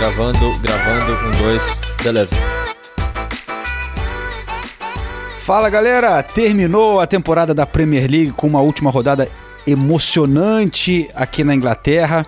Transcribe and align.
Gravando, 0.00 0.58
gravando, 0.60 1.12
um, 1.12 1.42
dois, 1.42 1.76
beleza. 2.02 2.34
Fala 5.40 5.68
galera, 5.68 6.22
terminou 6.22 7.00
a 7.00 7.06
temporada 7.06 7.52
da 7.52 7.66
Premier 7.66 8.10
League 8.10 8.32
com 8.32 8.46
uma 8.46 8.62
última 8.62 8.90
rodada 8.90 9.28
emocionante 9.66 11.06
aqui 11.14 11.44
na 11.44 11.54
Inglaterra. 11.54 12.24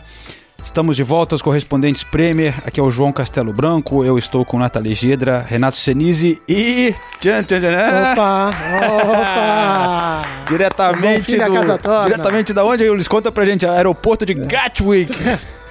Estamos 0.63 0.97
de 0.97 1.03
volta 1.03 1.35
aos 1.35 1.41
correspondentes 1.41 2.05
Premier. 2.05 2.55
Aqui 2.67 2.79
é 2.79 2.83
o 2.83 2.91
João 2.91 3.11
Castelo 3.11 3.55
Branco. 3.55 4.05
Eu 4.05 4.19
estou 4.19 4.45
com 4.45 4.59
Nathalie 4.59 4.95
Gedra, 4.95 5.39
Renato 5.39 5.79
Senise 5.79 6.43
e. 6.47 6.95
Tchan, 7.21 7.43
tchan, 7.45 7.59
tchan. 7.59 8.13
Opa! 8.13 8.51
Opa! 8.87 10.27
diretamente 10.47 11.37
do. 11.39 12.03
Diretamente 12.05 12.53
da 12.53 12.65
onde, 12.67 12.85
Eles 12.85 13.09
Conta 13.09 13.33
pra 13.33 13.47
gente, 13.47 13.67
aeroporto 13.67 14.27
de 14.27 14.35
Gatwick. 14.35 15.11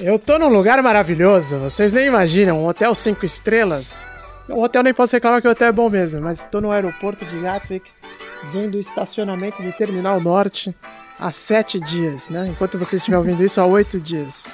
Eu 0.00 0.16
tô 0.16 0.38
num 0.38 0.48
lugar 0.48 0.80
maravilhoso, 0.80 1.58
vocês 1.58 1.92
nem 1.92 2.06
imaginam, 2.06 2.62
um 2.62 2.68
hotel 2.68 2.94
cinco 2.94 3.24
estrelas. 3.24 4.06
O 4.48 4.62
hotel 4.62 4.82
nem 4.84 4.94
posso 4.94 5.14
reclamar 5.16 5.42
que 5.42 5.48
o 5.48 5.50
hotel 5.50 5.68
é 5.68 5.72
bom 5.72 5.90
mesmo, 5.90 6.20
mas 6.20 6.38
estou 6.38 6.60
no 6.60 6.70
aeroporto 6.70 7.24
de 7.26 7.40
Gatwick, 7.40 7.90
vendo 8.52 8.76
o 8.76 8.80
estacionamento 8.80 9.60
do 9.60 9.72
Terminal 9.72 10.20
Norte 10.20 10.74
há 11.18 11.32
sete 11.32 11.80
dias, 11.80 12.28
né? 12.28 12.46
Enquanto 12.48 12.78
você 12.78 12.96
estiver 12.96 13.18
ouvindo 13.18 13.44
isso, 13.44 13.60
há 13.60 13.66
oito 13.66 13.98
dias. 13.98 14.46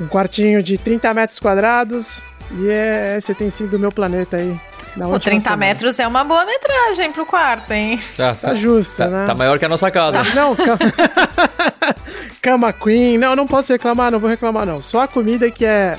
Um 0.00 0.06
quartinho 0.06 0.62
de 0.62 0.76
30 0.76 1.14
metros 1.14 1.38
quadrados 1.38 2.24
e 2.50 2.68
é, 2.68 3.16
esse 3.16 3.34
tem 3.34 3.50
sido 3.50 3.76
o 3.76 3.78
meu 3.78 3.90
planeta 3.90 4.36
aí. 4.36 4.56
Na 4.96 5.06
30 5.18 5.40
semana. 5.40 5.56
metros 5.56 5.98
é 5.98 6.06
uma 6.06 6.22
boa 6.22 6.44
metragem 6.44 7.10
pro 7.12 7.26
quarto, 7.26 7.72
hein? 7.72 8.00
tá, 8.16 8.34
tá 8.34 8.54
justo, 8.54 8.98
tá, 8.98 9.08
né? 9.08 9.26
Tá 9.26 9.34
maior 9.34 9.58
que 9.58 9.64
a 9.64 9.68
nossa 9.68 9.90
casa. 9.90 10.22
Tá, 10.22 10.34
não, 10.34 10.54
Cama 12.40 12.72
Queen. 12.72 13.18
Não, 13.18 13.34
não 13.34 13.46
posso 13.46 13.72
reclamar, 13.72 14.12
não 14.12 14.20
vou 14.20 14.30
reclamar, 14.30 14.64
não. 14.64 14.80
Só 14.80 15.00
a 15.00 15.08
comida 15.08 15.50
que 15.50 15.64
é 15.64 15.98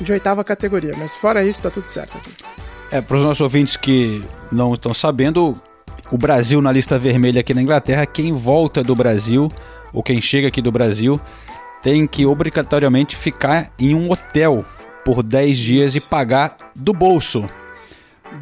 de 0.00 0.12
oitava 0.12 0.44
categoria. 0.44 0.94
Mas 0.96 1.14
fora 1.14 1.44
isso, 1.44 1.62
tá 1.62 1.70
tudo 1.70 1.88
certo 1.88 2.18
aqui. 2.18 2.30
É, 2.92 3.00
para 3.00 3.16
os 3.16 3.24
nossos 3.24 3.40
ouvintes 3.40 3.76
que 3.76 4.24
não 4.52 4.74
estão 4.74 4.94
sabendo, 4.94 5.54
o 6.10 6.18
Brasil 6.18 6.60
na 6.62 6.70
lista 6.70 6.98
vermelha 6.98 7.40
aqui 7.40 7.54
na 7.54 7.62
Inglaterra, 7.62 8.06
quem 8.06 8.32
volta 8.32 8.82
do 8.82 8.94
Brasil, 8.94 9.50
ou 9.92 10.02
quem 10.02 10.20
chega 10.20 10.48
aqui 10.48 10.62
do 10.62 10.70
Brasil, 10.70 11.20
tem 11.82 12.06
que 12.06 12.26
obrigatoriamente 12.26 13.16
ficar 13.16 13.72
em 13.78 13.94
um 13.94 14.10
hotel 14.10 14.64
por 15.04 15.22
10 15.22 15.56
dias 15.56 15.94
e 15.94 16.00
pagar 16.00 16.56
do 16.74 16.92
bolso. 16.92 17.48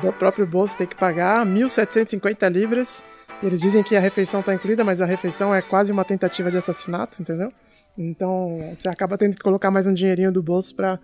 Do 0.03 0.13
próprio 0.13 0.47
bolso 0.47 0.77
tem 0.77 0.87
que 0.87 0.97
pagar 0.97 1.47
1.750 1.47 2.51
libras 2.51 3.03
eles 3.43 3.61
dizem 3.61 3.83
que 3.83 3.95
a 3.95 4.01
refeição 4.01 4.41
está 4.41 4.53
incluída, 4.53 4.83
mas 4.83 5.01
a 5.01 5.07
refeição 5.07 5.55
é 5.55 5.63
quase 5.63 5.93
uma 5.93 6.05
tentativa 6.05 6.51
de 6.51 6.57
assassinato, 6.57 7.23
entendeu? 7.23 7.53
Então 7.97 8.61
você 8.75 8.89
acaba 8.89 9.17
tendo 9.17 9.37
que 9.37 9.43
colocar 9.43 9.71
mais 9.71 9.87
um 9.87 9.95
dinheirinho 9.95 10.33
do 10.33 10.43
bolso 10.43 10.75
para 10.75 10.99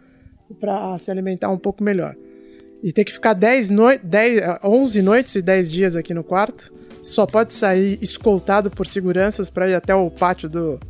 se 0.98 1.10
alimentar 1.10 1.48
um 1.48 1.58
pouco 1.58 1.82
melhor. 1.82 2.14
E 2.82 2.92
tem 2.92 3.04
que 3.04 3.12
ficar 3.12 3.34
10 3.34 3.70
no... 3.70 3.96
10, 3.98 4.58
11 4.62 5.02
noites 5.02 5.34
e 5.36 5.42
10 5.42 5.72
dias 5.72 5.96
aqui 5.96 6.12
no 6.12 6.24
quarto. 6.24 6.72
Só 7.02 7.24
pode 7.24 7.52
sair 7.52 7.98
escoltado 8.02 8.70
por 8.70 8.86
seguranças 8.86 9.48
para 9.48 9.68
ir 9.68 9.74
até 9.74 9.94
o 9.94 10.10
pátio 10.10 10.48
do, 10.48 10.80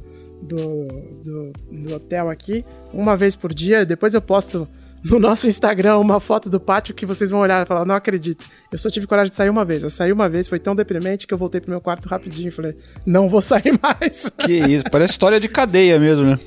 do, 0.45 0.87
do, 1.25 1.53
do 1.71 1.95
hotel 1.95 2.29
aqui, 2.31 2.65
uma 2.93 3.17
vez 3.17 3.35
por 3.35 3.53
dia. 3.53 3.85
Depois 3.85 4.15
eu 4.15 4.23
posto 4.23 4.69
no 5.05 5.19
nosso 5.19 5.47
Instagram 5.47 5.99
uma 5.99 6.19
foto 6.19 6.49
do 6.49 6.59
pátio 6.59 6.95
que 6.95 7.05
vocês 7.05 7.31
vão 7.31 7.41
olhar 7.41 7.63
e 7.63 7.67
falar: 7.67 7.85
não 7.85 7.95
acredito. 7.95 8.47
Eu 8.73 8.79
só 8.79 8.91
tive 8.91 9.07
coragem 9.07 9.31
de 9.31 9.37
sair 9.37 9.51
uma 9.51 9.65
vez. 9.65 9.83
Eu 9.83 9.91
saí 9.91 10.13
uma 10.13 10.29
vez, 10.29 10.49
foi 10.49 10.59
tão 10.59 10.75
deprimente 10.75 11.27
que 11.27 11.35
eu 11.35 11.39
voltei 11.39 11.61
pro 11.61 11.71
meu 11.71 11.81
quarto 11.81 12.09
rapidinho 12.09 12.49
e 12.49 12.53
falei: 12.53 12.77
não 13.05 13.29
vou 13.29 13.43
sair 13.43 13.79
mais. 13.81 14.31
Que 14.31 14.53
isso, 14.53 14.85
parece 14.91 15.13
história 15.13 15.39
de 15.39 15.49
cadeia 15.49 15.99
mesmo, 15.99 16.27
né? 16.27 16.39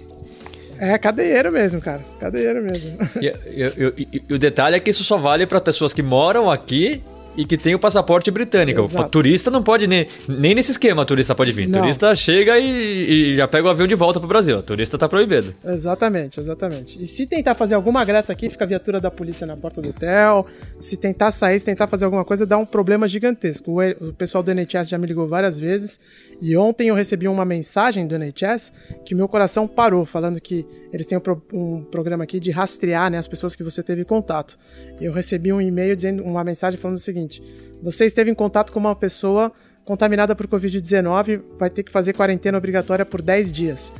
É, 0.79 0.97
cadeieiro 0.97 1.51
mesmo, 1.51 1.81
cara. 1.81 2.01
Cadeieiro 2.19 2.63
mesmo. 2.63 2.97
E, 3.19 3.25
e, 3.25 3.93
e, 3.97 4.23
e 4.29 4.33
o 4.33 4.37
detalhe 4.37 4.75
é 4.75 4.79
que 4.79 4.91
isso 4.91 5.03
só 5.03 5.17
vale 5.17 5.47
para 5.47 5.59
pessoas 5.59 5.91
que 5.91 6.03
moram 6.03 6.51
aqui 6.51 7.03
e 7.37 7.45
que 7.45 7.57
tem 7.57 7.75
o 7.75 7.79
passaporte 7.79 8.31
britânico. 8.31 8.81
Exato. 8.81 9.05
O 9.05 9.09
turista 9.09 9.51
não 9.51 9.61
pode 9.61 9.85
nem, 9.85 10.07
nem 10.27 10.55
nesse 10.55 10.71
esquema, 10.71 11.05
turista 11.05 11.35
pode 11.35 11.51
vir. 11.51 11.67
Não. 11.67 11.81
Turista 11.81 12.13
chega 12.15 12.57
e, 12.57 13.33
e, 13.33 13.35
já 13.35 13.47
pega 13.47 13.67
o 13.67 13.69
avião 13.69 13.87
de 13.87 13.93
volta 13.95 14.19
pro 14.19 14.27
Brasil. 14.27 14.57
O 14.57 14.63
turista 14.63 14.97
tá 14.97 15.07
proibido. 15.07 15.53
Exatamente, 15.63 16.39
exatamente. 16.39 17.01
E 17.01 17.05
se 17.05 17.27
tentar 17.27 17.53
fazer 17.53 17.75
alguma 17.75 18.03
graça 18.03 18.33
aqui, 18.33 18.49
fica 18.49 18.65
a 18.65 18.67
viatura 18.67 18.99
da 18.99 19.11
polícia 19.11 19.45
na 19.45 19.55
porta 19.55 19.81
do 19.81 19.89
hotel. 19.89 20.47
Se 20.81 20.97
tentar 20.97 21.29
sair, 21.29 21.59
se 21.59 21.65
tentar 21.65 21.87
fazer 21.87 22.05
alguma 22.05 22.25
coisa, 22.25 22.45
dá 22.45 22.57
um 22.57 22.65
problema 22.65 23.07
gigantesco. 23.07 23.71
O, 23.71 24.09
o 24.09 24.13
pessoal 24.13 24.43
do 24.43 24.51
NHS 24.51 24.89
já 24.89 24.97
me 24.97 25.05
ligou 25.05 25.27
várias 25.27 25.59
vezes. 25.59 25.99
E 26.39 26.55
ontem 26.55 26.89
eu 26.89 26.95
recebi 26.95 27.27
uma 27.27 27.43
mensagem 27.43 28.05
do 28.05 28.15
NHS 28.15 28.71
que 29.03 29.15
meu 29.15 29.27
coração 29.27 29.67
parou, 29.67 30.05
falando 30.05 30.39
que 30.39 30.65
eles 30.93 31.05
têm 31.05 31.17
um, 31.17 31.21
pro, 31.21 31.41
programa 31.89 32.23
aqui 32.23 32.39
de 32.39 32.51
rastrear 32.51 33.09
né, 33.09 33.17
as 33.17 33.27
pessoas 33.27 33.55
que 33.55 33.63
você 33.63 33.81
teve 33.81 34.05
contato. 34.05 34.57
Eu 35.01 35.11
recebi 35.13 35.51
um 35.51 35.59
e-mail 35.59 35.95
dizendo 35.95 36.23
uma 36.23 36.43
mensagem 36.43 36.79
falando 36.79 36.97
o 36.97 37.01
seguinte: 37.01 37.41
você 37.81 38.05
esteve 38.05 38.29
em 38.29 38.35
contato 38.35 38.71
com 38.71 38.79
uma 38.79 38.95
pessoa 38.95 39.51
contaminada 39.83 40.35
por 40.35 40.47
Covid-19, 40.47 41.41
vai 41.57 41.69
ter 41.69 41.81
que 41.81 41.91
fazer 41.91 42.13
quarentena 42.13 42.57
obrigatória 42.57 43.05
por 43.05 43.21
10 43.21 43.51
dias. 43.51 43.93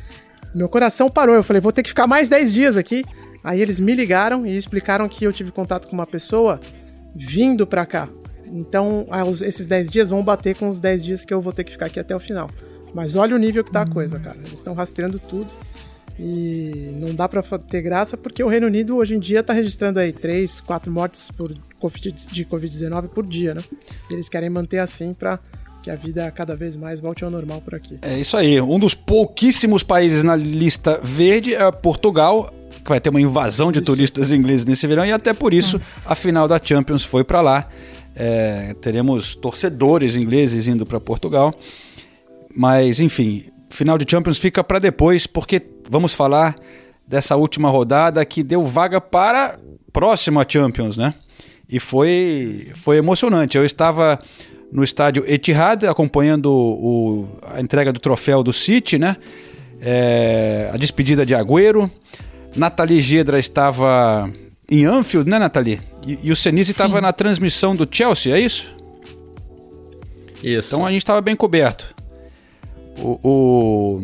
Meu 0.53 0.67
coração 0.67 1.09
parou, 1.09 1.35
eu 1.35 1.43
falei, 1.43 1.61
vou 1.61 1.71
ter 1.71 1.81
que 1.81 1.89
ficar 1.89 2.07
mais 2.07 2.27
10 2.29 2.53
dias 2.53 2.77
aqui. 2.77 3.05
Aí 3.43 3.61
eles 3.61 3.79
me 3.79 3.93
ligaram 3.93 4.45
e 4.45 4.55
explicaram 4.55 5.07
que 5.07 5.23
eu 5.23 5.31
tive 5.31 5.51
contato 5.51 5.87
com 5.87 5.93
uma 5.93 6.05
pessoa 6.05 6.59
vindo 7.15 7.65
pra 7.65 7.85
cá. 7.85 8.09
Então, 8.51 9.07
esses 9.43 9.67
10 9.67 9.89
dias 9.89 10.09
vão 10.09 10.23
bater 10.23 10.55
com 10.55 10.69
os 10.69 10.79
10 10.79 11.03
dias 11.03 11.25
que 11.25 11.33
eu 11.33 11.41
vou 11.41 11.53
ter 11.53 11.63
que 11.63 11.71
ficar 11.71 11.87
aqui 11.87 11.99
até 11.99 12.15
o 12.15 12.19
final. 12.19 12.49
Mas 12.93 13.15
olha 13.15 13.35
o 13.35 13.39
nível 13.39 13.63
que 13.63 13.71
tá 13.71 13.81
a 13.81 13.87
coisa, 13.87 14.19
cara. 14.19 14.37
Eles 14.37 14.53
estão 14.53 14.73
rastreando 14.73 15.19
tudo. 15.19 15.47
E 16.19 16.95
não 16.99 17.13
dá 17.13 17.29
para 17.29 17.43
ter 17.59 17.81
graça 17.81 18.17
porque 18.17 18.43
o 18.43 18.47
Reino 18.47 18.65
Unido 18.65 18.95
hoje 18.95 19.13
em 19.13 19.19
dia 19.19 19.41
está 19.41 19.53
registrando 19.53 19.99
aí 19.99 20.11
3, 20.11 20.61
4 20.61 20.91
mortes 20.91 21.29
por 21.29 21.55
COVID, 21.79 22.11
de 22.31 22.45
Covid-19 22.45 23.09
por 23.09 23.25
dia, 23.25 23.53
né? 23.53 23.61
E 24.09 24.13
eles 24.13 24.27
querem 24.27 24.49
manter 24.49 24.79
assim 24.79 25.13
para 25.13 25.39
que 25.83 25.91
a 25.91 25.95
vida 25.95 26.29
cada 26.31 26.55
vez 26.55 26.75
mais 26.75 26.99
volte 26.99 27.23
ao 27.23 27.29
normal 27.29 27.61
por 27.61 27.75
aqui. 27.75 27.99
É 28.01 28.19
isso 28.19 28.35
aí. 28.35 28.59
Um 28.59 28.79
dos 28.79 28.95
pouquíssimos 28.95 29.83
países 29.83 30.23
na 30.23 30.35
lista 30.35 30.99
verde 31.03 31.53
é 31.53 31.71
Portugal, 31.71 32.51
que 32.83 32.89
vai 32.89 32.99
ter 32.99 33.09
uma 33.09 33.21
invasão 33.21 33.71
de 33.71 33.77
isso. 33.77 33.85
turistas 33.85 34.31
ingleses 34.31 34.65
nesse 34.65 34.87
verão 34.87 35.05
e 35.05 35.11
até 35.11 35.33
por 35.33 35.53
isso 35.53 35.77
Nossa. 35.77 36.11
a 36.11 36.15
final 36.15 36.47
da 36.47 36.59
Champions 36.61 37.03
foi 37.03 37.23
para 37.23 37.41
lá. 37.41 37.69
É, 38.19 38.73
teremos 38.81 39.35
torcedores 39.35 40.15
ingleses 40.15 40.67
indo 40.67 40.87
para 40.87 40.99
Portugal. 40.99 41.53
Mas, 42.55 42.99
enfim, 42.99 43.45
final 43.69 43.95
de 43.95 44.09
Champions 44.09 44.39
fica 44.39 44.63
para 44.63 44.79
depois, 44.79 45.27
porque 45.27 45.61
vamos 45.87 46.13
falar 46.13 46.55
dessa 47.07 47.35
última 47.35 47.69
rodada 47.69 48.25
que 48.25 48.41
deu 48.41 48.65
vaga 48.65 48.99
para 48.99 49.59
próxima 49.93 50.43
Champions, 50.47 50.97
né? 50.97 51.13
E 51.69 51.79
foi, 51.79 52.71
foi 52.75 52.97
emocionante. 52.97 53.55
Eu 53.55 53.63
estava 53.63 54.17
no 54.71 54.83
estádio 54.83 55.23
Etihad 55.27 55.85
acompanhando 55.85 56.51
o, 56.51 57.27
a 57.53 57.61
entrega 57.61 57.93
do 57.93 57.99
troféu 57.99 58.41
do 58.41 58.51
City, 58.51 58.97
né? 58.97 59.15
É, 59.79 60.71
a 60.73 60.77
despedida 60.77 61.23
de 61.23 61.35
Agüero. 61.35 61.89
Nathalie 62.55 62.99
Gedra 62.99 63.37
estava 63.37 64.31
em 64.69 64.85
Anfield, 64.85 65.29
né, 65.29 65.39
Nathalie? 65.39 65.79
E, 66.05 66.19
e 66.23 66.31
o 66.31 66.35
Senise 66.35 66.71
estava 66.71 66.99
na 67.01 67.13
transmissão 67.13 67.75
do 67.75 67.87
Chelsea, 67.89 68.35
é 68.35 68.39
isso? 68.39 68.75
Isso. 70.43 70.75
Então 70.75 70.85
a 70.85 70.91
gente 70.91 71.01
estava 71.01 71.21
bem 71.21 71.35
coberto. 71.35 71.95
O, 72.99 73.19
o, 73.23 74.01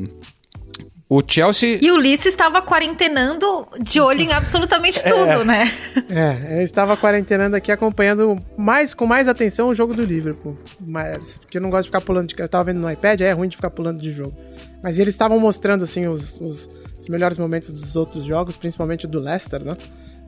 o 1.10 1.24
Chelsea. 1.26 1.80
E 1.82 1.92
o 1.92 1.96
Ulisses 1.96 2.28
estava 2.28 2.62
quarentenando 2.62 3.68
de 3.82 4.00
olho 4.00 4.22
em 4.22 4.32
absolutamente 4.32 5.00
é. 5.06 5.10
tudo, 5.10 5.42
é. 5.42 5.46
né? 5.46 5.72
É, 6.10 6.60
eu 6.60 6.64
estava 6.64 6.96
quarentenando 6.98 7.56
aqui 7.56 7.72
acompanhando 7.72 8.42
mais 8.58 8.94
com 8.94 9.06
mais 9.06 9.28
atenção 9.28 9.70
o 9.70 9.76
jogo 9.76 9.94
do 9.94 10.04
Liverpool. 10.04 10.58
Mas, 10.80 11.38
porque 11.38 11.58
eu 11.58 11.62
não 11.62 11.70
gosto 11.70 11.84
de 11.84 11.90
ficar 11.90 12.02
pulando 12.02 12.30
de. 12.30 12.36
Eu 12.38 12.46
estava 12.46 12.64
vendo 12.64 12.80
no 12.80 12.92
iPad, 12.92 13.22
é 13.22 13.32
ruim 13.32 13.48
de 13.48 13.56
ficar 13.56 13.70
pulando 13.70 14.02
de 14.02 14.12
jogo. 14.12 14.36
Mas 14.82 15.00
eles 15.00 15.14
estavam 15.14 15.40
mostrando 15.40 15.84
assim 15.84 16.08
os, 16.08 16.40
os, 16.42 16.70
os, 17.00 17.08
melhores 17.08 17.38
momentos 17.38 17.72
dos 17.72 17.96
outros 17.96 18.26
jogos, 18.26 18.58
principalmente 18.58 19.06
o 19.06 19.08
do 19.08 19.20
Leicester, 19.20 19.64
né? 19.64 19.78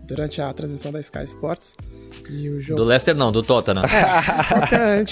Durante 0.05 0.41
a 0.41 0.53
transmissão 0.53 0.91
da 0.91 0.99
Sky 0.99 1.23
Sports. 1.23 1.75
E 2.29 2.49
o 2.49 2.61
jogo... 2.61 2.81
Do 2.81 2.87
Leicester 2.87 3.15
não, 3.15 3.31
do 3.31 3.41
Tottenham. 3.41 3.83
É, 3.83 5.03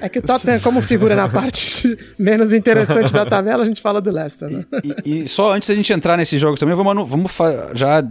É 0.00 0.08
que 0.08 0.18
o 0.18 0.22
Tottenham, 0.22 0.60
como 0.60 0.80
figura 0.80 1.14
na 1.14 1.28
parte 1.28 1.96
menos 2.18 2.54
interessante 2.54 3.12
da 3.12 3.26
tabela, 3.26 3.62
a 3.62 3.66
gente 3.66 3.82
fala 3.82 4.00
do 4.00 4.10
Leicester, 4.10 4.50
né? 4.50 4.64
E, 5.04 5.22
e 5.24 5.28
só 5.28 5.52
antes 5.52 5.68
da 5.68 5.74
gente 5.74 5.92
entrar 5.92 6.16
nesse 6.16 6.38
jogo 6.38 6.58
também, 6.58 6.74
vamos, 6.74 7.08
vamos 7.08 7.30
já 7.74 8.02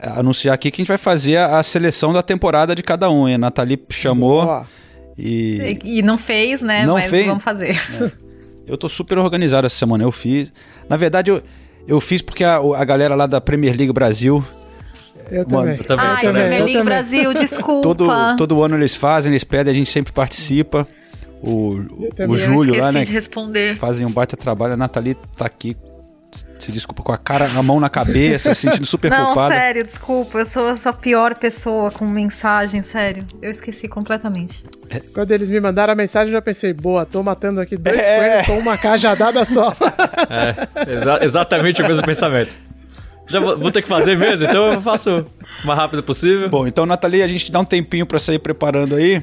anunciar 0.00 0.54
aqui 0.54 0.70
que 0.70 0.80
a 0.80 0.82
gente 0.82 0.88
vai 0.88 0.96
fazer 0.96 1.36
a, 1.36 1.58
a 1.58 1.62
seleção 1.62 2.14
da 2.14 2.22
temporada 2.22 2.74
de 2.74 2.82
cada 2.82 3.10
um. 3.10 3.28
hein? 3.28 3.34
A 3.34 3.38
Nathalie 3.38 3.78
chamou 3.90 4.64
e 5.18 5.78
E 5.84 6.02
não 6.02 6.16
fez, 6.16 6.62
né? 6.62 6.86
Não 6.86 6.94
Mas 6.94 7.06
fez? 7.06 7.26
vamos 7.26 7.44
fazer. 7.44 7.76
eu 8.66 8.78
tô 8.78 8.88
super 8.88 9.18
organizado 9.18 9.66
essa 9.66 9.76
semana. 9.76 10.04
Eu 10.04 10.12
fiz. 10.12 10.50
Na 10.88 10.96
verdade, 10.96 11.30
eu, 11.30 11.42
eu 11.86 12.00
fiz 12.00 12.22
porque 12.22 12.44
a, 12.44 12.56
a 12.56 12.84
galera 12.84 13.14
lá 13.14 13.26
da 13.26 13.40
Premier 13.40 13.76
League 13.76 13.92
Brasil, 13.92 14.42
eu 15.30 15.46
Mano, 15.48 15.62
também. 15.62 15.76
eu 15.78 15.84
também, 15.84 16.04
eu 16.06 16.10
Ai, 16.10 16.16
eu 16.16 16.22
também, 16.32 16.46
Premier 16.48 16.64
League. 16.64 16.82
Brasil, 16.84 17.34
desculpa. 17.38 17.82
todo, 17.82 18.08
todo 18.36 18.62
ano 18.64 18.74
eles 18.76 18.94
fazem, 18.96 19.32
eles 19.32 19.44
pedem, 19.44 19.70
a 19.72 19.74
gente 19.74 19.90
sempre 19.90 20.12
participa. 20.12 20.86
O, 21.40 21.78
o 22.28 22.36
Júlio 22.36 22.80
lá, 22.80 22.90
né? 22.90 23.04
de 23.04 23.12
responder. 23.12 23.76
Fazem 23.76 24.04
um 24.06 24.10
baita 24.10 24.36
trabalho. 24.36 24.72
A 24.72 24.76
Nathalie 24.76 25.16
tá 25.36 25.46
aqui, 25.46 25.76
se 26.58 26.72
desculpa, 26.72 27.00
com 27.04 27.12
a 27.12 27.16
cara, 27.16 27.44
a 27.56 27.62
mão 27.62 27.78
na 27.78 27.88
cabeça, 27.88 28.52
se 28.54 28.62
sentindo 28.62 28.84
super 28.84 29.08
Não, 29.12 29.26
culpada. 29.26 29.54
sério, 29.54 29.84
desculpa. 29.84 30.40
Eu 30.40 30.44
sou, 30.46 30.74
a 30.84 30.92
pior 30.92 31.36
pessoa 31.36 31.92
com 31.92 32.04
mensagem, 32.06 32.82
sério. 32.82 33.22
Eu 33.40 33.50
esqueci 33.52 33.86
completamente. 33.86 34.64
Quando 35.14 35.30
eles 35.30 35.48
me 35.48 35.60
mandaram 35.60 35.92
a 35.92 35.96
mensagem, 35.96 36.28
eu 36.32 36.38
já 36.38 36.42
pensei, 36.42 36.72
boa, 36.72 37.06
tô 37.06 37.22
matando 37.22 37.60
aqui 37.60 37.76
dois 37.76 37.96
É. 38.00 38.18
coelhos 38.42 38.46
com 38.48 38.58
uma 38.58 38.76
cajadada 38.76 39.44
só. 39.44 39.72
É, 40.30 40.92
exa- 41.00 41.18
exatamente 41.24 41.80
o 41.80 41.86
mesmo 41.86 42.02
pensamento. 42.04 42.54
Já 43.28 43.40
vou, 43.40 43.58
vou 43.58 43.70
ter 43.70 43.82
que 43.82 43.88
fazer 43.88 44.16
mesmo, 44.16 44.46
então 44.46 44.72
eu 44.72 44.80
faço 44.82 45.26
o 45.62 45.66
mais 45.66 45.78
rápido 45.78 46.02
possível. 46.02 46.48
Bom, 46.48 46.66
então, 46.66 46.86
Nathalie, 46.86 47.22
a 47.22 47.28
gente 47.28 47.50
dá 47.52 47.60
um 47.60 47.64
tempinho 47.64 48.06
pra 48.06 48.18
sair 48.18 48.38
preparando 48.38 48.94
aí. 48.94 49.22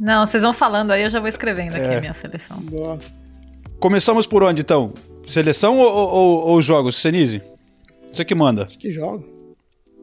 Não, 0.00 0.24
vocês 0.26 0.42
vão 0.42 0.52
falando 0.52 0.90
aí, 0.90 1.02
eu 1.04 1.10
já 1.10 1.20
vou 1.20 1.28
escrevendo 1.28 1.74
É. 1.76 1.84
aqui 1.86 1.94
a 1.96 2.00
minha 2.00 2.14
seleção. 2.14 2.56
Boa. 2.58 2.98
Começamos 3.78 4.26
por 4.26 4.42
onde, 4.42 4.60
então? 4.62 4.92
Seleção 5.26 5.78
ou, 5.78 5.92
ou, 5.92 6.48
ou 6.48 6.62
jogos, 6.62 6.96
Senise? 6.96 7.42
Você 8.12 8.24
que 8.24 8.34
manda. 8.34 8.66
Que 8.66 8.90
jogo. 8.90 9.24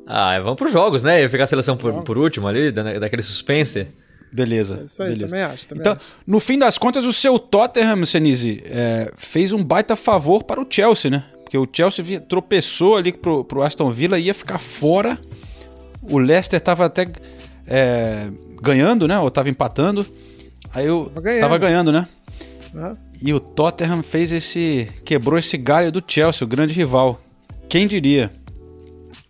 Ah, 0.07 0.39
vamos 0.39 0.55
pros 0.57 0.71
jogos, 0.71 1.03
né? 1.03 1.23
Eu 1.23 1.29
ficar 1.29 1.43
a 1.43 1.47
seleção 1.47 1.77
por, 1.77 1.93
por 2.03 2.17
último 2.17 2.47
ali, 2.47 2.71
da- 2.71 2.97
daquele 2.99 3.21
suspense. 3.21 3.87
Beleza. 4.31 4.79
É 4.81 4.85
isso 4.85 5.03
aí, 5.03 5.09
beleza. 5.09 5.27
também 5.29 5.43
acho, 5.43 5.67
também 5.67 5.81
então, 5.81 5.93
acho. 5.93 6.01
no 6.25 6.39
fim 6.39 6.57
das 6.57 6.77
contas, 6.77 7.03
o 7.05 7.11
seu 7.13 7.37
Tottenham, 7.39 8.05
Senise, 8.05 8.63
é, 8.65 9.11
fez 9.17 9.51
um 9.53 9.63
baita 9.63 9.95
favor 9.95 10.43
para 10.43 10.61
o 10.61 10.65
Chelsea, 10.69 11.09
né? 11.11 11.23
Porque 11.49 11.57
o 11.57 11.67
Chelsea 11.73 12.19
tropeçou 12.19 12.95
ali 12.95 13.11
pro, 13.11 13.43
pro 13.43 13.63
Aston 13.63 13.89
Villa, 13.89 14.19
ia 14.19 14.35
ficar 14.35 14.59
fora. 14.59 15.17
O 16.03 16.19
Leicester 16.19 16.61
tava 16.61 16.85
até 16.85 17.07
é, 17.65 18.29
ganhando, 18.61 19.07
né? 19.07 19.17
Ou 19.17 19.31
tava 19.31 19.49
empatando. 19.49 20.05
Aí 20.71 20.85
eu 20.85 21.05
Tava 21.05 21.21
ganhando. 21.21 21.41
tava 21.41 21.57
ganhando, 21.57 21.91
né? 21.91 22.07
Ah, 22.75 22.95
E 23.19 23.33
o 23.33 23.39
Tottenham 23.39 24.03
fez 24.03 24.31
esse. 24.31 24.87
quebrou 25.03 25.39
esse 25.39 25.57
galho 25.57 25.91
do 25.91 26.03
Chelsea, 26.05 26.45
o 26.45 26.47
grande 26.47 26.71
rival. 26.75 27.19
Quem 27.67 27.87
diria? 27.87 28.31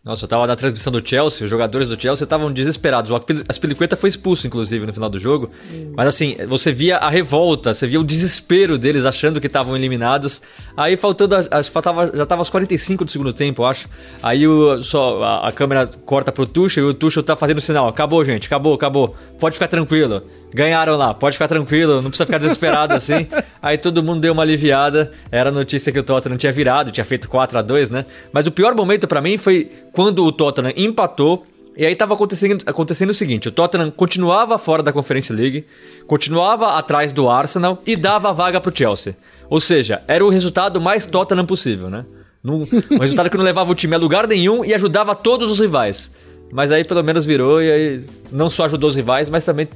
Nossa, 0.02 0.24
eu 0.24 0.30
tava 0.30 0.48
na 0.48 0.56
transmissão 0.56 0.94
do 0.94 1.06
Chelsea, 1.08 1.44
os 1.44 1.52
jogadores 1.52 1.86
do 1.86 2.00
Chelsea 2.02 2.24
estavam 2.24 2.52
desesperados. 2.54 3.12
O 3.12 3.22
Aspilicueta 3.50 3.98
foi 3.98 4.08
expulso, 4.08 4.48
inclusive, 4.48 4.86
no 4.86 4.94
final 4.94 5.10
do 5.10 5.20
jogo. 5.20 5.52
Mas 5.94 6.08
assim, 6.08 6.38
você 6.48 6.72
via 6.72 6.96
a 6.98 7.10
revolta, 7.10 7.74
você 7.74 7.86
via 7.86 8.00
o 8.00 8.04
desespero 8.04 8.80
deles 8.80 9.04
achando 9.04 9.42
que 9.42 9.48
estavam 9.48 9.76
eliminados. 9.76 10.42
Aí 10.78 10.96
faltando. 10.96 11.36
a- 11.36 11.46
a- 11.52 11.64
faltava, 11.66 12.10
já 12.16 12.26
tava 12.26 12.40
aos 12.42 12.50
45 12.50 13.04
do 13.04 13.12
segundo 13.12 13.34
tempo, 13.34 13.62
eu 13.62 13.66
acho. 13.68 13.90
Aí 14.24 14.48
o, 14.48 14.82
só, 14.82 15.22
a, 15.22 15.50
a 15.50 15.52
câmera 15.52 15.86
corta 16.06 16.32
pro 16.32 16.48
Tuchel 16.48 16.86
e 16.86 16.90
o 16.90 16.94
Tuchel 16.94 17.22
tá 17.22 17.36
fazendo 17.36 17.60
sinal. 17.60 17.88
Acabou, 17.90 18.24
gente, 18.24 18.48
acabou, 18.48 18.74
acabou. 18.76 19.16
Pode 19.40 19.56
ficar 19.56 19.68
tranquilo. 19.68 20.24
Ganharam 20.54 20.98
lá, 20.98 21.14
pode 21.14 21.36
ficar 21.36 21.48
tranquilo, 21.48 22.02
não 22.02 22.10
precisa 22.10 22.26
ficar 22.26 22.40
desesperado 22.40 22.94
assim. 22.94 23.28
Aí 23.62 23.78
todo 23.78 24.04
mundo 24.04 24.20
deu 24.20 24.34
uma 24.34 24.42
aliviada. 24.42 25.12
Era 25.32 25.50
a 25.50 25.52
notícia 25.52 25.92
que 25.92 26.00
o 26.00 26.04
Tottenham 26.04 26.38
tinha 26.38 26.52
virado, 26.52 26.92
tinha 26.92 27.06
feito 27.06 27.30
4 27.30 27.60
a 27.60 27.62
2 27.62 27.90
né? 27.90 28.06
Mas 28.34 28.48
o 28.48 28.52
pior 28.52 28.76
momento 28.76 29.08
pra 29.08 29.22
mim 29.22 29.38
foi 29.38 29.72
quando 29.94 30.26
o 30.26 30.32
Tottenham 30.32 30.74
empatou. 30.76 31.46
E 31.78 31.86
aí 31.86 31.96
tava 31.96 32.14
acontecendo, 32.14 32.64
acontecendo 32.66 33.12
o 33.12 33.14
seguinte: 33.14 33.48
o 33.48 33.52
Tottenham 33.52 33.90
continuava 33.92 34.58
fora 34.58 34.84
da 34.84 34.92
Conference 34.92 35.32
League, 35.32 35.66
continuava 36.08 36.78
atrás 36.78 37.14
do 37.14 37.30
Arsenal 37.30 37.82
e 37.86 37.96
dava 37.96 38.30
a 38.30 38.34
vaga 38.34 38.60
pro 38.60 38.76
Chelsea. 38.76 39.16
Ou 39.50 39.62
seja, 39.62 40.02
era 40.08 40.26
o 40.26 40.30
resultado 40.30 40.82
mais 40.82 41.06
Tottenham 41.06 41.46
possível, 41.46 41.90
né? 41.90 42.06
Um 42.44 42.64
resultado 43.00 43.30
que 43.30 43.38
não 43.38 43.44
levava 43.44 43.72
o 43.72 43.76
time 43.76 43.96
a 43.96 43.98
lugar 43.98 44.26
nenhum 44.28 44.64
e 44.64 44.74
ajudava 44.74 45.14
todos 45.14 45.52
os 45.52 45.60
rivais. 45.60 46.12
Mas 46.52 46.72
aí 46.72 46.84
pelo 46.84 47.04
menos 47.04 47.26
virou 47.26 47.62
e 47.62 47.72
aí 47.72 48.04
não 48.32 48.50
só 48.50 48.66
ajudou 48.66 48.90
os 48.90 48.96
rivais, 48.96 49.30
mas 49.30 49.44
também 49.44 49.68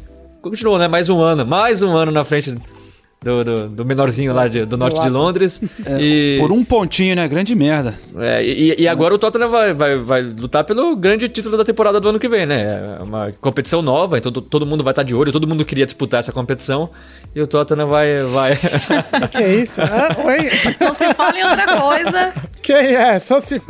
continuou, 0.41 0.77
né? 0.77 0.87
Mais 0.87 1.09
um 1.09 1.21
ano, 1.21 1.45
mais 1.45 1.81
um 1.81 1.95
ano 1.95 2.11
na 2.11 2.23
frente 2.23 2.55
do, 3.23 3.43
do, 3.43 3.69
do 3.69 3.85
menorzinho 3.85 4.33
lá 4.33 4.47
de- 4.47 4.65
do 4.65 4.77
norte 4.77 5.01
de. 5.01 5.09
Londres. 5.09 5.61
e, 5.99 6.37
Por 6.39 6.51
um 6.51 6.63
pontinho, 6.63 7.15
né? 7.15 7.27
Grande 7.27 7.55
merda. 7.55 7.93
é, 8.19 8.43
e, 8.43 8.75
e 8.81 8.87
agora 8.87 9.13
o 9.13 9.17
Tottenham 9.17 9.49
vai, 9.49 9.73
vai, 9.73 9.97
vai 9.97 10.21
lutar 10.21 10.63
pelo 10.63 10.95
grande 10.95 11.27
título 11.29 11.57
da 11.57 11.63
temporada 11.63 11.99
do 11.99 12.09
ano 12.09 12.19
que 12.19 12.27
vem, 12.27 12.45
né? 12.45 12.97
É 12.99 13.03
uma 13.03 13.31
competição 13.41 13.81
nova, 13.81 14.17
então 14.17 14.31
to- 14.31 14.41
todo 14.41 14.65
mundo 14.65 14.83
vai 14.83 14.91
estar 14.91 15.03
de 15.03 15.15
olho, 15.15 15.31
todo 15.31 15.47
mundo 15.47 15.63
queria 15.65 15.85
disputar 15.85 16.19
essa 16.19 16.31
competição. 16.31 16.89
E 17.35 17.41
o 17.41 17.47
Tottenham 17.47 17.87
vai. 17.87 18.15
vai... 18.17 18.55
que 19.31 19.37
é 19.37 19.55
isso? 19.55 19.81
Ah, 19.81 20.15
oi? 20.25 20.49
Não 20.79 20.93
se 20.93 21.13
fala 21.13 21.37
em 21.39 21.43
outra 21.43 21.65
coisa. 21.81 22.33
Quem 22.61 22.95
é? 22.95 23.19
Só 23.19 23.39
se... 23.39 23.61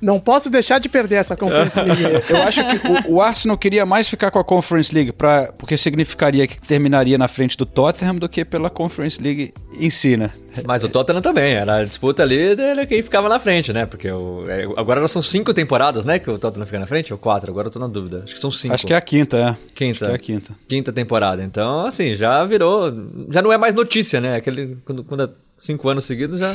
Não 0.00 0.18
posso 0.18 0.50
deixar 0.50 0.78
de 0.78 0.88
perder 0.88 1.16
essa 1.16 1.36
Conference 1.36 1.78
League. 1.82 2.02
Eu 2.30 2.42
acho 2.42 2.62
que 2.66 3.08
o, 3.10 3.14
o 3.16 3.20
Arsenal 3.22 3.56
queria 3.58 3.84
mais 3.84 4.08
ficar 4.08 4.30
com 4.30 4.38
a 4.38 4.44
Conference 4.44 4.94
League, 4.94 5.12
pra, 5.12 5.52
porque 5.58 5.76
significaria 5.76 6.46
que 6.46 6.60
terminaria 6.60 7.18
na 7.18 7.28
frente 7.28 7.56
do 7.56 7.66
Tottenham 7.66 8.16
do 8.16 8.28
que 8.28 8.44
pela 8.44 8.70
Conference 8.70 8.81
League 9.20 9.52
em 9.78 9.90
si, 9.90 10.16
né? 10.16 10.30
Mas 10.66 10.84
o 10.84 10.88
Tottenham 10.88 11.22
também, 11.22 11.54
era 11.54 11.78
a 11.78 11.84
disputa 11.84 12.22
ali 12.22 12.60
era 12.60 12.86
quem 12.86 13.02
ficava 13.02 13.28
na 13.28 13.38
frente, 13.38 13.72
né? 13.72 13.86
Porque 13.86 14.10
o, 14.10 14.48
é, 14.48 14.64
agora 14.76 15.00
já 15.00 15.08
são 15.08 15.22
cinco 15.22 15.54
temporadas, 15.54 16.04
né? 16.04 16.18
Que 16.18 16.30
o 16.30 16.38
Tottenham 16.38 16.66
fica 16.66 16.78
na 16.78 16.86
frente, 16.86 17.12
ou 17.12 17.18
quatro? 17.18 17.50
Agora 17.50 17.68
eu 17.68 17.70
tô 17.72 17.78
na 17.78 17.86
dúvida. 17.86 18.22
Acho 18.24 18.34
que 18.34 18.40
são 18.40 18.50
cinco. 18.50 18.74
Acho 18.74 18.86
que 18.86 18.92
é 18.92 18.96
a 18.96 19.00
quinta, 19.00 19.36
é. 19.36 19.56
Quinta. 19.74 19.90
Acho 19.90 19.98
que 19.98 20.04
é 20.04 20.14
a 20.14 20.18
quinta. 20.18 20.56
Quinta 20.68 20.92
temporada. 20.92 21.42
Então, 21.42 21.86
assim, 21.86 22.14
já 22.14 22.44
virou. 22.44 22.92
Já 23.30 23.40
não 23.40 23.52
é 23.52 23.58
mais 23.58 23.74
notícia, 23.74 24.20
né? 24.20 24.36
Aquele. 24.36 24.76
Quando, 24.84 25.04
quando 25.04 25.22
é 25.24 25.28
cinco 25.56 25.88
anos 25.88 26.04
seguidos, 26.04 26.38
já 26.38 26.54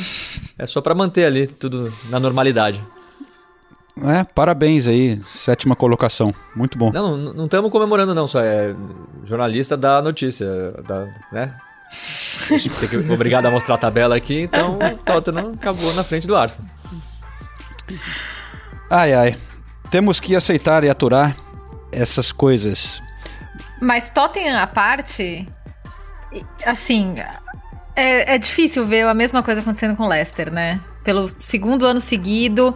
é 0.57 0.65
só 0.65 0.81
pra 0.81 0.93
manter 0.93 1.25
ali 1.25 1.47
tudo 1.47 1.93
na 2.09 2.19
normalidade. 2.19 2.83
É, 4.03 4.23
parabéns 4.23 4.87
aí, 4.87 5.19
sétima 5.25 5.75
colocação. 5.75 6.33
Muito 6.55 6.77
bom. 6.77 6.91
Não, 6.91 7.17
não 7.17 7.45
estamos 7.45 7.71
comemorando, 7.71 8.13
não, 8.13 8.27
só 8.27 8.39
é 8.41 8.75
jornalista 9.23 9.75
da 9.75 10.01
notícia, 10.01 10.47
da, 10.87 11.07
né? 11.31 11.57
Tem 12.79 12.89
que, 12.89 12.97
obrigado 13.11 13.45
a 13.45 13.51
mostrar 13.51 13.75
a 13.75 13.77
tabela 13.77 14.15
aqui, 14.15 14.41
então 14.41 14.77
o 14.77 14.97
Tottenham 14.97 15.53
acabou 15.53 15.93
na 15.93 16.03
frente 16.03 16.27
do 16.27 16.35
Arsenal. 16.35 16.69
Ai, 18.89 19.13
ai. 19.13 19.37
Temos 19.89 20.19
que 20.19 20.35
aceitar 20.35 20.83
e 20.83 20.89
aturar 20.89 21.35
essas 21.91 22.31
coisas. 22.31 23.01
Mas 23.81 24.09
Tottenham 24.09 24.57
à 24.57 24.67
parte, 24.67 25.47
assim, 26.65 27.15
é, 27.95 28.35
é 28.35 28.37
difícil 28.37 28.85
ver 28.85 29.05
a 29.07 29.13
mesma 29.13 29.41
coisa 29.41 29.61
acontecendo 29.61 29.95
com 29.95 30.03
o 30.03 30.07
Leicester, 30.07 30.51
né? 30.51 30.79
Pelo 31.03 31.29
segundo 31.37 31.85
ano 31.85 32.01
seguido. 32.01 32.75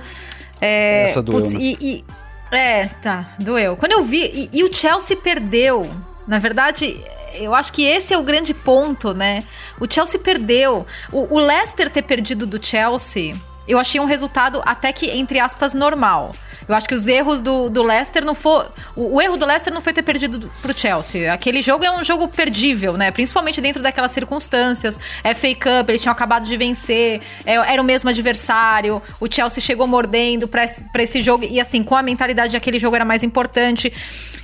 É, 0.59 1.05
Essa 1.05 1.21
doeu, 1.21 1.41
né? 1.41 1.49
e, 1.59 1.77
e- 1.81 2.05
é, 2.51 2.87
tá, 2.87 3.25
doeu. 3.39 3.75
Quando 3.77 3.93
eu 3.93 4.03
vi. 4.03 4.49
E, 4.53 4.59
e 4.59 4.63
o 4.63 4.73
Chelsea 4.73 5.15
perdeu. 5.17 5.89
Na 6.27 6.37
verdade, 6.37 7.01
eu 7.35 7.53
acho 7.53 7.71
que 7.73 7.83
esse 7.83 8.13
é 8.13 8.17
o 8.17 8.23
grande 8.23 8.53
ponto, 8.53 9.13
né? 9.13 9.43
O 9.79 9.91
Chelsea 9.91 10.19
perdeu. 10.19 10.85
O, 11.11 11.35
o 11.35 11.39
Leicester 11.39 11.89
ter 11.89 12.01
perdido 12.03 12.45
do 12.45 12.63
Chelsea. 12.63 13.35
Eu 13.67 13.77
achei 13.79 14.01
um 14.01 14.05
resultado 14.05 14.61
até 14.65 14.91
que, 14.91 15.09
entre 15.11 15.39
aspas, 15.39 15.73
normal. 15.73 16.35
Eu 16.67 16.75
acho 16.75 16.87
que 16.87 16.95
os 16.95 17.07
erros 17.07 17.41
do, 17.41 17.69
do 17.69 17.81
Leicester 17.83 18.23
não 18.25 18.33
foi. 18.33 18.65
O, 18.95 19.15
o 19.15 19.21
erro 19.21 19.35
do 19.37 19.45
Leicester 19.45 19.73
não 19.73 19.81
foi 19.81 19.93
ter 19.93 20.03
perdido 20.03 20.37
do- 20.39 20.51
pro 20.61 20.77
Chelsea. 20.77 21.31
Aquele 21.31 21.61
jogo 21.61 21.83
é 21.85 21.91
um 21.91 22.03
jogo 22.03 22.27
perdível, 22.27 22.93
né? 22.97 23.11
Principalmente 23.11 23.59
dentro 23.61 23.81
daquelas 23.81 24.11
circunstâncias. 24.11 24.97
FA 25.35 25.53
Cup, 25.55 25.89
eles 25.89 26.01
tinham 26.01 26.11
acabado 26.11 26.43
de 26.45 26.55
vencer, 26.57 27.21
é, 27.45 27.53
era 27.55 27.81
o 27.81 27.85
mesmo 27.85 28.09
adversário. 28.09 29.01
O 29.19 29.27
Chelsea 29.31 29.61
chegou 29.61 29.85
mordendo 29.87 30.47
pra 30.47 30.65
esse 30.99 31.21
jogo. 31.21 31.43
E 31.45 31.59
assim, 31.59 31.83
com 31.83 31.95
a 31.95 32.01
mentalidade 32.03 32.51
de 32.51 32.57
aquele 32.57 32.79
jogo 32.79 32.95
era 32.95 33.05
mais 33.05 33.23
importante. 33.23 33.91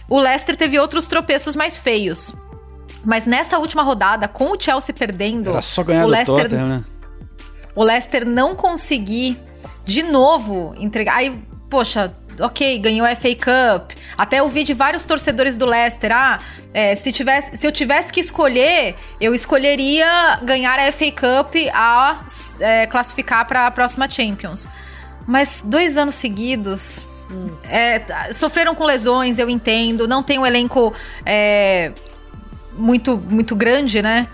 O 0.10 0.20
Leicester 0.20 0.56
teve 0.56 0.80
outros 0.80 1.08
tropeços 1.08 1.56
mais 1.56 1.78
feios. 1.78 2.34
Mas 3.08 3.26
nessa 3.26 3.58
última 3.58 3.84
rodada, 3.84 4.28
com 4.28 4.52
o 4.52 4.60
Chelsea 4.60 4.94
perdendo, 4.94 5.50
Era 5.52 5.62
só 5.62 5.82
ganhar 5.82 6.02
o 6.04 6.08
do 6.08 6.12
Leicester 6.12 6.42
Tottenham, 6.44 6.68
né? 6.68 6.84
o 7.74 7.82
Leicester 7.84 8.26
não 8.26 8.54
conseguir 8.54 9.40
de 9.86 10.04
novo 10.04 10.76
entregar. 10.78 11.16
Aí, 11.16 11.42
poxa, 11.70 12.14
ok, 12.38 12.78
ganhou 12.80 13.08
a 13.08 13.16
FA 13.16 13.30
Cup. 13.34 13.92
Até 14.18 14.40
eu 14.42 14.50
vi 14.50 14.66
de 14.66 14.74
vários 14.74 15.06
torcedores 15.06 15.56
do 15.56 15.66
Leicester. 15.66 16.12
Ah, 16.14 16.42
é, 16.74 16.96
se, 16.96 17.14
tivesse, 17.14 17.56
se 17.56 17.66
eu 17.66 17.72
tivesse 17.72 18.12
que 18.12 18.20
escolher, 18.20 18.96
eu 19.22 19.34
escolheria 19.34 20.40
ganhar 20.44 20.78
a 20.78 20.92
FA 20.92 21.10
Cup 21.12 21.56
a 21.74 22.26
é, 22.60 22.88
classificar 22.88 23.48
para 23.48 23.68
a 23.68 23.72
próxima 23.72 24.10
Champions. 24.10 24.68
Mas 25.26 25.64
dois 25.66 25.96
anos 25.98 26.16
seguidos. 26.16 27.08
é, 27.70 28.00
t- 28.00 28.34
sofreram 28.34 28.76
com 28.76 28.84
lesões, 28.84 29.40
eu 29.40 29.50
entendo. 29.50 30.08
Não 30.10 30.22
tem 30.22 30.38
um 30.40 30.46
elenco. 30.46 30.94
é, 31.26 31.94
muito, 32.78 33.18
muito 33.18 33.56
grande, 33.56 34.02
né? 34.02 34.28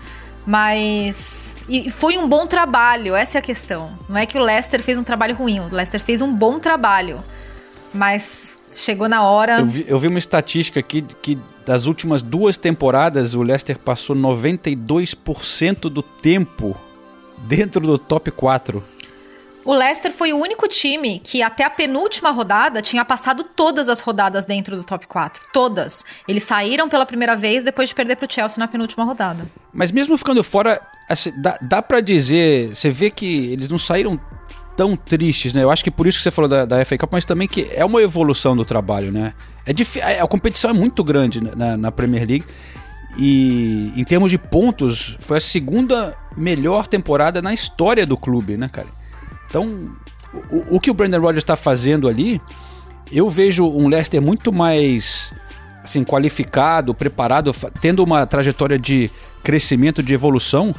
Mas. 0.46 1.56
E 1.68 1.90
foi 1.90 2.18
um 2.18 2.28
bom 2.28 2.46
trabalho, 2.46 3.14
essa 3.14 3.38
é 3.38 3.40
a 3.40 3.42
questão. 3.42 3.98
Não 4.08 4.16
é 4.18 4.26
que 4.26 4.36
o 4.38 4.42
Leicester 4.42 4.82
fez 4.82 4.98
um 4.98 5.04
trabalho 5.04 5.34
ruim, 5.34 5.60
o 5.60 5.68
Leicester 5.74 6.00
fez 6.00 6.20
um 6.20 6.32
bom 6.32 6.58
trabalho. 6.58 7.22
Mas 7.92 8.60
chegou 8.70 9.08
na 9.08 9.22
hora. 9.22 9.60
Eu 9.60 9.66
vi, 9.66 9.84
eu 9.88 9.98
vi 9.98 10.08
uma 10.08 10.18
estatística 10.18 10.80
aqui 10.80 11.02
que 11.22 11.38
das 11.64 11.86
últimas 11.86 12.22
duas 12.22 12.58
temporadas 12.58 13.34
o 13.34 13.42
Leicester 13.42 13.78
passou 13.78 14.14
92% 14.14 15.88
do 15.88 16.02
tempo 16.02 16.76
dentro 17.46 17.80
do 17.80 17.98
top 17.98 18.30
4. 18.30 18.82
O 19.64 19.72
Leicester 19.72 20.12
foi 20.12 20.32
o 20.32 20.38
único 20.38 20.68
time 20.68 21.18
que 21.18 21.42
até 21.42 21.64
a 21.64 21.70
penúltima 21.70 22.30
rodada 22.30 22.82
tinha 22.82 23.04
passado 23.04 23.42
todas 23.42 23.88
as 23.88 23.98
rodadas 24.00 24.44
dentro 24.44 24.76
do 24.76 24.84
top 24.84 25.06
4. 25.06 25.42
Todas. 25.52 26.04
Eles 26.28 26.42
saíram 26.42 26.88
pela 26.88 27.06
primeira 27.06 27.34
vez 27.34 27.64
depois 27.64 27.88
de 27.88 27.94
perder 27.94 28.16
pro 28.16 28.30
Chelsea 28.30 28.58
na 28.58 28.68
penúltima 28.68 29.04
rodada. 29.04 29.46
Mas 29.72 29.90
mesmo 29.90 30.18
ficando 30.18 30.44
fora, 30.44 30.80
assim, 31.08 31.32
dá, 31.40 31.58
dá 31.62 31.80
para 31.80 32.00
dizer, 32.00 32.74
você 32.74 32.90
vê 32.90 33.10
que 33.10 33.52
eles 33.52 33.70
não 33.70 33.78
saíram 33.78 34.20
tão 34.76 34.96
tristes, 34.96 35.54
né? 35.54 35.62
Eu 35.62 35.70
acho 35.70 35.82
que 35.82 35.90
por 35.90 36.06
isso 36.06 36.18
que 36.18 36.24
você 36.24 36.30
falou 36.30 36.48
da, 36.48 36.66
da 36.66 36.84
FA 36.84 36.98
Cup, 36.98 37.12
mas 37.12 37.24
também 37.24 37.48
que 37.48 37.68
é 37.72 37.84
uma 37.84 38.02
evolução 38.02 38.54
do 38.54 38.64
trabalho, 38.64 39.10
né? 39.10 39.32
É 39.64 39.72
dif... 39.72 39.98
A 40.00 40.26
competição 40.26 40.70
é 40.70 40.74
muito 40.74 41.02
grande 41.02 41.40
na, 41.40 41.76
na 41.76 41.90
Premier 41.90 42.26
League. 42.28 42.44
E 43.16 43.92
em 43.96 44.04
termos 44.04 44.30
de 44.30 44.36
pontos, 44.36 45.16
foi 45.20 45.38
a 45.38 45.40
segunda 45.40 46.14
melhor 46.36 46.86
temporada 46.86 47.40
na 47.40 47.54
história 47.54 48.04
do 48.04 48.16
clube, 48.16 48.56
né, 48.56 48.68
cara? 48.68 48.88
Então, 49.54 49.88
o, 50.50 50.76
o 50.76 50.80
que 50.80 50.90
o 50.90 50.94
Brandon 50.94 51.20
Rodgers 51.20 51.44
está 51.44 51.54
fazendo 51.54 52.08
ali, 52.08 52.42
eu 53.12 53.30
vejo 53.30 53.64
um 53.64 53.86
Leicester 53.86 54.20
muito 54.20 54.52
mais 54.52 55.32
assim, 55.80 56.02
qualificado, 56.02 56.92
preparado, 56.92 57.54
tendo 57.80 58.02
uma 58.02 58.26
trajetória 58.26 58.76
de 58.76 59.12
crescimento, 59.44 60.02
de 60.02 60.12
evolução, 60.12 60.74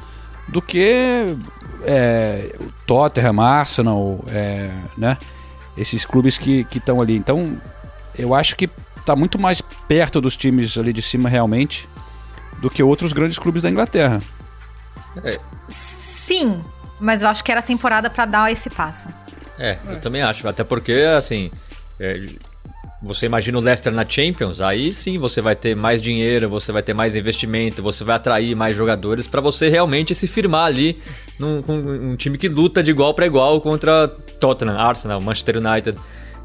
do 0.49 0.61
que 0.61 1.37
é, 1.83 2.53
o 2.59 2.69
Tottenham, 2.85 3.39
Arsenal, 3.39 4.19
é, 4.27 4.69
né? 4.97 5.17
Esses 5.77 6.03
clubes 6.03 6.37
que 6.37 6.67
estão 6.75 7.01
ali. 7.01 7.15
Então, 7.15 7.57
eu 8.19 8.33
acho 8.33 8.57
que 8.57 8.69
está 8.99 9.15
muito 9.15 9.39
mais 9.39 9.61
perto 9.87 10.19
dos 10.19 10.35
times 10.35 10.77
ali 10.77 10.91
de 10.91 11.01
cima 11.01 11.29
realmente 11.29 11.87
do 12.59 12.69
que 12.69 12.83
outros 12.83 13.13
grandes 13.13 13.39
clubes 13.39 13.61
da 13.61 13.69
Inglaterra. 13.69 14.21
É. 15.23 15.39
Sim, 15.69 16.63
mas 16.99 17.21
eu 17.21 17.27
acho 17.27 17.43
que 17.43 17.51
era 17.51 17.59
a 17.59 17.63
temporada 17.63 18.09
para 18.09 18.25
dar 18.25 18.51
esse 18.51 18.69
passo. 18.69 19.07
É, 19.57 19.77
eu 19.87 19.99
também 19.99 20.21
acho. 20.21 20.47
Até 20.47 20.63
porque, 20.63 20.93
assim, 21.15 21.51
é, 21.99 22.27
você 23.01 23.25
imagina 23.27 23.57
o 23.57 23.61
Leicester 23.61 23.93
na 23.93 24.07
Champions, 24.07 24.61
aí 24.61 24.91
sim 24.91 25.17
você 25.17 25.41
vai 25.41 25.55
ter 25.55 25.75
mais 25.75 26.01
dinheiro, 26.01 26.49
você 26.49 26.71
vai 26.71 26.81
ter 26.81 26.93
mais 26.93 27.15
investimento, 27.15 27.83
você 27.83 28.03
vai 28.03 28.15
atrair 28.15 28.55
mais 28.55 28.75
jogadores 28.75 29.27
para 29.27 29.39
você 29.41 29.69
realmente 29.69 30.15
se 30.15 30.27
firmar 30.27 30.65
ali 30.65 30.99
num, 31.37 31.63
um 31.67 32.15
time 32.15 32.37
que 32.37 32.49
luta 32.49 32.81
de 32.81 32.91
igual 32.91 33.13
para 33.13 33.25
igual 33.25 33.61
contra 33.61 34.07
Tottenham, 34.07 34.77
Arsenal, 34.77 35.21
Manchester 35.21 35.57
United. 35.57 35.99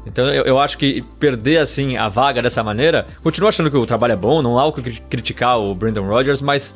Então 0.05 0.27
eu, 0.27 0.43
eu, 0.43 0.59
acho 0.59 0.77
que 0.77 1.03
perder 1.19 1.57
assim 1.57 1.97
a 1.97 2.07
vaga 2.07 2.41
dessa 2.41 2.63
maneira, 2.63 3.07
continuo 3.23 3.49
achando 3.49 3.69
que 3.69 3.77
o 3.77 3.85
trabalho 3.85 4.13
é 4.13 4.15
bom, 4.15 4.41
não 4.41 4.57
há 4.57 4.65
o 4.65 4.73
que 4.73 4.99
criticar 5.01 5.59
o 5.59 5.73
Brandon 5.75 6.07
Rodgers, 6.07 6.41
mas 6.41 6.75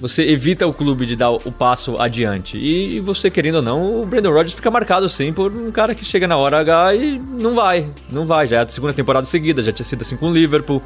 você 0.00 0.28
evita 0.28 0.66
o 0.66 0.72
clube 0.72 1.06
de 1.06 1.16
dar 1.16 1.30
o 1.30 1.52
passo 1.52 2.00
adiante. 2.00 2.56
E 2.58 3.00
você, 3.00 3.30
querendo 3.30 3.56
ou 3.56 3.62
não, 3.62 4.02
o 4.02 4.06
Brandon 4.06 4.30
Rodgers 4.30 4.54
fica 4.54 4.70
marcado 4.70 5.08
sim 5.08 5.32
por 5.32 5.52
um 5.52 5.70
cara 5.70 5.94
que 5.94 6.04
chega 6.04 6.26
na 6.26 6.36
hora 6.36 6.60
H 6.60 6.94
e 6.94 7.18
não 7.18 7.54
vai. 7.54 7.88
Não 8.10 8.26
vai. 8.26 8.46
Já 8.46 8.58
é 8.58 8.60
a 8.60 8.68
segunda 8.68 8.92
temporada 8.92 9.26
seguida, 9.26 9.62
já 9.62 9.72
tinha 9.72 9.84
sido 9.84 10.02
assim 10.02 10.16
com 10.16 10.28
o 10.28 10.32
Liverpool. 10.32 10.82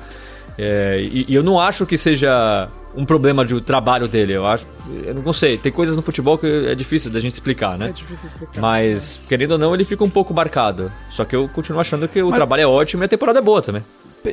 É, 0.58 1.00
e, 1.00 1.26
e, 1.28 1.34
eu 1.34 1.42
não 1.42 1.60
acho 1.60 1.86
que 1.86 1.96
seja 1.96 2.68
um 2.96 3.04
problema 3.06 3.44
de 3.44 3.60
trabalho 3.60 4.08
dele. 4.08 4.32
Eu 4.32 4.44
acho. 4.44 4.66
Eu 5.04 5.14
não 5.14 5.32
sei. 5.32 5.56
Tem 5.56 5.70
coisas 5.70 5.94
no 5.94 6.02
futebol 6.02 6.36
que 6.36 6.46
é 6.46 6.74
difícil 6.74 7.12
da 7.12 7.20
gente 7.20 7.34
explicar, 7.34 7.78
né? 7.78 7.90
É 7.90 7.92
difícil 7.92 8.26
explicar. 8.26 8.60
Mas, 8.60 9.20
querendo 9.28 9.52
ou 9.52 9.58
não, 9.58 9.72
ele 9.72 9.84
fica 9.84 10.02
um 10.02 10.10
pouco 10.10 10.34
marcado. 10.34 10.92
Só 11.10 11.24
que 11.24 11.36
eu 11.36 11.48
continuo 11.48 11.80
achando 11.80 12.08
que 12.08 12.20
o 12.20 12.30
Mas... 12.30 12.36
trabalho 12.36 12.62
é 12.62 12.66
ótimo 12.66 13.04
e 13.04 13.06
a 13.06 13.08
temporada 13.08 13.38
é 13.38 13.42
boa 13.42 13.62
também. 13.62 13.84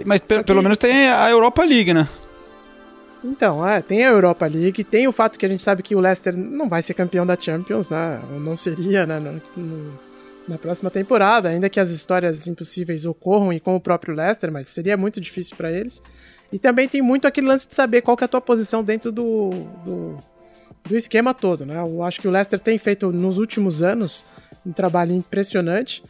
Mas 0.03 0.22
que... 0.22 0.41
pelo 0.41 0.63
menos 0.63 0.77
tem 0.77 1.10
a 1.10 1.29
Europa 1.29 1.63
League, 1.63 1.94
né? 1.94 2.08
Então, 3.25 3.67
é, 3.67 3.82
tem 3.82 4.03
a 4.03 4.10
Europa 4.10 4.46
League, 4.46 4.84
tem 4.84 5.08
o 5.08 5.12
fato 5.12 5.39
que 5.39 5.46
a 5.46 5.50
gente 5.50 5.63
sabe 5.63 5.82
que 5.82 5.96
o 5.96 6.00
Leicester 6.00 6.38
não 6.38 6.70
vai 6.70 6.84
ser 6.84 6.94
campeão 6.94 7.25
da 7.25 7.36
Champions, 7.39 7.89
né? 7.89 8.22
Não 8.39 8.55
seria, 8.55 9.05
né? 9.05 9.20
No, 9.20 9.41
no, 9.58 10.00
na 10.48 10.58
próxima 10.60 10.91
temporada, 10.91 11.50
ainda 11.50 11.67
que 11.67 11.79
as 11.79 11.89
histórias 11.89 12.48
impossíveis 12.48 13.03
ocorram 13.05 13.51
e 13.51 13.60
com 13.60 13.75
o 13.75 13.82
próprio 13.82 14.13
Leicester, 14.13 14.51
mas 14.51 14.67
seria 14.67 14.96
muito 14.96 15.20
difícil 15.20 15.58
para 15.58 15.72
eles. 15.72 16.01
E 16.51 16.60
também 16.60 16.88
tem 16.88 17.01
muito 17.01 17.27
aquele 17.27 17.48
lance 17.48 17.67
de 17.67 17.74
saber 17.74 18.01
qual 18.01 18.15
que 18.15 18.24
é 18.24 18.25
a 18.25 18.29
tua 18.29 18.41
posição 18.41 18.84
dentro 18.84 19.12
do, 19.12 19.50
do, 19.84 20.17
do 20.88 20.96
esquema 20.96 21.34
todo, 21.34 21.65
né? 21.65 21.79
Eu 21.79 22.03
acho 22.03 22.22
que 22.22 22.27
o 22.27 22.32
Leicester 22.32 22.60
tem 22.60 22.77
feito 22.77 23.12
nos 23.12 23.39
últimos 23.39 23.82
anos 23.82 24.24
um 24.63 24.72
trabalho 24.72 25.13
impressionante. 25.13 26.03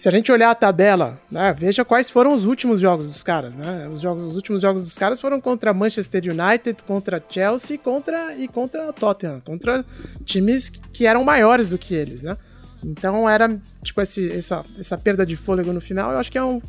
Se 0.00 0.08
a 0.08 0.12
gente 0.12 0.32
olhar 0.32 0.50
a 0.50 0.54
tabela, 0.54 1.20
né, 1.30 1.52
veja 1.52 1.84
quais 1.84 2.08
foram 2.08 2.32
os 2.32 2.46
últimos 2.46 2.80
jogos 2.80 3.06
dos 3.06 3.22
caras, 3.22 3.54
né? 3.54 3.86
Os, 3.86 4.00
jogos, 4.00 4.30
os 4.30 4.34
últimos 4.34 4.62
jogos 4.62 4.82
dos 4.82 4.96
caras 4.96 5.20
foram 5.20 5.38
contra 5.38 5.74
Manchester 5.74 6.22
United, 6.24 6.84
contra 6.84 7.22
Chelsea 7.28 7.76
contra, 7.76 8.34
e 8.34 8.48
contra 8.48 8.94
Tottenham, 8.94 9.42
contra 9.44 9.84
times 10.24 10.70
que 10.70 11.04
eram 11.04 11.22
maiores 11.22 11.68
do 11.68 11.76
que 11.76 11.94
eles, 11.94 12.22
né? 12.22 12.38
Então 12.82 13.28
era, 13.28 13.60
tipo, 13.82 14.00
esse, 14.00 14.32
essa, 14.32 14.64
essa 14.78 14.96
perda 14.96 15.26
de 15.26 15.36
fôlego 15.36 15.70
no 15.70 15.82
final, 15.82 16.12
eu 16.12 16.16
acho 16.16 16.32
que 16.32 16.38
é 16.38 16.42
um, 16.42 16.62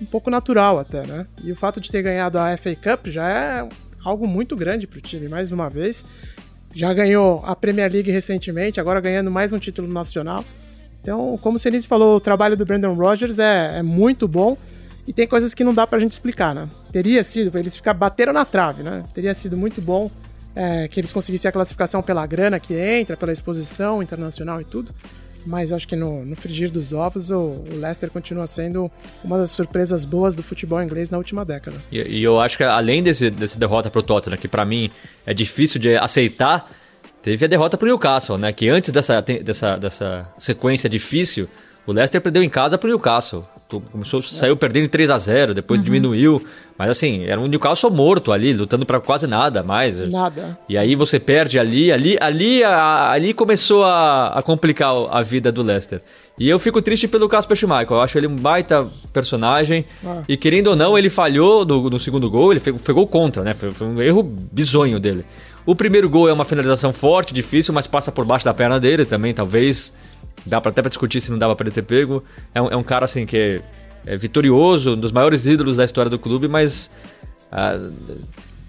um 0.00 0.06
pouco 0.06 0.28
natural 0.28 0.80
até, 0.80 1.06
né? 1.06 1.28
E 1.44 1.52
o 1.52 1.56
fato 1.56 1.80
de 1.80 1.88
ter 1.88 2.02
ganhado 2.02 2.40
a 2.40 2.56
FA 2.56 2.74
Cup 2.74 3.06
já 3.06 3.28
é 3.28 3.68
algo 4.04 4.26
muito 4.26 4.56
grande 4.56 4.88
pro 4.88 5.00
time, 5.00 5.28
mais 5.28 5.52
uma 5.52 5.70
vez. 5.70 6.04
Já 6.74 6.92
ganhou 6.92 7.40
a 7.46 7.54
Premier 7.54 7.92
League 7.92 8.10
recentemente, 8.10 8.80
agora 8.80 9.00
ganhando 9.00 9.30
mais 9.30 9.52
um 9.52 9.60
título 9.60 9.86
nacional. 9.86 10.44
Então, 11.04 11.38
como 11.42 11.56
o 11.56 11.58
Senise 11.58 11.86
falou, 11.86 12.16
o 12.16 12.20
trabalho 12.20 12.56
do 12.56 12.64
Brandon 12.64 12.94
Rogers 12.94 13.38
é, 13.38 13.76
é, 13.76 13.82
muito 13.82 14.26
bom 14.26 14.56
e 15.06 15.12
tem 15.12 15.26
coisas 15.26 15.52
que 15.52 15.62
não 15.62 15.74
dá 15.74 15.86
pra 15.86 15.98
gente 15.98 16.12
explicar, 16.12 16.54
né? 16.54 16.66
Teria 16.90 17.22
sido, 17.22 17.56
eles 17.58 17.76
ficar 17.76 17.92
bateram 17.92 18.32
na 18.32 18.42
trave, 18.46 18.82
né? 18.82 19.04
Teria 19.12 19.34
sido 19.34 19.54
muito 19.54 19.82
bom 19.82 20.10
é, 20.56 20.88
que 20.88 20.98
eles 20.98 21.12
conseguissem 21.12 21.46
a 21.46 21.52
classificação 21.52 22.02
pela 22.02 22.26
grana 22.26 22.58
que 22.58 22.72
entra, 22.74 23.18
pela 23.18 23.30
exposição 23.30 24.02
internacional 24.02 24.62
e 24.62 24.64
tudo. 24.64 24.94
Mas 25.46 25.72
acho 25.72 25.86
que 25.86 25.94
no, 25.94 26.24
no 26.24 26.34
frigir 26.34 26.70
dos 26.70 26.94
ovos, 26.94 27.30
o, 27.30 27.36
o, 27.36 27.76
Leicester 27.78 28.10
continua 28.10 28.46
sendo 28.46 28.90
uma 29.22 29.36
das 29.36 29.50
surpresas 29.50 30.06
boas 30.06 30.34
do 30.34 30.42
futebol 30.42 30.82
inglês 30.82 31.10
na 31.10 31.18
última 31.18 31.44
década. 31.44 31.76
E, 31.92 31.98
e 32.00 32.24
eu 32.24 32.40
acho 32.40 32.56
que 32.56 32.64
além 32.64 33.02
desse, 33.02 33.28
dessa 33.28 33.58
derrota 33.58 33.90
pro 33.90 34.02
Tottenham, 34.02 34.38
que 34.38 34.48
para 34.48 34.64
mim 34.64 34.90
é 35.26 35.34
difícil 35.34 35.78
de 35.78 35.98
aceitar, 35.98 36.66
Teve 37.24 37.46
a 37.46 37.48
derrota 37.48 37.78
pro 37.78 37.86
Newcastle, 37.86 38.36
né? 38.36 38.52
Que 38.52 38.68
antes 38.68 38.90
dessa, 38.90 39.22
dessa, 39.22 39.78
dessa 39.78 40.28
sequência 40.36 40.90
difícil, 40.90 41.48
o 41.86 41.92
Leicester 41.92 42.20
perdeu 42.20 42.42
em 42.42 42.50
casa 42.50 42.76
pro 42.76 42.86
Newcastle. 42.86 43.46
Começou, 43.90 44.20
saiu 44.20 44.54
perdendo 44.58 44.88
3 44.88 45.08
a 45.08 45.18
0 45.18 45.54
depois 45.54 45.80
uhum. 45.80 45.86
diminuiu. 45.86 46.44
Mas 46.76 46.90
assim, 46.90 47.24
era 47.24 47.40
um 47.40 47.46
Newcastle 47.46 47.90
morto 47.90 48.30
ali, 48.30 48.52
lutando 48.52 48.84
para 48.84 49.00
quase 49.00 49.26
nada 49.26 49.62
mais. 49.62 50.02
Nada. 50.02 50.58
E 50.68 50.76
aí 50.76 50.94
você 50.94 51.18
perde 51.18 51.58
ali, 51.58 51.90
ali, 51.90 52.18
ali, 52.20 52.62
a, 52.62 53.10
ali 53.12 53.32
começou 53.32 53.84
a, 53.84 54.28
a, 54.38 54.42
complicar 54.42 54.92
a 55.10 55.22
vida 55.22 55.50
do 55.50 55.62
Leicester. 55.62 56.02
E 56.38 56.46
eu 56.46 56.58
fico 56.58 56.82
triste 56.82 57.08
pelo 57.08 57.26
Casper 57.26 57.56
Schmeichel. 57.56 57.96
Eu 57.96 58.02
acho 58.02 58.18
ele 58.18 58.26
um 58.26 58.36
baita 58.36 58.86
personagem. 59.14 59.86
Ah. 60.04 60.22
E 60.28 60.36
querendo 60.36 60.66
ou 60.66 60.76
não, 60.76 60.98
ele 60.98 61.08
falhou 61.08 61.64
no, 61.64 61.88
no 61.88 61.98
segundo 61.98 62.28
gol, 62.28 62.52
ele 62.52 62.60
gol 62.88 63.06
contra, 63.06 63.42
né? 63.42 63.54
Foi, 63.54 63.70
foi 63.70 63.86
um 63.86 64.02
erro 64.02 64.22
bizonho 64.22 65.00
dele. 65.00 65.24
O 65.66 65.74
primeiro 65.74 66.08
gol 66.10 66.28
é 66.28 66.32
uma 66.32 66.44
finalização 66.44 66.92
forte, 66.92 67.32
difícil, 67.32 67.72
mas 67.72 67.86
passa 67.86 68.12
por 68.12 68.24
baixo 68.24 68.44
da 68.44 68.52
perna 68.52 68.78
dele 68.78 69.04
também, 69.04 69.32
talvez. 69.32 69.94
Dá 70.44 70.60
pra, 70.60 70.70
até 70.70 70.82
pra 70.82 70.90
discutir 70.90 71.20
se 71.20 71.30
não 71.30 71.38
dava 71.38 71.56
pra 71.56 71.66
ele 71.66 71.74
ter 71.74 71.82
pego. 71.82 72.22
É 72.54 72.60
um, 72.60 72.68
é 72.68 72.76
um 72.76 72.82
cara, 72.82 73.06
assim, 73.06 73.24
que 73.24 73.36
é, 73.36 73.62
é, 74.04 74.16
vitorioso, 74.16 74.92
um 74.92 74.96
dos 74.96 75.10
maiores 75.10 75.46
ídolos 75.46 75.78
da 75.78 75.84
história 75.84 76.10
do 76.10 76.18
clube, 76.18 76.48
mas... 76.48 76.90
Ah, 77.50 77.78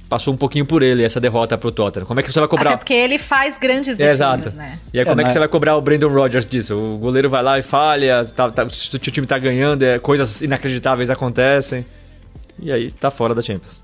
passou 0.07 0.31
um 0.31 0.37
pouquinho 0.37 0.65
por 0.65 0.83
ele 0.83 1.03
essa 1.03 1.19
derrota 1.19 1.57
pro 1.57 1.71
Tottenham. 1.71 2.05
Como 2.05 2.19
é 2.19 2.23
que 2.23 2.31
você 2.31 2.39
vai 2.39 2.47
cobrar? 2.47 2.69
Até 2.69 2.77
porque 2.77 2.93
ele 2.93 3.17
faz 3.17 3.57
grandes 3.57 3.97
defesas, 3.97 4.21
é, 4.21 4.39
Exato. 4.39 4.55
né? 4.55 4.79
E 4.93 4.99
aí 4.99 5.05
como 5.05 5.19
é, 5.19 5.23
é 5.23 5.27
que 5.27 5.33
você 5.33 5.39
vai 5.39 5.47
cobrar 5.47 5.75
o 5.75 5.81
Brandon 5.81 6.09
Rodgers 6.09 6.45
disso? 6.45 6.77
O 6.77 6.97
goleiro 6.99 7.27
vai 7.27 7.41
lá 7.41 7.57
e 7.57 7.63
falha, 7.63 8.23
tá, 8.23 8.51
tá, 8.51 8.63
o 8.63 8.67
time 8.99 9.25
tá 9.25 9.37
ganhando, 9.39 9.81
é, 9.81 9.97
coisas 9.97 10.43
inacreditáveis 10.43 11.09
acontecem. 11.09 11.83
E 12.61 12.71
aí 12.71 12.91
tá 12.91 13.09
fora 13.09 13.33
da 13.33 13.41
Champions 13.41 13.83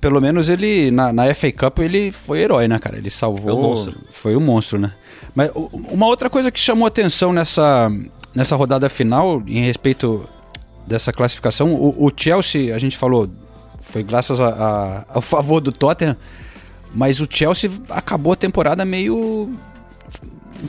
pelo 0.00 0.20
menos 0.20 0.48
ele, 0.48 0.90
na, 0.90 1.12
na 1.12 1.34
FA 1.34 1.52
Cup, 1.52 1.78
ele 1.80 2.12
foi 2.12 2.40
herói, 2.40 2.68
né, 2.68 2.78
cara? 2.78 2.98
Ele 2.98 3.10
salvou. 3.10 3.42
Foi 3.42 3.52
um 3.52 3.62
monstro. 3.62 4.00
Foi 4.10 4.36
um 4.36 4.40
monstro, 4.40 4.78
né? 4.78 4.92
Mas 5.34 5.50
uma 5.54 6.06
outra 6.06 6.28
coisa 6.28 6.50
que 6.50 6.58
chamou 6.58 6.86
atenção 6.86 7.32
nessa, 7.32 7.90
nessa 8.34 8.56
rodada 8.56 8.88
final, 8.88 9.42
em 9.46 9.64
respeito 9.64 10.28
dessa 10.86 11.12
classificação, 11.12 11.72
o, 11.74 12.06
o 12.06 12.12
Chelsea, 12.14 12.74
a 12.74 12.78
gente 12.78 12.96
falou, 12.96 13.28
foi 13.80 14.02
graças 14.02 14.38
a, 14.40 14.48
a, 14.48 15.04
ao 15.08 15.22
favor 15.22 15.60
do 15.60 15.72
Tottenham, 15.72 16.16
mas 16.94 17.20
o 17.20 17.26
Chelsea 17.28 17.70
acabou 17.88 18.34
a 18.34 18.36
temporada 18.36 18.84
meio. 18.84 19.50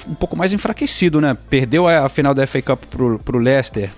um 0.07 0.15
pouco 0.15 0.37
mais 0.37 0.53
enfraquecido, 0.53 1.19
né? 1.19 1.37
Perdeu 1.49 1.87
a, 1.87 2.05
a 2.05 2.09
final 2.09 2.33
da 2.33 2.47
FA 2.47 2.61
Cup 2.61 2.85
pro, 2.85 3.19
pro 3.19 3.37
Leicester 3.37 3.91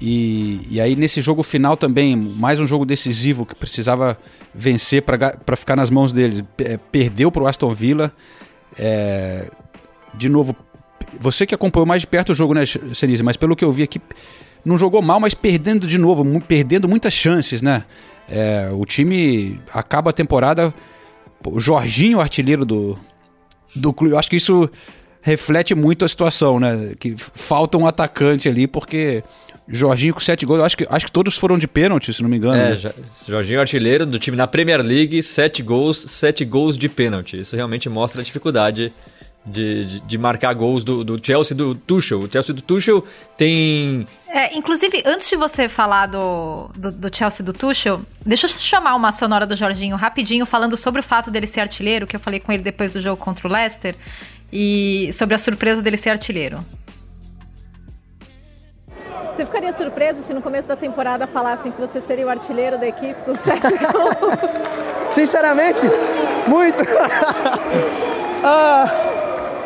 E, 0.00 0.66
e 0.70 0.80
aí 0.80 0.96
nesse 0.96 1.20
jogo 1.20 1.42
final 1.42 1.76
também, 1.76 2.16
mais 2.16 2.58
um 2.58 2.66
jogo 2.66 2.84
decisivo 2.84 3.46
que 3.46 3.54
precisava 3.54 4.18
vencer 4.54 5.02
para 5.02 5.56
ficar 5.56 5.76
nas 5.76 5.90
mãos 5.90 6.12
deles. 6.12 6.42
É, 6.58 6.76
perdeu 6.76 7.30
para 7.30 7.42
o 7.42 7.46
Aston 7.46 7.72
Villa. 7.72 8.12
É, 8.78 9.50
de 10.14 10.28
novo, 10.28 10.54
você 11.20 11.46
que 11.46 11.54
acompanhou 11.54 11.86
mais 11.86 12.02
de 12.02 12.06
perto 12.06 12.32
o 12.32 12.34
jogo, 12.34 12.54
né, 12.54 12.64
Senise? 12.94 13.22
Mas 13.22 13.36
pelo 13.36 13.54
que 13.54 13.64
eu 13.64 13.72
vi 13.72 13.82
aqui, 13.82 14.00
não 14.64 14.76
jogou 14.76 15.02
mal, 15.02 15.20
mas 15.20 15.34
perdendo 15.34 15.86
de 15.86 15.98
novo, 15.98 16.24
perdendo 16.40 16.88
muitas 16.88 17.12
chances, 17.12 17.62
né? 17.62 17.84
É, 18.28 18.70
o 18.72 18.84
time 18.84 19.60
acaba 19.72 20.10
a 20.10 20.12
temporada. 20.12 20.74
O 21.46 21.60
Jorginho, 21.60 22.20
artilheiro 22.20 22.64
do, 22.64 22.98
do 23.76 23.92
clube, 23.92 24.14
eu 24.14 24.18
acho 24.18 24.30
que 24.30 24.36
isso 24.36 24.68
reflete 25.20 25.74
muito 25.74 26.04
a 26.04 26.08
situação, 26.08 26.58
né? 26.58 26.94
Que 26.98 27.14
falta 27.16 27.76
um 27.76 27.86
atacante 27.86 28.48
ali, 28.48 28.66
porque 28.66 29.22
Jorginho 29.66 30.12
com 30.12 30.20
sete 30.20 30.44
gols, 30.44 30.60
acho 30.60 30.76
que, 30.76 30.86
acho 30.88 31.06
que 31.06 31.12
todos 31.12 31.38
foram 31.38 31.56
de 31.56 31.66
pênalti, 31.66 32.12
se 32.12 32.22
não 32.22 32.28
me 32.28 32.36
engano. 32.36 32.54
É, 32.54 32.74
né? 32.74 32.92
Jorginho 33.26 33.60
artilheiro 33.60 34.04
do 34.04 34.18
time 34.18 34.36
na 34.36 34.46
Premier 34.46 34.82
League, 34.82 35.22
sete 35.22 35.62
gols, 35.62 35.96
sete 35.96 36.44
gols 36.44 36.76
de 36.76 36.88
pênalti. 36.88 37.38
Isso 37.38 37.56
realmente 37.56 37.88
mostra 37.88 38.20
a 38.20 38.24
dificuldade 38.24 38.92
de, 39.44 39.84
de, 39.84 40.00
de, 40.00 40.18
marcar 40.18 40.54
gols 40.54 40.84
do, 40.84 41.02
do 41.02 41.24
Chelsea 41.24 41.56
do 41.56 41.74
Tuchel. 41.74 42.20
O 42.20 42.30
Chelsea 42.30 42.54
do 42.54 42.60
Tuchel 42.60 43.04
tem. 43.38 44.06
É, 44.28 44.54
inclusive, 44.56 45.02
antes 45.06 45.30
de 45.30 45.36
você 45.36 45.68
falar 45.68 46.06
do, 46.06 46.70
do, 46.76 46.92
do, 46.92 47.16
Chelsea 47.16 47.44
do 47.44 47.52
Tuchel, 47.52 48.02
deixa 48.24 48.46
eu 48.46 48.50
chamar 48.50 48.94
uma 48.96 49.12
sonora 49.12 49.46
do 49.46 49.56
Jorginho 49.56 49.96
rapidinho, 49.96 50.44
falando 50.44 50.76
sobre 50.76 51.00
o 51.00 51.02
fato 51.02 51.30
dele 51.30 51.46
ser 51.46 51.60
artilheiro, 51.60 52.06
que 52.06 52.16
eu 52.16 52.20
falei 52.20 52.40
com 52.40 52.52
ele 52.52 52.62
depois 52.62 52.92
do 52.92 53.00
jogo 53.00 53.16
contra 53.16 53.46
o 53.46 53.50
Leicester, 53.50 53.94
e 54.52 55.10
sobre 55.12 55.34
a 55.34 55.38
surpresa 55.38 55.80
dele 55.80 55.96
ser 55.96 56.10
artilheiro. 56.10 56.64
Surpreso 59.76 60.22
se 60.22 60.32
no 60.32 60.40
começo 60.40 60.68
da 60.68 60.76
temporada 60.76 61.26
falassem 61.26 61.72
que 61.72 61.80
você 61.80 62.00
seria 62.00 62.26
o 62.26 62.30
artilheiro 62.30 62.78
da 62.78 62.86
equipe 62.86 63.20
com 63.22 63.34
sete 63.34 63.60
gols? 63.92 65.08
Sinceramente, 65.08 65.82
muito. 66.46 66.80
ah, 68.44 68.90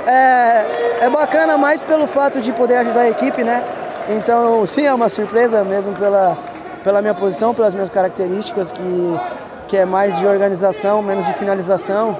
é, 0.07 1.05
é 1.05 1.11
bacana 1.11 1.59
mais 1.59 1.83
pelo 1.83 2.07
fato 2.07 2.41
de 2.41 2.53
poder 2.53 2.77
ajudar 2.77 3.03
a 3.03 3.11
equipe, 3.11 3.45
né? 3.45 3.63
Então, 4.09 4.65
sim, 4.65 4.87
é 4.87 4.95
uma 4.95 5.11
surpresa 5.11 5.63
mesmo 5.63 5.95
pela, 5.95 6.39
pela 6.83 7.03
minha 7.03 7.15
posição, 7.15 7.55
pelas 7.55 7.75
minhas 7.75 7.91
características, 7.91 8.73
que, 8.73 9.21
que 9.69 9.77
é 9.77 9.85
mais 9.85 10.19
de 10.19 10.27
organização, 10.27 11.03
menos 11.03 11.27
de 11.27 11.35
finalização, 11.35 12.19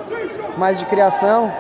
mais 0.59 0.79
de 0.79 0.85
criação. 0.85 1.51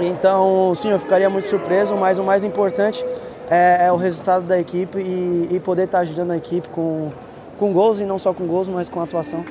Então, 0.00 0.74
sim, 0.74 0.90
eu 0.90 0.98
ficaria 0.98 1.30
muito 1.30 1.46
surpreso, 1.46 1.94
mas 1.94 2.18
o 2.18 2.24
mais 2.24 2.42
importante 2.42 3.04
é, 3.50 3.86
é 3.86 3.92
o 3.92 3.96
resultado 3.96 4.46
da 4.46 4.60
equipe 4.60 4.98
e, 4.98 5.48
e 5.56 5.58
poder 5.58 5.84
estar 5.84 5.98
ajudando 5.98 6.30
a 6.30 6.36
equipe 6.36 6.68
com, 6.68 7.10
com 7.58 7.72
gols, 7.72 7.98
e 7.98 8.04
não 8.04 8.16
só 8.16 8.32
com 8.32 8.46
gols, 8.46 8.68
mas 8.68 8.88
com 8.88 9.02
atuação. 9.02 9.44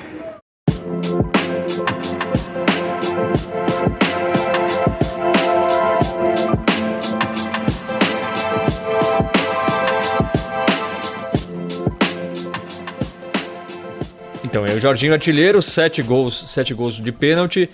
Então, 14.45 14.65
é 14.65 14.73
o 14.73 14.79
Jorginho 14.79 15.13
artilheiro, 15.13 15.61
7 15.61 16.01
gols, 16.01 16.49
sete 16.49 16.73
gols 16.73 16.95
de 16.95 17.11
pênalti. 17.11 17.69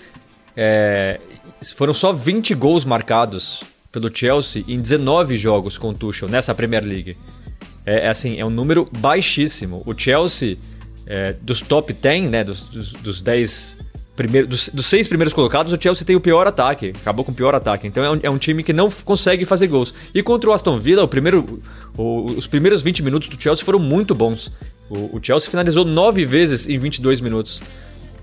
É, 0.54 1.20
foram 1.74 1.94
só 1.94 2.12
20 2.12 2.54
gols 2.54 2.84
marcados 2.84 3.64
pelo 3.96 4.14
Chelsea 4.14 4.62
em 4.68 4.78
19 4.78 5.38
jogos 5.38 5.78
com 5.78 5.88
o 5.88 5.94
Tuchel 5.94 6.28
nessa 6.28 6.54
Premier 6.54 6.84
League. 6.84 7.16
É, 7.86 8.04
é 8.04 8.08
assim, 8.08 8.38
é 8.38 8.44
um 8.44 8.50
número 8.50 8.84
baixíssimo. 8.98 9.82
O 9.86 9.98
Chelsea, 9.98 10.58
é, 11.06 11.34
dos 11.40 11.62
top 11.62 11.94
10, 11.94 12.30
né, 12.30 12.44
dos, 12.44 12.68
dos, 12.68 12.92
dos 12.92 13.20
10 13.22 13.78
primeiros, 14.14 14.50
dos, 14.50 14.68
dos, 14.68 14.84
seis 14.84 15.08
primeiros 15.08 15.32
colocados, 15.32 15.72
o 15.72 15.80
Chelsea 15.80 16.06
tem 16.06 16.14
o 16.14 16.20
pior 16.20 16.46
ataque. 16.46 16.92
Acabou 17.00 17.24
com 17.24 17.32
o 17.32 17.34
pior 17.34 17.54
ataque. 17.54 17.86
Então 17.86 18.04
é 18.04 18.10
um, 18.10 18.20
é 18.24 18.28
um 18.28 18.36
time 18.36 18.62
que 18.62 18.74
não 18.74 18.90
consegue 18.90 19.46
fazer 19.46 19.66
gols. 19.66 19.94
E 20.14 20.22
contra 20.22 20.50
o 20.50 20.52
Aston 20.52 20.78
Villa, 20.78 21.02
o 21.02 21.08
primeiro, 21.08 21.62
o, 21.96 22.32
os 22.32 22.46
primeiros 22.46 22.82
20 22.82 23.02
minutos 23.02 23.30
do 23.30 23.42
Chelsea 23.42 23.64
foram 23.64 23.78
muito 23.78 24.14
bons. 24.14 24.52
O, 24.90 25.16
o 25.16 25.20
Chelsea 25.22 25.50
finalizou 25.50 25.86
nove 25.86 26.26
vezes 26.26 26.68
em 26.68 26.78
22 26.78 27.22
minutos. 27.22 27.62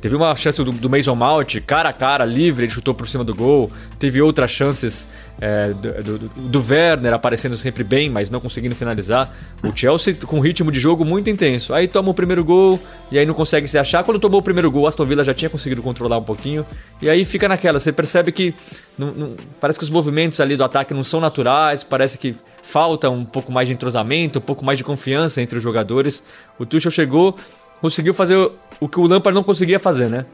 Teve 0.04 0.18
uma 0.18 0.36
chance 0.36 0.62
do, 0.62 0.70
do 0.70 0.90
Mason 0.90 1.16
Mount, 1.16 1.62
cara 1.66 1.88
a 1.88 1.94
cara, 1.94 2.26
livre, 2.26 2.66
ele 2.66 2.72
chutou 2.74 2.94
por 2.94 3.08
cima 3.08 3.24
do 3.24 3.34
gol. 3.34 3.72
Teve 3.98 4.22
outras 4.22 4.52
chances 4.52 5.08
é, 5.40 5.70
do, 5.70 6.04
do, 6.04 6.20
do, 6.28 6.60
Werner 6.60 7.14
aparecendo 7.14 7.56
sempre 7.56 7.86
bem, 7.86 8.10
mas 8.10 8.30
não 8.30 8.42
conseguindo 8.42 8.76
finalizar. 8.76 9.34
O 9.64 9.72
Chelsea 9.74 10.14
com 10.14 10.36
um 10.36 10.40
ritmo 10.42 10.74
de 10.74 10.78
jogo 10.78 11.06
muito 11.06 11.30
intenso. 11.30 11.74
Aí 11.74 11.88
toma 11.88 12.10
o 12.10 12.14
primeiro 12.14 12.44
gol 12.44 12.82
e 13.14 13.18
aí 13.18 13.26
não 13.26 13.34
consegue 13.34 13.66
se 13.66 13.78
achar. 13.78 14.04
Quando 14.04 14.20
tomou 14.20 14.42
o 14.42 14.44
primeiro 14.44 14.70
gol, 14.70 14.88
Aston 14.88 15.06
Villa 15.06 15.24
já 15.24 15.34
tinha 15.34 15.50
conseguido 15.50 15.82
controlar 15.82 16.18
um 16.18 16.24
pouquinho. 16.24 16.66
E 17.02 17.10
aí 17.10 17.24
fica 17.24 17.48
naquela, 17.48 17.80
você 17.80 17.94
percebe 17.94 18.34
que 18.34 18.54
não, 18.98 19.14
não, 19.14 19.36
parece 19.62 19.80
que 19.80 19.86
os 19.86 19.90
movimentos 19.90 20.42
ali 20.42 20.58
do 20.58 20.66
ataque 20.66 20.94
não 20.94 21.06
são 21.06 21.22
naturais, 21.22 21.82
parece 21.82 22.18
que 22.18 22.36
falta 22.62 23.10
um 23.10 23.24
pouco 23.24 23.54
mais 23.54 23.70
de 23.70 23.74
entrosamento, 23.74 24.40
um 24.40 24.42
pouco 24.42 24.66
mais 24.66 24.78
de 24.78 24.84
confiança 24.84 25.42
entre 25.42 25.58
os 25.58 25.64
jogadores. 25.64 26.22
O 26.60 26.66
Tuchel 26.66 26.92
chegou 26.92 27.38
conseguiu 27.84 28.14
fazer 28.14 28.50
o 28.80 28.88
que 28.88 29.00
o 29.00 29.08
Lampard 29.08 29.36
não 29.36 29.44
conseguia 29.44 29.80
fazer, 29.80 30.10
né? 30.10 30.26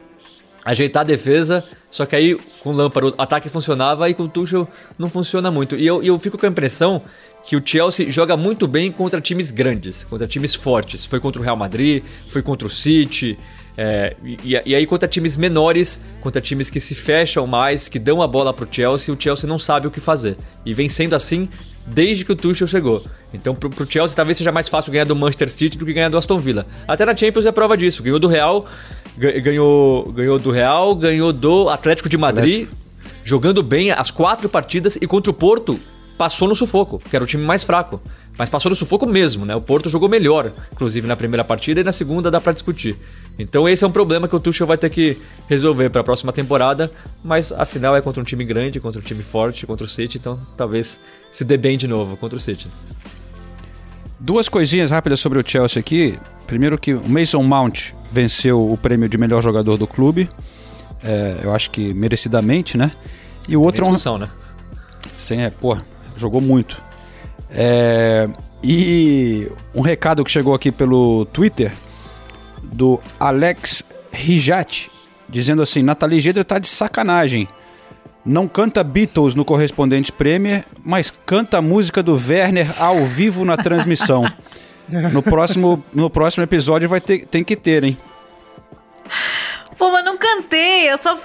Ajeitar 0.64 1.00
a 1.00 1.04
defesa, 1.04 1.64
só 1.90 2.04
que 2.04 2.14
aí 2.14 2.38
com 2.62 2.70
o 2.70 2.72
Lampard 2.72 3.14
o 3.16 3.22
ataque 3.22 3.48
funcionava 3.48 4.08
e 4.10 4.14
com 4.14 4.24
o 4.24 4.28
Tuchel 4.28 4.68
não 4.98 5.08
funciona 5.08 5.50
muito. 5.50 5.74
E 5.76 5.86
eu, 5.86 6.02
eu 6.02 6.18
fico 6.18 6.36
com 6.36 6.44
a 6.44 6.48
impressão 6.48 7.02
que 7.44 7.56
o 7.56 7.62
Chelsea 7.64 8.10
joga 8.10 8.36
muito 8.36 8.68
bem 8.68 8.92
contra 8.92 9.20
times 9.20 9.50
grandes, 9.50 10.04
contra 10.04 10.26
times 10.26 10.54
fortes. 10.54 11.04
Foi 11.04 11.18
contra 11.18 11.40
o 11.40 11.44
Real 11.44 11.56
Madrid, 11.56 12.04
foi 12.28 12.42
contra 12.42 12.66
o 12.66 12.70
City, 12.70 13.38
é, 13.76 14.16
e, 14.22 14.60
e, 14.66 14.74
aí, 14.74 14.86
contra 14.86 15.08
times 15.08 15.36
menores, 15.36 16.00
contra 16.20 16.40
times 16.40 16.70
que 16.70 16.80
se 16.80 16.94
fecham 16.94 17.46
mais, 17.46 17.88
que 17.88 17.98
dão 17.98 18.20
a 18.20 18.26
bola 18.26 18.52
pro 18.52 18.68
Chelsea, 18.70 19.14
o 19.14 19.20
Chelsea 19.20 19.48
não 19.48 19.58
sabe 19.58 19.86
o 19.86 19.90
que 19.90 20.00
fazer. 20.00 20.36
E 20.64 20.74
vem 20.74 20.88
sendo 20.88 21.14
assim 21.14 21.48
desde 21.86 22.24
que 22.24 22.32
o 22.32 22.36
Tuchel 22.36 22.66
chegou. 22.66 23.02
Então, 23.32 23.54
pro, 23.54 23.70
pro 23.70 23.90
Chelsea 23.90 24.16
talvez 24.16 24.36
seja 24.36 24.52
mais 24.52 24.68
fácil 24.68 24.92
ganhar 24.92 25.04
do 25.04 25.16
Manchester 25.16 25.48
City 25.48 25.78
do 25.78 25.86
que 25.86 25.92
ganhar 25.92 26.08
do 26.08 26.16
Aston 26.16 26.38
Villa. 26.38 26.66
Até 26.86 27.04
na 27.04 27.16
Champions 27.16 27.46
é 27.46 27.52
prova 27.52 27.76
disso. 27.76 28.02
Ganhou 28.02 28.18
do 28.18 28.28
Real, 28.28 28.66
ganhou, 29.16 30.12
ganhou 30.12 30.38
do 30.38 30.50
Real, 30.50 30.94
ganhou 30.94 31.32
do 31.32 31.68
Atlético 31.68 32.08
de 32.08 32.16
Madrid, 32.16 32.64
Atlético. 32.64 32.76
jogando 33.24 33.62
bem 33.62 33.90
as 33.90 34.10
quatro 34.10 34.48
partidas 34.48 34.96
e 35.00 35.06
contra 35.06 35.30
o 35.30 35.34
Porto 35.34 35.80
passou 36.18 36.46
no 36.46 36.54
sufoco, 36.54 37.00
que 37.08 37.16
era 37.16 37.24
o 37.24 37.26
time 37.26 37.42
mais 37.42 37.64
fraco. 37.64 38.00
Mas 38.40 38.48
passou 38.48 38.70
no 38.70 38.74
sufoco 38.74 39.04
mesmo, 39.06 39.44
né? 39.44 39.54
O 39.54 39.60
Porto 39.60 39.90
jogou 39.90 40.08
melhor, 40.08 40.50
inclusive 40.72 41.06
na 41.06 41.14
primeira 41.14 41.44
partida 41.44 41.82
e 41.82 41.84
na 41.84 41.92
segunda 41.92 42.30
dá 42.30 42.40
para 42.40 42.54
discutir. 42.54 42.96
Então 43.38 43.68
esse 43.68 43.84
é 43.84 43.86
um 43.86 43.92
problema 43.92 44.26
que 44.26 44.34
o 44.34 44.40
Tuchel 44.40 44.66
vai 44.66 44.78
ter 44.78 44.88
que 44.88 45.18
resolver 45.46 45.90
para 45.90 46.00
a 46.00 46.04
próxima 46.04 46.32
temporada, 46.32 46.90
mas 47.22 47.52
afinal 47.52 47.94
é 47.94 48.00
contra 48.00 48.18
um 48.18 48.24
time 48.24 48.42
grande, 48.42 48.80
contra 48.80 48.98
um 48.98 49.04
time 49.04 49.22
forte, 49.22 49.66
contra 49.66 49.84
o 49.84 49.88
City, 49.88 50.16
então 50.16 50.40
talvez 50.56 51.02
se 51.30 51.44
dê 51.44 51.58
bem 51.58 51.76
de 51.76 51.86
novo 51.86 52.16
contra 52.16 52.38
o 52.38 52.40
City. 52.40 52.66
Duas 54.18 54.48
coisinhas 54.48 54.90
rápidas 54.90 55.20
sobre 55.20 55.38
o 55.38 55.44
Chelsea 55.46 55.78
aqui. 55.78 56.18
Primeiro 56.46 56.78
que 56.78 56.94
o 56.94 57.06
Mason 57.06 57.42
Mount 57.42 57.92
venceu 58.10 58.72
o 58.72 58.74
prêmio 58.78 59.06
de 59.06 59.18
melhor 59.18 59.42
jogador 59.42 59.76
do 59.76 59.86
clube. 59.86 60.30
É, 61.04 61.40
eu 61.42 61.54
acho 61.54 61.70
que 61.70 61.92
merecidamente, 61.92 62.78
né? 62.78 62.90
E 63.46 63.54
o 63.54 63.60
outro 63.60 63.84
é 63.84 63.88
um... 63.90 64.18
né? 64.18 64.30
Sim, 65.14 65.42
é, 65.42 65.50
pô, 65.50 65.76
jogou 66.16 66.40
muito. 66.40 66.88
É, 67.52 68.28
e 68.62 69.50
um 69.74 69.80
recado 69.80 70.24
que 70.24 70.30
chegou 70.30 70.54
aqui 70.54 70.70
pelo 70.70 71.24
Twitter 71.26 71.72
do 72.62 73.00
Alex 73.18 73.84
Rijat, 74.12 74.90
dizendo 75.28 75.62
assim: 75.62 75.82
Nathalie 75.82 76.20
Gedra 76.20 76.44
tá 76.44 76.58
de 76.58 76.66
sacanagem. 76.66 77.48
Não 78.24 78.46
canta 78.46 78.84
Beatles 78.84 79.34
no 79.34 79.44
correspondente 79.44 80.12
Premier, 80.12 80.64
mas 80.84 81.10
canta 81.24 81.58
a 81.58 81.62
música 81.62 82.02
do 82.02 82.14
Werner 82.14 82.70
ao 82.78 83.06
vivo 83.06 83.44
na 83.44 83.56
transmissão. 83.56 84.24
No 85.12 85.22
próximo, 85.22 85.84
no 85.94 86.10
próximo 86.10 86.42
episódio 86.42 86.88
vai 86.88 87.00
ter, 87.00 87.24
tem 87.24 87.44
que 87.44 87.54
ter, 87.54 87.84
hein? 87.84 87.96
Pô, 89.80 89.90
mas 89.90 90.04
não 90.04 90.18
cantei, 90.18 90.90
eu 90.90 90.98
só 90.98 91.18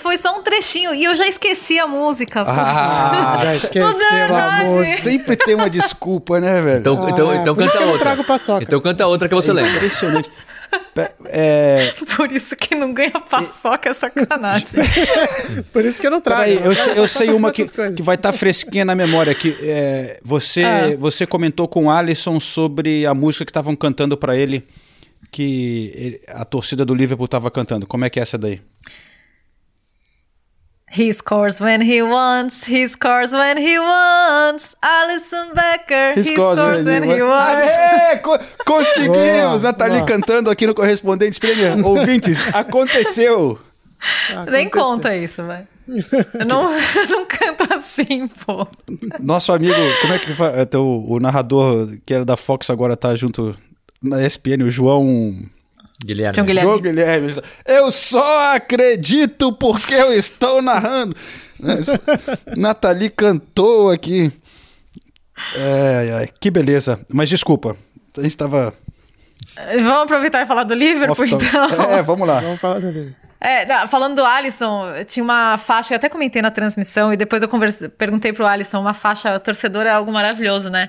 foi 0.00 0.18
só 0.18 0.36
um 0.36 0.42
trechinho 0.42 0.92
e 0.92 1.04
eu 1.04 1.14
já 1.14 1.28
esqueci 1.28 1.78
a 1.78 1.86
música. 1.86 2.42
Ah, 2.44 3.42
já 3.44 3.54
esqueceu 3.54 4.34
a 4.34 4.64
música. 4.64 4.96
Sempre 4.96 5.36
tem 5.36 5.54
uma 5.54 5.70
desculpa, 5.70 6.40
né, 6.40 6.60
velho? 6.60 6.80
Então, 6.80 7.08
então, 7.08 7.30
ah, 7.30 7.36
então 7.36 7.54
canta 7.54 7.80
outra. 7.80 8.16
Então 8.60 8.80
canta 8.80 9.06
outra 9.06 9.28
que 9.28 9.34
você 9.36 9.52
é 9.52 9.54
lembra. 9.54 9.70
Impressionante. 9.70 10.28
É... 11.26 11.92
Por 12.16 12.32
isso 12.32 12.56
que 12.56 12.74
não 12.74 12.94
ganha 12.94 13.10
paçoca 13.10 13.90
é 13.90 13.92
sacanagem. 13.94 14.68
Por 15.70 15.84
isso 15.84 16.00
que 16.00 16.06
eu 16.06 16.10
não 16.10 16.18
trago. 16.18 16.40
Peraí, 16.40 16.64
eu, 16.64 16.74
sei, 16.74 16.98
eu 16.98 17.08
sei 17.08 17.30
uma 17.30 17.52
que, 17.52 17.64
que 17.94 18.00
vai 18.00 18.14
estar 18.14 18.32
tá 18.32 18.38
fresquinha 18.38 18.82
na 18.82 18.94
memória. 18.94 19.34
Que, 19.34 19.54
é, 19.60 20.18
você, 20.24 20.64
ah. 20.64 20.96
você 20.98 21.26
comentou 21.26 21.68
com 21.68 21.86
o 21.86 21.90
Alisson 21.90 22.40
sobre 22.40 23.04
a 23.04 23.12
música 23.12 23.44
que 23.44 23.50
estavam 23.50 23.76
cantando 23.76 24.16
para 24.16 24.34
ele 24.34 24.66
que 25.32 26.20
a 26.28 26.44
torcida 26.44 26.84
do 26.84 26.94
Liverpool 26.94 27.24
estava 27.24 27.50
cantando. 27.50 27.86
Como 27.86 28.04
é 28.04 28.10
que 28.10 28.20
é 28.20 28.22
essa 28.22 28.36
daí? 28.38 28.60
He 30.94 31.10
scores 31.10 31.58
when 31.58 31.80
he 31.82 32.02
wants, 32.02 32.68
he 32.68 32.86
scores 32.86 33.32
when 33.32 33.56
he 33.56 33.78
wants. 33.78 34.76
Alison 34.82 35.54
Becker, 35.54 36.12
he, 36.18 36.22
scores, 36.22 36.84
when, 36.84 37.02
he 37.10 37.22
wants. 37.22 37.70
Aê, 37.70 38.18
co- 38.18 38.38
conseguimos! 38.66 39.62
Nathalie 39.62 40.00
boa. 40.00 40.06
cantando 40.06 40.50
aqui 40.50 40.66
no 40.66 40.74
Correspondentes 40.74 41.38
Premier. 41.38 41.82
Ouvintes, 41.82 42.38
aconteceu! 42.54 43.58
Nem 44.50 44.68
conta 44.68 45.16
isso, 45.16 45.42
vai. 45.44 45.66
Eu 45.88 46.44
não, 46.46 46.70
eu 46.70 47.08
não 47.08 47.24
canto 47.24 47.72
assim, 47.72 48.28
pô. 48.28 48.66
Nosso 49.18 49.50
amigo, 49.50 49.74
como 50.02 50.12
é 50.12 50.18
que 50.18 50.34
fa- 50.34 50.52
é 50.56 50.66
teu, 50.66 50.84
o 50.84 51.18
narrador 51.18 51.88
que 52.04 52.12
era 52.12 52.24
da 52.24 52.36
Fox 52.36 52.68
agora 52.68 52.98
tá 52.98 53.14
junto 53.14 53.56
na 54.02 54.24
ESPN, 54.26 54.64
o 54.64 54.70
João... 54.70 55.36
Guilherme. 56.04 56.34
João 56.34 56.46
Guilherme. 56.46 56.70
João 56.70 56.80
Guilherme. 56.80 57.32
Eu 57.64 57.90
só 57.92 58.54
acredito 58.54 59.52
porque 59.52 59.94
eu 59.94 60.12
estou 60.12 60.60
narrando. 60.60 61.14
Nathalie 62.56 63.10
cantou 63.10 63.90
aqui. 63.90 64.32
Ai, 65.54 66.10
ai, 66.12 66.28
que 66.40 66.50
beleza. 66.50 67.00
Mas 67.12 67.28
desculpa, 67.28 67.76
a 68.18 68.22
gente 68.22 68.36
tava... 68.36 68.74
Vamos 69.56 70.02
aproveitar 70.02 70.42
e 70.42 70.46
falar 70.46 70.64
do 70.64 70.74
Liverpool, 70.74 71.26
então. 71.26 71.64
É, 71.90 72.02
vamos 72.02 72.26
lá. 72.26 72.40
Vamos 72.40 72.60
falar 72.60 72.80
dele. 72.80 73.14
É, 73.40 73.66
não, 73.66 73.88
falando 73.88 74.16
do 74.16 74.24
Alisson, 74.24 74.86
tinha 75.04 75.22
uma 75.22 75.58
faixa, 75.58 75.92
eu 75.92 75.96
até 75.96 76.08
comentei 76.08 76.40
na 76.40 76.50
transmissão, 76.50 77.12
e 77.12 77.16
depois 77.16 77.42
eu 77.42 77.48
converse, 77.48 77.88
perguntei 77.88 78.32
pro 78.32 78.46
Alisson, 78.46 78.80
uma 78.80 78.94
faixa 78.94 79.38
torcedor 79.40 79.84
é 79.84 79.90
algo 79.90 80.12
maravilhoso, 80.12 80.70
né? 80.70 80.88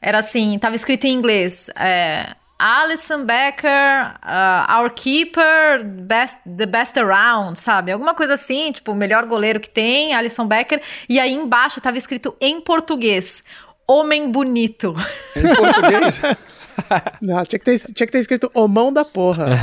Era 0.00 0.18
assim, 0.18 0.58
tava 0.58 0.76
escrito 0.76 1.04
em 1.04 1.12
inglês, 1.14 1.70
é, 1.74 2.34
Alisson 2.58 3.24
Becker, 3.24 4.14
uh, 4.22 4.78
our 4.78 4.90
keeper, 4.90 5.84
best, 5.84 6.38
the 6.44 6.66
best 6.66 6.96
around, 6.98 7.58
sabe? 7.58 7.92
Alguma 7.92 8.14
coisa 8.14 8.34
assim, 8.34 8.72
tipo, 8.72 8.92
o 8.92 8.94
melhor 8.94 9.26
goleiro 9.26 9.60
que 9.60 9.68
tem, 9.68 10.14
Alisson 10.14 10.46
Becker, 10.46 10.80
e 11.08 11.20
aí 11.20 11.32
embaixo 11.32 11.80
tava 11.80 11.98
escrito 11.98 12.34
em 12.40 12.60
português, 12.60 13.44
homem 13.86 14.30
bonito. 14.30 14.94
Em 15.36 15.54
português. 15.54 16.20
Não, 17.20 17.44
tinha 17.44 17.58
que, 17.58 17.64
ter, 17.64 17.78
tinha 17.78 18.06
que 18.06 18.12
ter 18.12 18.18
escrito 18.18 18.50
o 18.54 18.68
mão 18.68 18.92
da 18.92 19.04
porra. 19.04 19.46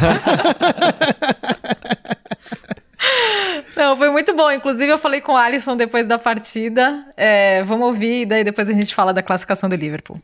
Não, 3.76 3.98
foi 3.98 4.10
muito 4.10 4.36
bom. 4.36 4.52
Inclusive, 4.52 4.92
eu 4.92 4.98
falei 4.98 5.22
com 5.22 5.34
o 5.34 5.38
Alisson 5.38 5.76
depois 5.76 6.08
da 6.08 6.18
partida. 6.18 7.06
É, 7.18 7.64
vamos 7.64 7.88
ouvir, 7.88 8.22
e 8.22 8.26
daí 8.26 8.44
depois 8.44 8.70
a 8.70 8.74
gente 8.74 8.94
fala 8.96 9.14
da 9.14 9.22
classificação 9.22 9.70
do 9.70 9.76
Liverpool. 9.76 10.20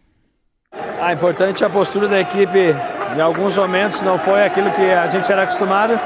Ah, 1.01 1.13
importante 1.13 1.63
a 1.63 1.69
postura 1.69 2.10
da 2.10 2.19
equipe. 2.19 2.75
Em 3.15 3.21
alguns 3.21 3.58
momentos 3.58 4.01
não 4.01 4.17
foi 4.17 4.43
aquilo 4.43 4.69
que 4.71 4.91
a 4.91 5.08
gente 5.08 5.32
era 5.32 5.43
acostumado, 5.43 5.97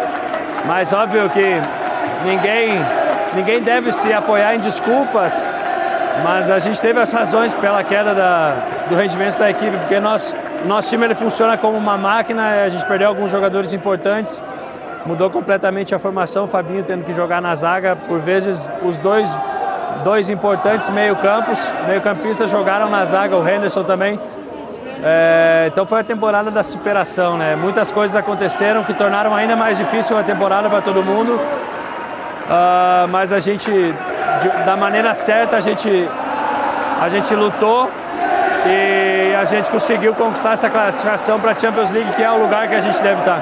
mas 0.66 0.94
óbvio 0.94 1.28
que 1.32 1.60
ninguém, 2.24 2.80
ninguém 3.34 3.60
deve 3.62 3.92
se 3.92 4.14
apoiar 4.14 4.54
em 4.54 4.60
desculpas, 4.60 5.52
mas 6.24 6.52
a 6.52 6.60
gente 6.60 6.80
teve 6.80 7.00
as 7.00 7.12
razões 7.12 7.54
pela 7.56 7.84
queda 7.84 8.14
da, 8.14 8.56
do 8.88 8.96
rendimento 8.96 9.38
da 9.40 9.50
equipe, 9.50 9.76
porque 9.78 10.00
nós, 10.00 10.36
nosso 10.66 10.90
time 10.90 11.06
ele 11.06 11.16
funciona 11.16 11.58
como 11.58 11.76
uma 11.76 11.98
máquina, 11.98 12.64
a 12.64 12.70
gente 12.70 12.86
perdeu 12.86 13.08
alguns 13.08 13.32
jogadores 13.32 13.74
importantes, 13.74 14.44
mudou 15.08 15.30
completamente 15.30 15.94
a 15.96 16.00
formação, 16.00 16.44
o 16.44 16.48
Fabinho 16.48 16.84
tendo 16.84 17.04
que 17.04 17.12
jogar 17.12 17.42
na 17.42 17.56
zaga, 17.56 17.96
por 17.96 18.20
vezes 18.20 18.72
os 18.84 19.00
dois, 19.00 19.36
dois 20.04 20.30
importantes 20.30 20.88
meio-campos, 20.90 21.60
meio-campistas 21.88 22.50
jogaram 22.50 22.90
na 22.90 23.04
zaga, 23.04 23.36
o 23.36 23.46
Henderson 23.46 23.84
também. 23.84 24.20
É, 25.06 25.66
então 25.68 25.86
foi 25.86 26.00
a 26.00 26.04
temporada 26.04 26.50
da 26.50 26.64
superação, 26.64 27.38
né? 27.38 27.56
Muitas 27.56 27.92
coisas 27.92 28.16
aconteceram 28.16 28.84
que 28.84 28.94
tornaram 28.94 29.36
ainda 29.36 29.56
mais 29.56 29.78
difícil 29.78 30.18
a 30.18 30.24
temporada 30.24 30.70
para 30.70 30.82
todo 30.82 31.04
mundo. 31.04 31.40
Ah, 32.50 33.06
mas 33.10 33.34
a 33.34 33.40
gente, 33.40 33.70
de- 33.70 34.64
da 34.66 34.78
maneira 34.78 35.14
certa, 35.14 35.58
a 35.58 35.60
gente, 35.60 36.10
a 37.02 37.10
gente 37.10 37.36
lutou 37.36 37.92
e 38.66 39.36
a 39.36 39.44
gente 39.44 39.70
conseguiu 39.70 40.14
conquistar 40.14 40.54
essa 40.54 40.70
classificação 40.70 41.38
para 41.38 41.52
a 41.52 41.56
Champions 41.60 41.92
League, 41.92 42.10
que 42.14 42.24
é 42.24 42.32
o 42.32 42.38
lugar 42.38 42.68
que 42.70 42.76
a 42.76 42.80
gente 42.80 43.02
deve 43.04 43.20
estar. 43.20 43.42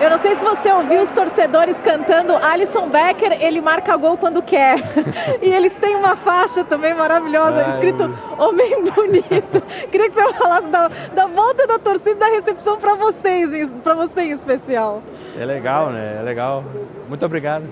Eu 0.00 0.10
não 0.10 0.18
sei 0.18 0.36
se 0.36 0.44
você 0.44 0.70
ouviu 0.70 1.02
os 1.02 1.10
torcedores 1.10 1.76
cantando 1.78 2.36
Alisson 2.36 2.88
Becker, 2.88 3.32
ele 3.42 3.60
marca 3.60 3.96
gol 3.96 4.16
quando 4.16 4.40
quer. 4.40 4.78
e 5.42 5.50
eles 5.50 5.76
têm 5.78 5.96
uma 5.96 6.14
faixa 6.14 6.62
também 6.62 6.94
maravilhosa, 6.94 7.66
Ah, 7.66 7.70
escrito 7.72 8.04
Homem 8.38 8.84
Bonito. 8.92 9.60
Queria 9.90 10.08
que 10.08 10.14
você 10.14 10.32
falasse 10.34 10.68
da, 10.68 10.88
da 10.88 11.26
volta 11.26 11.66
da 11.66 11.80
torcida 11.80 12.14
da 12.14 12.26
recepção 12.26 12.76
para 12.76 12.94
vocês, 12.94 13.72
para 13.82 13.94
você 13.94 14.20
em 14.22 14.30
especial. 14.30 15.02
É 15.36 15.44
legal, 15.44 15.90
né? 15.90 16.18
É 16.20 16.22
legal. 16.22 16.62
Muito 17.08 17.26
obrigado. 17.26 17.64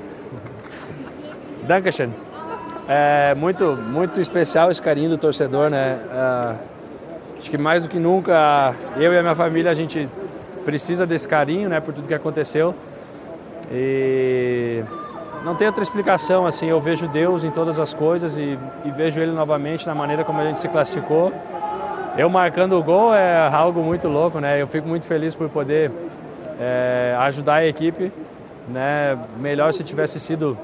Dankeschön. 1.63 2.11
É 2.89 3.35
muito, 3.37 3.77
muito 3.77 4.21
especial 4.21 4.71
esse 4.71 4.83
carinho 4.83 5.11
do 5.11 5.19
torcedor, 5.19 5.71
né? 5.71 5.99
Ah, 6.11 6.55
acho 7.39 7.49
que 7.49 7.59
mais 7.59 7.85
do 7.85 7.89
que 7.89 8.01
nunca, 8.01 8.75
eu 8.97 9.13
e 9.13 9.19
a 9.19 9.23
minha 9.23 9.35
família, 9.37 9.71
a 9.71 9.75
gente 9.75 10.09
precisa 10.67 11.07
desse 11.07 11.29
carinho, 11.29 11.69
né? 11.69 11.79
Por 11.79 11.95
tudo 11.95 12.09
que 12.09 12.15
aconteceu. 12.15 12.75
E 13.71 14.83
não 15.45 15.55
tem 15.55 15.69
outra 15.69 15.83
explicação, 15.83 16.45
assim. 16.45 16.67
Eu 16.67 16.81
vejo 16.81 17.07
Deus 17.07 17.45
em 17.45 17.53
todas 17.53 17.79
as 17.79 17.95
coisas 17.95 18.37
e, 18.37 18.59
e 18.85 18.91
vejo 18.91 19.21
Ele 19.21 19.31
novamente 19.31 19.87
na 19.87 19.95
maneira 19.95 20.25
como 20.25 20.41
a 20.41 20.45
gente 20.45 20.59
se 20.59 20.69
classificou. 20.69 21.33
Eu 22.19 22.29
marcando 22.29 22.77
o 22.77 22.83
gol 22.83 23.15
é 23.15 23.47
algo 23.47 23.81
muito 23.81 24.09
louco, 24.09 24.41
né? 24.41 24.61
Eu 24.61 24.67
fico 24.67 24.89
muito 24.89 25.07
feliz 25.07 25.37
por 25.37 25.49
poder 25.49 25.93
é, 26.59 27.15
ajudar 27.21 27.57
a 27.57 27.67
equipe, 27.67 28.13
né? 28.69 29.17
Melhor 29.39 29.73
se 29.73 29.85
tivesse 29.85 30.19
sido 30.19 30.59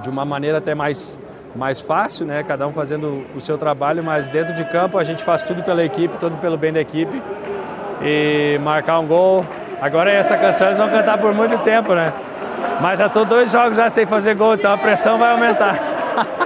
de 0.00 0.08
uma 0.08 0.24
maneira 0.24 0.58
até 0.58 0.74
mais 0.74 1.18
mais 1.54 1.80
fácil, 1.80 2.24
né? 2.24 2.42
Cada 2.42 2.66
um 2.66 2.72
fazendo 2.72 3.26
o 3.34 3.40
seu 3.40 3.58
trabalho, 3.58 4.02
mas 4.02 4.28
dentro 4.28 4.54
de 4.54 4.64
campo 4.64 4.96
a 4.96 5.04
gente 5.04 5.22
faz 5.22 5.42
tudo 5.44 5.62
pela 5.62 5.84
equipe, 5.84 6.16
tudo 6.18 6.36
pelo 6.40 6.56
bem 6.56 6.72
da 6.72 6.80
equipe 6.80 7.20
e 8.04 8.58
marcar 8.62 8.98
um 8.98 9.06
gol. 9.06 9.44
Agora 9.80 10.10
essa 10.10 10.36
canção 10.36 10.68
eles 10.68 10.78
vão 10.78 10.88
cantar 10.88 11.18
por 11.18 11.34
muito 11.34 11.58
tempo, 11.58 11.94
né? 11.94 12.12
Mas 12.80 12.98
já 12.98 13.08
tô 13.08 13.24
dois 13.24 13.50
jogos 13.50 13.76
já 13.76 13.88
sem 13.88 14.06
fazer 14.06 14.34
gol, 14.34 14.54
então 14.54 14.72
a 14.72 14.78
pressão 14.78 15.18
vai 15.18 15.32
aumentar. 15.32 15.78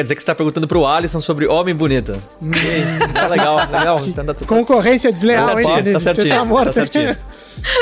quer 0.00 0.04
dizer 0.04 0.14
que 0.14 0.22
você 0.22 0.26
tá 0.26 0.34
perguntando 0.34 0.66
pro 0.66 0.86
Alisson 0.86 1.20
sobre 1.20 1.46
Homem 1.46 1.74
Bonita. 1.74 2.18
Ah, 3.14 3.26
legal, 3.28 3.56
legal. 3.70 4.00
Então 4.06 4.24
tá, 4.24 4.32
tá, 4.34 4.46
Concorrência 4.46 5.12
desleal, 5.12 5.44
tá 5.44 5.50
hein, 5.52 5.56
certinho, 5.58 5.76
Denise? 5.84 5.92
tá 5.92 6.00
Você 6.00 6.14
certinho, 6.14 6.34
tá 6.36 6.44
morto. 6.44 6.66
tá 6.66 6.72
certinho. 6.72 7.16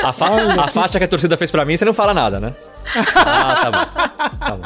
A, 0.03 0.13
fa- 0.13 0.63
a 0.65 0.69
faixa 0.69 0.99
que 0.99 1.05
a 1.05 1.09
torcida 1.09 1.37
fez 1.37 1.51
pra 1.51 1.65
mim, 1.65 1.77
você 1.77 1.85
não 1.85 1.95
fala 1.95 2.13
nada, 2.13 2.41
né? 2.41 2.53
Ah, 3.15 3.55
tá 3.63 3.71
bom. 3.71 4.39
Tá 4.39 4.57
bom. 4.57 4.63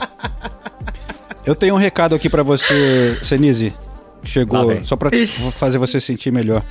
Eu 1.44 1.54
tenho 1.54 1.74
um 1.74 1.78
recado 1.78 2.14
aqui 2.14 2.30
pra 2.30 2.42
você, 2.42 3.18
Senise. 3.22 3.74
Chegou 4.24 4.66
vem. 4.66 4.84
só 4.84 4.96
pra 4.96 5.10
fazer 5.58 5.76
você 5.78 6.00
sentir 6.00 6.30
melhor. 6.30 6.62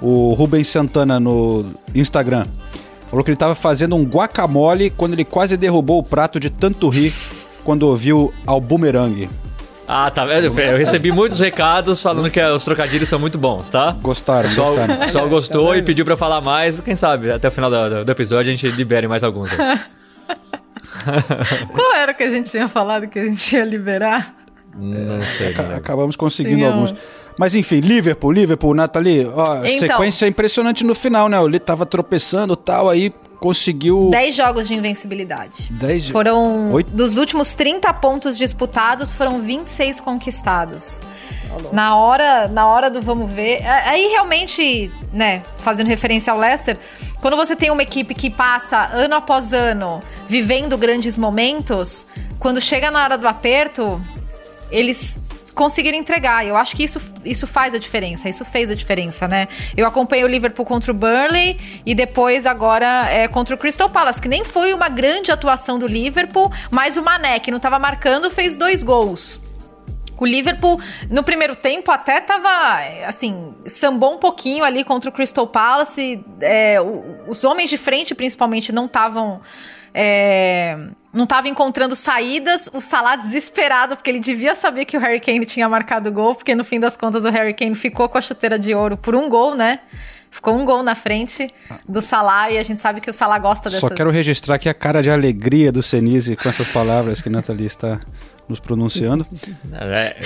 O 0.00 0.32
Rubens 0.34 0.66
Santana 0.68 1.20
no 1.20 1.66
Instagram 1.94 2.46
falou 3.08 3.22
que 3.22 3.30
ele 3.30 3.36
tava 3.36 3.54
fazendo 3.54 3.94
um 3.94 4.02
guacamole 4.04 4.90
quando 4.90 5.12
ele 5.12 5.24
quase 5.24 5.56
derrubou 5.56 5.98
o 5.98 6.02
prato 6.02 6.40
de 6.40 6.48
tanto 6.50 6.88
rir 6.88 7.12
quando 7.62 7.82
ouviu 7.84 8.32
ao 8.46 8.60
bumerangue. 8.60 9.28
Ah, 9.86 10.10
tá 10.10 10.24
vendo? 10.24 10.46
Eu 10.60 10.78
recebi 10.78 11.10
muitos 11.12 11.38
recados 11.40 12.00
falando 12.00 12.30
que 12.30 12.40
os 12.40 12.64
trocadilhos 12.64 13.08
são 13.08 13.18
muito 13.18 13.36
bons, 13.36 13.68
tá? 13.68 13.90
Gostaram, 14.00 14.48
pessoal, 14.48 14.68
gostaram. 14.74 14.94
o 14.96 14.98
pessoal 14.98 15.28
gostou 15.28 15.76
e 15.76 15.82
pediu 15.82 16.04
pra 16.04 16.14
eu 16.14 16.18
falar 16.18 16.40
mais. 16.40 16.80
Quem 16.80 16.94
sabe 16.96 17.30
até 17.30 17.48
o 17.48 17.50
final 17.50 17.68
do, 17.70 18.04
do 18.04 18.12
episódio 18.12 18.50
a 18.52 18.54
gente 18.56 18.68
libere 18.70 19.08
mais 19.08 19.22
alguns. 19.24 19.50
aí. 19.58 19.78
Qual 21.74 21.94
era 21.94 22.14
que 22.14 22.22
a 22.22 22.30
gente 22.30 22.50
tinha 22.50 22.68
falado 22.68 23.08
que 23.08 23.18
a 23.18 23.24
gente 23.24 23.56
ia 23.56 23.64
liberar? 23.64 24.34
Não 24.74 25.22
sei. 25.24 25.48
Aca- 25.50 25.62
né? 25.64 25.74
Acabamos 25.76 26.16
conseguindo 26.16 26.58
Sim, 26.60 26.64
alguns. 26.64 26.94
Mas 27.38 27.54
enfim, 27.54 27.80
Liverpool, 27.80 28.30
Liverpool, 28.30 28.74
Nathalie, 28.74 29.26
ó, 29.26 29.56
Então. 29.64 29.78
sequência 29.78 30.26
impressionante 30.26 30.84
no 30.84 30.94
final, 30.94 31.28
né? 31.28 31.42
Ele 31.42 31.58
tava 31.58 31.84
tropeçando 31.86 32.52
e 32.54 32.56
tal, 32.56 32.88
aí 32.88 33.12
conseguiu 33.42 34.08
10 34.10 34.34
jogos 34.36 34.68
de 34.68 34.74
invencibilidade. 34.74 35.68
10 35.72 36.08
Foram. 36.10 36.70
Oito? 36.72 36.90
Dos 36.92 37.16
últimos 37.16 37.54
30 37.54 37.92
pontos 37.94 38.38
disputados, 38.38 39.12
foram 39.12 39.40
26 39.40 40.00
conquistados. 40.00 41.02
Na 41.72 41.96
hora, 41.96 42.48
na 42.48 42.66
hora 42.66 42.88
do 42.88 43.02
vamos 43.02 43.30
ver. 43.30 43.66
a- 43.66 43.90
Aí 43.90 44.06
realmente, 44.08 44.90
né, 45.12 45.42
fazendo 45.58 45.88
referência 45.88 46.32
ao 46.32 46.38
Leicester, 46.38 46.78
quando 47.20 47.36
você 47.36 47.54
tem 47.56 47.70
uma 47.70 47.82
equipe 47.82 48.14
que 48.14 48.30
passa 48.30 48.88
ano 48.92 49.16
após 49.16 49.52
ano 49.52 50.00
vivendo 50.28 50.78
grandes 50.78 51.16
momentos, 51.16 52.06
quando 52.38 52.60
chega 52.60 52.90
na 52.90 53.02
hora 53.04 53.18
do 53.18 53.26
aperto, 53.28 54.00
eles 54.70 55.20
conseguir 55.54 55.94
entregar. 55.94 56.46
Eu 56.46 56.56
acho 56.56 56.74
que 56.76 56.84
isso, 56.84 57.00
isso 57.24 57.46
faz 57.46 57.74
a 57.74 57.78
diferença, 57.78 58.28
isso 58.28 58.44
fez 58.44 58.70
a 58.70 58.74
diferença, 58.74 59.28
né? 59.28 59.48
Eu 59.76 59.86
acompanhei 59.86 60.24
o 60.24 60.28
Liverpool 60.28 60.64
contra 60.64 60.90
o 60.90 60.94
Burnley 60.94 61.58
e 61.84 61.94
depois 61.94 62.46
agora 62.46 63.08
é, 63.10 63.28
contra 63.28 63.54
o 63.54 63.58
Crystal 63.58 63.88
Palace, 63.88 64.20
que 64.20 64.28
nem 64.28 64.44
foi 64.44 64.72
uma 64.72 64.88
grande 64.88 65.30
atuação 65.30 65.78
do 65.78 65.86
Liverpool, 65.86 66.50
mas 66.70 66.96
o 66.96 67.02
Mané, 67.02 67.38
que 67.38 67.50
não 67.50 67.58
estava 67.58 67.78
marcando, 67.78 68.30
fez 68.30 68.56
dois 68.56 68.82
gols. 68.82 69.40
O 70.22 70.26
Liverpool, 70.26 70.80
no 71.10 71.24
primeiro 71.24 71.56
tempo, 71.56 71.90
até 71.90 72.20
tava, 72.20 72.78
assim, 73.06 73.54
sambou 73.66 74.14
um 74.14 74.18
pouquinho 74.18 74.62
ali 74.62 74.84
contra 74.84 75.10
o 75.10 75.12
Crystal 75.12 75.48
Palace. 75.48 76.24
É, 76.40 76.76
os 77.26 77.42
homens 77.42 77.68
de 77.68 77.76
frente, 77.76 78.14
principalmente, 78.14 78.70
não 78.70 78.84
estavam. 78.84 79.40
É, 79.92 80.78
não 81.12 81.24
estava 81.24 81.48
encontrando 81.48 81.94
saídas, 81.94 82.70
o 82.72 82.80
Salah 82.80 83.16
desesperado, 83.16 83.96
porque 83.96 84.10
ele 84.10 84.20
devia 84.20 84.54
saber 84.54 84.86
que 84.86 84.96
o 84.96 85.00
Harry 85.00 85.20
Kane 85.20 85.44
tinha 85.44 85.68
marcado 85.68 86.08
o 86.08 86.12
gol, 86.12 86.34
porque 86.34 86.54
no 86.54 86.64
fim 86.64 86.80
das 86.80 86.96
contas 86.96 87.24
o 87.24 87.30
Harry 87.30 87.52
Kane 87.52 87.74
ficou 87.74 88.08
com 88.08 88.16
a 88.16 88.20
chuteira 88.20 88.58
de 88.58 88.74
ouro 88.74 88.96
por 88.96 89.14
um 89.14 89.28
gol, 89.28 89.54
né? 89.54 89.80
Ficou 90.30 90.58
um 90.58 90.64
gol 90.64 90.82
na 90.82 90.94
frente 90.94 91.52
do 91.86 92.00
Salah 92.00 92.50
e 92.50 92.56
a 92.56 92.62
gente 92.62 92.80
sabe 92.80 93.02
que 93.02 93.10
o 93.10 93.12
Salah 93.12 93.38
gosta 93.38 93.68
dessas... 93.68 93.80
Só 93.80 93.90
quero 93.90 94.10
registrar 94.10 94.54
aqui 94.54 94.66
a 94.66 94.72
cara 94.72 95.02
de 95.02 95.10
alegria 95.10 95.70
do 95.70 95.82
Senise 95.82 96.34
com 96.34 96.48
essas 96.48 96.68
palavras 96.68 97.20
que 97.20 97.28
a 97.28 97.32
Nathalie 97.32 97.66
está 97.66 98.00
nos 98.48 98.58
pronunciando. 98.58 99.26
É, 99.74 100.16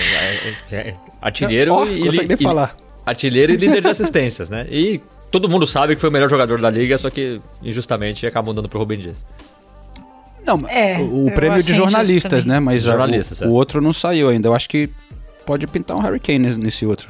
é, 0.71 0.75
é, 0.75 0.95
artilheiro 1.21 1.73
oh, 1.73 1.85
e, 1.85 2.05
consegue 2.05 2.27
nem 2.29 2.37
e, 2.39 2.43
falar. 2.43 2.77
Artilheiro 3.05 3.51
e 3.51 3.57
líder 3.57 3.81
de 3.81 3.89
assistências, 3.89 4.47
né? 4.47 4.65
E 4.69 5.01
todo 5.29 5.49
mundo 5.49 5.67
sabe 5.67 5.95
que 5.95 5.99
foi 5.99 6.09
o 6.09 6.13
melhor 6.13 6.29
jogador 6.29 6.61
da 6.61 6.69
liga, 6.69 6.97
só 6.97 7.09
que 7.09 7.41
injustamente 7.61 8.25
acabou 8.25 8.53
dando 8.53 8.69
pro 8.69 8.79
Rubem 8.79 8.99
Dias. 8.99 9.25
Não, 10.47 10.67
é, 10.69 10.97
o 10.99 11.29
prêmio 11.33 11.61
de 11.61 11.73
jornalistas, 11.73 12.45
né? 12.45 12.59
Mas 12.59 12.83
jornalistas, 12.83 13.41
o, 13.41 13.47
o, 13.47 13.51
outro 13.51 13.81
não 13.81 13.91
saiu 13.91 14.29
ainda. 14.29 14.47
Eu 14.47 14.55
acho 14.55 14.69
que 14.69 14.89
pode 15.45 15.67
pintar 15.67 15.97
um 15.97 15.99
Harry 15.99 16.19
Kane 16.19 16.55
nesse 16.55 16.85
outro. 16.85 17.09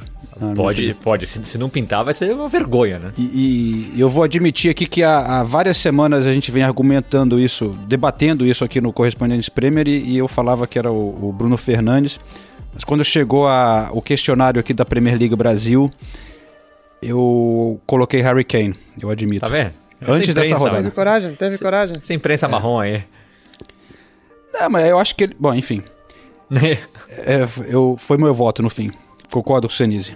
Pode, 0.54 0.94
pode. 0.94 1.26
Se, 1.26 1.42
se, 1.42 1.58
não 1.58 1.68
pintar, 1.68 2.04
vai 2.04 2.14
ser 2.14 2.32
uma 2.32 2.48
vergonha, 2.48 2.98
né? 2.98 3.12
E, 3.18 3.92
e 3.94 4.00
eu 4.00 4.08
vou 4.08 4.22
admitir 4.22 4.70
aqui 4.70 4.86
que 4.86 5.02
há, 5.02 5.40
há, 5.40 5.42
várias 5.42 5.76
semanas 5.76 6.26
a 6.26 6.32
gente 6.32 6.50
vem 6.52 6.62
argumentando 6.62 7.40
isso, 7.40 7.76
debatendo 7.88 8.46
isso 8.46 8.64
aqui 8.64 8.80
no 8.80 8.92
Correspondentes 8.92 9.48
Premier 9.48 9.88
e, 9.88 9.98
e 10.10 10.18
eu 10.18 10.28
falava 10.28 10.66
que 10.66 10.78
era 10.78 10.92
o, 10.92 11.28
o, 11.28 11.32
Bruno 11.32 11.56
Fernandes. 11.56 12.20
Mas 12.72 12.84
quando 12.84 13.04
chegou 13.04 13.48
a, 13.48 13.90
o 13.92 14.00
questionário 14.00 14.60
aqui 14.60 14.72
da 14.72 14.84
Premier 14.84 15.18
League 15.18 15.34
Brasil, 15.34 15.90
eu 17.02 17.80
coloquei 17.84 18.20
Harry 18.20 18.44
Kane, 18.44 18.74
eu 19.00 19.10
admito. 19.10 19.40
Tá 19.40 19.48
vendo? 19.48 19.72
Antes 20.06 20.32
dessa 20.32 20.56
rodada. 20.56 20.82
Teve 20.82 20.94
coragem, 20.94 21.34
teve 21.34 21.58
coragem. 21.58 22.00
Sem 22.00 22.16
imprensa 22.16 22.46
marrom 22.46 22.78
aí. 22.78 23.02
É, 24.54 24.68
mas 24.68 24.86
eu 24.86 24.98
acho 24.98 25.14
que 25.14 25.24
ele. 25.24 25.36
Bom, 25.38 25.54
enfim. 25.54 25.82
é, 26.50 27.46
eu, 27.66 27.96
foi 27.98 28.16
meu 28.16 28.34
voto 28.34 28.62
no 28.62 28.70
fim. 28.70 28.90
Concordo 29.30 29.68
com 29.68 29.72
o 29.72 29.76
Senise. 29.76 30.14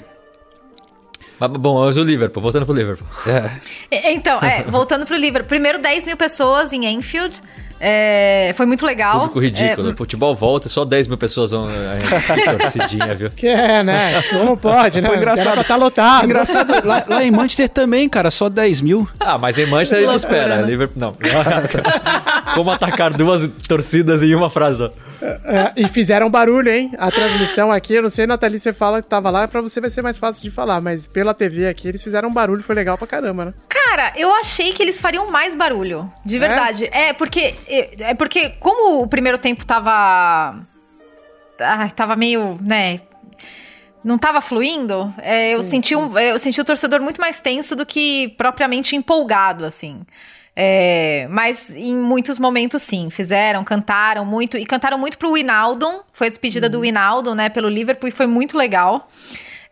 Bom, 1.49 1.77
hoje 1.77 2.01
o 2.01 2.05
Liverpool, 2.05 2.43
voltando 2.43 2.67
pro 2.67 2.75
Liverpool. 2.75 3.07
É. 3.91 4.13
Então, 4.13 4.39
é, 4.41 4.63
voltando 4.69 5.07
pro 5.07 5.17
Liverpool. 5.17 5.49
Primeiro 5.49 5.81
10 5.81 6.07
mil 6.07 6.17
pessoas 6.17 6.73
em 6.73 6.87
Enfield. 6.87 7.41
É, 7.85 8.53
foi 8.57 8.65
muito 8.65 8.87
legal. 8.87 9.19
Público 9.19 9.41
ridículo. 9.41 9.91
É, 9.91 9.97
futebol 9.97 10.37
volta, 10.37 10.69
só 10.69 10.85
10 10.85 11.09
mil 11.09 11.19
pessoas 11.19 11.51
vão. 11.51 11.69
É, 11.69 11.99
torcidinha, 12.57 13.13
viu? 13.17 13.29
Que 13.29 13.49
é, 13.49 13.83
né? 13.83 14.23
Como 14.31 14.57
pode, 14.57 15.01
né? 15.01 15.09
Foi 15.09 15.17
engraçado. 15.17 15.65
Tá 15.65 15.75
lotado. 15.75 16.25
Engraçado, 16.25 16.73
lá, 16.87 17.05
lá, 17.09 17.25
em 17.25 17.33
Manchester 17.33 17.69
também, 17.69 18.09
cara, 18.09 18.31
só 18.31 18.49
10 18.49 18.83
mil. 18.83 19.09
Ah, 19.19 19.37
mas 19.37 19.59
em 19.59 19.67
Manchester 19.67 19.99
a 19.99 20.03
gente 20.03 20.17
espera. 20.17 20.57
Né? 20.59 20.63
Liverpool, 20.63 21.01
não. 21.01 21.17
Como 22.55 22.71
atacar 22.71 23.13
duas 23.13 23.49
torcidas 23.67 24.23
em 24.23 24.33
uma 24.33 24.49
frase. 24.49 24.89
É, 25.23 25.73
e 25.77 25.89
fizeram 25.89 26.29
barulho, 26.29 26.71
hein? 26.71 26.93
A 26.99 27.11
transmissão 27.11 27.71
aqui, 27.71 27.95
eu 27.95 28.03
não 28.03 28.11
sei, 28.11 28.27
Nathalie, 28.27 28.59
você 28.59 28.73
fala 28.73 29.01
que 29.01 29.09
tava 29.09 29.31
lá, 29.31 29.47
pra 29.47 29.61
você 29.61 29.81
vai 29.81 29.89
ser 29.89 30.03
mais 30.03 30.19
fácil 30.19 30.43
de 30.43 30.51
falar, 30.51 30.81
mas 30.81 31.07
pela 31.07 31.33
TV 31.33 31.69
aqui 31.69 31.89
eles 31.89 32.03
fizeram 32.03 32.33
barulho, 32.33 32.63
foi 32.63 32.75
legal 32.75 32.99
pra 32.99 33.07
caramba, 33.07 33.47
né? 33.47 33.55
Cara, 33.69 34.13
eu 34.17 34.35
achei 34.35 34.73
que 34.73 34.83
eles 34.83 35.01
fariam 35.01 35.31
mais 35.31 35.55
barulho, 35.55 36.13
de 36.25 36.39
verdade. 36.39 36.87
É, 36.87 37.09
é 37.09 37.13
porque, 37.13 37.55
é, 37.69 38.11
é 38.11 38.15
porque 38.15 38.51
como 38.59 39.03
o 39.03 39.07
primeiro 39.07 39.39
tempo 39.39 39.65
tava. 39.65 40.57
Ah, 41.61 41.89
tava 41.95 42.17
meio, 42.17 42.59
né, 42.61 43.03
não 44.03 44.17
estava 44.17 44.41
fluindo, 44.41 45.15
é, 45.19 45.55
eu, 45.55 45.63
senti 45.63 45.95
um, 45.95 46.19
eu 46.19 46.39
senti 46.39 46.61
o 46.61 46.65
torcedor 46.65 47.01
muito 47.01 47.21
mais 47.21 47.41
tenso 47.41 47.77
do 47.77 47.87
que 47.87 48.35
propriamente 48.37 48.97
empolgado, 48.97 49.65
assim. 49.65 50.03
É, 50.55 51.27
mas 51.31 51.75
em 51.75 51.95
muitos 51.95 52.39
momentos, 52.39 52.83
sim, 52.83 53.09
fizeram, 53.11 53.65
cantaram 53.65 54.25
muito. 54.25 54.57
E 54.57 54.65
cantaram 54.65 54.99
muito 54.99 55.19
pro 55.19 55.33
Winaldon. 55.33 56.03
Foi 56.13 56.27
a 56.27 56.31
despedida 56.31 56.67
uhum. 56.67 56.73
do 56.73 56.81
Winaldon, 56.81 57.35
né, 57.35 57.49
pelo 57.49 57.69
Liverpool, 57.69 58.09
e 58.09 58.13
foi 58.13 58.27
muito 58.27 58.57
legal. 58.57 59.09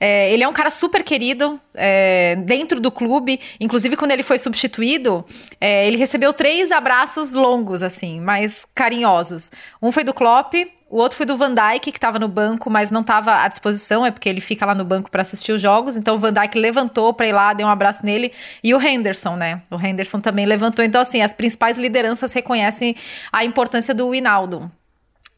É, 0.03 0.33
ele 0.33 0.43
é 0.43 0.49
um 0.49 0.53
cara 0.53 0.71
super 0.71 1.03
querido 1.03 1.61
é, 1.75 2.35
dentro 2.37 2.81
do 2.81 2.91
clube. 2.91 3.39
Inclusive, 3.61 3.97
quando 3.97 4.13
ele 4.13 4.23
foi 4.23 4.39
substituído, 4.39 5.25
é, 5.61 5.87
ele 5.87 5.99
recebeu 5.99 6.33
três 6.33 6.73
abraços 6.73 7.35
longos, 7.35 7.83
assim, 7.83 8.19
mais 8.19 8.67
carinhosos. 8.75 9.53
Um 9.83 9.93
foi 9.93 10.03
do 10.03 10.15
Klopp, 10.15 10.55
o 10.91 10.99
outro 10.99 11.17
foi 11.17 11.25
do 11.25 11.37
Van 11.37 11.55
Dijk, 11.55 11.93
que 11.93 11.99
estava 11.99 12.19
no 12.19 12.27
banco, 12.27 12.69
mas 12.69 12.91
não 12.91 13.01
estava 13.01 13.45
à 13.45 13.49
disposição, 13.49 14.05
é 14.05 14.11
porque 14.11 14.29
ele 14.29 14.41
fica 14.41 14.67
lá 14.67 14.75
no 14.75 14.85
banco 14.85 15.09
para 15.09 15.23
assistir 15.23 15.53
os 15.53 15.63
jogos. 15.63 15.97
Então 15.97 16.17
o 16.17 16.19
Van 16.19 16.33
Dijk 16.33 16.59
levantou 16.59 17.15
para 17.15 17.29
ir 17.29 17.33
lá, 17.33 17.53
deu 17.53 17.69
um 17.69 17.71
abraço 17.71 18.05
nele. 18.05 18.33
E 18.63 18.75
o 18.75 18.83
Henderson, 18.83 19.37
né? 19.37 19.63
O 19.71 19.81
Henderson 19.81 20.21
também 20.21 20.45
levantou. 20.45 20.85
Então, 20.85 21.01
assim, 21.01 21.23
as 21.23 21.33
principais 21.33 21.79
lideranças 21.79 22.33
reconhecem 22.33 22.97
a 23.31 23.45
importância 23.45 23.95
do 23.95 24.11
Winaldo 24.11 24.69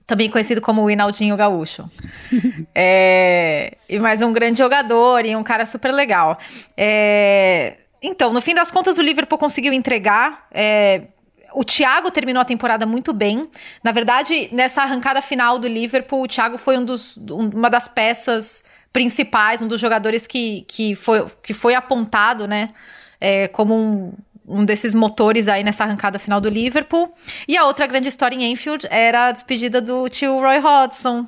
também 0.04 0.28
conhecido 0.28 0.60
como 0.60 0.82
o 0.82 0.90
Inaldinho 0.90 1.36
Gaúcho. 1.36 1.88
é, 2.74 3.76
e 3.88 3.98
mais 3.98 4.20
um 4.20 4.32
grande 4.32 4.58
jogador 4.58 5.24
e 5.24 5.34
um 5.36 5.42
cara 5.42 5.64
super 5.64 5.92
legal. 5.92 6.38
É, 6.76 7.76
então, 8.02 8.32
no 8.32 8.42
fim 8.42 8.54
das 8.54 8.70
contas, 8.70 8.98
o 8.98 9.02
Liverpool 9.02 9.38
conseguiu 9.38 9.72
entregar. 9.72 10.46
É, 10.50 11.02
o 11.54 11.64
Thiago 11.64 12.10
terminou 12.10 12.40
a 12.40 12.44
temporada 12.44 12.86
muito 12.86 13.12
bem. 13.12 13.48
Na 13.82 13.92
verdade, 13.92 14.48
nessa 14.52 14.82
arrancada 14.82 15.20
final 15.20 15.58
do 15.58 15.68
Liverpool, 15.68 16.22
o 16.22 16.28
Thiago 16.28 16.58
foi 16.58 16.78
um 16.78 16.84
dos, 16.84 17.16
uma 17.16 17.68
das 17.68 17.88
peças 17.88 18.64
principais, 18.92 19.62
um 19.62 19.68
dos 19.68 19.80
jogadores 19.80 20.26
que, 20.26 20.62
que, 20.68 20.94
foi, 20.94 21.26
que 21.42 21.52
foi 21.52 21.74
apontado, 21.74 22.46
né? 22.46 22.70
É, 23.20 23.48
como 23.48 23.74
um, 23.74 24.12
um 24.46 24.64
desses 24.64 24.92
motores 24.94 25.48
aí 25.48 25.62
nessa 25.62 25.84
arrancada 25.84 26.18
final 26.18 26.40
do 26.40 26.48
Liverpool. 26.48 27.12
E 27.46 27.56
a 27.56 27.64
outra 27.64 27.86
grande 27.86 28.08
história 28.08 28.36
em 28.36 28.52
Enfield 28.52 28.86
era 28.90 29.28
a 29.28 29.32
despedida 29.32 29.80
do 29.80 30.08
tio 30.08 30.38
Roy 30.40 30.58
Hodgson, 30.58 31.26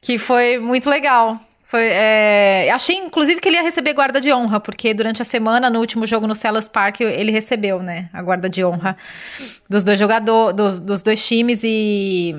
que 0.00 0.18
foi 0.18 0.58
muito 0.58 0.88
legal. 0.88 1.40
Foi, 1.72 1.88
é... 1.88 2.70
Achei, 2.70 2.96
inclusive, 2.96 3.40
que 3.40 3.48
ele 3.48 3.56
ia 3.56 3.62
receber 3.62 3.94
guarda 3.94 4.20
de 4.20 4.30
honra, 4.30 4.60
porque 4.60 4.92
durante 4.92 5.22
a 5.22 5.24
semana, 5.24 5.70
no 5.70 5.78
último 5.78 6.06
jogo 6.06 6.26
no 6.26 6.34
Sellers 6.34 6.68
Park, 6.68 7.00
ele 7.00 7.32
recebeu, 7.32 7.82
né, 7.82 8.10
a 8.12 8.20
guarda 8.20 8.46
de 8.46 8.62
honra 8.62 8.94
dos 9.70 9.82
dois 9.82 9.98
jogadores, 9.98 10.54
dos, 10.54 10.78
dos 10.78 11.02
dois 11.02 11.26
times 11.26 11.62
e 11.64 12.36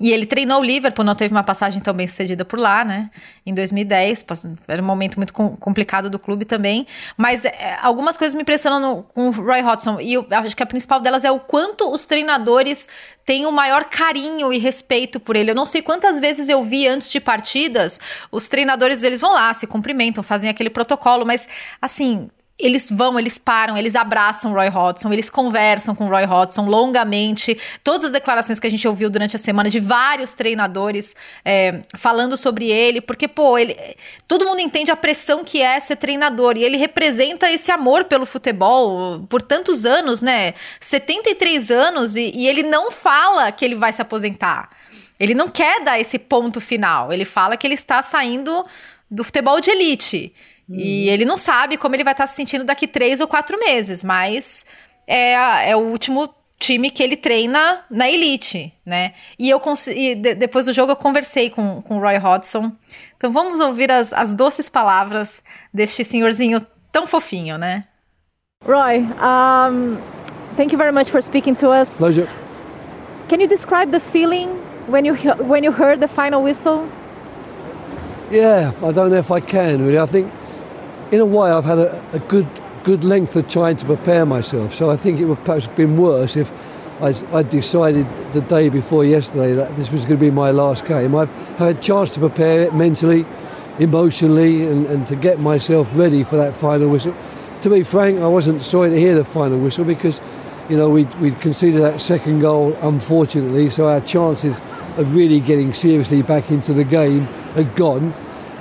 e 0.00 0.10
ele 0.10 0.24
treinou 0.24 0.60
o 0.60 0.64
Liverpool, 0.64 1.04
não 1.04 1.14
teve 1.14 1.34
uma 1.34 1.44
passagem 1.44 1.80
tão 1.80 1.92
bem 1.92 2.06
sucedida 2.06 2.44
por 2.46 2.58
lá, 2.58 2.82
né? 2.82 3.10
Em 3.44 3.54
2010, 3.54 4.24
era 4.66 4.82
um 4.82 4.84
momento 4.84 5.16
muito 5.16 5.34
complicado 5.34 6.08
do 6.08 6.18
clube 6.18 6.46
também. 6.46 6.86
Mas 7.16 7.44
é, 7.44 7.78
algumas 7.80 8.16
coisas 8.16 8.34
me 8.34 8.40
impressionam 8.40 8.80
no, 8.80 9.02
com 9.02 9.28
o 9.28 9.30
Roy 9.30 9.60
Hodgson. 9.62 10.00
E 10.00 10.14
eu 10.14 10.26
acho 10.30 10.56
que 10.56 10.62
a 10.62 10.66
principal 10.66 10.98
delas 10.98 11.24
é 11.24 11.30
o 11.30 11.38
quanto 11.38 11.90
os 11.90 12.06
treinadores 12.06 12.88
têm 13.26 13.44
o 13.44 13.52
maior 13.52 13.84
carinho 13.84 14.50
e 14.50 14.58
respeito 14.58 15.20
por 15.20 15.36
ele. 15.36 15.50
Eu 15.50 15.54
não 15.54 15.66
sei 15.66 15.82
quantas 15.82 16.18
vezes 16.18 16.48
eu 16.48 16.62
vi 16.62 16.88
antes 16.88 17.10
de 17.10 17.20
partidas, 17.20 18.00
os 18.30 18.48
treinadores, 18.48 19.02
eles 19.02 19.20
vão 19.20 19.32
lá, 19.32 19.52
se 19.52 19.66
cumprimentam, 19.66 20.22
fazem 20.22 20.48
aquele 20.48 20.70
protocolo, 20.70 21.26
mas 21.26 21.46
assim, 21.80 22.30
eles 22.62 22.90
vão, 22.90 23.18
eles 23.18 23.36
param, 23.36 23.76
eles 23.76 23.96
abraçam 23.96 24.52
Roy 24.52 24.68
Hodgson, 24.68 25.12
eles 25.12 25.28
conversam 25.28 25.94
com 25.94 26.06
Roy 26.06 26.24
Hodgson 26.24 26.64
longamente. 26.64 27.58
Todas 27.82 28.04
as 28.04 28.10
declarações 28.12 28.60
que 28.60 28.66
a 28.66 28.70
gente 28.70 28.86
ouviu 28.86 29.10
durante 29.10 29.34
a 29.34 29.38
semana 29.38 29.68
de 29.68 29.80
vários 29.80 30.32
treinadores 30.32 31.16
é, 31.44 31.82
falando 31.96 32.36
sobre 32.36 32.70
ele, 32.70 33.00
porque, 33.00 33.26
pô, 33.26 33.58
ele, 33.58 33.76
todo 34.28 34.46
mundo 34.46 34.60
entende 34.60 34.90
a 34.92 34.96
pressão 34.96 35.42
que 35.42 35.60
é 35.60 35.80
ser 35.80 35.96
treinador 35.96 36.56
e 36.56 36.62
ele 36.62 36.76
representa 36.76 37.50
esse 37.50 37.72
amor 37.72 38.04
pelo 38.04 38.24
futebol 38.24 39.26
por 39.28 39.42
tantos 39.42 39.84
anos, 39.84 40.22
né? 40.22 40.54
73 40.78 41.70
anos 41.70 42.14
e, 42.14 42.30
e 42.34 42.46
ele 42.46 42.62
não 42.62 42.90
fala 42.90 43.50
que 43.50 43.64
ele 43.64 43.74
vai 43.74 43.92
se 43.92 44.00
aposentar. 44.00 44.70
Ele 45.18 45.34
não 45.34 45.48
quer 45.48 45.82
dar 45.82 46.00
esse 46.00 46.18
ponto 46.18 46.60
final. 46.60 47.12
Ele 47.12 47.24
fala 47.24 47.56
que 47.56 47.66
ele 47.66 47.74
está 47.74 48.02
saindo 48.02 48.64
do 49.10 49.22
futebol 49.22 49.60
de 49.60 49.70
elite. 49.70 50.32
E 50.72 51.08
ele 51.08 51.24
não 51.24 51.36
sabe 51.36 51.76
como 51.76 51.94
ele 51.94 52.04
vai 52.04 52.12
estar 52.12 52.26
se 52.26 52.34
sentindo 52.34 52.64
daqui 52.64 52.86
três 52.86 53.20
ou 53.20 53.28
quatro 53.28 53.58
meses, 53.58 54.02
mas 54.02 54.64
é, 55.06 55.70
é 55.70 55.76
o 55.76 55.80
último 55.80 56.32
time 56.58 56.90
que 56.90 57.02
ele 57.02 57.16
treina 57.16 57.80
na 57.90 58.08
elite, 58.08 58.72
né? 58.86 59.12
E 59.38 59.50
eu 59.50 59.60
e 59.88 60.14
de, 60.14 60.34
depois 60.34 60.66
do 60.66 60.72
jogo 60.72 60.92
eu 60.92 60.96
conversei 60.96 61.50
com, 61.50 61.82
com 61.82 61.96
o 61.96 62.00
Roy 62.00 62.16
Hodgson. 62.16 62.72
Então 63.16 63.32
vamos 63.32 63.58
ouvir 63.58 63.90
as, 63.90 64.12
as 64.12 64.32
doces 64.32 64.68
palavras 64.68 65.42
deste 65.74 66.04
senhorzinho 66.04 66.64
tão 66.92 67.06
fofinho, 67.06 67.58
né? 67.58 67.84
Roy, 68.64 69.00
um, 69.00 69.98
thank 70.56 70.72
you 70.72 70.78
very 70.78 70.92
much 70.92 71.10
for 71.10 71.20
speaking 71.20 71.54
to 71.54 71.68
us. 71.70 71.88
Pleasure. 71.96 72.28
Can 73.28 73.40
you 73.40 73.48
describe 73.48 73.90
the 73.90 73.98
feeling 73.98 74.48
when 74.86 75.04
you 75.04 75.14
when 75.48 75.64
you 75.64 75.72
heard 75.72 76.00
the 76.00 76.08
final 76.08 76.42
whistle? 76.42 76.86
Yeah, 78.30 78.72
I 78.82 78.92
don't 78.92 79.10
know 79.10 79.18
if 79.18 79.30
I 79.30 79.40
can 79.40 79.84
really. 79.84 79.98
I 79.98 80.06
think, 80.06 80.30
in 81.12 81.20
a 81.20 81.26
way, 81.26 81.50
I've 81.50 81.64
had 81.64 81.78
a, 81.78 82.04
a 82.12 82.18
good 82.18 82.48
good 82.82 83.04
length 83.04 83.36
of 83.36 83.46
time 83.46 83.76
to 83.76 83.84
prepare 83.84 84.26
myself. 84.26 84.74
So 84.74 84.90
I 84.90 84.96
think 84.96 85.20
it 85.20 85.26
would 85.26 85.44
perhaps 85.44 85.66
have 85.66 85.76
been 85.76 85.96
worse 85.96 86.36
if 86.36 86.52
I, 87.00 87.14
I 87.32 87.42
decided 87.44 88.06
the 88.32 88.40
day 88.40 88.68
before 88.70 89.04
yesterday 89.04 89.52
that 89.54 89.76
this 89.76 89.92
was 89.92 90.04
going 90.04 90.18
to 90.18 90.24
be 90.24 90.32
my 90.32 90.50
last 90.50 90.84
game. 90.84 91.14
I've 91.14 91.30
had 91.58 91.76
a 91.76 91.80
chance 91.80 92.12
to 92.14 92.20
prepare 92.20 92.62
it 92.62 92.74
mentally, 92.74 93.24
emotionally, 93.78 94.66
and, 94.66 94.86
and 94.86 95.06
to 95.06 95.14
get 95.14 95.38
myself 95.38 95.88
ready 95.94 96.24
for 96.24 96.36
that 96.36 96.56
final 96.56 96.88
whistle. 96.88 97.14
To 97.60 97.70
be 97.70 97.84
frank, 97.84 98.20
I 98.20 98.26
wasn't 98.26 98.62
sorry 98.62 98.90
to 98.90 98.98
hear 98.98 99.14
the 99.14 99.24
final 99.24 99.58
whistle 99.60 99.84
because, 99.84 100.20
you 100.68 100.76
know, 100.76 100.88
we 100.88 101.04
we 101.20 101.30
conceded 101.32 101.82
that 101.82 102.00
second 102.00 102.40
goal 102.40 102.76
unfortunately, 102.82 103.70
so 103.70 103.86
our 103.86 104.00
chances 104.00 104.60
of 104.96 105.14
really 105.14 105.38
getting 105.38 105.72
seriously 105.72 106.22
back 106.22 106.50
into 106.50 106.72
the 106.72 106.84
game 106.84 107.22
had 107.54 107.76
gone. 107.76 108.12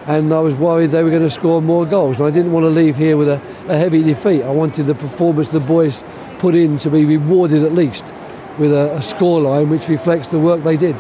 And 0.07 0.33
I 0.33 0.39
was 0.39 0.55
worried 0.55 0.87
they 0.87 1.03
were 1.03 1.09
going 1.09 1.21
to 1.21 1.29
score 1.29 1.61
more 1.61 1.85
goals. 1.85 2.19
And 2.19 2.27
I 2.27 2.31
didn't 2.31 2.51
want 2.51 2.63
to 2.63 2.69
leave 2.69 2.95
here 2.95 3.17
with 3.17 3.29
a, 3.29 3.41
a 3.67 3.77
heavy 3.77 4.01
defeat. 4.01 4.43
I 4.43 4.51
wanted 4.51 4.87
the 4.87 4.95
performance 4.95 5.49
the 5.49 5.59
boys 5.59 6.03
put 6.39 6.55
in 6.55 6.77
to 6.79 6.89
be 6.89 7.05
rewarded 7.05 7.63
at 7.63 7.73
least 7.73 8.05
with 8.57 8.73
a, 8.73 8.93
a 8.93 8.99
scoreline 8.99 9.69
which 9.69 9.87
reflects 9.87 10.29
the 10.29 10.39
work 10.39 10.63
they 10.63 10.77
did. 10.77 10.95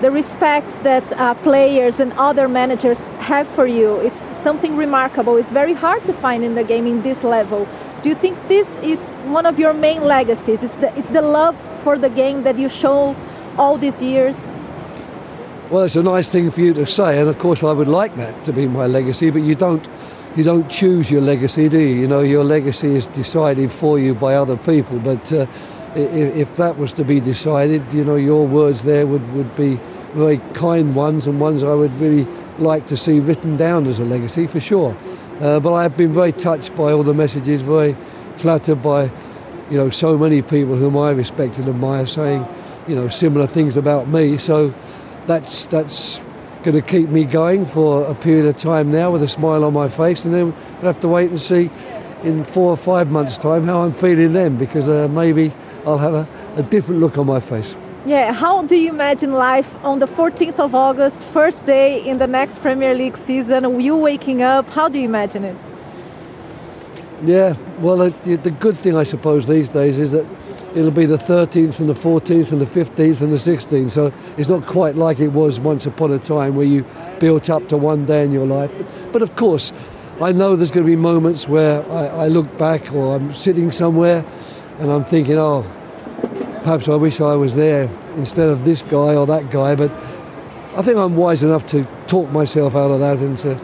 The 0.00 0.10
respect 0.10 0.70
that 0.82 1.10
uh, 1.12 1.34
players 1.34 2.00
and 2.00 2.12
other 2.14 2.48
managers 2.48 2.98
have 3.18 3.46
for 3.48 3.66
you 3.66 3.96
is 4.00 4.12
something 4.42 4.76
remarkable. 4.76 5.36
It's 5.36 5.50
very 5.50 5.72
hard 5.72 6.04
to 6.04 6.12
find 6.14 6.42
in 6.42 6.54
the 6.54 6.64
game 6.64 6.86
in 6.86 7.02
this 7.02 7.24
level. 7.24 7.68
Do 8.02 8.08
you 8.08 8.14
think 8.14 8.36
this 8.48 8.68
is 8.78 8.98
one 9.32 9.46
of 9.46 9.58
your 9.58 9.72
main 9.72 10.02
legacies? 10.02 10.62
It's 10.62 10.76
the, 10.76 10.96
it's 10.98 11.08
the 11.10 11.22
love 11.22 11.56
for 11.82 11.96
the 11.96 12.10
game 12.10 12.42
that 12.42 12.58
you 12.58 12.68
show 12.68 13.14
all 13.56 13.78
these 13.78 14.02
years? 14.02 14.52
Well, 15.70 15.84
it's 15.84 15.96
a 15.96 16.02
nice 16.02 16.28
thing 16.28 16.50
for 16.50 16.60
you 16.60 16.74
to 16.74 16.86
say, 16.86 17.18
and 17.18 17.28
of 17.28 17.38
course 17.38 17.62
I 17.62 17.72
would 17.72 17.88
like 17.88 18.14
that 18.16 18.44
to 18.44 18.52
be 18.52 18.66
my 18.66 18.86
legacy. 18.86 19.30
But 19.30 19.42
you 19.42 19.54
don't, 19.54 19.84
you 20.36 20.44
don't 20.44 20.70
choose 20.70 21.10
your 21.10 21.22
legacy, 21.22 21.70
do 21.70 21.78
you? 21.78 22.02
You 22.02 22.06
know, 22.06 22.20
your 22.20 22.44
legacy 22.44 22.94
is 22.94 23.06
decided 23.06 23.72
for 23.72 23.98
you 23.98 24.14
by 24.14 24.34
other 24.34 24.58
people. 24.58 24.98
But 24.98 25.32
uh, 25.32 25.46
if, 25.96 26.58
that 26.58 26.76
was 26.76 26.92
to 26.92 27.04
be 27.04 27.18
decided, 27.18 27.82
you 27.94 28.04
know, 28.04 28.16
your 28.16 28.46
words 28.46 28.82
there 28.82 29.06
would, 29.06 29.26
would 29.32 29.56
be 29.56 29.76
very 30.12 30.36
kind 30.52 30.94
ones 30.94 31.26
and 31.26 31.40
ones 31.40 31.62
I 31.62 31.72
would 31.72 31.94
really 31.98 32.26
like 32.58 32.86
to 32.88 32.96
see 32.96 33.20
written 33.20 33.56
down 33.56 33.86
as 33.86 34.00
a 34.00 34.04
legacy 34.04 34.46
for 34.46 34.60
sure. 34.60 34.94
Uh, 35.40 35.60
but 35.60 35.72
I 35.72 35.82
have 35.82 35.96
been 35.96 36.12
very 36.12 36.32
touched 36.32 36.76
by 36.76 36.92
all 36.92 37.02
the 37.02 37.14
messages, 37.14 37.62
very 37.62 37.96
flattered 38.36 38.82
by, 38.82 39.04
you 39.70 39.78
know, 39.78 39.88
so 39.88 40.18
many 40.18 40.42
people 40.42 40.76
whom 40.76 40.98
I 40.98 41.10
respect 41.12 41.56
and 41.56 41.68
admire 41.68 42.04
saying, 42.04 42.46
you 42.86 42.94
know, 42.94 43.08
similar 43.08 43.46
things 43.46 43.78
about 43.78 44.08
me. 44.08 44.36
So 44.36 44.74
that's 45.26 45.66
that's 45.66 46.20
going 46.62 46.74
to 46.74 46.82
keep 46.82 47.10
me 47.10 47.24
going 47.24 47.66
for 47.66 48.04
a 48.04 48.14
period 48.14 48.46
of 48.46 48.56
time 48.56 48.90
now 48.90 49.10
with 49.10 49.22
a 49.22 49.28
smile 49.28 49.64
on 49.64 49.72
my 49.72 49.88
face, 49.88 50.24
and 50.24 50.32
then 50.32 50.46
we'll 50.46 50.92
have 50.92 51.00
to 51.00 51.08
wait 51.08 51.30
and 51.30 51.40
see 51.40 51.70
in 52.22 52.42
four 52.42 52.70
or 52.70 52.76
five 52.76 53.10
months' 53.10 53.36
time 53.36 53.64
how 53.64 53.82
I'm 53.82 53.92
feeling 53.92 54.32
then, 54.32 54.56
because 54.56 54.88
uh, 54.88 55.06
maybe 55.08 55.52
I'll 55.86 55.98
have 55.98 56.14
a, 56.14 56.26
a 56.56 56.62
different 56.62 57.00
look 57.00 57.18
on 57.18 57.26
my 57.26 57.38
face. 57.38 57.76
Yeah, 58.06 58.32
how 58.32 58.62
do 58.62 58.76
you 58.76 58.90
imagine 58.90 59.32
life 59.32 59.68
on 59.82 59.98
the 59.98 60.06
14th 60.06 60.58
of 60.58 60.74
August, 60.74 61.22
first 61.24 61.66
day 61.66 62.06
in 62.06 62.18
the 62.18 62.26
next 62.26 62.60
Premier 62.60 62.94
League 62.94 63.16
season? 63.18 63.80
You 63.80 63.96
waking 63.96 64.42
up, 64.42 64.68
how 64.68 64.88
do 64.88 64.98
you 64.98 65.04
imagine 65.04 65.44
it? 65.44 65.56
Yeah, 67.22 67.56
well, 67.78 68.02
uh, 68.02 68.10
the 68.24 68.50
good 68.60 68.76
thing 68.76 68.96
I 68.96 69.04
suppose 69.04 69.46
these 69.46 69.68
days 69.68 69.98
is 69.98 70.12
that 70.12 70.26
it'll 70.74 70.90
be 70.90 71.06
the 71.06 71.16
13th 71.16 71.78
and 71.78 71.88
the 71.88 71.94
14th 71.94 72.50
and 72.52 72.60
the 72.60 72.66
15th 72.66 73.20
and 73.20 73.32
the 73.32 73.36
16th. 73.36 73.90
So 73.90 74.12
it's 74.36 74.48
not 74.48 74.66
quite 74.66 74.96
like 74.96 75.20
it 75.20 75.28
was 75.28 75.60
once 75.60 75.86
upon 75.86 76.12
a 76.12 76.18
time 76.18 76.56
where 76.56 76.66
you 76.66 76.84
built 77.20 77.48
up 77.48 77.68
to 77.68 77.76
one 77.76 78.04
day 78.04 78.24
in 78.24 78.32
your 78.32 78.46
life. 78.46 78.70
But 79.12 79.22
of 79.22 79.36
course, 79.36 79.72
I 80.20 80.32
know 80.32 80.56
there's 80.56 80.70
going 80.70 80.86
to 80.86 80.90
be 80.90 80.96
moments 80.96 81.48
where 81.48 81.88
I, 81.90 82.24
I 82.24 82.28
look 82.28 82.58
back 82.58 82.92
or 82.92 83.16
I'm 83.16 83.34
sitting 83.34 83.70
somewhere 83.70 84.24
and 84.78 84.90
I'm 84.90 85.04
thinking, 85.04 85.38
oh, 85.38 85.62
perhaps 86.62 86.88
I 86.88 86.96
wish 86.96 87.20
I 87.20 87.36
was 87.36 87.54
there 87.54 87.88
instead 88.16 88.48
of 88.48 88.64
this 88.64 88.82
guy 88.82 89.14
or 89.14 89.26
that 89.26 89.50
guy. 89.50 89.76
But 89.76 89.92
I 90.76 90.82
think 90.82 90.98
I'm 90.98 91.16
wise 91.16 91.44
enough 91.44 91.66
to 91.68 91.86
talk 92.08 92.30
myself 92.30 92.74
out 92.74 92.90
of 92.90 92.98
that 93.00 93.18
and 93.18 93.38
to 93.38 93.60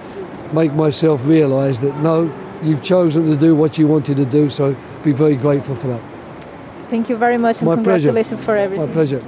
make 0.52 0.72
myself 0.74 1.26
realise 1.26 1.80
that 1.80 1.96
no, 1.98 2.32
you've 2.62 2.82
chosen 2.82 3.26
to 3.26 3.36
do 3.36 3.54
what 3.54 3.78
you 3.78 3.86
wanted 3.86 4.16
to 4.16 4.24
do, 4.24 4.50
so 4.50 4.76
be 5.02 5.12
very 5.12 5.36
grateful 5.36 5.74
for 5.74 5.88
that. 5.88 6.09
Thank 6.90 7.08
you 7.08 7.16
very 7.16 7.38
much 7.38 7.58
and 7.58 7.66
My 7.66 7.76
congratulations 7.76 8.42
pleasure. 8.42 8.44
for 8.44 8.56
everything. 8.56 8.86
My 8.86 8.92
pleasure. 8.92 9.22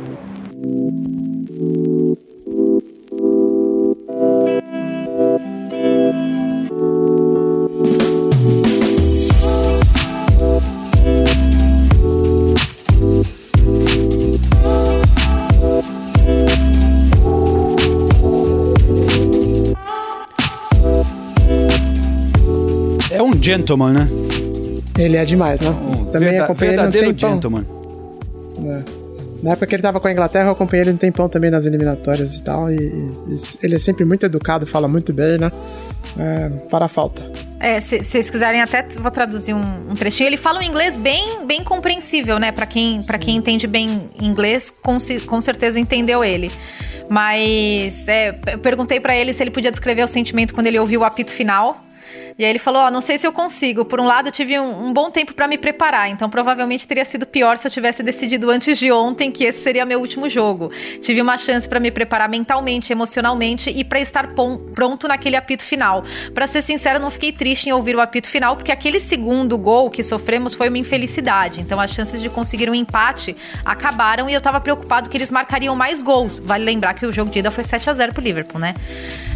É 23.10 23.22
um 23.22 23.40
gentleman, 23.40 23.92
né? 23.92 24.21
Ele 25.02 25.16
é 25.16 25.24
demais, 25.24 25.60
né? 25.60 25.70
Um 25.70 26.04
Também 26.06 26.28
verda- 26.30 26.44
acompanhei 26.44 26.74
ele 26.74 26.82
no 26.82 26.92
tempão. 26.92 27.30
gentleman. 27.32 27.66
É. 28.64 29.02
Na 29.42 29.50
época 29.52 29.66
que 29.66 29.74
ele 29.74 29.82
tava 29.82 29.98
com 29.98 30.06
a 30.06 30.12
Inglaterra, 30.12 30.46
eu 30.46 30.52
acompanhei 30.52 30.84
ele 30.84 30.92
um 30.92 30.96
tempão 30.96 31.28
também 31.28 31.50
nas 31.50 31.66
eliminatórias 31.66 32.36
e 32.36 32.42
tal. 32.42 32.70
E, 32.70 32.76
e- 32.76 33.10
e 33.28 33.34
ele 33.62 33.74
é 33.74 33.78
sempre 33.78 34.04
muito 34.04 34.24
educado, 34.24 34.66
fala 34.66 34.86
muito 34.86 35.12
bem, 35.12 35.36
né? 35.38 35.50
É, 36.18 36.48
para 36.70 36.84
a 36.84 36.88
falta. 36.88 37.22
É, 37.58 37.80
se 37.80 38.02
se 38.02 38.10
vocês 38.10 38.30
quiserem 38.30 38.60
até 38.60 38.86
vou 38.96 39.10
traduzir 39.10 39.54
um, 39.54 39.90
um 39.90 39.94
trechinho. 39.94 40.28
Ele 40.28 40.36
fala 40.36 40.58
um 40.60 40.62
inglês 40.62 40.96
bem, 40.96 41.44
bem 41.46 41.64
compreensível, 41.64 42.38
né? 42.38 42.52
Pra 42.52 42.66
quem, 42.66 43.02
pra 43.02 43.18
quem 43.18 43.36
entende 43.36 43.66
bem 43.66 44.02
inglês, 44.20 44.72
com, 44.82 44.98
com 45.26 45.40
certeza 45.40 45.80
entendeu 45.80 46.22
ele. 46.24 46.50
Mas 47.08 48.06
é, 48.08 48.38
eu 48.52 48.58
perguntei 48.58 48.98
pra 49.00 49.16
ele 49.16 49.32
se 49.32 49.42
ele 49.42 49.50
podia 49.50 49.70
descrever 49.70 50.02
o 50.04 50.08
sentimento 50.08 50.54
quando 50.54 50.66
ele 50.66 50.78
ouviu 50.78 51.00
o 51.00 51.04
apito 51.04 51.30
final. 51.30 51.82
E 52.42 52.44
aí 52.44 52.50
ele 52.50 52.58
falou: 52.58 52.82
Ó, 52.82 52.90
não 52.90 53.00
sei 53.00 53.16
se 53.18 53.24
eu 53.24 53.32
consigo. 53.32 53.84
Por 53.84 54.00
um 54.00 54.04
lado, 54.04 54.26
eu 54.26 54.32
tive 54.32 54.58
um, 54.58 54.86
um 54.86 54.92
bom 54.92 55.12
tempo 55.12 55.32
pra 55.32 55.46
me 55.46 55.56
preparar, 55.56 56.10
então 56.10 56.28
provavelmente 56.28 56.84
teria 56.88 57.04
sido 57.04 57.24
pior 57.24 57.56
se 57.56 57.68
eu 57.68 57.70
tivesse 57.70 58.02
decidido 58.02 58.50
antes 58.50 58.80
de 58.80 58.90
ontem 58.90 59.30
que 59.30 59.44
esse 59.44 59.60
seria 59.60 59.86
meu 59.86 60.00
último 60.00 60.28
jogo. 60.28 60.72
Tive 61.00 61.22
uma 61.22 61.38
chance 61.38 61.68
pra 61.68 61.78
me 61.78 61.92
preparar 61.92 62.28
mentalmente, 62.28 62.92
emocionalmente 62.92 63.70
e 63.70 63.84
pra 63.84 64.00
estar 64.00 64.34
pronto 64.74 65.06
naquele 65.06 65.36
apito 65.36 65.62
final. 65.62 66.02
Pra 66.34 66.48
ser 66.48 66.62
sincero, 66.62 66.98
não 66.98 67.12
fiquei 67.12 67.30
triste 67.30 67.68
em 67.68 67.72
ouvir 67.72 67.94
o 67.94 68.00
apito 68.00 68.26
final, 68.26 68.56
porque 68.56 68.72
aquele 68.72 68.98
segundo 68.98 69.56
gol 69.56 69.88
que 69.88 70.02
sofremos 70.02 70.52
foi 70.52 70.68
uma 70.68 70.78
infelicidade. 70.78 71.60
Então 71.60 71.78
as 71.78 71.92
chances 71.92 72.20
de 72.20 72.28
conseguir 72.28 72.68
um 72.68 72.74
empate 72.74 73.36
acabaram 73.64 74.28
e 74.28 74.34
eu 74.34 74.40
tava 74.40 74.60
preocupado 74.60 75.08
que 75.08 75.16
eles 75.16 75.30
marcariam 75.30 75.76
mais 75.76 76.02
gols. 76.02 76.40
Vale 76.40 76.64
lembrar 76.64 76.94
que 76.94 77.06
o 77.06 77.12
jogo 77.12 77.30
de 77.30 77.38
ida 77.38 77.52
foi 77.52 77.62
7 77.62 77.88
a 77.88 77.94
0 77.94 78.12
pro 78.12 78.20
Liverpool, 78.20 78.60
né? 78.60 78.74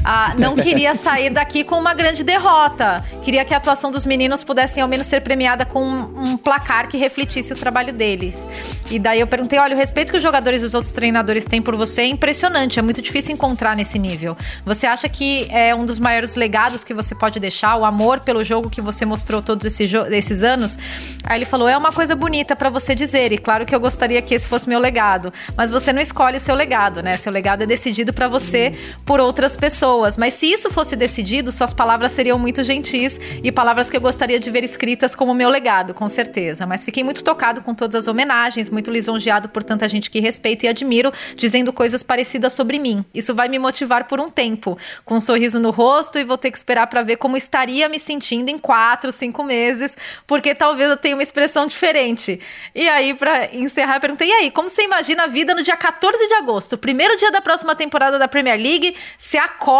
Ah, 0.09 0.35
não 0.38 0.55
queria 0.55 0.95
sair 0.95 1.31
daqui 1.31 1.64
com 1.64 1.77
uma 1.77 1.92
grande 1.92 2.23
derrota. 2.23 3.05
Queria 3.25 3.45
que 3.45 3.53
a 3.53 3.57
atuação 3.57 3.90
dos 3.90 4.07
meninos 4.07 4.45
pudesse 4.45 4.81
ao 4.81 4.87
menos 4.87 5.09
ser 5.09 5.21
premiada 5.21 5.64
com 5.64 5.83
um, 5.83 6.29
um 6.29 6.37
placar 6.37 6.87
que 6.87 6.97
refletisse 6.97 7.53
o 7.53 7.57
trabalho 7.57 7.92
deles. 7.92 8.49
E 8.88 9.01
daí 9.01 9.19
eu 9.19 9.27
perguntei: 9.27 9.59
olha, 9.59 9.75
o 9.75 9.77
respeito 9.77 10.12
que 10.12 10.16
os 10.16 10.23
jogadores 10.23 10.62
e 10.62 10.64
os 10.64 10.75
outros 10.75 10.92
treinadores 10.92 11.45
têm 11.45 11.61
por 11.61 11.75
você 11.75 12.03
é 12.03 12.07
impressionante, 12.07 12.79
é 12.79 12.83
muito 12.83 13.03
difícil 13.03 13.35
encontrar 13.35 13.75
nesse 13.75 13.99
nível. 13.99 14.37
Você 14.64 14.87
acha 14.87 15.09
que 15.09 15.49
é 15.51 15.75
um 15.75 15.85
dos 15.85 15.99
maiores 15.99 16.37
legados 16.37 16.85
que 16.85 16.95
você 16.95 17.12
pode 17.12 17.40
deixar, 17.40 17.75
o 17.75 17.85
amor 17.85 18.21
pelo 18.21 18.45
jogo 18.45 18.71
que 18.71 18.81
você 18.81 19.05
mostrou 19.05 19.42
todos 19.42 19.66
esses, 19.66 19.90
esses 20.12 20.45
anos? 20.45 20.79
Aí 21.25 21.37
ele 21.37 21.47
falou: 21.47 21.69
é 21.69 21.77
uma 21.77 21.90
coisa 21.90 22.14
bonita 22.14 22.55
pra 22.55 22.71
você 22.71 22.95
dizer, 22.95 23.33
e 23.33 23.38
claro 23.38 23.66
que 23.66 23.75
eu 23.75 23.81
gostaria 23.81 24.23
que 24.23 24.37
esse 24.37 24.47
fosse 24.47 24.69
meu 24.69 24.79
legado, 24.79 25.33
mas 25.57 25.73
você 25.73 25.92
não 25.92 26.01
escolhe 26.01 26.38
seu 26.38 26.55
legado, 26.55 27.03
né? 27.03 27.16
Seu 27.16 27.33
legado 27.33 27.62
é 27.62 27.66
decidido 27.66 28.12
pra 28.12 28.29
você 28.29 28.73
por 29.05 29.19
outras 29.19 29.57
pessoas. 29.57 29.95
Mas 30.18 30.35
se 30.35 30.52
isso 30.52 30.70
fosse 30.70 30.96
decidido, 30.96 31.50
suas 31.52 31.72
palavras 31.72 32.12
seriam 32.12 32.38
muito 32.38 32.62
gentis 32.62 33.18
e 33.42 33.50
palavras 33.50 33.88
que 33.88 33.96
eu 33.96 34.00
gostaria 34.00 34.38
de 34.38 34.50
ver 34.50 34.64
escritas 34.64 35.14
como 35.14 35.35
meu 35.35 35.48
legado, 35.48 35.94
com 35.94 36.09
certeza. 36.09 36.66
Mas 36.66 36.85
fiquei 36.85 37.02
muito 37.02 37.24
tocado 37.24 37.62
com 37.62 37.74
todas 37.74 37.94
as 37.94 38.09
homenagens, 38.09 38.70
muito 38.70 38.90
lisonjeado 38.90 39.48
por 39.48 39.62
tanta 39.62 39.88
gente 39.88 40.11
que 40.11 40.20
respeito 40.20 40.64
e 40.64 40.68
admiro, 40.68 41.12
dizendo 41.35 41.72
coisas 41.72 42.02
parecidas 42.02 42.52
sobre 42.52 42.78
mim. 42.78 43.04
Isso 43.14 43.35
vai 43.35 43.48
me 43.48 43.59
motivar 43.59 44.04
por 44.04 44.20
um 44.20 44.28
tempo, 44.28 44.78
com 45.04 45.16
um 45.16 45.20
sorriso 45.20 45.59
no 45.59 45.70
rosto 45.70 46.18
e 46.18 46.24
vou 46.24 46.37
ter 46.37 46.50
que 46.50 46.59
esperar 46.59 46.87
pra 46.87 47.02
ver 47.02 47.16
como 47.16 47.37
estaria 47.37 47.88
me 47.88 47.98
sentindo 47.98 48.50
em 48.50 48.59
quatro, 48.59 49.12
cinco 49.12 49.42
meses, 49.42 49.97
porque 50.26 50.55
talvez 50.55 50.90
eu 50.90 50.97
tenha 50.97 51.16
uma 51.16 51.22
expressão 51.22 51.66
diferente. 51.66 52.40
E 52.74 52.88
aí, 52.88 53.14
pra 53.14 53.55
encerrar, 53.55 54.01
perguntei: 54.01 54.28
e 54.28 54.32
aí, 54.32 54.51
como 54.51 54.68
você 54.68 54.82
imagina 54.82 55.24
a 55.24 55.26
vida 55.26 55.55
no 55.55 55.62
dia 55.62 55.76
14 55.76 56.26
de 56.26 56.34
agosto, 56.34 56.76
primeiro 56.76 57.16
dia 57.16 57.30
da 57.30 57.40
próxima 57.40 57.74
temporada 57.74 58.18
da 58.18 58.28
Premier 58.28 58.61
League? 58.61 58.97
Você 59.16 59.38
acorda, 59.38 59.76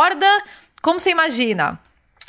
como 0.82 1.01
você 1.01 1.11
imagina? 1.11 1.80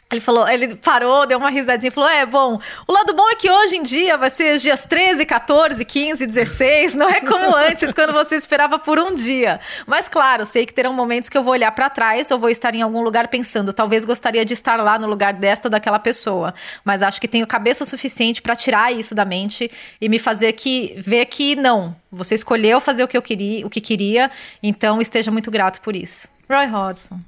Ele 0.10 0.22
falou, 0.22 0.48
ele 0.48 0.74
parou, 0.76 1.26
deu 1.26 1.38
uma 1.38 1.50
risadinha 1.50 1.90
e 1.90 1.92
falou: 1.92 2.10
É, 2.10 2.26
bom, 2.26 2.58
o 2.88 2.94
lado 2.94 3.14
bom 3.14 3.28
é 3.30 3.36
que 3.36 3.52
hoje 3.52 3.76
em 3.76 3.84
dia 3.84 4.18
vai 4.18 4.30
ser 4.30 4.56
os 4.56 4.62
dias 4.62 4.86
13, 4.86 5.26
14, 5.26 5.84
15, 5.84 6.26
16, 6.26 6.96
não 6.96 7.10
é 7.10 7.20
como 7.20 7.54
antes, 7.58 7.94
quando 7.94 8.14
você 8.14 8.36
esperava 8.36 8.80
por 8.80 8.98
um 9.00 9.14
dia. 9.14 9.60
Mas 9.86 10.08
claro, 10.08 10.46
sei 10.46 10.66
que 10.66 10.74
terão 10.74 10.94
momentos 10.94 11.28
que 11.28 11.38
eu 11.38 11.44
vou 11.44 11.52
olhar 11.52 11.72
para 11.74 11.90
trás 11.90 12.32
ou 12.32 12.40
vou 12.40 12.50
estar 12.50 12.74
em 12.74 12.82
algum 12.82 13.02
lugar 13.02 13.28
pensando, 13.28 13.74
talvez 13.74 14.06
gostaria 14.06 14.46
de 14.46 14.54
estar 14.54 14.82
lá 14.82 14.98
no 14.98 15.08
lugar 15.08 15.34
desta 15.34 15.70
daquela 15.70 16.00
pessoa. 16.00 16.54
Mas 16.86 17.04
acho 17.04 17.20
que 17.20 17.28
tenho 17.28 17.46
cabeça 17.46 17.84
suficiente 17.84 18.42
para 18.42 18.56
tirar 18.56 18.94
isso 18.94 19.14
da 19.14 19.26
mente 19.26 19.70
e 20.00 20.08
me 20.08 20.20
fazer 20.20 20.54
que 20.54 20.96
ver 20.98 21.26
que 21.26 21.54
não. 21.58 21.94
Você 22.10 22.34
escolheu 22.34 22.80
fazer 22.80 23.04
o 23.04 23.10
que 23.10 23.18
eu 23.18 23.22
queria, 23.22 23.68
o 23.68 23.70
que 23.70 23.82
queria, 23.82 24.32
então 24.64 25.02
esteja 25.02 25.32
muito 25.32 25.52
grato 25.52 25.82
por 25.82 25.98
isso. 25.98 26.30
Roy 26.50 26.66
Hodgson. 26.66 27.20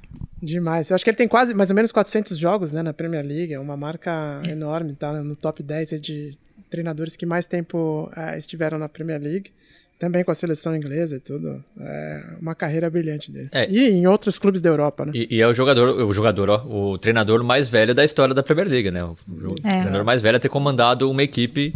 Demais. 0.42 0.88
Eu 0.90 0.94
acho 0.94 1.04
que 1.04 1.10
ele 1.10 1.16
tem 1.16 1.28
quase, 1.28 1.54
mais 1.54 1.70
ou 1.70 1.76
menos 1.76 1.92
400 1.92 2.38
jogos 2.38 2.72
né, 2.72 2.82
na 2.82 2.92
Premier 2.92 3.24
League. 3.24 3.52
É 3.52 3.60
uma 3.60 3.76
marca 3.76 4.42
enorme, 4.48 4.94
tá 4.94 5.12
no 5.22 5.36
top 5.36 5.62
10 5.62 6.00
de 6.00 6.36
treinadores 6.70 7.16
que 7.16 7.26
mais 7.26 7.46
tempo 7.46 8.10
é, 8.16 8.38
estiveram 8.38 8.78
na 8.78 8.88
Premier 8.88 9.20
League. 9.20 9.50
Também 9.98 10.24
com 10.24 10.30
a 10.30 10.34
seleção 10.34 10.74
inglesa 10.74 11.16
e 11.16 11.20
tudo. 11.20 11.62
É 11.78 12.22
uma 12.40 12.54
carreira 12.54 12.88
brilhante 12.88 13.30
dele. 13.30 13.50
É. 13.52 13.70
E 13.70 13.90
em 13.90 14.06
outros 14.06 14.38
clubes 14.38 14.62
da 14.62 14.70
Europa, 14.70 15.04
né? 15.04 15.12
E, 15.14 15.36
e 15.36 15.40
é 15.42 15.46
o 15.46 15.52
jogador, 15.52 15.90
o 16.06 16.12
jogador, 16.14 16.48
ó, 16.48 16.64
o 16.92 16.96
treinador 16.96 17.44
mais 17.44 17.68
velho 17.68 17.94
da 17.94 18.02
história 18.02 18.34
da 18.34 18.42
Premier 18.42 18.66
League, 18.66 18.90
né? 18.90 19.04
O, 19.04 19.10
o 19.10 19.54
É. 19.62 19.80
treinador 19.80 20.02
mais 20.02 20.22
velho 20.22 20.38
a 20.38 20.40
ter 20.40 20.48
comandado 20.48 21.10
uma 21.10 21.22
equipe. 21.22 21.74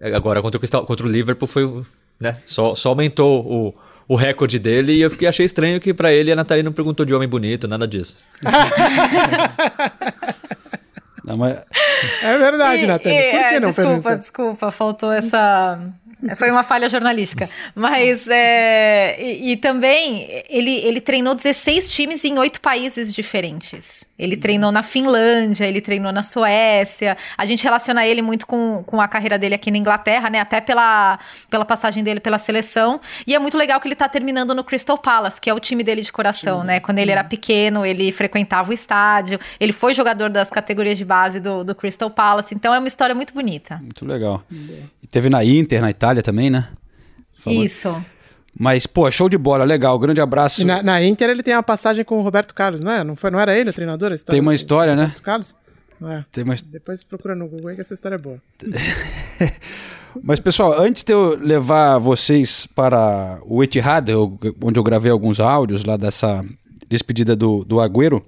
Agora 0.00 0.42
contra 0.42 0.58
o, 0.58 0.84
contra 0.86 1.06
o 1.06 1.08
Liverpool 1.08 1.46
foi, 1.46 1.84
né? 2.18 2.38
Só, 2.44 2.74
só 2.74 2.88
aumentou 2.88 3.46
o, 3.46 3.74
o 4.08 4.14
recorde 4.16 4.58
dele 4.58 4.92
e 4.92 5.00
eu 5.02 5.10
fiquei 5.10 5.28
achei 5.28 5.46
estranho 5.46 5.80
que 5.80 5.92
pra 5.94 6.12
ele 6.12 6.30
a 6.32 6.36
Nathalie 6.36 6.62
não 6.62 6.72
perguntou 6.72 7.04
de 7.06 7.14
homem 7.14 7.28
bonito, 7.28 7.66
nada 7.68 7.86
disso. 7.86 8.22
Não, 11.24 11.36
mas 11.36 11.64
É 12.22 12.36
verdade, 12.36 12.82
E- 12.82 12.86
Nathalie. 12.86 13.16
e- 13.18 13.30
Por 13.30 13.30
que 13.30 13.36
é, 13.54 13.60
não 13.60 13.68
Desculpa, 13.68 13.90
pergunta? 13.92 14.16
desculpa, 14.16 14.70
faltou 14.72 15.12
essa. 15.12 15.78
Foi 16.36 16.50
uma 16.50 16.62
falha 16.62 16.88
jornalística. 16.88 17.48
Mas, 17.74 18.28
é, 18.28 19.16
e, 19.20 19.52
e 19.52 19.56
também, 19.56 20.44
ele, 20.48 20.76
ele 20.78 21.00
treinou 21.00 21.34
16 21.34 21.90
times 21.90 22.24
em 22.24 22.38
oito 22.38 22.60
países 22.60 23.12
diferentes. 23.12 24.04
Ele 24.18 24.36
treinou 24.36 24.70
na 24.70 24.82
Finlândia, 24.82 25.64
ele 25.64 25.80
treinou 25.80 26.12
na 26.12 26.22
Suécia. 26.22 27.16
A 27.36 27.44
gente 27.44 27.64
relaciona 27.64 28.06
ele 28.06 28.22
muito 28.22 28.46
com, 28.46 28.84
com 28.86 29.00
a 29.00 29.08
carreira 29.08 29.36
dele 29.36 29.54
aqui 29.54 29.70
na 29.70 29.78
Inglaterra, 29.78 30.30
né? 30.30 30.38
Até 30.38 30.60
pela, 30.60 31.18
pela 31.50 31.64
passagem 31.64 32.04
dele 32.04 32.20
pela 32.20 32.38
seleção. 32.38 33.00
E 33.26 33.34
é 33.34 33.38
muito 33.38 33.58
legal 33.58 33.80
que 33.80 33.88
ele 33.88 33.96
tá 33.96 34.08
terminando 34.08 34.54
no 34.54 34.62
Crystal 34.62 34.96
Palace, 34.96 35.40
que 35.40 35.50
é 35.50 35.54
o 35.54 35.58
time 35.58 35.82
dele 35.82 36.02
de 36.02 36.12
coração, 36.12 36.62
né? 36.62 36.78
Quando 36.78 36.98
ele 36.98 37.10
era 37.10 37.24
pequeno, 37.24 37.84
ele 37.84 38.12
frequentava 38.12 38.70
o 38.70 38.72
estádio. 38.72 39.40
Ele 39.58 39.72
foi 39.72 39.92
jogador 39.92 40.30
das 40.30 40.50
categorias 40.50 40.96
de 40.96 41.04
base 41.04 41.40
do, 41.40 41.64
do 41.64 41.74
Crystal 41.74 42.10
Palace. 42.10 42.54
Então 42.54 42.72
é 42.72 42.78
uma 42.78 42.88
história 42.88 43.14
muito 43.14 43.34
bonita. 43.34 43.78
muito 43.82 44.06
legal. 44.06 44.44
E 45.02 45.06
teve 45.06 45.28
na 45.28 45.44
Inter, 45.44 45.80
na 45.80 45.90
Itália 45.90 46.11
também, 46.20 46.50
né? 46.50 46.68
Isso. 47.46 48.04
Mas, 48.58 48.86
pô, 48.86 49.10
show 49.10 49.28
de 49.28 49.38
bola, 49.38 49.64
legal. 49.64 49.98
Grande 49.98 50.20
abraço. 50.20 50.66
Na, 50.66 50.82
na 50.82 51.02
Inter 51.02 51.30
ele 51.30 51.42
tem 51.42 51.54
uma 51.54 51.62
passagem 51.62 52.04
com 52.04 52.18
o 52.18 52.22
Roberto 52.22 52.54
Carlos, 52.54 52.80
não 52.82 52.92
é? 52.92 53.02
Não, 53.02 53.16
foi, 53.16 53.30
não 53.30 53.40
era 53.40 53.56
ele 53.56 53.70
o 53.70 53.72
treinador? 53.72 54.12
a 54.12 54.14
história 54.14 54.36
Tem 54.36 54.42
uma 54.46 54.54
história, 54.54 54.94
né? 54.94 55.04
Roberto 55.04 55.22
Carlos? 55.22 55.56
É. 56.04 56.24
Tem 56.30 56.44
uma... 56.44 56.54
Depois 56.66 57.02
procura 57.02 57.34
no 57.34 57.48
Google 57.48 57.70
aí 57.70 57.76
que 57.76 57.80
essa 57.80 57.94
história 57.94 58.16
é 58.16 58.18
boa. 58.18 58.36
Mas, 60.22 60.40
pessoal, 60.40 60.78
antes 60.78 61.02
de 61.02 61.12
eu 61.12 61.38
levar 61.38 61.96
vocês 61.98 62.66
para 62.66 63.38
o 63.46 63.62
Etihad, 63.64 64.10
eu- 64.10 64.38
onde 64.62 64.78
eu 64.78 64.82
gravei 64.82 65.10
alguns 65.10 65.40
áudios 65.40 65.84
lá 65.84 65.96
dessa 65.96 66.44
despedida 66.88 67.34
do, 67.34 67.64
do 67.64 67.80
Agüero, 67.80 68.22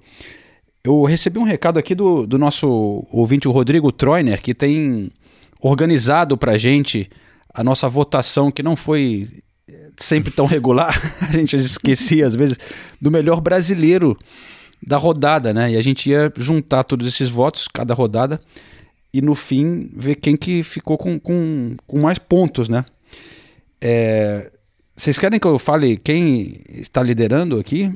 eu 0.83 1.03
recebi 1.03 1.37
um 1.37 1.43
recado 1.43 1.77
aqui 1.77 1.93
do, 1.93 2.25
do 2.25 2.39
nosso 2.39 3.05
ouvinte, 3.11 3.47
o 3.47 3.51
Rodrigo 3.51 3.91
Troiner, 3.91 4.41
que 4.41 4.55
tem 4.55 5.11
organizado 5.61 6.35
pra 6.37 6.57
gente 6.57 7.09
a 7.55 7.63
nossa 7.63 7.87
votação, 7.87 8.51
que 8.51 8.61
não 8.61 8.75
foi 8.75 9.27
sempre 9.97 10.31
tão 10.31 10.45
regular, 10.45 10.93
a 11.27 11.31
gente 11.31 11.55
esquecia 11.55 12.27
às 12.27 12.35
vezes, 12.35 12.57
do 13.01 13.09
melhor 13.09 13.39
brasileiro 13.41 14.17
da 14.85 14.97
rodada, 14.97 15.53
né? 15.53 15.71
E 15.71 15.77
a 15.77 15.81
gente 15.81 16.09
ia 16.09 16.31
juntar 16.37 16.83
todos 16.83 17.07
esses 17.07 17.29
votos, 17.29 17.67
cada 17.67 17.93
rodada, 17.93 18.39
e 19.13 19.21
no 19.21 19.33
fim 19.33 19.89
ver 19.95 20.15
quem 20.15 20.35
que 20.35 20.61
ficou 20.63 20.97
com, 20.97 21.17
com, 21.17 21.75
com 21.87 22.01
mais 22.01 22.19
pontos, 22.19 22.67
né? 22.67 22.85
É, 23.81 24.51
vocês 24.95 25.17
querem 25.17 25.39
que 25.39 25.47
eu 25.47 25.57
fale 25.57 25.97
quem 25.97 26.61
está 26.69 27.01
liderando 27.01 27.57
aqui? 27.57 27.91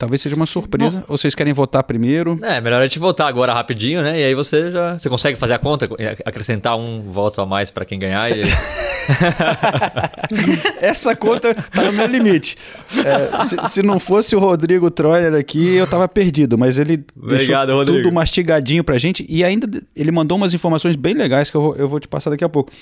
Talvez 0.00 0.20
seja 0.22 0.34
uma 0.34 0.46
surpresa. 0.46 1.04
Ou 1.06 1.18
vocês 1.18 1.34
querem 1.34 1.52
votar 1.52 1.84
primeiro? 1.84 2.38
É, 2.42 2.58
melhor 2.58 2.80
a 2.80 2.86
gente 2.86 2.98
votar 2.98 3.28
agora 3.28 3.52
rapidinho, 3.52 4.00
né? 4.00 4.18
E 4.18 4.24
aí 4.24 4.34
você 4.34 4.70
já. 4.70 4.98
Você 4.98 5.10
consegue 5.10 5.38
fazer 5.38 5.52
a 5.52 5.58
conta, 5.58 5.86
acrescentar 6.24 6.74
um 6.74 7.02
voto 7.02 7.42
a 7.42 7.44
mais 7.44 7.70
pra 7.70 7.84
quem 7.84 7.98
ganhar 7.98 8.34
e. 8.34 8.40
Essa 10.80 11.14
conta 11.14 11.54
tá 11.54 11.84
no 11.84 11.92
meu 11.92 12.06
limite. 12.06 12.56
É, 13.04 13.44
se, 13.44 13.56
se 13.68 13.82
não 13.82 13.98
fosse 13.98 14.34
o 14.34 14.38
Rodrigo 14.38 14.90
Troyer 14.90 15.34
aqui, 15.34 15.74
eu 15.74 15.86
tava 15.86 16.08
perdido, 16.08 16.56
mas 16.56 16.78
ele 16.78 17.04
Obrigado, 17.14 17.66
deixou 17.66 17.76
Rodrigo. 17.76 18.02
tudo 18.04 18.14
mastigadinho 18.14 18.82
pra 18.82 18.96
gente 18.96 19.26
e 19.28 19.44
ainda 19.44 19.68
ele 19.94 20.10
mandou 20.10 20.38
umas 20.38 20.54
informações 20.54 20.96
bem 20.96 21.12
legais 21.12 21.50
que 21.50 21.58
eu 21.58 21.60
vou, 21.60 21.76
eu 21.76 21.86
vou 21.86 22.00
te 22.00 22.08
passar 22.08 22.30
daqui 22.30 22.44
a 22.44 22.48
pouco. 22.48 22.72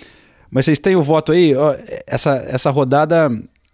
Mas 0.52 0.66
vocês 0.66 0.78
têm 0.78 0.94
o 0.94 1.02
voto 1.02 1.32
aí? 1.32 1.52
Essa, 2.06 2.36
essa 2.48 2.70
rodada, 2.70 3.28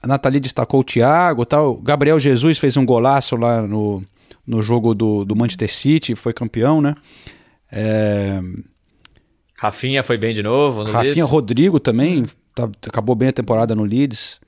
a 0.05 0.07
Nathalie 0.07 0.39
destacou 0.41 0.81
o 0.81 0.85
Thiago 0.85 1.45
tal. 1.47 1.73
O 1.73 1.81
Gabriel 1.83 2.19
Jesus 2.19 2.59
fez 2.59 2.77
um 2.77 2.85
golaço 2.85 3.37
lá 3.37 3.63
no, 3.63 4.03
no 4.47 4.61
jogo 4.61 4.95
do, 4.95 5.25
do 5.25 5.35
Manchester 5.35 5.73
City, 5.73 6.15
foi 6.15 6.33
campeão, 6.33 6.81
né? 6.81 6.95
É, 7.73 8.41
Rafinha 9.57 10.03
foi 10.03 10.19
bem 10.19 10.35
de 10.35 10.43
novo. 10.43 10.85
No 10.85 10.91
Rafinha 10.91 11.15
Leeds. 11.15 11.31
Rodrigo 11.31 11.81
também 11.81 12.25
tá- 12.55 12.69
acabou 12.87 13.15
bem 13.15 13.29
a 13.29 13.33
temporada 13.33 13.75
no 13.75 13.83
Leeds. 13.85 14.39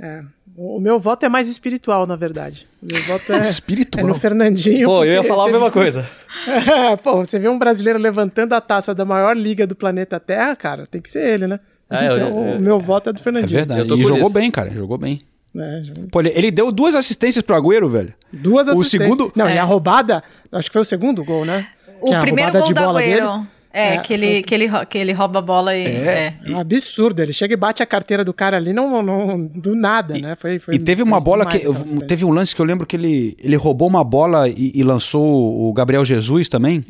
É. 0.00 0.22
O 0.58 0.80
meu 0.80 0.98
voto 0.98 1.24
é 1.26 1.28
mais 1.28 1.50
espiritual, 1.50 2.06
na 2.06 2.16
verdade. 2.16 2.66
O 2.82 2.86
meu 2.92 3.02
voto 3.04 3.32
é, 3.32 3.40
Espiritual? 3.48 4.04
é 4.04 4.08
no 4.08 4.18
Fernandinho. 4.18 4.86
Pô, 4.88 5.04
eu 5.04 5.12
ia 5.14 5.24
falar 5.24 5.44
a 5.44 5.52
mesma 5.52 5.66
viu- 5.68 5.72
coisa. 5.72 6.08
É, 6.46 6.96
Pô, 6.96 7.16
você 7.24 7.38
vê 7.38 7.48
um 7.48 7.58
brasileiro 7.58 7.98
levantando 7.98 8.52
a 8.52 8.60
taça 8.60 8.94
da 8.94 9.04
maior 9.04 9.36
liga 9.36 9.66
do 9.66 9.74
planeta 9.74 10.20
Terra, 10.20 10.54
cara, 10.54 10.86
tem 10.86 11.00
que 11.00 11.10
ser 11.10 11.26
ele, 11.34 11.46
né? 11.48 11.58
É, 11.90 12.08
eu- 12.08 12.16
então, 12.16 12.28
eu- 12.48 12.56
o 12.56 12.60
meu 12.60 12.78
voto 12.80 13.10
é 13.10 13.12
do 13.12 13.18
É 13.18 13.22
Fernandinho. 13.22 13.50
verdade. 13.58 13.80
Eu 13.80 13.86
tô 13.88 13.96
E 13.96 14.02
jogou 14.02 14.18
isso. 14.26 14.30
bem, 14.32 14.50
cara. 14.50 14.70
Jogou 14.70 14.98
bem. 14.98 15.20
É, 15.58 15.82
Pô, 16.10 16.20
ele, 16.20 16.32
ele 16.34 16.50
deu 16.50 16.70
duas 16.70 16.94
assistências 16.94 17.42
pro 17.42 17.56
Agüero, 17.56 17.88
velho. 17.88 18.12
Duas 18.32 18.68
O 18.68 18.72
assistências. 18.72 19.02
segundo- 19.10 19.32
Não, 19.34 19.46
É. 19.48 19.54
e 19.54 19.58
a 19.58 19.64
roubada, 19.64 20.22
acho 20.52 20.68
que 20.68 20.72
foi 20.72 20.82
o 20.82 20.84
segundo 20.84 21.24
gol, 21.24 21.44
né? 21.46 21.66
O 22.02 22.08
Que 22.10 22.14
é 22.14 22.20
primeiro 22.20 22.52
gol 22.52 22.62
de 22.64 22.74
do 22.74 22.80
bola 22.80 23.00
Agüero. 23.00 23.26
dele. 23.38 23.46
É, 23.72 23.94
É, 23.94 23.98
que, 23.98 24.14
ele, 24.14 24.42
que, 24.42 24.54
ele, 24.54 24.68
que 24.86 24.96
ele 24.96 25.12
rouba 25.12 25.38
a 25.38 25.42
bola 25.42 25.76
e. 25.76 25.84
É. 25.84 26.34
É 26.46 26.50
um 26.50 26.58
absurdo. 26.60 27.20
Ele 27.20 27.32
chega 27.32 27.52
e 27.52 27.56
bate 27.58 27.82
a 27.82 27.86
carteira 27.86 28.24
do 28.24 28.32
cara 28.32 28.56
ali 28.56 28.72
não, 28.72 29.02
não, 29.02 29.46
do 29.46 29.74
nada, 29.76 30.16
né? 30.18 30.34
Foi, 30.34 30.58
foi, 30.58 30.74
E 30.74 30.78
teve 30.78 31.02
foi 31.02 31.10
uma 31.10 31.20
bola 31.20 31.44
que. 31.44 31.60
Teve 32.06 32.24
um 32.24 32.30
lance 32.32 32.54
que 32.56 32.60
eu 32.60 32.64
lembro 32.66 32.86
que 32.86 32.96
ele, 32.96 33.36
ele 33.42 33.54
roubou 33.56 33.86
uma 33.86 34.02
bola 34.02 34.48
e, 34.48 34.72
e 34.74 34.82
lançou 34.82 35.68
o 35.68 35.72
Gabriel 35.74 36.04
Jesus 36.06 36.48
também. 36.48 36.84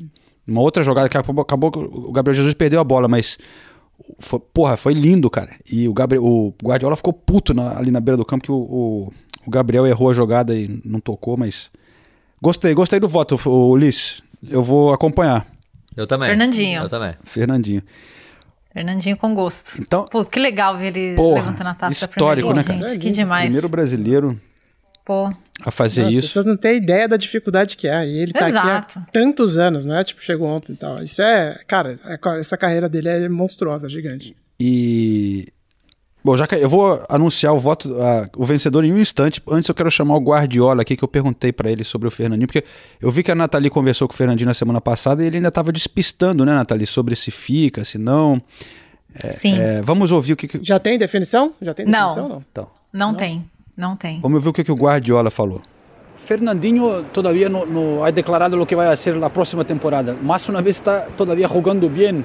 Uma 0.46 0.60
outra 0.60 0.80
jogada 0.84 1.08
que 1.08 1.16
acabou, 1.16 1.42
acabou 1.42 1.70
que 1.72 1.78
o 1.78 2.12
Gabriel 2.12 2.34
Jesus 2.36 2.54
perdeu 2.54 2.78
a 2.80 2.84
bola, 2.84 3.08
mas. 3.08 3.36
Foi, 4.18 4.38
porra, 4.38 4.76
foi 4.76 4.92
lindo, 4.94 5.28
cara. 5.30 5.50
E 5.70 5.88
o, 5.88 5.92
Gabriel, 5.94 6.22
o 6.24 6.54
Guardiola 6.62 6.96
ficou 6.96 7.12
puto 7.12 7.54
na- 7.54 7.78
ali 7.78 7.90
na 7.90 8.00
beira 8.00 8.16
do 8.16 8.24
campo 8.24 8.44
que 8.44 8.52
o, 8.52 8.56
o, 8.56 9.12
o 9.46 9.50
Gabriel 9.50 9.86
errou 9.86 10.10
a 10.10 10.12
jogada 10.12 10.54
e 10.54 10.80
não 10.84 11.00
tocou, 11.00 11.36
mas. 11.36 11.70
Gostei, 12.42 12.74
gostei 12.74 13.00
do 13.00 13.08
voto, 13.08 13.36
o 13.48 13.70
Ulisses. 13.70 14.22
Eu 14.48 14.62
vou 14.62 14.92
acompanhar. 14.92 15.46
Eu 15.96 16.06
também. 16.06 16.28
Fernandinho. 16.28 16.82
Eu 16.82 16.88
também. 16.88 17.14
Fernandinho. 17.24 17.82
Fernandinho 18.72 19.16
com 19.16 19.34
gosto. 19.34 19.80
Então, 19.80 20.04
Pô, 20.04 20.22
que 20.24 20.38
legal 20.38 20.76
ver 20.76 20.94
ele 20.94 21.16
Porra, 21.16 21.36
levantando 21.40 21.68
a 21.70 21.74
taça 21.74 21.92
histórico, 22.04 22.52
né, 22.52 22.62
cara? 22.62 22.90
Gente. 22.90 22.98
Que 22.98 23.10
demais. 23.10 23.44
primeiro 23.44 23.68
brasileiro 23.70 24.38
Pô. 25.06 25.32
a 25.64 25.70
fazer 25.70 26.02
Não, 26.02 26.08
As 26.08 26.14
isso. 26.16 26.26
pessoas 26.28 26.44
não 26.46 26.56
têm 26.56 26.76
ideia 26.76 27.06
da 27.08 27.16
dificuldade 27.16 27.76
que 27.78 27.86
é. 27.88 28.06
E 28.06 28.18
ele 28.18 28.32
tá 28.32 28.48
Exato. 28.48 28.98
aqui 28.98 28.98
há 29.08 29.12
tantos 29.12 29.56
anos, 29.56 29.86
né? 29.86 30.02
Tipo, 30.04 30.20
chegou 30.20 30.48
ontem 30.48 30.72
e 30.72 30.76
tal. 30.76 31.02
Isso 31.02 31.22
é, 31.22 31.58
cara, 31.66 31.98
é- 32.04 32.38
essa 32.40 32.56
carreira 32.58 32.88
dele 32.88 33.08
é 33.08 33.28
monstruosa, 33.28 33.88
gigante. 33.88 34.36
E. 34.60 35.46
Bom, 36.24 36.36
já 36.36 36.44
que 36.44 36.56
eu 36.56 36.68
vou 36.68 37.00
anunciar 37.08 37.54
o 37.54 37.58
voto, 37.60 37.96
o 38.36 38.44
vencedor 38.44 38.84
em 38.84 38.92
um 38.92 38.98
instante. 38.98 39.40
Antes 39.48 39.68
eu 39.68 39.74
quero 39.76 39.88
chamar 39.92 40.16
o 40.16 40.20
Guardiola 40.20 40.82
aqui, 40.82 40.96
que 40.96 41.04
eu 41.04 41.08
perguntei 41.08 41.52
pra 41.52 41.70
ele 41.70 41.84
sobre 41.84 42.08
o 42.08 42.10
Fernandinho, 42.10 42.48
porque 42.48 42.64
eu 43.00 43.08
vi 43.12 43.22
que 43.22 43.30
a 43.30 43.34
Nathalie 43.36 43.70
conversou 43.70 44.08
com 44.08 44.14
o 44.14 44.16
Fernandinho 44.16 44.48
na 44.48 44.54
semana 44.54 44.80
passada 44.80 45.22
e 45.22 45.26
ele 45.28 45.36
ainda 45.36 45.52
tava 45.52 45.70
despistando, 45.70 46.44
né, 46.44 46.52
Nathalie, 46.52 46.84
sobre 46.84 47.14
se 47.14 47.30
fica, 47.30 47.84
se 47.84 47.96
não. 47.96 48.42
Sim. 49.34 49.56
É, 49.58 49.80
vamos 49.82 50.10
ouvir 50.10 50.32
o 50.32 50.36
que. 50.36 50.48
que- 50.48 50.60
Já 50.64 50.80
tem 50.80 50.98
definição? 50.98 51.54
Já 51.62 51.72
tem 51.72 51.86
Não. 51.86 52.08
definição? 52.08 52.28
Não. 52.28 52.44
Então, 52.50 52.70
Não, 52.92 53.14
tem. 53.14 53.48
Não 53.76 53.96
tem. 53.96 54.20
vamos 54.20 54.36
ouvir 54.36 54.48
o 54.48 54.52
que, 54.52 54.64
que 54.64 54.72
o 54.72 54.74
Guardiola 54.74 55.30
falou. 55.30 55.60
Fernandinho 56.16 57.04
todavía 57.12 57.48
no, 57.48 57.66
no 57.66 58.04
ha 58.04 58.10
declarado 58.10 58.56
lo 58.56 58.66
que 58.66 58.74
va 58.74 58.88
a 58.88 58.92
hacer 58.92 59.16
la 59.16 59.28
próxima 59.28 59.64
temporada. 59.64 60.16
Más 60.20 60.48
una 60.48 60.60
vez 60.60 60.76
está 60.76 61.06
todavía 61.16 61.48
jugando 61.48 61.88
bien. 61.88 62.24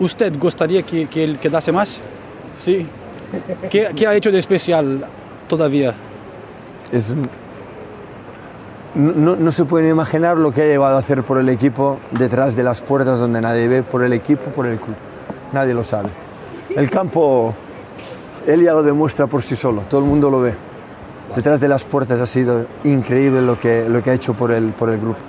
¿Usted 0.00 0.36
gustaría 0.38 0.82
que, 0.82 1.06
que 1.06 1.22
él 1.22 1.38
quedase 1.38 1.70
más? 1.70 2.00
Sí. 2.58 2.86
¿Qué, 3.70 3.90
qué 3.94 4.06
ha 4.06 4.14
hecho 4.14 4.32
de 4.32 4.38
especial 4.38 5.04
todavía? 5.46 5.94
Isn't 6.92 7.28
no, 8.94 9.36
no 9.36 9.52
se 9.52 9.64
pueden 9.64 9.88
imaginar 9.88 10.36
lo 10.36 10.52
que 10.52 10.62
ha 10.62 10.66
llevado 10.66 10.96
a 10.96 10.98
hacer 10.98 11.22
por 11.22 11.38
el 11.38 11.48
equipo 11.48 12.00
detrás 12.10 12.56
de 12.56 12.64
las 12.64 12.80
puertas 12.80 13.20
donde 13.20 13.40
nadie 13.40 13.68
ve, 13.68 13.82
por 13.84 14.02
el 14.02 14.12
equipo, 14.12 14.50
por 14.50 14.66
el 14.66 14.80
club. 14.80 14.96
Nadie 15.52 15.74
lo 15.74 15.84
sabe. 15.84 16.08
El 16.74 16.90
campo, 16.90 17.54
él 18.46 18.64
ya 18.64 18.72
lo 18.72 18.82
demuestra 18.82 19.28
por 19.28 19.42
sí 19.42 19.54
solo, 19.54 19.82
todo 19.82 20.00
el 20.00 20.06
mundo 20.06 20.28
lo 20.28 20.40
ve. 20.40 20.54
Detrás 21.34 21.60
de 21.60 21.68
las 21.68 21.84
puertas 21.84 22.20
ha 22.20 22.26
sido 22.26 22.66
increíble 22.84 23.40
lo 23.42 23.58
que, 23.58 23.88
lo 23.88 24.02
que 24.02 24.10
ha 24.10 24.14
hecho 24.14 24.34
por 24.34 24.50
el, 24.50 24.72
por 24.72 24.90
el 24.90 24.98
grupo. 25.00 25.20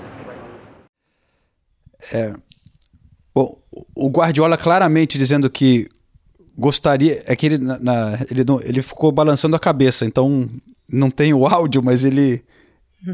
É, 2.13 2.33
bom, 3.33 3.57
o 3.95 4.09
Guardiola 4.09 4.57
claramente 4.57 5.17
dizendo 5.17 5.49
que 5.49 5.87
gostaria. 6.57 7.21
É 7.27 7.35
que 7.35 7.45
ele, 7.45 7.57
na, 7.59 7.77
na- 7.79 8.17
ele, 8.29 8.43
não- 8.43 8.59
ele 8.61 8.81
ficou 8.81 9.11
balançando 9.11 9.55
a 9.55 9.59
cabeça, 9.59 10.03
então 10.05 10.49
não 10.89 11.11
tem 11.11 11.33
o 11.33 11.45
áudio, 11.45 11.81
mas 11.83 12.03
ele. 12.03 12.43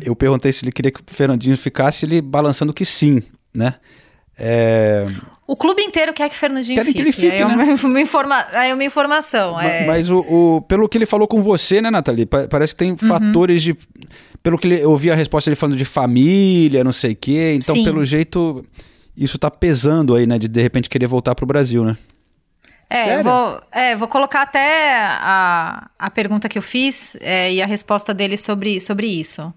Eu 0.03 0.15
perguntei 0.15 0.51
se 0.53 0.63
ele 0.65 0.71
queria 0.71 0.91
que 0.91 1.01
o 1.01 1.03
Fernandinho 1.07 1.57
ficasse, 1.57 2.05
ele 2.05 2.21
balançando 2.21 2.73
que 2.73 2.85
sim, 2.85 3.21
né? 3.53 3.75
É, 4.37 5.05
O 5.47 5.55
clube 5.55 5.81
inteiro 5.81 6.13
quer 6.13 6.27
que 6.29 6.35
o 6.35 6.37
Fernandinho 6.37 6.75
Querem 6.75 6.91
que 6.91 6.99
fique. 7.11 7.25
ele 7.25 7.31
fique, 7.31 7.41
é, 7.41 7.45
uma, 7.45 7.55
né? 7.65 7.73
uma 7.81 8.01
informa... 8.01 8.41
é 8.51 8.73
uma 8.73 8.83
informação. 8.83 9.53
ma- 9.53 9.63
é. 9.63 9.87
Mas 9.87 10.09
o, 10.09 10.19
o- 10.19 10.61
pelo 10.67 10.89
que 10.89 10.97
ele 10.97 11.05
falou 11.05 11.25
com 11.27 11.41
você, 11.41 11.81
né, 11.81 11.89
Nathalie? 11.89 12.25
pa- 12.25 12.47
Parece 12.49 12.73
que 12.75 12.79
tem 12.79 12.91
Uhum. 12.91 12.97
fatores 12.97 13.63
de. 13.63 13.73
Pelo 14.43 14.57
que 14.57 14.67
ele, 14.67 14.83
eu 14.83 14.91
ouvi 14.91 15.09
a 15.09 15.15
resposta 15.15 15.49
dele 15.49 15.55
falando 15.59 15.77
de 15.77 15.85
família, 15.85 16.83
não 16.83 16.91
sei 16.91 17.13
o 17.13 17.15
quê. 17.15 17.53
Então, 17.55 17.73
Sim. 17.75 17.85
pelo 17.85 18.03
jeito, 18.03 18.63
isso 19.15 19.39
tá 19.39 19.49
pesando 19.49 20.15
aí, 20.15 20.27
né? 20.27 20.37
De 20.37 20.47
de 20.49 20.61
repente 20.61 20.89
querer 20.89 21.07
voltar 21.07 21.33
pro 21.33 21.45
Brasil, 21.45 21.83
né? 21.85 21.95
É, 22.89 23.19
eu 23.19 23.23
vou, 23.23 23.61
é, 23.71 23.95
vou 23.97 24.07
colocar 24.07 24.41
até 24.43 24.95
a, 24.97 25.89
a 25.99 26.09
pergunta 26.09 26.47
que 26.47 26.57
eu 26.57 26.61
fiz 26.61 27.17
é, 27.19 27.53
e 27.53 27.61
a 27.61 27.65
resposta 27.65 28.13
dele 28.13 28.37
sobre, 28.37 28.79
sobre 28.79 29.07
isso. 29.07 29.53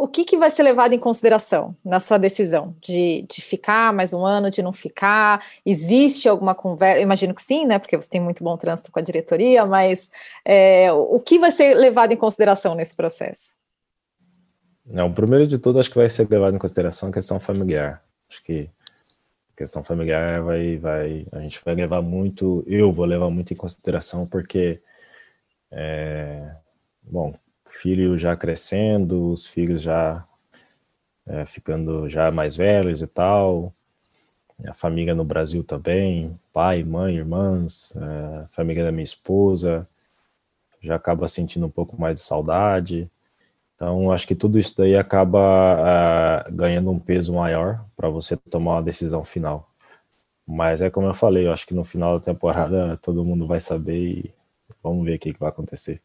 O 0.00 0.06
que, 0.06 0.24
que 0.24 0.36
vai 0.36 0.48
ser 0.48 0.62
levado 0.62 0.92
em 0.92 0.98
consideração 0.98 1.74
na 1.84 1.98
sua 1.98 2.18
decisão 2.18 2.72
de, 2.80 3.26
de 3.28 3.42
ficar 3.42 3.92
mais 3.92 4.12
um 4.12 4.24
ano, 4.24 4.48
de 4.48 4.62
não 4.62 4.72
ficar? 4.72 5.44
Existe 5.66 6.28
alguma 6.28 6.54
conversa? 6.54 7.02
Imagino 7.02 7.34
que 7.34 7.42
sim, 7.42 7.66
né? 7.66 7.80
Porque 7.80 7.96
você 7.96 8.08
tem 8.08 8.20
muito 8.20 8.44
bom 8.44 8.56
trânsito 8.56 8.92
com 8.92 9.00
a 9.00 9.02
diretoria, 9.02 9.66
mas 9.66 10.12
é, 10.44 10.92
o 10.92 11.18
que 11.18 11.36
vai 11.36 11.50
ser 11.50 11.74
levado 11.74 12.12
em 12.12 12.16
consideração 12.16 12.76
nesse 12.76 12.94
processo? 12.94 13.56
Não, 14.86 15.12
primeiro 15.12 15.48
de 15.48 15.58
tudo, 15.58 15.80
acho 15.80 15.90
que 15.90 15.98
vai 15.98 16.08
ser 16.08 16.30
levado 16.30 16.54
em 16.54 16.60
consideração 16.60 17.08
a 17.08 17.12
questão 17.12 17.40
familiar. 17.40 18.00
Acho 18.30 18.40
que 18.44 18.70
a 19.52 19.56
questão 19.56 19.82
familiar 19.82 20.40
vai, 20.42 20.76
vai, 20.76 21.26
a 21.32 21.40
gente 21.40 21.60
vai 21.64 21.74
levar 21.74 22.02
muito, 22.02 22.62
eu 22.68 22.92
vou 22.92 23.04
levar 23.04 23.30
muito 23.30 23.52
em 23.52 23.56
consideração, 23.56 24.28
porque, 24.28 24.80
é, 25.72 26.54
bom, 27.02 27.34
filho 27.68 28.16
já 28.18 28.36
crescendo, 28.36 29.32
os 29.32 29.46
filhos 29.46 29.82
já 29.82 30.26
é, 31.26 31.44
ficando 31.46 32.08
já 32.08 32.30
mais 32.30 32.56
velhos 32.56 33.02
e 33.02 33.06
tal, 33.06 33.72
a 34.66 34.72
família 34.72 35.14
no 35.14 35.24
Brasil 35.24 35.62
também, 35.62 36.38
pai, 36.52 36.82
mãe, 36.82 37.16
irmãs, 37.16 37.94
é, 37.96 38.48
família 38.48 38.84
da 38.84 38.90
minha 38.90 39.04
esposa, 39.04 39.86
já 40.82 40.96
acaba 40.96 41.28
sentindo 41.28 41.66
um 41.66 41.70
pouco 41.70 42.00
mais 42.00 42.14
de 42.14 42.20
saudade. 42.20 43.10
Então, 43.74 44.10
acho 44.10 44.26
que 44.26 44.34
tudo 44.34 44.58
isso 44.58 44.76
daí 44.76 44.96
acaba 44.96 45.38
ah, 45.40 46.50
ganhando 46.50 46.90
um 46.90 46.98
peso 46.98 47.34
maior 47.34 47.84
para 47.96 48.08
você 48.08 48.36
tomar 48.36 48.76
uma 48.76 48.82
decisão 48.82 49.24
final. 49.24 49.70
Mas 50.46 50.82
é 50.82 50.90
como 50.90 51.06
eu 51.06 51.14
falei, 51.14 51.46
eu 51.46 51.52
acho 51.52 51.66
que 51.66 51.74
no 51.74 51.84
final 51.84 52.18
da 52.18 52.24
temporada 52.24 52.96
todo 53.02 53.24
mundo 53.24 53.46
vai 53.46 53.60
saber 53.60 53.98
e 53.98 54.34
vamos 54.82 55.04
ver 55.04 55.16
o 55.16 55.18
que, 55.18 55.32
que 55.32 55.40
vai 55.40 55.50
acontecer. 55.50 56.00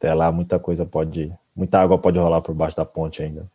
Até 0.00 0.14
lá, 0.14 0.32
muita 0.32 0.58
coisa 0.58 0.86
pode. 0.86 1.30
Muita 1.54 1.78
água 1.78 1.98
pode 1.98 2.18
rolar 2.18 2.40
por 2.40 2.54
baixo 2.54 2.74
da 2.74 2.86
ponte 2.86 3.22
ainda. 3.22 3.46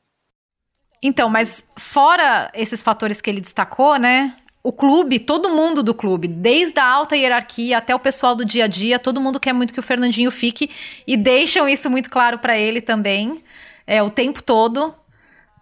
Então, 1.02 1.28
mas 1.28 1.64
fora 1.76 2.52
esses 2.54 2.84
fatores 2.84 3.20
que 3.20 3.32
ele 3.32 3.42
destacou, 3.42 3.98
né? 3.98 4.36
O 4.64 4.72
clube, 4.72 5.18
todo 5.20 5.50
mundo 5.50 5.82
do 5.82 5.94
clube, 5.94 6.28
desde 6.28 6.80
a 6.80 6.86
alta 6.86 7.16
hierarquia 7.16 7.80
até 7.80 7.96
o 7.96 8.00
pessoal 8.00 8.36
do 8.36 8.46
dia 8.46 8.66
a 8.66 8.68
dia, 8.68 9.00
todo 9.00 9.20
mundo 9.20 9.40
quer 9.40 9.54
muito 9.54 9.74
que 9.74 9.80
o 9.80 9.84
Fernandinho 9.84 10.30
fique 10.30 10.70
e 11.08 11.18
deixam 11.18 11.68
isso 11.68 11.90
muito 11.90 12.12
claro 12.12 12.38
para 12.38 12.58
ele 12.58 12.80
também, 12.80 13.44
é 13.88 14.04
o 14.04 14.10
tempo 14.10 14.44
todo. 14.44 14.94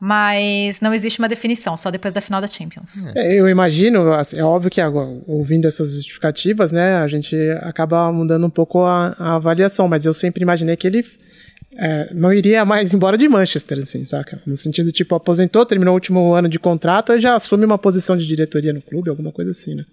Mas 0.06 0.82
não 0.82 0.94
existe 0.94 1.18
uma 1.20 1.30
definição, 1.30 1.78
só 1.78 1.90
depois 1.90 2.14
da 2.14 2.20
final 2.20 2.42
da 2.42 2.48
Champions. 2.48 3.06
É, 3.16 3.40
Eu 3.40 3.48
imagino, 3.48 4.12
assim, 4.12 4.38
é 4.38 4.44
óbvio 4.44 4.70
que 4.70 4.82
agora, 4.82 5.18
ouvindo 5.26 5.66
essas 5.66 5.94
justificativas, 5.94 6.74
né, 6.74 6.98
a 6.98 7.08
gente 7.08 7.34
acaba 7.62 8.12
mudando 8.12 8.46
um 8.46 8.50
pouco 8.50 8.84
a, 8.84 9.16
a 9.18 9.36
avaliação, 9.36 9.88
mas 9.88 10.04
eu 10.04 10.14
sempre 10.14 10.44
imaginei 10.44 10.76
que 10.76 10.88
ele 10.88 11.06
é, 11.78 12.14
não 12.14 12.34
iria 12.34 12.66
mais 12.66 12.94
embora 12.94 13.18
de 13.18 13.30
Manchester, 13.30 13.78
assim, 13.78 14.04
saca? 14.04 14.42
No 14.46 14.58
sentido, 14.58 14.92
tipo, 14.92 15.16
aposentou, 15.16 15.66
terminou 15.66 15.94
o 15.94 15.96
último 15.96 16.34
ano 16.34 16.50
de 16.50 16.60
contrato, 16.60 17.14
aí 17.14 17.22
já 17.22 17.36
assume 17.36 17.64
uma 17.64 17.78
posição 17.78 18.18
de 18.18 18.28
diretoria 18.28 18.74
no 18.74 18.82
clube, 18.82 19.10
alguma 19.10 19.32
coisa 19.32 19.52
assim, 19.52 19.74
né? 19.74 19.86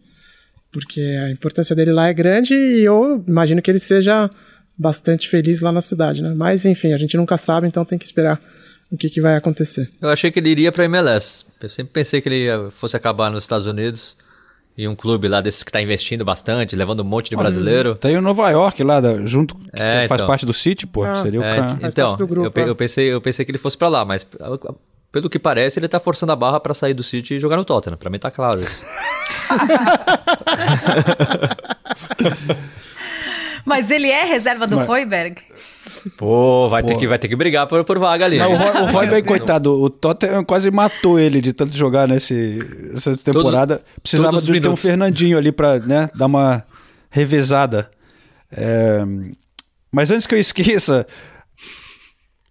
Porque 0.73 1.01
a 1.01 1.31
importância 1.31 1.77
dele 1.77 1.93
lá 1.93 2.09
é 2.09 2.13
grande 2.13 2.53
e 2.53 2.85
eu 2.85 3.25
imagino 3.29 3.63
que 3.63 3.71
ele 3.71 3.79
seja 3.79 4.29
bastante 4.77 5.29
feliz 5.29 5.61
lá 5.61 5.71
na 5.71 5.81
cidade, 5.81 6.21
né? 6.21 6.35
Mas, 6.35 6.65
enfim, 6.65 6.93
a 6.93 6.97
gente 6.97 7.17
nunca 7.17 7.39
sabe, 7.39 7.69
então 7.69 7.85
tem 7.85 7.97
que 7.97 8.05
esperar 8.05 8.41
o 8.91 8.97
que, 8.97 9.09
que 9.11 9.21
vai 9.21 9.37
acontecer. 9.37 9.87
Eu 10.01 10.09
achei 10.11 10.31
que 10.31 10.39
ele 10.39 10.51
iria 10.51 10.73
pra 10.73 10.85
MLS. 10.85 11.45
Eu 11.63 11.69
sempre 11.69 11.93
pensei 11.93 12.21
que 12.21 12.29
ele 12.29 12.71
fosse 12.73 12.97
acabar 12.97 13.31
nos 13.31 13.45
Estados 13.45 13.67
Unidos. 13.67 14.17
E 14.79 14.89
um 14.89 14.97
clube 14.97 15.29
lá 15.29 15.43
desses 15.43 15.63
que 15.63 15.71
tá 15.71 15.83
investindo 15.83 16.25
bastante, 16.25 16.75
levando 16.75 17.01
um 17.01 17.05
monte 17.05 17.29
de 17.29 17.37
brasileiro. 17.37 17.95
Tem 17.97 18.17
o 18.17 18.23
Nova 18.23 18.49
York 18.51 18.83
lá, 18.83 18.99
da- 19.01 19.27
junto, 19.27 19.55
que 19.57 19.69
É, 19.75 20.09
faz 20.09 20.19
então. 20.21 20.27
parte 20.27 20.47
do 20.47 20.55
City, 20.55 20.87
pô. 20.87 21.05
Ah. 21.05 21.15
seria 21.17 21.41
o 21.41 21.45
É, 21.45 21.57
cara. 21.57 21.79
então, 21.83 22.17
eu, 22.19 22.47
é. 22.47 22.51
pe- 22.51 22.61
eu 22.69 22.75
pensei, 22.75 23.13
eu 23.13 23.21
pensei 23.21 23.45
que 23.45 23.51
ele 23.51 23.59
fosse 23.59 23.77
pra 23.77 23.89
lá, 23.89 24.07
mas 24.07 24.27
pelo 25.13 25.29
que 25.29 25.39
parece, 25.39 25.79
ele 25.79 25.89
tá 25.89 26.01
forçando 26.01 26.33
a 26.33 26.37
barra 26.37 26.59
pra 26.61 26.73
sair 26.73 26.95
do 26.95 27.03
City 27.03 27.35
e 27.35 27.39
jogar 27.39 27.59
no 27.59 27.65
Tottenham. 27.65 27.99
Pra 27.99 28.09
mim 28.09 28.19
tá 28.19 28.31
claro 28.31 28.61
isso. 28.61 28.81
Mas 33.65 33.91
ele 33.91 34.09
é 34.09 34.25
reserva 34.25 34.67
do 34.67 34.77
Mas- 34.77 34.89
Hoiberg? 34.89 35.37
Pô, 36.17 36.69
vai, 36.69 36.83
Ter, 36.83 36.95
Pô. 36.95 36.99
que, 36.99 37.07
vai 37.07 37.19
ter 37.19 37.29
que 37.29 37.37
brigar 37.37 37.67
por, 37.67 37.85
por 37.85 37.99
vaga 37.99 38.25
ali. 38.25 38.39
Mas 38.39 38.49
o, 38.49 38.53
né? 38.53 38.81
O 38.83 38.87
Royberg, 38.87 39.27
coitado, 39.27 39.73
o 39.83 39.91
Tottenham 39.91 40.45
quase 40.45 40.71
matou 40.71 41.19
ele 41.19 41.41
de 41.41 41.53
tanto 41.53 41.77
jogar 41.77 42.09
nesse, 42.09 42.59
essa 42.95 43.17
temporada. 43.17 43.83
Precisava 44.03 44.33
todos 44.33 44.49
os 44.49 44.55
de 44.55 44.61
ter 44.61 44.69
um. 44.69 44.77
Fernandinho 44.77 45.37
ali 45.37 45.53
pra 45.53 45.79
né, 45.79 46.09
dar 46.15 46.27
uma 46.27 46.63
revezada. 47.11 47.91
É, 48.51 49.03
mas 49.93 50.11
antes 50.11 50.27
que 50.27 50.35
eu 50.35 50.39
esqueça, 50.41 51.07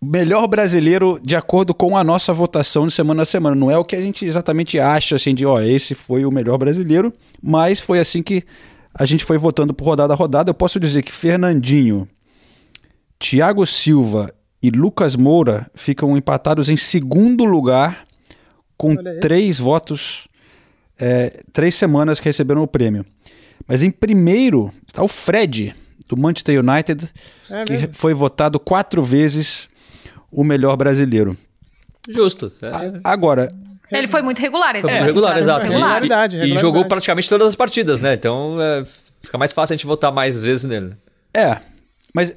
melhor 0.01 0.47
brasileiro 0.47 1.19
de 1.23 1.35
acordo 1.35 1.73
com 1.73 1.97
a 1.97 2.03
nossa 2.03 2.31
votação 2.33 2.87
de 2.87 2.93
semana 2.93 3.23
a 3.23 3.25
semana. 3.25 3.55
Não 3.55 3.69
é 3.71 3.77
o 3.77 3.83
que 3.85 3.95
a 3.95 4.01
gente 4.01 4.25
exatamente 4.25 4.79
acha, 4.79 5.15
assim, 5.15 5.33
de 5.33 5.45
ó, 5.45 5.59
esse 5.59 5.95
foi 5.95 6.25
o 6.25 6.31
melhor 6.31 6.57
brasileiro, 6.57 7.11
mas 7.41 7.79
foi 7.79 7.99
assim 7.99 8.21
que 8.21 8.43
a 8.93 9.05
gente 9.05 9.23
foi 9.23 9.37
votando 9.37 9.73
por 9.73 9.85
rodada 9.85 10.13
a 10.13 10.15
rodada. 10.15 10.49
Eu 10.49 10.53
posso 10.53 10.79
dizer 10.79 11.03
que 11.03 11.11
Fernandinho, 11.11 12.07
Thiago 13.17 13.65
Silva 13.65 14.33
e 14.61 14.69
Lucas 14.69 15.15
Moura 15.15 15.69
ficam 15.73 16.17
empatados 16.17 16.69
em 16.69 16.77
segundo 16.77 17.45
lugar, 17.45 18.05
com 18.77 18.95
três 19.21 19.59
votos, 19.59 20.27
é, 20.97 21.41
três 21.51 21.75
semanas 21.75 22.19
que 22.19 22.25
receberam 22.25 22.63
o 22.63 22.67
prêmio. 22.67 23.05
Mas 23.67 23.83
em 23.83 23.91
primeiro 23.91 24.71
está 24.87 25.03
o 25.03 25.07
Fred, 25.07 25.75
do 26.07 26.17
Manchester 26.17 26.59
United, 26.59 27.07
É 27.49 27.63
que 27.65 27.73
mesmo? 27.73 27.89
foi 27.93 28.13
votado 28.13 28.59
quatro 28.59 29.03
vezes 29.03 29.69
o 30.31 30.43
melhor 30.43 30.75
brasileiro. 30.75 31.37
Justo. 32.09 32.51
é. 32.61 32.99
Agora, 33.03 33.53
Ele 33.91 34.07
foi 34.07 34.21
muito 34.21 34.39
regular. 34.39 34.75
Ele 34.75 34.81
Foi 34.81 34.91
muito 34.91 35.05
regular, 35.05 35.37
exato. 35.37 35.63
Regular. 35.63 35.81
Regularidade, 35.81 36.37
E, 36.37 36.55
e 36.55 36.59
jogou 36.59 36.85
praticamente 36.85 37.27
todas 37.27 37.47
as 37.47 37.55
partidas, 37.55 37.99
né? 37.99 38.13
Então 38.13 38.57
é, 38.61 38.85
fica 39.21 39.37
mais 39.37 39.51
fácil 39.53 39.73
a 39.73 39.77
gente 39.77 39.85
votar 39.87 40.11
mais 40.11 40.41
vezes 40.41 40.65
nele. 40.65 40.93
É, 41.35 41.57
mas 42.13 42.35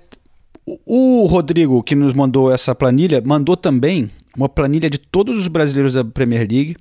o 0.87 1.23
o 1.23 1.27
Rodrigo, 1.27 1.83
que 1.83 1.95
nos 1.95 2.15
mandou 2.15 2.53
essa 2.53 2.75
planilha, 2.75 3.23
mandou 3.25 3.57
também 3.57 4.11
uma 4.37 4.49
planilha 4.49 4.89
de 4.89 4.99
todos 4.99 5.39
os 5.39 5.49
brasileiros 5.49 5.95
da 5.95 6.05
Premier 6.05 6.41
League 6.41 6.77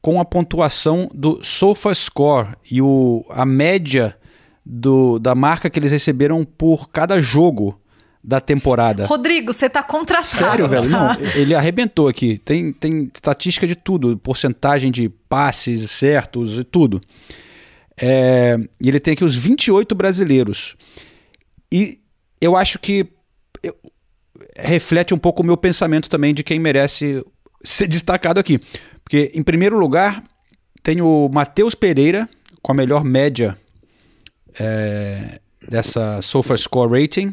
com 0.00 0.20
a 0.20 0.24
pontuação 0.24 1.08
do 1.14 1.42
SofaScore 1.42 2.48
e 2.70 2.82
o, 2.82 3.24
a 3.30 3.46
média 3.46 4.16
do, 4.64 5.18
da 5.18 5.34
marca 5.34 5.70
que 5.70 5.78
eles 5.78 5.92
receberam 5.92 6.44
por 6.44 6.90
cada 6.90 7.20
jogo 7.20 7.78
da 8.24 8.40
temporada. 8.40 9.06
Rodrigo, 9.06 9.52
você 9.52 9.68
tá 9.68 9.82
contratado. 9.82 10.26
Sério, 10.26 10.68
velho? 10.68 10.90
tá? 10.90 11.16
Não, 11.18 11.26
ele 11.34 11.54
arrebentou 11.54 12.06
aqui. 12.08 12.38
Tem, 12.38 12.72
tem 12.72 13.10
estatística 13.12 13.66
de 13.66 13.74
tudo, 13.74 14.16
porcentagem 14.16 14.90
de 14.92 15.08
passes 15.08 15.90
certos 15.90 16.56
e 16.58 16.62
tudo. 16.64 17.00
É, 18.00 18.56
e 18.80 18.88
ele 18.88 19.00
tem 19.00 19.14
aqui 19.14 19.24
os 19.24 19.34
28 19.36 19.94
brasileiros. 19.94 20.76
E 21.72 21.98
eu 22.40 22.56
acho 22.56 22.78
que 22.78 23.06
eu- 23.62 23.76
reflete 24.56 25.12
um 25.12 25.18
pouco 25.18 25.42
o 25.42 25.46
meu 25.46 25.56
pensamento 25.56 26.08
também 26.08 26.32
de 26.32 26.42
quem 26.44 26.58
merece 26.58 27.24
ser 27.62 27.86
destacado 27.88 28.38
aqui. 28.38 28.60
Porque, 29.02 29.32
em 29.34 29.42
primeiro 29.42 29.78
lugar, 29.78 30.22
tem 30.82 31.00
o 31.02 31.28
Matheus 31.32 31.74
Pereira, 31.74 32.28
com 32.62 32.70
a 32.70 32.74
melhor 32.74 33.02
média 33.04 33.58
é, 34.58 35.40
dessa 35.68 36.22
SofaScore 36.22 37.00
Rating. 37.02 37.32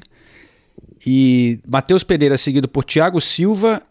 E 1.06 1.60
Matheus 1.68 2.04
Pereira 2.04 2.38
seguido 2.38 2.68
por 2.68 2.84
Thiago 2.84 3.22
Silva 3.22 3.82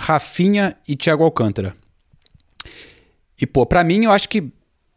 Rafinha 0.00 0.76
e 0.88 0.96
Thiago 0.96 1.22
Alcântara. 1.22 1.76
E, 3.40 3.46
pô, 3.46 3.64
pra 3.64 3.84
mim, 3.84 4.04
eu 4.04 4.12
acho 4.12 4.28
que, 4.28 4.50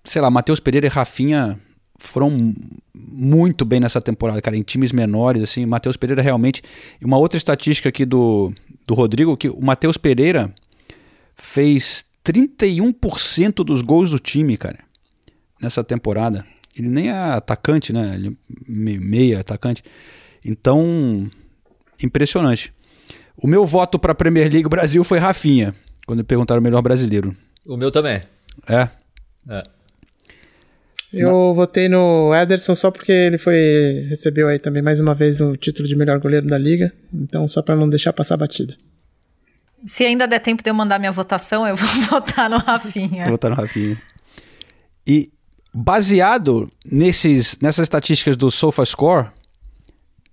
sei 0.04 0.22
lá, 0.22 0.30
Matheus 0.30 0.60
Pereira 0.60 0.88
e 0.88 0.90
Rafinha 0.90 1.60
foram 1.98 2.54
muito 2.94 3.64
bem 3.64 3.80
nessa 3.80 4.02
temporada, 4.02 4.42
cara, 4.42 4.58
em 4.58 4.64
times 4.64 4.92
menores, 4.92 5.44
assim. 5.44 5.66
Matheus 5.66 5.98
Pereira 5.98 6.22
realmente. 6.22 6.62
E 7.02 7.06
uma 7.06 7.18
outra 7.18 7.38
estatística 7.38 7.90
aqui 7.90 8.06
do, 8.06 8.52
do 8.88 8.94
Rodrigo, 8.94 9.38
que 9.38 9.50
o 9.50 9.62
Matheus 9.62 9.98
Pereira 9.98 10.54
fez 11.36 12.06
31% 12.26 13.64
dos 13.64 13.82
gols 13.82 14.10
do 14.10 14.20
time, 14.20 14.58
cara, 14.58 14.80
nessa 15.62 15.84
temporada. 15.84 16.46
Ele 16.78 16.88
nem 16.88 17.10
é 17.10 17.14
atacante, 17.14 17.94
né? 17.94 18.16
Ele 18.16 18.38
é 18.96 19.00
meia 19.00 19.40
atacante. 19.40 19.84
Então, 20.44 21.30
impressionante. 22.06 22.74
O 23.38 23.48
meu 23.48 23.66
voto 23.66 23.98
para 23.98 24.12
a 24.12 24.16
Premier 24.16 24.52
League 24.52 24.70
Brasil 24.70 25.04
foi 25.04 25.18
Rafinha, 25.18 25.74
quando 26.06 26.20
me 26.20 26.24
perguntaram 26.24 26.60
o 26.62 26.64
melhor 26.64 26.82
brasileiro. 26.82 27.36
O 27.66 27.76
meu 27.78 27.92
também. 27.92 28.22
É. 28.70 28.88
É. 29.50 29.64
Eu 31.12 31.32
Não. 31.32 31.54
votei 31.54 31.88
no 31.88 32.34
Ederson 32.34 32.74
só 32.76 32.90
porque 32.90 33.12
ele 33.12 33.38
foi 33.38 34.06
recebeu 34.10 34.48
aí 34.48 34.58
também 34.58 34.82
mais 34.82 35.00
uma 35.00 35.14
vez 35.14 35.40
o 35.40 35.56
título 35.56 35.88
de 35.88 35.96
melhor 35.96 36.20
goleiro 36.20 36.48
da 36.48 36.58
liga. 36.58 36.92
Então, 37.14 37.48
só 37.48 37.62
para 37.62 37.76
não 37.76 37.88
deixar 37.88 38.12
passar 38.14 38.36
batida. 38.36 38.76
Se 39.84 40.04
ainda 40.06 40.28
der 40.28 40.40
tempo 40.40 40.64
de 40.64 40.70
eu 40.70 40.74
mandar 40.74 40.98
minha 40.98 41.12
votação, 41.12 41.68
eu 41.68 41.76
vou 41.76 41.88
votar 42.10 42.50
no 42.50 42.58
Rafinha. 42.58 43.24
Vou 43.24 43.32
votar 43.34 43.52
no 43.52 43.58
Rafinha. 43.58 44.02
E 45.06 45.30
baseado 45.74 46.72
nesses, 46.86 47.60
nessas 47.62 47.84
estatísticas 47.84 48.36
do 48.38 48.50
SofaScore, 48.50 49.28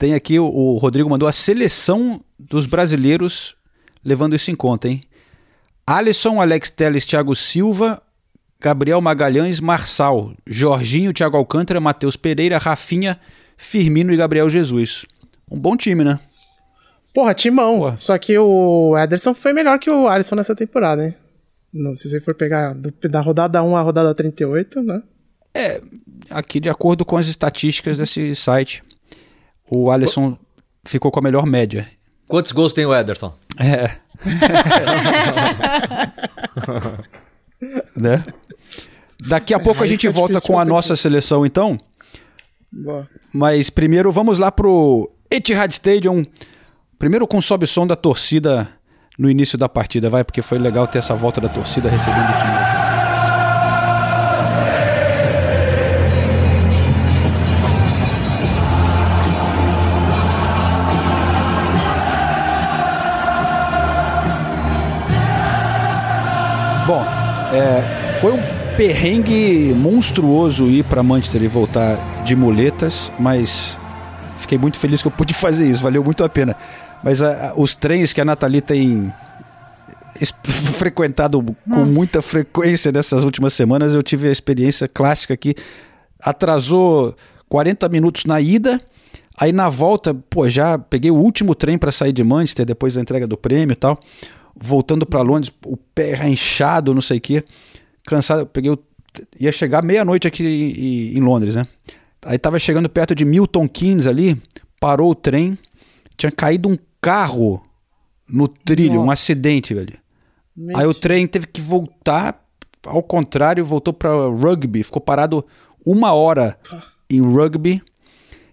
tem 0.01 0.15
aqui 0.15 0.39
o, 0.39 0.47
o 0.47 0.79
Rodrigo 0.79 1.11
mandou 1.11 1.29
a 1.29 1.33
seleção 1.33 2.23
dos 2.39 2.65
brasileiros 2.65 3.55
levando 4.03 4.35
isso 4.35 4.51
em 4.51 4.55
conta, 4.55 4.89
hein? 4.89 5.03
Alisson, 5.87 6.41
Alex 6.41 6.71
Telles, 6.71 7.05
Thiago 7.05 7.37
Silva, 7.37 8.03
Gabriel 8.59 8.99
Magalhães, 9.03 9.61
Marçal, 9.61 10.33
Jorginho, 10.47 11.13
Thiago 11.13 11.37
Alcântara, 11.37 11.81
Matheus 11.81 12.17
Pereira, 12.17 12.57
Rafinha, 12.57 13.21
Firmino 13.59 14.11
e 14.11 14.17
Gabriel 14.17 14.49
Jesus. 14.49 15.05
Um 15.51 15.59
bom 15.59 15.77
time, 15.77 16.03
né? 16.03 16.19
Porra, 17.13 17.35
timão. 17.35 17.81
Porra. 17.81 17.99
Só 17.99 18.17
que 18.17 18.39
o 18.39 18.97
Ederson 18.97 19.35
foi 19.35 19.53
melhor 19.53 19.79
que 19.79 19.91
o 19.91 20.09
Alisson 20.09 20.35
nessa 20.35 20.55
temporada, 20.55 21.05
hein? 21.05 21.15
Não, 21.71 21.95
se 21.95 22.09
você 22.09 22.21
for 22.21 22.35
pegar 22.35 22.73
do, 22.73 22.91
da 23.07 23.21
rodada 23.21 23.63
1 23.63 23.77
à 23.77 23.83
rodada 23.83 24.15
38, 24.15 24.83
né? 24.83 25.03
É, 25.53 25.83
aqui 26.31 26.59
de 26.59 26.71
acordo 26.71 27.05
com 27.05 27.19
as 27.19 27.27
estatísticas 27.27 27.99
desse 27.99 28.35
site, 28.35 28.83
o 29.71 29.91
Alisson 29.91 30.37
ficou 30.85 31.11
com 31.11 31.21
a 31.21 31.23
melhor 31.23 31.47
média. 31.47 31.89
Quantos 32.27 32.53
gols 32.53 32.73
tem 32.73 32.85
o 32.85 32.95
Ederson? 32.95 33.33
É. 33.59 33.91
né? 37.97 38.25
Daqui 39.29 39.55
a 39.55 39.59
é, 39.59 39.61
pouco 39.61 39.83
a 39.83 39.87
gente 39.87 40.09
volta 40.09 40.41
com 40.41 40.59
a 40.59 40.65
nossa 40.65 40.97
seleção, 40.97 41.47
então. 41.47 41.79
Boa. 42.73 43.09
Mas 43.35 43.71
primeiro 43.71 44.11
vamos 44.11 44.39
lá 44.39 44.51
pro 44.51 45.11
Etihad 45.31 45.71
Stadium. 45.73 46.25
Primeiro 46.99 47.27
com 47.27 47.41
sobe 47.41 47.67
som 47.67 47.87
da 47.87 47.97
torcida 47.97 48.69
no 49.19 49.31
início 49.31 49.59
da 49.59 49.69
partida, 49.69 50.09
vai, 50.09 50.25
porque 50.25 50.43
foi 50.43 50.59
legal 50.59 50.87
ter 50.87 50.99
essa 50.99 51.15
volta 51.15 51.41
da 51.41 51.49
torcida 51.49 51.89
recebendo 51.89 52.31
o 52.31 52.39
time. 52.39 52.90
É, 67.61 68.15
foi 68.21 68.33
um 68.33 68.41
perrengue 68.77 69.75
monstruoso 69.77 70.67
ir 70.67 70.83
para 70.85 71.03
Manchester 71.03 71.43
e 71.43 71.49
voltar 71.49 72.25
de 72.25 72.35
muletas, 72.35 73.13
mas 73.19 73.79
fiquei 74.39 74.57
muito 74.57 74.79
feliz 74.79 75.03
que 75.03 75.09
eu 75.09 75.13
pude 75.13 75.35
fazer 75.35 75.69
isso, 75.69 75.83
valeu 75.83 76.03
muito 76.03 76.25
a 76.25 76.29
pena. 76.29 76.57
Mas 77.05 77.23
a, 77.23 77.51
a, 77.51 77.55
os 77.55 77.75
trens 77.75 78.13
que 78.13 78.21
a 78.21 78.25
Nathalie 78.25 78.63
tem 78.63 79.13
frequentado 80.79 81.45
Nossa. 81.67 81.83
com 81.83 81.87
muita 81.87 82.23
frequência 82.23 82.91
nessas 82.91 83.25
últimas 83.25 83.53
semanas, 83.53 83.95
eu 83.95 84.03
tive 84.03 84.29
a 84.29 84.33
experiência 84.33 84.89
clássica 84.89 85.37
que 85.37 85.55
atrasou 86.19 87.15
40 87.49 87.89
minutos 87.91 88.25
na 88.25 88.41
ida, 88.41 88.81
aí 89.39 89.53
na 89.53 89.69
volta, 89.69 90.15
pô, 90.15 90.49
já 90.49 90.79
peguei 90.79 91.11
o 91.11 91.17
último 91.17 91.55
trem 91.55 91.77
para 91.77 91.93
sair 91.93 92.13
de 92.13 92.25
Manchester 92.25 92.65
depois 92.65 92.95
da 92.95 93.01
entrega 93.03 93.27
do 93.27 93.37
prêmio 93.37 93.75
e 93.75 93.77
tal 93.77 93.99
voltando 94.55 95.07
para 95.07 95.23
Londres, 95.23 95.53
o 95.65 95.77
pé 95.77 96.17
já 96.17 96.29
inchado, 96.29 96.95
não 96.95 97.03
sei 97.03 97.19
o 97.19 97.21
quê. 97.21 97.45
Cansado, 98.05 98.47
peguei 98.47 98.71
o, 98.71 98.79
ia 99.39 99.53
chegar 99.53 99.83
meia-noite 99.83 100.27
aqui 100.29 100.45
em, 100.45 101.19
em, 101.19 101.21
Londres, 101.21 101.55
né? 101.55 101.67
Aí 102.25 102.39
tava 102.39 102.59
chegando 102.59 102.89
perto 102.89 103.15
de 103.15 103.25
Milton 103.25 103.69
Keynes 103.69 104.07
ali, 104.07 104.41
parou 104.79 105.11
o 105.11 105.15
trem, 105.15 105.59
tinha 106.17 106.31
caído 106.31 106.69
um 106.69 106.77
carro 107.01 107.65
no 108.29 108.47
trilho, 108.47 108.95
Nossa. 108.95 109.07
um 109.07 109.11
acidente, 109.11 109.75
velho. 109.75 109.99
Aí 110.77 110.87
o 110.87 110.93
trem 110.93 111.27
teve 111.27 111.47
que 111.47 111.61
voltar, 111.61 112.45
ao 112.85 113.03
contrário, 113.03 113.65
voltou 113.65 113.95
para 113.95 114.11
Rugby, 114.11 114.83
ficou 114.83 115.01
parado 115.01 115.45
uma 115.85 116.13
hora 116.13 116.59
em 117.09 117.21
Rugby. 117.21 117.83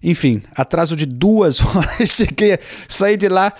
Enfim, 0.01 0.41
atraso 0.55 0.95
de 0.95 1.05
duas 1.05 1.59
horas, 1.75 2.09
cheguei, 2.09 2.57
saí 2.87 3.17
de 3.17 3.27
lá, 3.27 3.51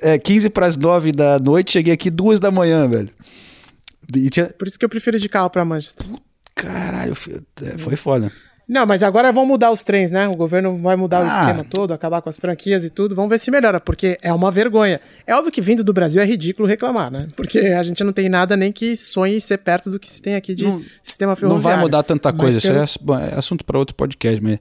é, 0.00 0.18
15 0.18 0.50
para 0.50 0.66
as 0.66 0.76
9 0.76 1.12
da 1.12 1.38
noite, 1.38 1.72
cheguei 1.72 1.92
aqui 1.92 2.10
duas 2.10 2.40
da 2.40 2.50
manhã, 2.50 2.88
velho. 2.88 3.10
Tinha... 4.30 4.46
Por 4.46 4.66
isso 4.66 4.78
que 4.78 4.84
eu 4.84 4.88
prefiro 4.88 5.16
ir 5.16 5.20
de 5.20 5.28
carro 5.28 5.50
para 5.50 5.64
Manchester. 5.64 6.06
Caralho, 6.54 7.12
é, 7.62 7.78
foi 7.78 7.96
foda. 7.96 8.30
Não, 8.68 8.86
mas 8.86 9.02
agora 9.02 9.32
vão 9.32 9.44
mudar 9.44 9.70
os 9.70 9.82
trens, 9.82 10.10
né? 10.10 10.28
O 10.28 10.36
governo 10.36 10.78
vai 10.78 10.96
mudar 10.96 11.18
ah. 11.18 11.22
o 11.22 11.26
esquema 11.26 11.66
todo, 11.68 11.92
acabar 11.92 12.22
com 12.22 12.28
as 12.28 12.38
franquias 12.38 12.84
e 12.84 12.90
tudo. 12.90 13.14
Vamos 13.14 13.28
ver 13.28 13.38
se 13.38 13.50
melhora, 13.50 13.80
porque 13.80 14.18
é 14.22 14.32
uma 14.32 14.50
vergonha. 14.50 15.00
É 15.26 15.34
óbvio 15.34 15.52
que 15.52 15.60
vindo 15.60 15.82
do 15.82 15.92
Brasil 15.92 16.22
é 16.22 16.24
ridículo 16.24 16.66
reclamar, 16.66 17.10
né? 17.10 17.28
Porque 17.36 17.58
a 17.58 17.82
gente 17.82 18.02
não 18.04 18.12
tem 18.12 18.28
nada 18.28 18.56
nem 18.56 18.70
que 18.72 18.96
sonhe 18.96 19.40
ser 19.40 19.58
perto 19.58 19.90
do 19.90 19.98
que 19.98 20.10
se 20.10 20.22
tem 20.22 20.36
aqui 20.36 20.54
de 20.54 20.64
não, 20.64 20.82
sistema 21.02 21.34
ferroviário. 21.34 21.62
Não 21.62 21.76
vai 21.76 21.76
mudar 21.78 22.02
tanta 22.02 22.32
coisa, 22.32 22.60
pelo... 22.60 22.84
isso 22.84 22.98
é, 23.12 23.34
é 23.34 23.38
assunto 23.38 23.64
para 23.64 23.78
outro 23.78 23.94
podcast, 23.94 24.40
mas 24.42 24.58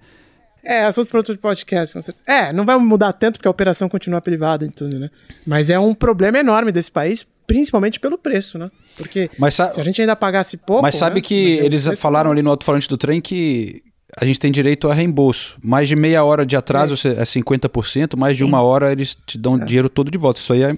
é, 0.63 0.83
assunto 0.83 1.09
para 1.09 1.19
outro 1.19 1.37
podcast. 1.37 1.97
É, 2.25 2.53
não 2.53 2.65
vai 2.65 2.77
mudar 2.77 3.13
tanto 3.13 3.37
porque 3.37 3.47
a 3.47 3.51
operação 3.51 3.89
continua 3.89 4.21
privada 4.21 4.65
e 4.65 4.69
tudo, 4.69 4.99
né? 4.99 5.09
Mas 5.45 5.69
é 5.69 5.79
um 5.79 5.93
problema 5.93 6.39
enorme 6.39 6.71
desse 6.71 6.91
país, 6.91 7.25
principalmente 7.47 7.99
pelo 7.99 8.17
preço, 8.17 8.57
né? 8.57 8.69
Porque 8.95 9.29
se 9.51 9.79
a 9.79 9.83
gente 9.83 10.01
ainda 10.01 10.15
pagasse 10.15 10.57
pouco. 10.57 10.83
Mas 10.83 10.95
sabe 10.95 11.15
né? 11.15 11.21
que 11.21 11.57
mas 11.57 11.65
eles 11.65 11.99
falaram 11.99 12.31
ali 12.31 12.41
no 12.41 12.49
alto-falante 12.51 12.87
do 12.87 12.97
trem 12.97 13.19
que 13.19 13.81
a 14.19 14.25
gente 14.25 14.39
tem 14.39 14.51
direito 14.51 14.89
a 14.89 14.93
reembolso. 14.93 15.57
Mais 15.63 15.87
de 15.87 15.95
meia 15.95 16.23
hora 16.23 16.45
de 16.45 16.55
atraso 16.55 16.95
é, 17.07 17.11
é 17.11 17.23
50%, 17.23 18.17
mais 18.17 18.37
de 18.37 18.43
Sim. 18.43 18.49
uma 18.49 18.61
hora 18.61 18.91
eles 18.91 19.15
te 19.25 19.37
dão 19.37 19.55
é. 19.55 19.65
dinheiro 19.65 19.89
todo 19.89 20.11
de 20.11 20.17
volta. 20.17 20.39
Isso 20.39 20.53
aí 20.53 20.63
é, 20.63 20.75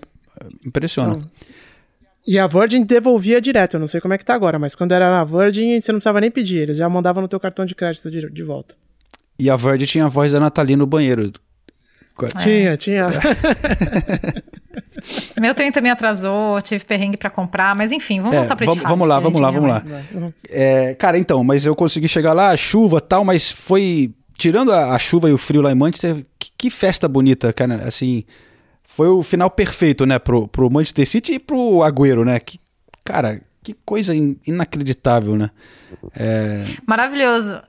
impressiona. 0.66 1.14
São... 1.14 1.22
E 2.26 2.40
a 2.40 2.48
Virgin 2.48 2.84
devolvia 2.84 3.42
direto, 3.42 3.74
eu 3.74 3.80
não 3.82 3.88
sei 3.88 4.00
como 4.00 4.14
é 4.14 4.18
que 4.18 4.24
tá 4.24 4.34
agora, 4.34 4.58
mas 4.58 4.74
quando 4.74 4.94
era 4.94 5.10
na 5.12 5.26
Virgin, 5.26 5.82
você 5.82 5.92
não 5.92 6.00
precisava 6.00 6.22
nem 6.22 6.32
pedir, 6.32 6.60
eles 6.60 6.78
já 6.78 6.88
mandavam 6.88 7.22
no 7.22 7.28
teu 7.28 7.38
cartão 7.38 7.66
de 7.66 7.76
crédito 7.76 8.10
de, 8.10 8.30
de 8.30 8.44
volta. 8.44 8.76
E 9.40 9.50
a 9.50 9.56
Verdi 9.56 9.88
tinha 9.88 10.06
a 10.06 10.10
voz 10.10 10.32
da 10.32 10.40
Nathalie 10.40 10.76
no 10.76 10.86
banheiro. 10.86 11.32
Tinha, 12.38 12.78
tinha. 12.78 13.08
Meu 15.40 15.56
trem 15.56 15.72
também 15.72 15.92
atrasou, 15.92 16.62
tive 16.62 16.86
perrengue 16.86 17.18
para 17.18 17.30
comprar, 17.30 17.76
mas 17.76 17.92
enfim, 17.92 18.22
vamos 18.22 18.36
é, 18.36 18.40
voltar 18.40 18.56
pra 18.56 18.66
vamos, 18.66 18.84
vamos 18.84 19.08
lá, 19.08 19.20
vamos 19.20 19.42
lá, 19.42 19.52
vamos 19.52 19.70
lá. 19.70 19.84
É, 20.50 20.94
cara, 20.94 21.18
então, 21.18 21.44
mas 21.44 21.66
eu 21.66 21.76
consegui 21.76 22.08
chegar 22.08 22.34
lá, 22.34 22.56
chuva 22.56 23.02
tal, 23.02 23.26
mas 23.26 23.52
foi. 23.52 24.14
Tirando 24.38 24.72
a, 24.72 24.96
a, 24.96 25.00
chuva 25.00 25.30
e 25.30 25.34
o 25.34 25.38
frio 25.38 25.62
lá 25.62 25.72
em 25.72 25.76
Manchester, 25.76 26.26
que, 26.40 26.52
que, 26.58 26.70
festa 26.70 27.08
bonita, 27.08 27.54
cara. 27.54 27.88
Assim, 27.88 28.24
foi 28.84 29.08
o 29.08 29.22
final 29.22 29.50
perfeito, 29.50 30.06
né, 30.06 30.20
pro, 30.20 30.48
pro 30.48 30.70
Manchester 30.70 31.08
City 31.08 31.34
e 31.34 31.40
pro 31.40 31.84
Agüero, 31.84 32.26
né? 32.26 32.40
Que, 32.40 32.60
cara, 33.04 33.42
que 33.62 33.76
coisa 33.86 34.16
in, 34.16 34.38
inacreditável, 34.46 35.36
né? 35.36 35.50
É... 36.16 36.66
Maravilhoso. 36.86 37.62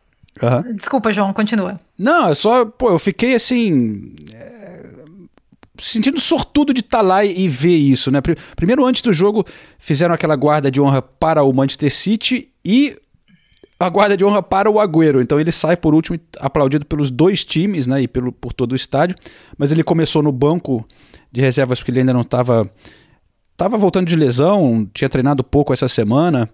Uhum. 0.42 0.74
Desculpa, 0.74 1.12
João, 1.12 1.32
continua. 1.32 1.78
Não, 1.98 2.28
é 2.28 2.34
só, 2.34 2.64
pô, 2.64 2.90
eu 2.90 2.98
fiquei 2.98 3.34
assim. 3.34 4.14
É, 4.32 4.94
sentindo 5.78 6.20
sortudo 6.20 6.72
de 6.72 6.80
estar 6.80 6.98
tá 6.98 7.02
lá 7.02 7.24
e, 7.24 7.44
e, 7.44 7.48
ver 7.48 7.76
isso, 7.76 8.10
né? 8.10 8.20
Primeiro, 8.56 8.84
antes 8.84 9.02
do 9.02 9.12
jogo, 9.12 9.44
fizeram 9.78 10.14
aquela 10.14 10.36
guarda 10.36 10.70
de 10.70 10.80
honra 10.80 11.02
para 11.02 11.42
o 11.42 11.52
Manchester 11.52 11.94
City 11.94 12.48
e 12.64 12.96
a 13.78 13.88
guarda 13.88 14.16
de 14.16 14.24
honra 14.24 14.42
para 14.42 14.70
o 14.70 14.80
Agüero. 14.80 15.20
Então 15.20 15.38
ele 15.38 15.52
sai 15.52 15.76
por 15.76 15.94
último, 15.94 16.18
aplaudido 16.40 16.86
pelos 16.86 17.10
dois 17.10 17.44
times, 17.44 17.86
né? 17.86 18.02
E 18.02 18.08
pelo, 18.08 18.32
por 18.32 18.52
todo 18.52 18.72
o 18.72 18.76
estádio. 18.76 19.16
Mas 19.58 19.72
ele 19.72 19.84
começou 19.84 20.22
no 20.22 20.32
banco 20.32 20.84
de 21.30 21.40
reservas 21.40 21.78
porque 21.78 21.90
ele 21.90 22.00
ainda 22.00 22.12
não 22.12 22.22
estava. 22.22 22.68
Tava 23.56 23.78
voltando 23.78 24.08
de 24.08 24.16
lesão, 24.16 24.88
tinha 24.92 25.08
treinado 25.08 25.44
pouco 25.44 25.72
essa 25.72 25.86
semana. 25.86 26.50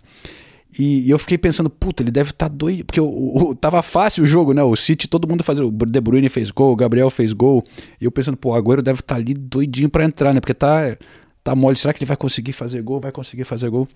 E, 0.79 1.07
e, 1.07 1.11
eu 1.11 1.19
fiquei 1.19 1.37
pensando, 1.37 1.69
puta, 1.69 2.03
ele 2.03 2.11
deve 2.11 2.31
estar 2.31 2.49
tá 2.49 2.55
doido. 2.55 2.85
Porque 2.85 3.01
o, 3.01 3.07
o, 3.51 3.55
tava 3.55 3.83
fácil 3.83 4.25
o 4.25 4.27
jogo, 4.27 4.53
né? 4.53 4.63
O 4.63 4.77
City, 4.77 5.09
todo 5.09 5.29
mundo 5.29 5.43
fazendo. 5.43 5.69
O 5.69 5.87
De 5.87 6.01
Bruyne 6.01 6.29
fez 6.29 6.51
gol, 6.51 6.73
o 6.73 6.77
Gabriel 6.77 7.11
fez 7.11 7.33
gol. 7.33 7.65
E 8.01 8.05
eu 8.05 8.11
pensando, 8.11 8.37
pô, 8.37 8.51
o 8.51 8.55
Agüero 8.55 8.83
deve 8.83 9.01
estar 9.01 9.15
tá 9.15 9.21
ali 9.21 9.35
doidinho 9.35 9.89
para 9.89 10.05
entrar, 10.05 10.33
né? 10.33 10.41
Porque 10.41 10.55
tá, 10.55 10.97
tá 11.43 11.55
mole, 11.55 11.77
será 11.77 11.93
que 11.93 11.99
ele 11.99 12.09
vai 12.09 12.17
conseguir 12.17 12.53
fazer 12.53 12.83
gol? 12.83 13.01
Vai 13.01 13.13
conseguir 13.13 13.45
fazer 13.45 13.69
gol? 13.69 13.89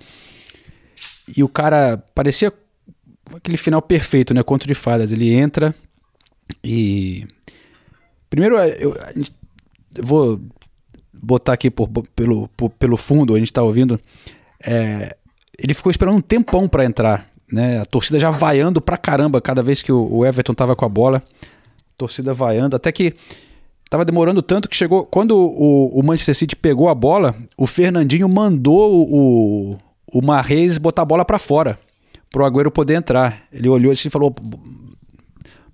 E 1.36 1.42
o 1.42 1.48
cara 1.48 1.98
parecia 2.14 2.52
aquele 3.34 3.56
final 3.56 3.80
perfeito, 3.80 4.34
né? 4.34 4.42
Conto 4.42 4.66
de 4.66 4.74
fadas. 4.74 5.12
Ele 5.12 5.32
entra 5.32 5.74
e. 6.62 7.26
Primeiro, 8.28 8.58
eu, 8.58 8.94
eu 9.94 10.02
vou 10.02 10.40
botar 11.12 11.52
aqui 11.52 11.70
por, 11.70 11.88
pelo, 11.88 12.48
por, 12.48 12.70
pelo 12.70 12.96
fundo, 12.96 13.34
a 13.34 13.38
gente 13.38 13.52
tá 13.52 13.62
ouvindo. 13.62 14.00
É, 14.66 15.16
ele 15.58 15.74
ficou 15.74 15.90
esperando 15.90 16.16
um 16.16 16.20
tempão 16.20 16.68
para 16.68 16.84
entrar. 16.84 17.28
Né? 17.50 17.80
A 17.80 17.84
torcida 17.84 18.18
já 18.18 18.30
vaiando 18.30 18.80
pra 18.80 18.96
caramba 18.96 19.40
cada 19.40 19.62
vez 19.62 19.82
que 19.82 19.92
o, 19.92 20.24
Everton 20.24 20.54
tava 20.54 20.74
com 20.74 20.84
a 20.84 20.88
bola. 20.88 21.22
A 21.90 21.96
torcida 21.96 22.34
vaiando, 22.34 22.76
até 22.76 22.90
que 22.90 23.14
tava 23.88 24.04
demorando 24.04 24.42
tanto 24.42 24.68
que 24.68 24.76
chegou. 24.76 25.04
Quando 25.04 25.36
o, 25.36 25.98
o 25.98 26.04
Manchester 26.04 26.34
City 26.34 26.56
pegou 26.56 26.88
a 26.88 26.94
bola, 26.94 27.34
o 27.56 27.66
Fernandinho 27.66 28.28
mandou 28.28 29.08
o, 29.08 29.78
o 30.12 30.20
botar 30.80 31.02
a 31.02 31.06
bola 31.06 31.24
para 31.24 31.38
fora. 31.38 31.78
Pro 32.30 32.44
Agüero 32.44 32.70
poder 32.70 32.94
entrar. 32.94 33.42
Ele 33.52 33.68
olhou 33.68 33.92
assim 33.92 34.08
e 34.08 34.10
falou: 34.10 34.34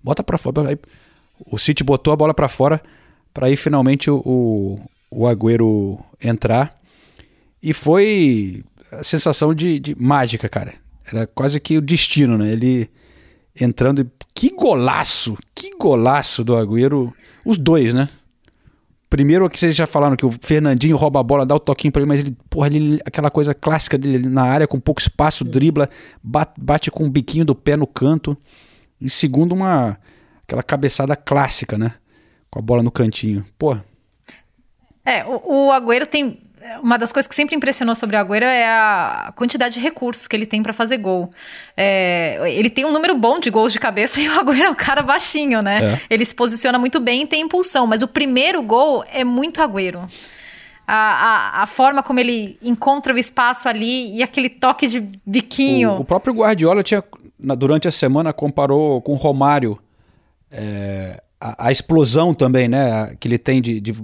bota 0.03 0.23
pra 0.23 0.37
fora. 0.37 0.69
Aí, 0.69 0.79
o 1.51 1.59
City 1.59 1.83
botou 1.83 2.13
a 2.13 2.17
bola 2.17 2.35
para 2.35 2.49
fora 2.49 2.83
para 3.33 3.47
aí 3.47 3.57
finalmente 3.57 4.11
o, 4.11 4.21
o, 4.25 4.81
o 5.11 5.27
Agüero 5.27 5.99
entrar. 6.23 6.71
E 7.63 7.73
foi 7.73 8.65
a 8.93 9.05
sensação 9.05 9.55
de, 9.55 9.79
de 9.79 9.95
mágica, 10.01 10.49
cara. 10.49 10.75
Era 11.13 11.27
quase 11.27 11.61
que 11.61 11.77
o 11.77 11.81
destino, 11.81 12.39
né? 12.39 12.53
Ele 12.53 12.91
entrando. 13.61 14.09
Que 14.35 14.51
golaço! 14.51 15.37
Que 15.55 15.77
golaço 15.77 16.45
do 16.45 16.57
Agüero. 16.57 17.13
Os 17.45 17.59
dois, 17.59 17.95
né? 17.95 18.09
Primeiro 19.09 19.51
que 19.51 19.59
vocês 19.59 19.75
já 19.75 19.89
falaram 19.89 20.15
que 20.15 20.25
o 20.25 20.31
Fernandinho 20.31 20.97
rouba 20.97 21.19
a 21.19 21.23
bola, 21.23 21.45
dá 21.45 21.55
o 21.55 21.59
toquinho 21.59 21.91
pra 21.91 22.01
ele, 22.01 22.09
mas 22.09 22.21
ele, 22.21 22.37
porra, 22.49 22.69
ele, 22.69 23.01
aquela 23.05 23.29
coisa 23.29 23.53
clássica 23.53 23.99
dele 23.99 24.29
na 24.29 24.45
área, 24.45 24.69
com 24.69 24.79
pouco 24.79 25.01
espaço, 25.01 25.43
dribla, 25.43 25.91
bate, 26.23 26.53
bate 26.57 26.91
com 26.93 27.07
o 27.07 27.11
biquinho 27.11 27.45
do 27.45 27.55
pé 27.55 27.77
no 27.77 27.89
canto. 27.89 28.37
E 29.01 29.11
segundo, 29.11 29.53
uma 29.53 29.99
aquela 30.47 30.63
cabeçada 30.63 31.17
clássica, 31.17 31.77
né? 31.77 31.95
Com 32.49 32.61
a 32.61 32.63
bola 32.63 32.85
no 32.85 32.91
cantinho. 32.91 33.45
Pô. 33.59 33.77
É, 35.05 35.25
o, 35.25 35.67
o 35.67 35.73
Agüero 35.73 36.07
tem 36.07 36.41
uma 36.83 36.99
das 36.99 37.13
coisas 37.13 37.27
que 37.27 37.35
sempre 37.35 37.57
impressionou 37.57 37.97
sobre 37.97 38.17
o 38.17 38.19
Agüero 38.19 38.45
é 38.45 38.67
a 38.67 39.33
quantidade 39.35 39.75
de 39.75 39.81
recursos 39.81 40.29
que 40.29 40.37
ele 40.37 40.47
tem 40.47 40.63
para 40.63 40.73
fazer 40.73 40.99
gol. 40.99 41.31
É, 41.77 42.39
ele 42.53 42.69
tem 42.69 42.85
um 42.85 42.93
número 42.93 43.15
bom 43.17 43.39
de 43.39 43.51
gols 43.51 43.73
de 43.73 43.79
cabeça 43.79 44.21
e 44.21 44.29
o 44.29 44.39
Agüero 44.39 44.65
é 44.67 44.71
um 44.71 44.75
cara 44.75 45.03
baixinho, 45.03 45.63
né? 45.63 45.95
É. 45.95 46.01
Ele 46.11 46.25
se 46.25 46.35
posiciona 46.35 46.79
muito 46.79 47.01
bem 47.01 47.23
e 47.23 47.27
tem 47.27 47.43
impulsão, 47.43 47.87
mas 47.87 48.03
o 48.03 48.09
primeiro 48.09 48.63
gol 48.63 49.05
é 49.11 49.25
muito 49.25 49.63
Agüero. 49.63 50.07
A, 50.87 50.95
a, 50.95 51.63
a, 51.63 51.67
forma 51.67 52.03
como 52.03 52.19
ele 52.19 52.59
encontra 52.61 53.15
o 53.15 53.19
espaço 53.19 53.69
ali 53.69 54.17
e 54.17 54.25
aquele 54.25 54.49
toque 54.49 54.89
de 54.89 55.07
biquinho. 55.25 55.93
O, 55.93 56.01
o 56.01 56.05
próprio 56.05 56.35
Guardiola 56.35 56.83
tinha, 56.83 57.03
durante 57.57 57.87
a 57.87 57.93
semana, 57.93 58.33
comparou 58.33 59.01
com 59.01 59.13
o 59.13 59.17
Romário 59.17 59.79
é, 60.51 61.23
a, 61.41 61.69
a, 61.69 61.73
explosão 61.73 62.35
também, 62.35 62.69
né? 62.69 63.15
Que 63.21 63.29
ele 63.29 63.39
tem 63.39 63.63
de, 63.63 63.81
de 63.81 63.95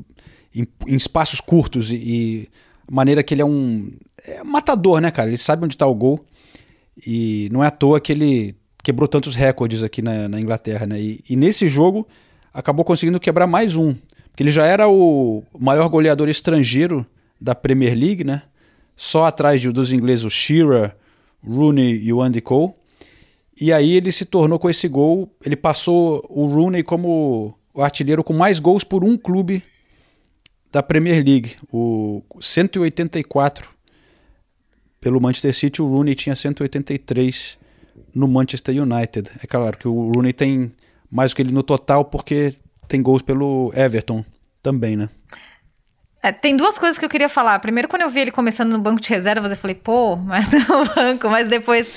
em, 0.57 0.67
em 0.87 0.97
espaços 0.97 1.41
curtos 1.41 1.91
e, 1.91 1.97
e 1.97 2.49
maneira 2.91 3.23
que 3.23 3.35
ele 3.35 3.43
é 3.43 3.45
um 3.45 3.91
é 4.27 4.43
matador, 4.43 5.01
né, 5.01 5.11
cara? 5.11 5.29
Ele 5.29 5.39
sabe 5.39 5.65
onde 5.65 5.75
está 5.75 5.87
o 5.87 5.95
gol 5.95 6.25
e 7.07 7.49
não 7.53 7.63
é 7.63 7.67
à 7.67 7.71
toa 7.71 8.01
que 8.01 8.13
ele 8.13 8.57
quebrou 8.83 9.07
tantos 9.07 9.35
recordes 9.35 9.83
aqui 9.83 10.01
na, 10.01 10.29
na 10.29 10.41
Inglaterra, 10.41 10.87
né? 10.87 11.01
E, 11.01 11.21
e, 11.29 11.37
nesse 11.37 11.69
jogo 11.69 12.07
acabou 12.55 12.85
conseguindo 12.85 13.21
quebrar 13.21 13.47
mais 13.47 13.77
um, 13.77 13.95
porque 14.29 14.43
ele 14.43 14.51
já 14.51 14.65
era 14.65 14.89
o 14.89 15.43
maior 15.59 15.89
goleador 15.89 16.29
estrangeiro 16.29 17.05
da 17.41 17.55
Premier 17.55 17.95
League, 17.95 18.25
né? 18.25 18.43
Só 18.97 19.27
atrás 19.27 19.61
de, 19.61 19.69
dos 19.71 19.93
ingleses 19.93 20.25
o 20.25 20.31
Shearer, 20.31 20.97
Rooney 21.45 22.03
e 22.03 22.13
o 22.13 22.23
Andy 22.23 22.41
Cole. 22.41 22.73
E 23.61 23.73
aí 23.73 23.93
ele 23.93 24.13
se 24.13 24.25
tornou 24.25 24.59
com 24.59 24.71
esse 24.71 24.89
gol, 24.89 25.31
ele 25.45 25.57
passou 25.57 26.25
o 26.29 26.47
Rooney 26.47 26.83
como 26.83 27.55
o 27.75 27.83
artilheiro 27.83 28.25
com 28.25 28.33
mais 28.33 28.59
gols 28.59 28.85
por 28.85 29.05
um 29.05 29.17
clube 29.17 29.63
da 30.73 30.83
Premier 30.83 31.25
League, 31.25 31.57
o 31.73 32.23
184 32.41 33.69
pelo 35.01 35.21
Manchester 35.21 35.55
City, 35.55 35.83
o 35.83 35.87
Rooney 35.87 36.15
tinha 36.15 36.35
183 36.35 37.59
no 38.15 38.27
Manchester 38.27 38.83
United. 38.83 39.31
É 39.43 39.47
claro 39.47 39.77
que 39.77 39.87
o 39.87 40.11
Rooney 40.13 40.33
tem 40.33 40.73
mais 41.11 41.33
que 41.33 41.43
ele 41.43 41.53
no 41.53 41.63
total 41.63 42.05
porque 42.05 42.55
tem 42.89 43.03
gols 43.03 43.23
pelo 43.23 43.73
Everton 43.75 44.25
também, 44.63 44.97
né? 44.97 45.09
É, 46.23 46.33
tem 46.33 46.57
duas 46.57 46.77
coisas 46.77 46.99
que 46.99 47.05
eu 47.05 47.09
queria 47.09 47.29
falar. 47.29 47.59
Primeiro, 47.61 47.87
quando 47.87 48.03
eu 48.03 48.11
vi 48.11 48.19
ele 48.19 48.33
começando 48.33 48.73
no 48.73 48.81
banco 48.81 49.01
de 49.01 49.09
reservas, 49.09 49.53
eu 49.53 49.57
falei, 49.57 49.77
pô, 49.77 50.17
mas 50.17 50.45
no 50.51 50.85
banco. 50.93 51.29
Mas 51.29 51.49
depois 51.49 51.93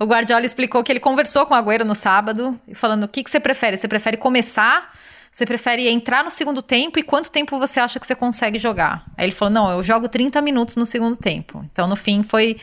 o 0.00 0.06
Guardiola 0.06 0.46
explicou 0.46 0.82
que 0.82 0.90
ele 0.90 1.00
conversou 1.00 1.44
com 1.44 1.52
o 1.52 1.56
Agüero 1.56 1.84
no 1.84 1.94
sábado, 1.94 2.58
falando: 2.72 3.04
o 3.04 3.08
que, 3.08 3.22
que 3.22 3.30
você 3.30 3.38
prefere? 3.38 3.76
Você 3.76 3.86
prefere 3.86 4.16
começar 4.16 4.90
você 5.34 5.44
prefere 5.44 5.88
entrar 5.88 6.22
no 6.22 6.30
segundo 6.30 6.62
tempo 6.62 6.96
e 6.96 7.02
quanto 7.02 7.28
tempo 7.28 7.58
você 7.58 7.80
acha 7.80 7.98
que 7.98 8.06
você 8.06 8.14
consegue 8.14 8.56
jogar? 8.56 9.04
Aí 9.18 9.24
ele 9.24 9.32
falou: 9.32 9.52
não, 9.52 9.68
eu 9.68 9.82
jogo 9.82 10.08
30 10.08 10.40
minutos 10.40 10.76
no 10.76 10.86
segundo 10.86 11.16
tempo. 11.16 11.66
Então, 11.72 11.88
no 11.88 11.96
fim, 11.96 12.22
foi, 12.22 12.56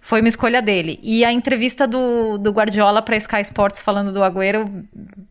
foi 0.00 0.20
uma 0.20 0.28
escolha 0.28 0.60
dele. 0.60 0.98
E 1.00 1.24
a 1.24 1.32
entrevista 1.32 1.86
do, 1.86 2.36
do 2.36 2.50
Guardiola 2.50 3.00
para 3.02 3.16
Sky 3.16 3.42
Sports 3.42 3.80
falando 3.80 4.12
do 4.12 4.24
Agüero 4.24 4.68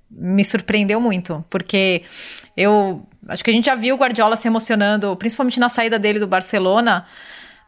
me 0.10 0.46
surpreendeu 0.46 1.02
muito, 1.02 1.44
porque 1.50 2.04
eu 2.56 3.06
acho 3.28 3.44
que 3.44 3.50
a 3.50 3.54
gente 3.54 3.66
já 3.66 3.76
viu 3.76 3.96
o 3.96 3.98
Guardiola 3.98 4.38
se 4.38 4.48
emocionando, 4.48 5.14
principalmente 5.18 5.60
na 5.60 5.68
saída 5.68 6.00
dele 6.00 6.20
do 6.20 6.28
Barcelona, 6.28 7.06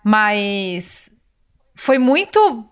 mas 0.02 1.12
foi 1.76 2.00
muito. 2.00 2.66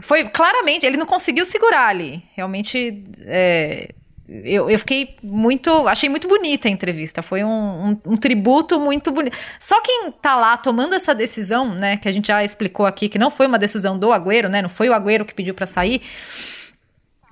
Foi 0.00 0.24
claramente, 0.30 0.86
ele 0.86 0.96
não 0.96 1.04
conseguiu 1.04 1.44
segurar 1.44 1.88
ali. 1.88 2.24
Realmente. 2.34 3.04
É, 3.26 3.92
eu, 4.30 4.70
eu 4.70 4.78
fiquei 4.78 5.16
muito. 5.22 5.88
Achei 5.88 6.08
muito 6.08 6.28
bonita 6.28 6.68
a 6.68 6.70
entrevista. 6.70 7.20
Foi 7.20 7.42
um, 7.42 7.50
um, 7.50 8.12
um, 8.12 8.16
tributo 8.16 8.78
muito 8.78 9.10
bonito. 9.10 9.36
Só 9.58 9.80
quem 9.80 10.12
tá 10.22 10.36
lá 10.36 10.56
tomando 10.56 10.94
essa 10.94 11.12
decisão, 11.12 11.74
né? 11.74 11.96
Que 11.96 12.08
a 12.08 12.12
gente 12.12 12.28
já 12.28 12.44
explicou 12.44 12.86
aqui, 12.86 13.08
que 13.08 13.18
não 13.18 13.28
foi 13.28 13.48
uma 13.48 13.58
decisão 13.58 13.98
do 13.98 14.12
Agüero, 14.12 14.48
né? 14.48 14.62
Não 14.62 14.68
foi 14.68 14.88
o 14.88 14.94
Agüero 14.94 15.24
que 15.24 15.34
pediu 15.34 15.52
para 15.52 15.66
sair. 15.66 16.00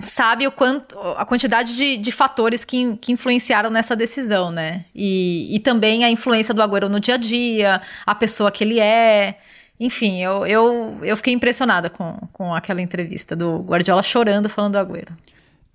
Sabe 0.00 0.44
o 0.48 0.50
quanto. 0.50 0.98
a 1.16 1.24
quantidade 1.24 1.76
de, 1.76 1.98
de 1.98 2.10
fatores 2.10 2.64
que, 2.64 2.96
que 2.96 3.12
influenciaram 3.12 3.70
nessa 3.70 3.94
decisão, 3.94 4.50
né? 4.50 4.84
E, 4.92 5.54
e 5.54 5.60
também 5.60 6.04
a 6.04 6.10
influência 6.10 6.52
do 6.52 6.62
Agüero 6.62 6.88
no 6.88 6.98
dia 6.98 7.14
a 7.14 7.18
dia, 7.18 7.80
a 8.04 8.14
pessoa 8.14 8.50
que 8.50 8.64
ele 8.64 8.80
é. 8.80 9.38
Enfim, 9.78 10.20
eu, 10.20 10.44
eu, 10.44 10.98
eu 11.02 11.16
fiquei 11.16 11.32
impressionada 11.32 11.88
com, 11.88 12.18
com 12.32 12.52
aquela 12.52 12.82
entrevista 12.82 13.36
do 13.36 13.60
Guardiola 13.60 14.02
chorando 14.02 14.48
falando 14.48 14.72
do 14.72 14.78
Agüero. 14.78 15.16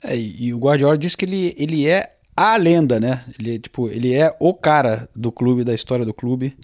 É, 0.03 0.17
e 0.17 0.53
o 0.53 0.57
Guardiola 0.57 0.97
disse 0.97 1.15
que 1.15 1.25
ele, 1.25 1.55
ele 1.57 1.87
é 1.87 2.13
a 2.35 2.57
lenda, 2.57 2.99
né? 2.99 3.23
Ele, 3.39 3.59
tipo, 3.59 3.89
ele 3.89 4.13
é 4.13 4.35
o 4.39 4.53
cara 4.53 5.07
do 5.15 5.31
clube, 5.31 5.63
da 5.63 5.73
história 5.73 6.05
do 6.05 6.13
clube. 6.13 6.57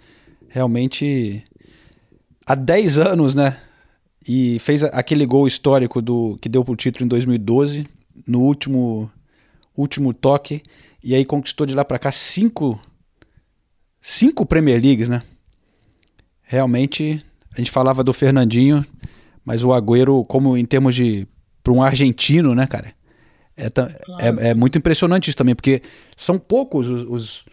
Realmente, 0.49 1.43
há 2.45 2.55
10 2.55 2.99
anos, 2.99 3.35
né? 3.35 3.55
E 4.27 4.59
fez 4.59 4.83
aquele 4.83 5.25
gol 5.25 5.47
histórico 5.47 6.01
do 6.01 6.37
que 6.41 6.49
deu 6.49 6.65
pro 6.65 6.75
título 6.75 7.05
em 7.05 7.07
2012, 7.07 7.85
no 8.27 8.41
último, 8.41 9.09
último 9.77 10.13
toque. 10.13 10.61
E 11.03 11.15
aí 11.15 11.23
conquistou 11.23 11.65
de 11.65 11.73
lá 11.73 11.85
para 11.85 11.99
cá 11.99 12.11
cinco, 12.11 12.79
cinco 14.01 14.45
Premier 14.45 14.81
Leagues, 14.81 15.07
né? 15.07 15.21
Realmente, 16.41 17.23
a 17.53 17.57
gente 17.57 17.71
falava 17.71 18.03
do 18.03 18.11
Fernandinho, 18.11 18.85
mas 19.45 19.63
o 19.63 19.71
Agüero, 19.71 20.25
como 20.25 20.57
em 20.57 20.65
termos 20.65 20.95
de. 20.95 21.27
para 21.63 21.71
um 21.71 21.81
argentino, 21.81 22.53
né, 22.53 22.67
cara? 22.67 22.93
É, 23.59 23.69
claro. 23.69 24.39
é, 24.41 24.49
é, 24.49 24.53
muito 24.53 24.77
impressionante 24.77 25.27
isso 25.27 25.37
também, 25.37 25.53
porque 25.53 25.81
são 26.15 26.39
poucos 26.39 26.87
os, 26.87 27.03
os 27.03 27.45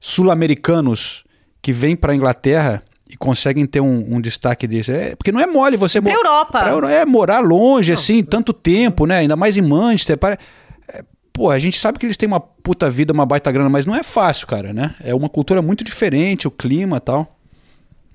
sul-americanos 0.00 1.24
que 1.60 1.72
vêm 1.72 1.94
para 1.94 2.12
a 2.12 2.16
Inglaterra 2.16 2.82
e 3.08 3.16
conseguem 3.16 3.66
ter 3.66 3.80
um, 3.80 4.14
um, 4.16 4.20
destaque 4.20 4.66
desse. 4.66 4.92
É, 4.92 5.16
porque 5.16 5.32
não 5.32 5.40
é 5.40 5.46
mole 5.46 5.76
você... 5.76 6.00
Pra 6.00 6.12
Europa. 6.12 6.60
Pra, 6.60 6.92
é, 6.92 7.04
morar 7.04 7.40
longe, 7.40 7.92
não. 7.92 7.98
assim, 7.98 8.22
tanto 8.22 8.52
tempo, 8.52 9.04
né? 9.04 9.18
Ainda 9.18 9.36
mais 9.36 9.56
em 9.56 9.62
Manchester. 9.62 10.16
Para, 10.16 10.38
é, 10.88 11.04
pô, 11.32 11.50
a 11.50 11.58
gente 11.58 11.78
sabe 11.78 11.98
que 11.98 12.06
eles 12.06 12.16
têm 12.16 12.28
uma 12.28 12.40
puta 12.40 12.88
vida, 12.88 13.12
uma 13.12 13.26
baita 13.26 13.50
grana, 13.50 13.68
mas 13.68 13.84
não 13.84 13.94
é 13.94 14.02
fácil, 14.02 14.46
cara, 14.46 14.72
né? 14.72 14.94
É 15.00 15.14
uma 15.14 15.28
cultura 15.28 15.60
muito 15.60 15.84
diferente, 15.84 16.46
o 16.46 16.50
clima 16.50 16.96
e 16.96 17.00
tal. 17.00 17.36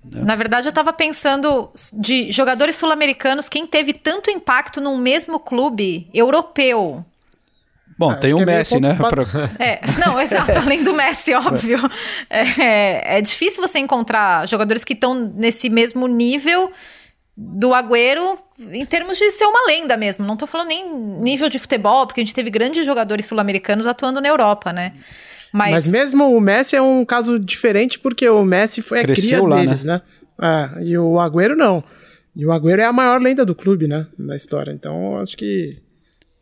Né? 0.03 0.21
Na 0.21 0.35
verdade, 0.35 0.67
eu 0.67 0.69
estava 0.69 0.93
pensando 0.93 1.69
de 1.93 2.31
jogadores 2.31 2.75
sul-americanos, 2.75 3.49
quem 3.49 3.67
teve 3.67 3.93
tanto 3.93 4.29
impacto 4.29 4.79
num 4.79 4.97
mesmo 4.97 5.39
clube 5.39 6.07
europeu 6.13 7.05
Bom, 7.97 8.11
ah, 8.11 8.15
tem 8.15 8.33
o 8.33 8.41
é 8.41 8.45
Messi, 8.45 8.79
né? 8.79 8.95
Pra... 8.95 9.23
É, 9.57 9.79
não, 10.05 10.19
exato, 10.21 10.51
além 10.59 10.83
do 10.83 10.93
Messi, 10.93 11.33
óbvio. 11.33 11.79
É, 12.29 12.61
é, 12.61 13.17
é 13.17 13.21
difícil 13.21 13.65
você 13.65 13.79
encontrar 13.79 14.47
jogadores 14.47 14.83
que 14.83 14.93
estão 14.93 15.15
nesse 15.15 15.69
mesmo 15.69 16.07
nível 16.07 16.71
do 17.37 17.73
Agüero 17.73 18.37
em 18.71 18.85
termos 18.85 19.17
de 19.17 19.31
ser 19.31 19.45
uma 19.45 19.65
lenda 19.67 19.97
mesmo. 19.97 20.25
Não 20.25 20.33
estou 20.33 20.47
falando 20.47 20.69
nem 20.69 20.89
nível 21.21 21.49
de 21.49 21.59
futebol, 21.59 22.05
porque 22.05 22.21
a 22.21 22.23
gente 22.23 22.33
teve 22.33 22.49
grandes 22.49 22.85
jogadores 22.85 23.25
sul-americanos 23.25 23.87
atuando 23.87 24.19
na 24.19 24.27
Europa, 24.27 24.73
né? 24.73 24.93
Mas, 25.53 25.71
Mas 25.71 25.87
mesmo 25.87 26.35
o 26.35 26.41
Messi 26.41 26.75
é 26.75 26.81
um 26.81 27.05
caso 27.05 27.39
diferente 27.39 27.97
porque 27.97 28.27
o 28.27 28.43
Messi 28.43 28.81
foi 28.81 28.99
a 28.99 29.03
Cresceu 29.03 29.43
cria 29.43 29.55
lá, 29.55 29.61
deles, 29.61 29.83
né? 29.85 30.01
É, 30.41 30.83
e 30.83 30.97
o 30.97 31.17
Agüero 31.17 31.55
não. 31.55 31.81
E 32.35 32.45
o 32.45 32.51
Agüero 32.51 32.81
é 32.81 32.85
a 32.85 32.91
maior 32.91 33.21
lenda 33.21 33.45
do 33.45 33.55
clube, 33.55 33.87
né? 33.87 34.05
Na 34.17 34.35
história. 34.35 34.71
Então, 34.71 35.17
acho 35.17 35.37
que 35.37 35.77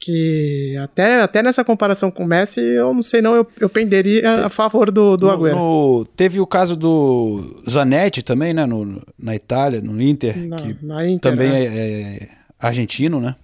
que 0.06 0.76
até, 0.84 1.22
até 1.22 1.42
nessa 1.42 1.64
comparação 1.64 2.12
com 2.12 2.24
o 2.26 2.28
Messi, 2.28 2.60
eu 2.60 2.94
não 2.94 3.02
sei 3.02 3.22
não, 3.22 3.36
eu, 3.36 3.48
eu 3.58 3.70
penderia 3.70 4.46
a 4.46 4.50
favor 4.50 4.92
do, 4.92 5.16
do 5.16 5.28
No- 5.28 5.32
Agüero. 5.34 5.56
no- 5.56 6.06
teve 6.18 6.42
o 6.42 6.46
caso 6.46 6.76
do 6.76 7.62
Zanetti 7.70 8.22
também, 8.22 8.54
né? 8.54 8.66
no- 8.66 9.02
na 9.18 9.34
Itália, 9.34 9.80
no 9.80 10.02
Inter, 10.02 10.38
Na- 10.48 10.56
que 10.58 10.78
na 10.86 11.08
Inter, 11.08 11.32
também 11.32 11.50
né? 11.50 11.64
é, 11.66 12.24
é 12.24 12.30
argentino, 12.60 13.22
né? 13.22 13.36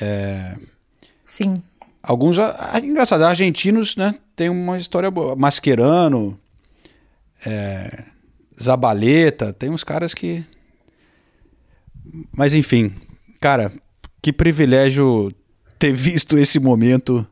É, 0.00 0.54
Sim. 1.26 1.62
alguns, 2.02 2.38
ah, 2.38 2.80
engraçado, 2.82 3.24
argentinos, 3.24 3.94
né? 3.94 4.14
Tem 4.34 4.48
uma 4.48 4.78
história 4.78 5.10
boa. 5.10 5.36
Mascherano, 5.36 6.38
é, 7.46 8.04
Zabaleta, 8.60 9.52
tem 9.52 9.68
uns 9.68 9.84
caras 9.84 10.14
que... 10.14 10.42
Mas 12.34 12.54
enfim, 12.54 12.90
cara, 13.40 13.70
que 14.22 14.32
privilégio 14.32 15.30
ter 15.78 15.92
visto 15.92 16.36
esse 16.38 16.58
momento 16.58 17.26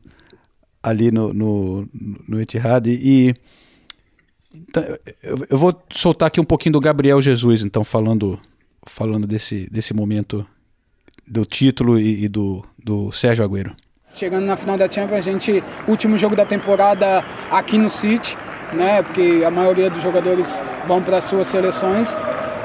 ali 0.82 1.10
no, 1.10 1.32
no, 1.32 1.88
no 2.28 2.40
Etihad 2.40 2.86
e... 2.86 3.34
Então, 4.54 4.82
eu, 5.22 5.46
eu 5.50 5.58
vou 5.58 5.82
soltar 5.92 6.28
aqui 6.28 6.40
um 6.40 6.44
pouquinho 6.44 6.74
do 6.74 6.80
Gabriel 6.80 7.20
Jesus, 7.20 7.62
então, 7.62 7.84
falando, 7.84 8.40
falando 8.86 9.26
desse, 9.26 9.68
desse 9.70 9.92
momento 9.92 10.46
do 11.26 11.44
título 11.44 11.98
e, 11.98 12.24
e 12.24 12.28
do, 12.28 12.64
do 12.82 13.12
Sérgio 13.12 13.44
Agüero. 13.44 13.76
Chegando 14.02 14.46
na 14.46 14.56
final 14.56 14.78
da 14.78 14.88
Champions, 14.88 15.18
a 15.18 15.20
gente, 15.20 15.62
último 15.88 16.16
jogo 16.16 16.36
da 16.36 16.46
temporada 16.46 17.24
aqui 17.50 17.76
no 17.76 17.90
City, 17.90 18.38
né? 18.72 19.02
Porque 19.02 19.42
a 19.44 19.50
maioria 19.50 19.90
dos 19.90 20.00
jogadores 20.00 20.62
vão 20.86 21.02
para 21.02 21.16
as 21.16 21.24
suas 21.24 21.48
seleções. 21.48 22.16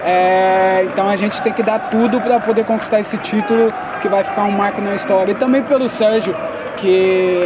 É, 0.04 0.84
então 0.86 1.08
a 1.08 1.16
gente 1.16 1.42
tem 1.42 1.54
que 1.54 1.62
dar 1.62 1.90
tudo 1.90 2.20
para 2.20 2.40
poder 2.40 2.66
conquistar 2.66 3.00
esse 3.00 3.18
título 3.20 3.72
que 4.02 4.08
vai 4.08 4.24
ficar 4.24 4.44
um 4.44 4.52
marco 4.52 4.82
na 4.82 4.96
história. 4.96 5.32
E 5.32 5.36
também 5.36 5.62
pelo 5.62 5.88
Sérgio, 5.88 6.36
que 6.78 7.40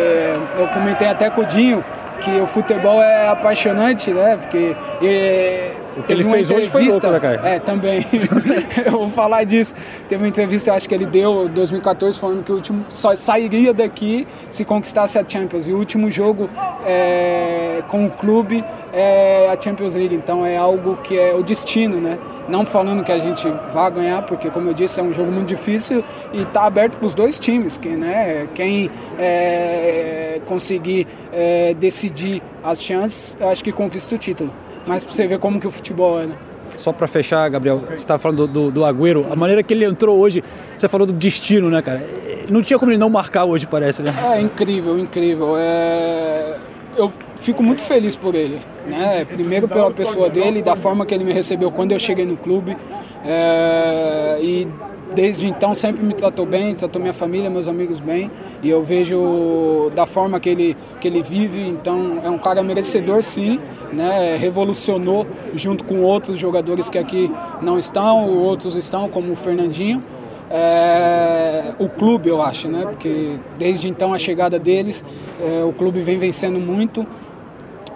eu 0.58 0.68
comentei 0.70 1.08
até 1.08 1.30
com 1.30 1.42
o 1.42 1.46
Dinho, 1.46 1.84
que 2.22 2.32
o 2.40 2.48
futebol 2.48 3.02
é 3.02 3.28
apaixonante, 3.28 4.14
né? 4.14 4.38
Porque 4.38 4.76
e, 5.02 5.72
O 5.96 6.02
que 6.02 6.08
teve 6.08 6.22
ele 6.22 6.24
uma 6.24 6.36
fez 6.36 6.52
hoje 6.52 6.70
foi 6.70 6.88
louco, 6.90 7.08
né, 7.08 7.20
cara? 7.20 7.48
É, 7.48 7.60
também. 7.60 8.06
eu 8.86 8.92
vou 8.92 9.10
falar 9.10 9.46
disso. 9.46 9.74
Teve 10.10 10.24
uma 10.24 10.28
entrevista, 10.28 10.70
eu 10.70 10.74
acho 10.74 10.90
que 10.90 10.94
ele 10.94 11.06
deu 11.06 11.46
em 11.46 11.50
2014, 11.50 12.20
falando 12.20 12.44
que 12.44 12.52
o 12.52 12.56
último 12.56 12.86
só 12.90 13.16
sairia 13.16 13.74
daqui 13.74 14.28
se 14.50 14.66
conquistasse 14.66 15.18
a 15.18 15.24
Champions. 15.28 15.68
E 15.68 15.74
o 15.74 15.78
último 15.78 16.12
jogo 16.12 16.50
é, 16.86 17.82
com 17.88 18.06
o 18.06 18.12
clube 18.12 18.64
é 18.92 19.50
a 19.50 19.62
Champions 19.62 19.96
League. 19.96 20.14
Então 20.14 20.46
é 20.46 20.58
algo 20.58 20.98
que 20.98 21.18
é 21.18 21.34
o 21.34 21.42
destino, 21.42 22.02
né? 22.02 22.20
Não 22.50 22.66
falando 22.66 23.02
que 23.02 23.12
a 23.12 23.20
gente 23.20 23.48
vá 23.72 23.90
ganhar, 23.90 24.22
porque 24.24 24.50
como 24.50 24.70
eu 24.70 24.74
disse, 24.74 25.00
é 25.00 25.04
um 25.04 25.14
jogo 25.14 25.32
muito 25.32 25.48
difícil 25.48 26.04
e 26.34 26.42
está 26.42 26.66
aberto 26.66 26.98
para 26.98 27.06
os 27.06 27.14
dois 27.14 27.40
times. 27.40 27.78
Que, 27.78 27.90
né, 27.90 28.48
quem 28.54 28.90
é, 29.18 30.42
conseguir 30.46 31.08
é, 31.32 31.74
decidir 31.74 32.42
as 32.66 32.84
chances, 32.84 33.38
eu 33.40 33.48
acho 33.48 33.64
que 33.64 33.72
conquista 33.72 34.16
o 34.16 34.18
título. 34.18 34.52
Mas 34.88 35.04
para 35.04 35.14
você 35.14 35.28
ver 35.28 35.38
como 35.38 35.60
que 35.60 35.68
o 35.68 35.72
futebol 35.72 36.20
é, 36.20 36.26
né? 36.26 36.36
Só 36.78 36.92
pra 36.92 37.08
fechar, 37.08 37.48
Gabriel, 37.50 37.80
você 37.80 37.94
estava 37.94 38.20
falando 38.20 38.48
do, 38.48 38.66
do, 38.66 38.72
do 38.72 38.86
Agüero, 38.86 39.26
a 39.32 39.36
maneira 39.36 39.64
que 39.64 39.74
ele 39.74 39.86
entrou 39.86 40.18
hoje, 40.18 40.44
você 40.78 40.90
falou 40.90 41.08
do 41.08 41.14
destino, 41.14 41.70
né, 41.70 41.82
cara? 41.82 42.04
Não 42.50 42.62
tinha 42.62 42.78
como 42.78 42.92
ele 42.92 42.98
não 42.98 43.10
marcar 43.10 43.46
hoje, 43.46 43.66
parece, 43.66 44.02
né? 44.02 44.14
É 44.34 44.42
incrível, 44.42 44.98
incrível. 44.98 45.56
É... 45.58 46.58
Eu 46.98 47.12
fico 47.36 47.62
muito 47.62 47.82
feliz 47.82 48.16
por 48.16 48.36
ele, 48.36 48.62
né? 48.88 49.26
Primeiro 49.26 49.68
pela 49.68 49.92
pessoa 49.92 50.30
dele, 50.30 50.62
da 50.62 50.76
forma 50.76 51.06
que 51.06 51.14
ele 51.14 51.24
me 51.24 51.34
recebeu 51.34 51.72
quando 51.72 51.92
eu 51.92 52.00
cheguei 52.00 52.26
no 52.26 52.36
clube. 52.36 52.76
É... 53.24 54.38
E 54.42 54.68
desde 55.16 55.48
então 55.48 55.74
sempre 55.74 56.04
me 56.04 56.14
tratou 56.14 56.46
bem, 56.46 56.76
tratou 56.76 57.02
minha 57.02 57.14
família, 57.14 57.50
meus 57.50 57.68
amigos 57.68 58.00
bem. 58.00 58.30
E 58.62 58.70
eu 58.70 58.84
vejo 58.84 59.90
da 59.96 60.06
forma 60.06 60.40
que 60.40 60.50
ele, 60.50 60.78
que 61.00 61.08
ele 61.08 61.24
vive, 61.24 61.62
então 61.62 62.20
é 62.24 62.30
um 62.30 62.38
cara 62.38 62.62
merecedor 62.62 63.24
sim, 63.24 63.60
né? 63.94 64.36
Revolucionou 64.38 65.26
junto 65.56 65.84
com 65.86 66.02
outros 66.02 66.38
jogadores 66.38 66.90
que 66.90 66.98
aqui 66.98 67.32
não 67.62 67.78
estão, 67.80 68.30
outros 68.38 68.76
estão, 68.76 69.08
como 69.10 69.32
o 69.32 69.36
Fernandinho. 69.36 70.04
É, 70.52 71.64
o 71.80 71.90
clube, 71.90 72.30
eu 72.30 72.42
acho, 72.42 72.68
né? 72.68 72.84
Porque 72.84 73.32
desde 73.58 73.88
então 73.88 74.14
a 74.14 74.20
chegada 74.20 74.60
deles, 74.60 75.04
é, 75.42 75.64
o 75.64 75.74
clube 75.74 76.02
vem 76.02 76.18
vencendo 76.20 76.60
muito. 76.60 77.06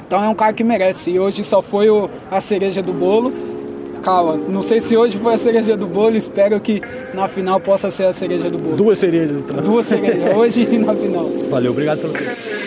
Então 0.07 0.23
é 0.23 0.27
um 0.27 0.33
cara 0.33 0.53
que 0.53 0.63
merece. 0.63 1.11
E 1.11 1.19
hoje 1.19 1.43
só 1.43 1.61
foi 1.61 1.89
o- 1.89 2.09
a 2.31 2.41
cereja 2.41 2.81
do 2.81 2.91
bolo. 2.91 3.31
Calma, 4.01 4.35
não 4.35 4.61
sei 4.61 4.79
se 4.79 4.95
hoje 4.95 5.17
foi 5.17 5.33
a 5.33 5.37
cereja 5.37 5.75
do 5.75 5.85
bolo, 5.85 6.15
espero 6.15 6.59
que 6.59 6.81
na 7.13 7.27
final 7.27 7.59
possa 7.59 7.91
ser 7.91 8.05
a 8.05 8.13
cereja 8.13 8.49
do 8.49 8.57
bolo. 8.57 8.75
Duas 8.75 8.99
cerejas, 8.99 9.37
então. 9.37 9.61
Duas 9.61 9.85
cerejas, 9.85 10.23
hoje 10.35 10.61
e 10.61 10.77
na 10.77 10.93
final. 10.95 11.29
Valeu, 11.49 11.71
obrigado 11.71 11.99
pelo 11.99 12.13
tempo. 12.13 12.59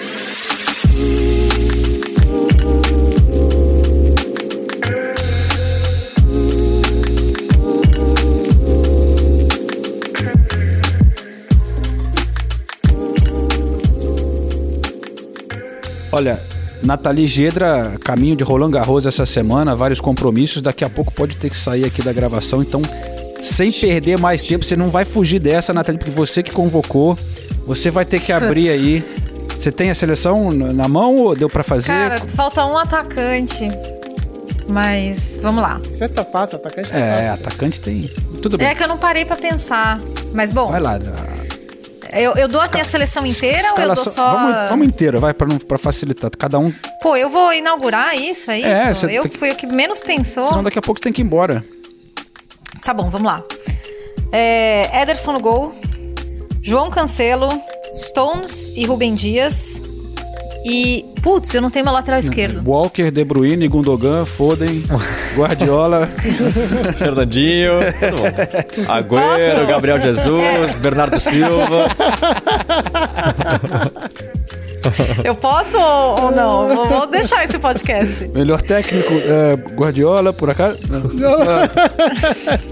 Olha, 16.14 16.38
Nathalie 16.84 17.26
Gedra, 17.26 17.96
caminho 18.02 18.34
de 18.34 18.44
Roland 18.44 18.70
Garros 18.70 19.06
essa 19.06 19.24
semana, 19.24 19.74
vários 19.76 20.00
compromissos. 20.00 20.60
Daqui 20.60 20.84
a 20.84 20.90
pouco 20.90 21.12
pode 21.12 21.36
ter 21.36 21.50
que 21.50 21.56
sair 21.56 21.84
aqui 21.84 22.02
da 22.02 22.12
gravação. 22.12 22.62
Então, 22.62 22.82
sem 23.40 23.70
perder 23.72 24.18
mais 24.18 24.42
tempo, 24.42 24.64
você 24.64 24.76
não 24.76 24.90
vai 24.90 25.04
fugir 25.04 25.38
dessa, 25.38 25.72
Nathalie, 25.72 25.98
porque 25.98 26.10
você 26.10 26.42
que 26.42 26.50
convocou. 26.50 27.16
Você 27.66 27.90
vai 27.90 28.04
ter 28.04 28.20
que 28.20 28.32
abrir 28.32 28.68
aí. 28.68 29.04
Você 29.56 29.70
tem 29.70 29.90
a 29.90 29.94
seleção 29.94 30.50
na 30.50 30.88
mão 30.88 31.14
ou 31.16 31.36
deu 31.36 31.48
pra 31.48 31.62
fazer? 31.62 31.92
Cara, 31.92 32.18
falta 32.20 32.66
um 32.66 32.76
atacante. 32.76 33.70
Mas 34.68 35.38
vamos 35.42 35.62
lá. 35.62 35.80
É 36.00 36.08
tá 36.08 36.24
fácil, 36.24 36.56
atacante 36.56 36.88
tá 36.88 36.98
é, 36.98 37.28
fácil. 37.28 37.32
atacante 37.34 37.80
tem. 37.80 38.10
Tudo 38.40 38.58
bem. 38.58 38.68
É 38.68 38.74
que 38.74 38.82
eu 38.82 38.88
não 38.88 38.98
parei 38.98 39.24
pra 39.24 39.36
pensar. 39.36 40.00
Mas 40.32 40.52
bom, 40.52 40.68
Vai 40.68 40.80
lá. 40.80 40.98
Eu, 42.12 42.34
eu 42.34 42.48
dou 42.48 42.60
a 42.60 42.68
minha 42.70 42.84
seleção 42.84 43.24
inteira 43.26 43.72
ou 43.72 43.78
eu 43.80 43.86
dou 43.94 43.96
só. 43.96 44.32
Vamos, 44.32 44.54
vamos 44.70 44.86
inteira, 44.88 45.18
vai, 45.18 45.32
pra, 45.32 45.46
não, 45.46 45.58
pra 45.58 45.78
facilitar. 45.78 46.30
Cada 46.38 46.58
um. 46.58 46.72
Pô, 47.00 47.16
eu 47.16 47.30
vou 47.30 47.52
inaugurar 47.52 48.14
isso, 48.14 48.50
é 48.50 48.58
isso? 48.58 48.66
É, 48.68 48.94
você 48.94 49.18
eu 49.18 49.28
que- 49.28 49.38
fui 49.38 49.50
o 49.50 49.54
que 49.56 49.66
menos 49.66 50.00
pensou. 50.00 50.44
Senão 50.44 50.62
daqui 50.62 50.78
a 50.78 50.82
pouco 50.82 50.98
você 50.98 51.04
tem 51.04 51.12
que 51.12 51.22
ir 51.22 51.24
embora. 51.24 51.64
Tá 52.84 52.92
bom, 52.92 53.08
vamos 53.08 53.26
lá. 53.26 53.42
É, 54.32 55.02
Ederson 55.02 55.32
no 55.32 55.40
gol. 55.40 55.74
João 56.62 56.90
Cancelo, 56.90 57.48
Stones 57.94 58.70
e 58.74 58.84
Rubem 58.84 59.14
Dias. 59.14 59.82
E, 60.64 61.04
putz, 61.22 61.52
eu 61.54 61.60
não 61.60 61.70
tenho 61.70 61.84
meu 61.84 61.92
lateral 61.94 62.20
esquerdo. 62.20 62.62
Walker, 62.64 63.10
De 63.10 63.24
Bruyne, 63.24 63.66
Gundogan, 63.66 64.24
Foden, 64.24 64.82
Guardiola. 65.36 66.06
Fernandinho. 66.98 67.72
Agüero, 68.88 69.54
Posso? 69.56 69.66
Gabriel 69.66 70.00
Jesus, 70.00 70.74
Bernardo 70.76 71.18
Silva. 71.20 71.88
Eu 75.24 75.34
posso 75.34 75.78
ou 75.78 76.24
ou 76.26 76.30
não? 76.32 76.68
Vou- 76.74 76.86
Vou 76.88 77.06
deixar 77.06 77.44
esse 77.44 77.58
podcast. 77.58 78.28
Melhor 78.28 78.60
técnico, 78.62 79.12
é, 79.14 79.54
Guardiola, 79.74 80.32
por 80.32 80.50
acaso? 80.50 80.78
Não. 80.88 81.32
Ah, 81.42 82.58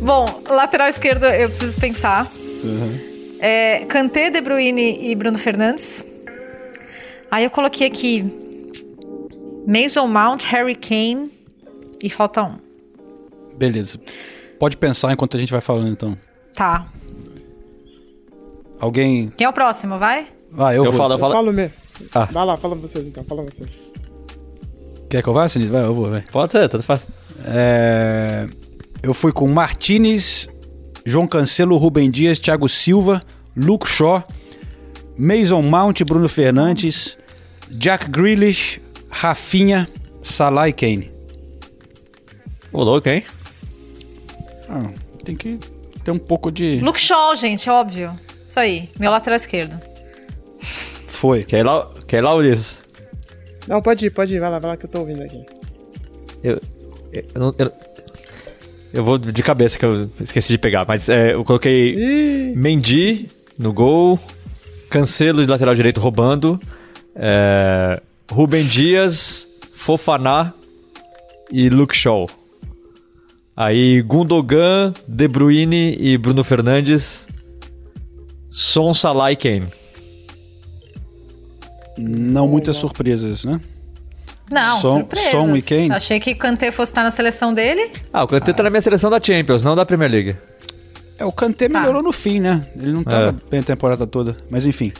Bom, 0.00 0.42
lateral 0.48 0.88
esquerdo 0.88 1.24
eu 1.26 1.48
preciso 1.48 1.76
pensar. 1.76 2.26
uhum. 2.64 2.98
É, 3.44 3.84
Kanté, 3.88 4.30
De 4.30 4.40
Bruyne 4.40 4.98
e 5.10 5.14
Bruno 5.16 5.36
Fernandes. 5.38 6.04
Aí 7.32 7.44
eu 7.44 7.50
coloquei 7.50 7.86
aqui 7.86 8.22
Mason 9.66 10.06
Mount, 10.06 10.44
Harry 10.44 10.74
Kane 10.76 11.32
e 12.02 12.10
falta 12.10 12.42
um. 12.42 12.56
Beleza. 13.56 13.98
Pode 14.58 14.76
pensar 14.76 15.12
enquanto 15.14 15.36
a 15.36 15.40
gente 15.40 15.50
vai 15.50 15.62
falando, 15.62 15.88
então. 15.88 16.16
Tá. 16.54 16.86
Alguém. 18.78 19.30
Quem 19.36 19.46
é 19.46 19.48
o 19.48 19.52
próximo, 19.52 19.98
vai? 19.98 20.28
Ah, 20.58 20.74
eu, 20.74 20.84
Eu 20.84 20.92
vou. 20.92 21.00
falo, 21.00 21.14
eu 21.14 21.18
falo. 21.18 21.32
Falo 21.32 21.52
mesmo. 21.52 21.72
Ah. 22.14 22.24
Vai 22.30 22.44
lá, 22.44 22.56
fala 22.58 22.74
vocês 22.74 23.06
então, 23.06 23.24
fala 23.24 23.42
vocês. 23.42 23.70
Quer 25.08 25.22
que 25.22 25.28
eu 25.28 25.32
vá, 25.32 25.48
Sinise? 25.48 25.70
Vai, 25.70 25.84
eu 25.84 25.94
vou, 25.94 26.10
vai. 26.10 26.22
Pode 26.32 26.52
ser, 26.52 26.68
tudo 26.68 26.82
fácil. 26.82 27.08
É, 27.46 28.46
Eu 29.02 29.14
fui 29.14 29.32
com 29.32 29.46
Martinez, 29.48 30.48
João 31.04 31.26
Cancelo, 31.26 31.76
Rubem 31.78 32.10
Dias, 32.10 32.38
Thiago 32.38 32.68
Silva, 32.68 33.22
Luke 33.56 33.88
Shaw, 33.88 34.22
Mason 35.18 35.62
Mount, 35.62 36.02
Bruno 36.04 36.28
Fernandes, 36.28 37.16
Jack 37.72 38.08
Grealish, 38.10 38.80
Rafinha, 39.10 39.88
Salah 40.22 40.68
e 40.68 40.72
Kane. 40.72 41.10
Ô, 42.72 42.82
louco, 42.82 43.08
hein? 43.08 43.22
Ah, 44.68 44.90
tem 45.24 45.36
que 45.36 45.58
ter 46.04 46.10
um 46.10 46.18
pouco 46.18 46.50
de 46.50 46.80
Luke 46.80 47.00
Shaw, 47.00 47.36
gente, 47.36 47.68
óbvio. 47.68 48.18
Isso 48.46 48.58
aí, 48.58 48.88
meu 48.98 49.10
lateral 49.10 49.36
esquerdo. 49.36 49.78
Foi. 51.06 51.44
Quer 51.44 51.60
ir 51.60 51.62
lá, 51.62 51.90
quer 52.06 52.18
ir 52.18 52.20
lá 52.22 52.34
Ulisses? 52.34 52.82
Não, 53.68 53.80
pode 53.80 54.06
ir, 54.06 54.10
pode 54.10 54.34
ir. 54.34 54.40
Vai 54.40 54.50
lá, 54.50 54.58
vai 54.58 54.70
lá 54.72 54.76
que 54.76 54.86
eu 54.86 54.90
tô 54.90 55.00
ouvindo 55.00 55.22
aqui. 55.22 55.44
Eu, 56.42 56.60
eu, 57.12 57.24
não- 57.40 57.54
eu- 57.58 57.72
eu 58.92 59.04
vou 59.04 59.16
de 59.18 59.42
cabeça 59.42 59.78
que 59.78 59.84
eu 59.84 60.10
esqueci 60.20 60.52
de 60.52 60.58
pegar, 60.58 60.84
mas 60.86 61.08
é, 61.08 61.34
eu 61.34 61.44
coloquei 61.44 61.92
Ih, 61.94 62.54
Mendy 62.56 63.28
no 63.58 63.72
gol, 63.72 64.18
Cancelo 64.90 65.42
de 65.44 65.50
lateral 65.50 65.74
direito 65.74 66.00
roubando, 66.00 66.58
é, 67.14 68.00
Rubem 68.30 68.64
Dias, 68.64 69.48
Fofaná 69.72 70.52
e 71.50 71.68
Luke 71.68 71.96
Shaw. 71.96 72.28
Aí 73.56 74.00
Gundogan, 74.02 74.94
De 75.06 75.28
Bruyne 75.28 75.94
e 75.98 76.16
Bruno 76.16 76.42
Fernandes, 76.42 77.28
Son, 78.48 78.94
Salah 78.94 79.30
e 79.32 79.36
Kane. 79.36 79.66
Não 81.98 82.48
muitas 82.48 82.76
surpresas, 82.76 83.44
né? 83.44 83.60
Não, 84.50 84.80
Som- 84.80 84.98
surpresas. 85.00 85.30
Som 85.30 85.56
e 85.56 85.62
Kane? 85.62 85.90
Achei 85.92 86.18
que 86.20 86.32
o 86.32 86.36
Kanté 86.36 86.70
fosse 86.72 86.90
estar 86.92 87.02
na 87.02 87.10
seleção 87.10 87.52
dele. 87.54 87.90
Ah, 88.12 88.24
o 88.24 88.26
Kanté 88.26 88.52
tá 88.52 88.62
na 88.62 88.70
minha 88.70 88.80
seleção 88.80 89.10
da 89.10 89.20
Champions, 89.22 89.62
não 89.62 89.74
da 89.76 89.84
Premier 89.84 90.10
League. 90.10 90.36
É, 91.18 91.24
o 91.24 91.32
Kanté 91.32 91.68
Tá. 91.68 91.78
melhorou 91.80 92.02
no 92.02 92.12
fim, 92.12 92.40
né? 92.40 92.66
Ele 92.76 92.92
não 92.92 93.04
tava 93.04 93.28
É. 93.28 93.50
bem 93.50 93.60
a 93.60 93.62
temporada 93.62 94.06
toda. 94.06 94.36
Mas 94.50 94.64
enfim. 94.66 94.92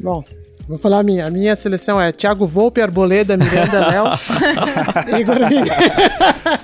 Bom, 0.00 0.22
vou 0.68 0.78
falar 0.78 1.00
a 1.00 1.02
minha. 1.02 1.26
A 1.26 1.30
minha 1.30 1.54
seleção 1.56 2.00
é 2.00 2.12
Thiago 2.12 2.46
Volpe, 2.46 2.80
Arboleda, 2.80 3.36
Miranda, 3.36 3.86
Léo, 3.88 4.04
Igor. 5.20 5.36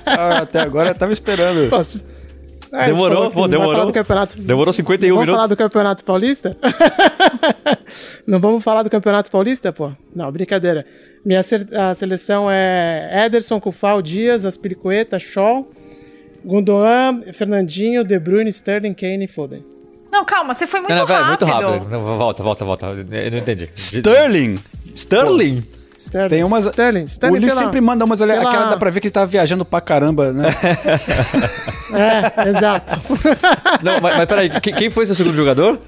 Ah, 0.06 0.38
até 0.38 0.60
agora 0.60 0.90
eu 0.90 0.94
tava 0.94 1.12
esperando. 1.12 1.68
Posso- 1.70 2.04
É, 2.74 2.86
Demorou, 2.86 3.30
pô, 3.30 3.46
demorou. 3.46 3.72
falar 3.74 3.84
do 3.84 3.92
campeonato. 3.92 4.40
Demorou 4.40 4.72
51 4.72 5.14
vamos 5.14 5.26
falar 5.26 5.36
minutos. 5.42 5.50
do 5.50 5.56
Campeonato 5.58 6.04
Paulista? 6.04 6.56
não 8.26 8.40
vamos 8.40 8.64
falar 8.64 8.82
do 8.82 8.88
Campeonato 8.88 9.30
Paulista, 9.30 9.70
pô? 9.72 9.92
Não, 10.16 10.32
brincadeira. 10.32 10.86
Minha 11.22 11.42
se- 11.42 11.66
a 11.76 11.94
seleção 11.94 12.50
é 12.50 13.24
Ederson, 13.26 13.60
Cufal, 13.60 14.00
Dias, 14.00 14.46
Aspiricueta, 14.46 15.18
Shaw, 15.18 15.68
Gundogan, 16.42 17.22
Fernandinho, 17.34 18.02
De 18.04 18.18
Bruyne, 18.18 18.48
Sterling, 18.50 18.94
Kane 18.94 19.24
e 19.26 19.28
Foden. 19.28 19.62
Não, 20.12 20.24
calma, 20.26 20.52
você 20.54 20.66
foi 20.66 20.80
muito 20.80 20.90
Não, 20.90 20.98
não, 20.98 21.06
vai, 21.06 21.22
rápido. 21.22 21.46
muito 21.46 21.64
rápido. 21.64 21.88
Não, 21.90 22.02
volta, 22.18 22.42
volta, 22.42 22.64
volta. 22.66 22.86
Eu 22.86 23.30
não 23.30 23.38
entendi. 23.38 23.70
Sterling! 23.74 24.58
Sterling? 24.94 25.64
Sterling. 25.96 26.28
Tem 26.28 26.44
umas. 26.44 26.66
Sterling, 26.66 27.04
o 27.04 27.06
Sterling 27.06 27.36
Ulisses 27.38 27.54
pela- 27.54 27.64
sempre 27.66 27.80
manda 27.80 28.04
umas 28.04 28.20
ali. 28.20 28.32
pela- 28.32 28.48
Aquela 28.48 28.66
dá 28.70 28.76
pra 28.76 28.90
ver 28.90 29.00
que 29.00 29.06
ele 29.06 29.12
tá 29.12 29.24
viajando 29.24 29.64
pra 29.64 29.80
caramba, 29.80 30.32
né? 30.32 30.48
É, 31.94 32.48
exato. 32.48 32.98
Não, 33.82 34.00
mas, 34.00 34.16
mas 34.16 34.26
peraí, 34.26 34.60
quem, 34.60 34.74
quem 34.74 34.90
foi 34.90 35.04
seu 35.06 35.14
segundo 35.14 35.36
jogador? 35.36 35.78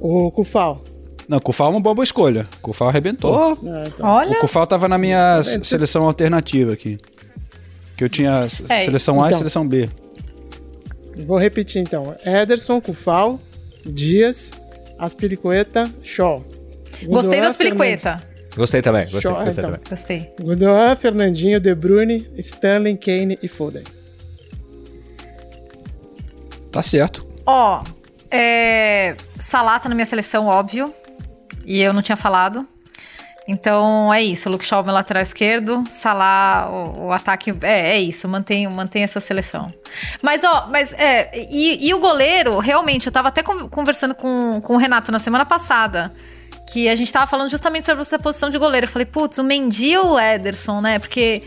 O 0.00 0.30
Cufal. 0.30 0.82
Não, 1.28 1.38
o 1.38 1.40
Kufal 1.40 1.66
é 1.68 1.70
uma 1.70 1.80
boa, 1.80 1.94
boa 1.94 2.04
escolha. 2.04 2.46
O 2.58 2.60
Kufal 2.60 2.88
arrebentou. 2.88 3.52
É, 3.66 3.88
então. 3.88 4.06
Olha. 4.06 4.32
O 4.36 4.40
Kufal 4.40 4.66
tava 4.66 4.88
na 4.88 4.96
minha 4.96 5.42
seleção 5.42 6.04
alternativa 6.06 6.72
aqui. 6.72 6.98
Que 7.96 8.04
eu 8.04 8.08
tinha 8.08 8.46
É, 8.68 8.80
seleção 8.80 9.20
A 9.22 9.26
e 9.26 9.28
então. 9.28 9.38
seleção 9.38 9.66
B. 9.66 9.88
Vou 11.26 11.38
repetir 11.38 11.82
então. 11.82 12.14
Ederson, 12.24 12.80
Cufal, 12.80 13.40
Dias, 13.84 14.52
Aspiricueta, 14.98 15.90
Shaw. 16.02 16.44
Gostei 17.04 17.06
Gundogan, 17.06 17.40
das 17.40 17.56
pelicueta. 17.56 18.16
Gostei 18.56 18.82
também, 18.82 19.04
gostei, 19.04 19.20
Show, 19.20 19.32
gostei 19.34 19.52
então. 19.52 19.64
também. 19.64 19.80
Gostei. 19.88 20.34
Fernandinho, 20.96 21.60
De 21.60 21.74
Bruyne, 21.74 22.28
Sterling, 22.38 22.96
Kane 22.96 23.38
e 23.40 23.46
Foden. 23.46 23.84
Tá 26.72 26.82
certo. 26.82 27.26
Ó, 27.46 27.82
é... 28.30 29.14
Salah 29.38 29.78
tá 29.78 29.88
na 29.88 29.94
minha 29.94 30.06
seleção, 30.06 30.46
óbvio. 30.46 30.92
E 31.64 31.80
eu 31.80 31.92
não 31.92 32.02
tinha 32.02 32.16
falado. 32.16 32.66
Então 33.50 34.12
é 34.12 34.22
isso. 34.22 34.50
Luke 34.50 34.64
Shaw, 34.64 34.84
meu 34.84 34.92
lateral 34.92 35.22
esquerdo. 35.22 35.82
Salah, 35.90 36.68
o, 36.70 37.06
o 37.06 37.12
ataque. 37.12 37.50
É, 37.62 37.96
é 37.96 37.98
isso. 37.98 38.28
Mantenho, 38.28 38.70
mantenho 38.70 39.04
essa 39.04 39.20
seleção. 39.20 39.72
Mas, 40.22 40.44
ó, 40.44 40.68
mas 40.70 40.92
é. 40.92 41.30
E, 41.50 41.88
e 41.88 41.94
o 41.94 41.98
goleiro, 41.98 42.58
realmente, 42.58 43.06
eu 43.06 43.12
tava 43.12 43.28
até 43.28 43.42
con- 43.42 43.66
conversando 43.68 44.14
com, 44.14 44.60
com 44.60 44.74
o 44.74 44.76
Renato 44.76 45.10
na 45.10 45.18
semana 45.18 45.46
passada. 45.46 46.12
Que 46.70 46.90
a 46.90 46.94
gente 46.94 47.10
tava 47.10 47.26
falando 47.26 47.50
justamente 47.50 47.86
sobre 47.86 48.02
essa 48.02 48.18
posição 48.18 48.50
de 48.50 48.58
goleiro. 48.58 48.86
Eu 48.86 48.90
falei, 48.90 49.06
putz, 49.06 49.38
o 49.38 49.42
Mendy 49.42 49.96
ou 49.96 50.12
o 50.16 50.20
Ederson, 50.20 50.82
né? 50.82 50.98
Porque 50.98 51.42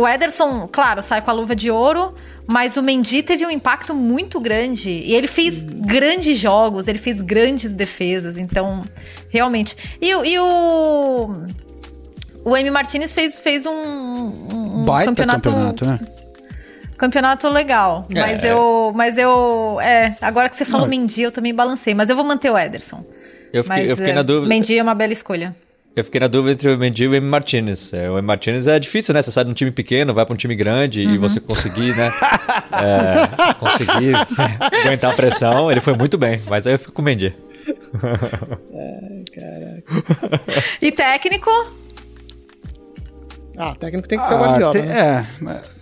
o 0.00 0.06
Ederson, 0.06 0.68
claro, 0.70 1.02
sai 1.02 1.20
com 1.22 1.30
a 1.30 1.34
luva 1.34 1.54
de 1.56 1.70
ouro. 1.70 2.14
Mas 2.48 2.76
o 2.76 2.82
Mendy 2.82 3.24
teve 3.24 3.44
um 3.44 3.50
impacto 3.50 3.92
muito 3.92 4.38
grande. 4.38 4.88
E 4.90 5.14
ele 5.16 5.26
fez 5.26 5.64
grandes 5.64 6.38
jogos, 6.38 6.86
ele 6.86 6.98
fez 6.98 7.20
grandes 7.20 7.72
defesas. 7.72 8.36
Então, 8.36 8.82
realmente. 9.28 9.76
E, 10.00 10.14
o- 10.14 10.24
e 10.24 10.38
o. 10.38 11.42
O 12.44 12.56
Emi 12.56 12.70
Martinez 12.70 13.12
fez, 13.12 13.40
fez 13.40 13.66
um, 13.66 13.72
um- 13.72 14.80
um 14.80 14.84
Baita 14.84 15.10
campeonato, 15.10 15.50
campeonato, 15.50 15.84
né? 15.86 16.00
campeonato 16.96 17.48
legal. 17.48 18.06
É. 18.14 18.20
Mas 18.20 18.44
eu. 18.44 18.92
Mas 18.94 19.18
eu. 19.18 19.78
É, 19.80 20.14
agora 20.20 20.48
que 20.48 20.54
você 20.56 20.64
falou 20.64 20.86
Mendy, 20.86 21.22
eu 21.22 21.32
também 21.32 21.52
balancei. 21.52 21.94
Mas 21.94 22.08
eu 22.10 22.14
vou 22.14 22.24
manter 22.24 22.50
o 22.50 22.56
Ederson. 22.56 23.04
Eu 23.52 23.64
fiquei, 23.64 23.78
mas 23.80 23.90
eu 23.90 23.96
fiquei 23.96 24.12
é, 24.12 24.14
na 24.14 24.22
dúvida. 24.22 24.46
Mendy 24.48 24.78
é 24.78 24.82
uma 24.84 24.94
bela 24.94 25.12
escolha. 25.12 25.56
Eu 25.96 26.04
fiquei 26.04 26.20
na 26.20 26.26
dúvida 26.26 26.52
entre 26.52 26.68
o 26.70 26.76
Mendy 26.78 27.04
e 27.04 27.08
o 27.08 27.14
Emi 27.14 27.26
Martinez. 27.26 27.90
É, 27.94 28.10
o 28.10 28.18
Emi 28.18 28.26
Martinez 28.26 28.68
é 28.68 28.78
difícil, 28.78 29.14
né? 29.14 29.22
Você 29.22 29.32
sai 29.32 29.44
de 29.46 29.50
um 29.50 29.54
time 29.54 29.70
pequeno, 29.70 30.12
vai 30.12 30.26
para 30.26 30.34
um 30.34 30.36
time 30.36 30.54
grande 30.54 31.02
Uhum. 31.06 31.14
e 31.14 31.18
você 31.18 31.40
conseguir, 31.40 31.96
né? 31.96 32.12
é, 32.72 33.54
conseguir 33.54 34.14
aguentar 34.60 35.12
a 35.12 35.14
pressão. 35.14 35.70
Ele 35.72 35.80
foi 35.80 35.94
muito 35.94 36.18
bem, 36.18 36.42
mas 36.46 36.66
aí 36.66 36.74
eu 36.74 36.78
fico 36.78 36.92
com 36.92 37.00
o 37.00 37.04
Mendy. 37.04 37.34
E 40.82 40.92
técnico? 40.92 41.50
Ah, 43.56 43.70
o 43.70 43.76
técnico 43.76 44.06
tem 44.06 44.18
que 44.18 44.26
ser 44.26 44.34
o 44.34 44.36
Ah, 44.36 44.40
Guardiola. 44.40 44.72
tem- 44.72 44.82
né? 44.82 44.98
é. 45.00 45.26
mas- 45.42 45.76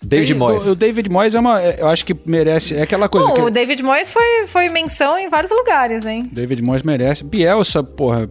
David 0.00 0.28
tem- 0.32 0.38
Moyes. 0.38 0.66
O, 0.68 0.72
o 0.72 0.76
David 0.76 1.08
Moyes 1.10 1.34
é 1.34 1.40
uma. 1.40 1.60
é, 1.60 1.80
Eu 1.80 1.88
acho 1.88 2.04
que 2.04 2.14
merece. 2.26 2.76
É 2.76 2.82
aquela 2.82 3.08
coisa 3.08 3.26
Bom, 3.28 3.34
que. 3.34 3.40
o 3.40 3.50
David 3.50 3.82
Moyes 3.82 4.12
foi, 4.12 4.46
foi 4.46 4.68
menção 4.68 5.18
em 5.18 5.28
vários 5.28 5.50
lugares, 5.50 6.04
hein? 6.06 6.28
David 6.30 6.62
Moyes 6.62 6.82
merece. 6.82 7.24
Bielsa, 7.24 7.82
porra. 7.82 8.28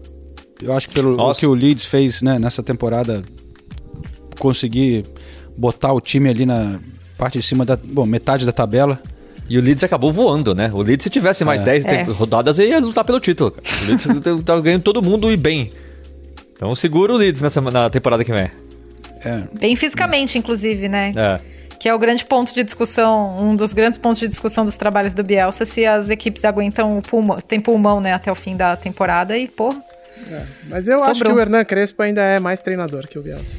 Eu 0.64 0.74
acho 0.78 0.88
que 0.88 0.94
pelo 0.96 1.16
Nossa. 1.16 1.40
que 1.40 1.46
o 1.46 1.54
Leeds 1.54 1.86
fez 1.86 2.22
né, 2.22 2.40
nessa 2.40 2.64
temporada, 2.64 3.22
conseguir 4.40 5.06
botar 5.58 5.94
o 5.94 6.02
time 6.02 6.30
ali 6.30 6.46
na 6.46 6.80
parte 7.18 7.40
de 7.40 7.46
cima 7.46 7.66
da. 7.66 7.76
Bom, 7.78 8.06
metade 8.06 8.46
da 8.46 8.52
tabela. 8.52 9.00
E 9.50 9.58
o 9.58 9.62
Leeds 9.62 9.84
acabou 9.84 10.12
voando, 10.12 10.56
né? 10.56 10.70
O 10.74 10.82
Leeds, 10.82 11.04
se 11.04 11.10
tivesse 11.10 11.44
mais 11.44 11.62
É. 11.62 11.66
10 11.66 11.86
É. 11.86 11.90
tempo- 11.90 12.14
rodadas, 12.14 12.60
ia 12.60 12.80
lutar 12.80 13.04
pelo 13.04 13.20
título. 13.20 13.52
cara. 13.52 13.64
O 13.84 13.88
Leeds 13.88 14.08
tá 14.46 14.60
ganhando 14.62 14.84
todo 14.84 15.02
mundo 15.02 15.30
e 15.32 15.36
bem. 15.38 15.70
Então 16.56 16.74
segura 16.76 17.14
o 17.14 17.18
Leeds 17.18 17.42
nessa, 17.42 17.60
na 17.60 17.90
temporada 17.90 18.24
que 18.24 18.32
vem. 18.32 18.50
É. 19.26 19.44
Bem 19.60 19.76
fisicamente, 19.76 20.38
inclusive, 20.38 20.88
né? 20.88 21.12
É. 21.16 21.40
Que 21.78 21.90
é 21.90 21.94
o 21.94 22.00
grande 22.00 22.26
ponto 22.26 22.54
de 22.54 22.64
discussão, 22.64 23.36
um 23.38 23.54
dos 23.56 23.74
grandes 23.74 23.98
pontos 24.00 24.20
de 24.20 24.30
discussão 24.30 24.64
dos 24.64 24.78
trabalhos 24.78 25.14
do 25.14 25.22
Bielsa, 25.24 25.66
se 25.66 25.86
as 25.86 26.10
equipes 26.10 26.46
aguentam 26.46 26.98
o 26.98 27.02
pulmão, 27.02 27.38
tem 27.46 27.60
pulmão, 27.60 28.00
né, 28.00 28.14
até 28.14 28.32
o 28.32 28.36
fim 28.36 28.56
da 28.56 28.78
temporada 28.78 29.38
e, 29.38 29.50
pô, 29.50 29.76
Mas 30.70 30.88
eu 30.88 30.96
acho 31.04 31.14
que 31.14 31.18
Sobrou. 31.20 31.36
o 31.36 31.40
Hernan 31.40 31.64
Crespo 31.66 32.02
ainda 32.04 32.22
é 32.22 32.40
mais 32.40 32.60
treinador 32.60 33.08
que 33.08 33.18
o 33.20 33.22
Bielsa. 33.24 33.56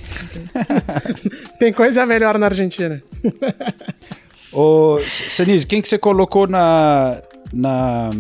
tem 1.59 1.73
coisa 1.73 2.05
melhor 2.07 2.39
na 2.39 2.47
Argentina. 2.47 3.03
Ô, 4.53 4.99
Senise, 5.09 5.67
quem 5.67 5.83
que 5.83 5.89
você 5.89 5.99
colocou 5.99 6.47
na. 6.47 7.21
na 7.53 8.11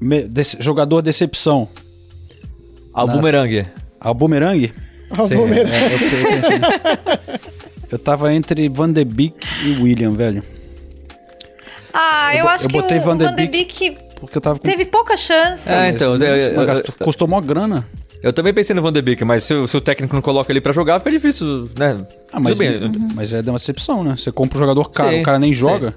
me- 0.00 0.26
desse- 0.28 0.56
jogador 0.60 1.02
decepção? 1.02 1.68
Ao 2.92 3.06
Na- 3.06 3.12
Sim, 5.26 5.36
Boomerang. 5.36 5.70
é, 5.70 7.28
eu, 7.92 7.98
tava 7.98 8.32
entre 8.32 8.66
Van 8.70 8.90
de 8.90 9.04
Beek 9.04 9.46
e 9.64 9.72
William, 9.82 10.12
velho. 10.12 10.42
Ah, 11.92 12.34
Eu 12.34 12.40
eu, 12.44 12.48
acho 12.48 12.64
eu 12.64 12.68
que 12.70 12.74
botei 12.80 12.98
o 12.98 13.02
Van 13.02 13.16
de 13.18 13.24
Van 13.24 13.34
de 13.34 13.46
Beek. 13.46 13.98
Porque 14.22 14.38
eu 14.38 14.40
tava 14.40 14.58
com. 14.58 14.62
teve 14.64 14.84
pouca 14.84 15.16
chance. 15.16 15.68
É, 15.70 15.90
então, 15.90 16.14
eu, 16.14 16.22
eu- 16.36 16.54
Mas 16.56 16.78
eu- 16.78 16.84
custou 17.04 17.26
mó 17.26 17.40
grana. 17.40 17.84
eu 18.22 18.32
também 18.32 18.54
pensei 18.54 18.74
no 18.74 18.80
Van 18.80 18.92
de 18.92 19.02
Beek, 19.02 19.24
mas 19.24 19.42
se, 19.44 19.52
o- 19.52 19.66
se 19.66 19.76
o 19.76 19.80
técnico 19.80 20.14
não 20.14 20.22
coloca 20.22 20.50
ele 20.52 20.60
pra 20.60 20.72
jogar, 20.72 21.00
fica 21.00 21.10
difícil, 21.10 21.68
né? 21.76 22.06
Ah, 22.32 22.38
mas, 22.38 22.56
bem. 22.56 22.78
mas 23.14 23.32
é 23.32 23.42
de 23.42 23.50
uma 23.50 23.58
decepção, 23.58 24.04
né? 24.04 24.14
Você 24.16 24.30
compra 24.30 24.56
um 24.56 24.60
jogador 24.60 24.88
caro, 24.90 25.10
Sim, 25.10 25.20
o 25.20 25.22
cara 25.24 25.38
nem 25.40 25.52
sim. 25.52 25.58
joga. 25.58 25.94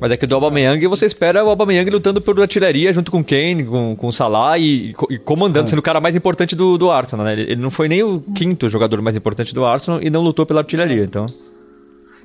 Mas 0.00 0.10
é 0.12 0.16
que 0.16 0.26
do 0.26 0.34
Aubameyang 0.34 0.86
você 0.86 1.06
espera 1.06 1.44
o 1.44 1.48
Aubameyang 1.48 1.88
lutando 1.90 2.20
por 2.20 2.38
artilharia 2.40 2.92
junto 2.92 3.10
com 3.10 3.22
Kane, 3.24 3.64
com, 3.64 3.94
com 3.96 4.06
o 4.08 4.12
Salah 4.12 4.56
e, 4.58 4.90
e 4.90 4.92
co- 4.92 5.08
comandando, 5.24 5.64
Ah. 5.66 5.68
sendo 5.68 5.78
o 5.80 5.82
cara 5.82 6.00
mais 6.00 6.14
importante 6.16 6.54
do, 6.56 6.76
do 6.78 6.90
Arsenal, 6.90 7.24
né? 7.26 7.32
Ele, 7.32 7.42
ele 7.42 7.56
não 7.60 7.70
foi 7.70 7.88
nem 7.88 8.02
o 8.02 8.20
quinto 8.20 8.68
jogador 8.68 9.00
mais 9.02 9.16
importante 9.16 9.54
do 9.54 9.64
Arsenal 9.64 10.00
e 10.02 10.10
não 10.10 10.20
lutou 10.20 10.46
pela 10.46 10.60
artilharia, 10.60 11.02
então... 11.04 11.26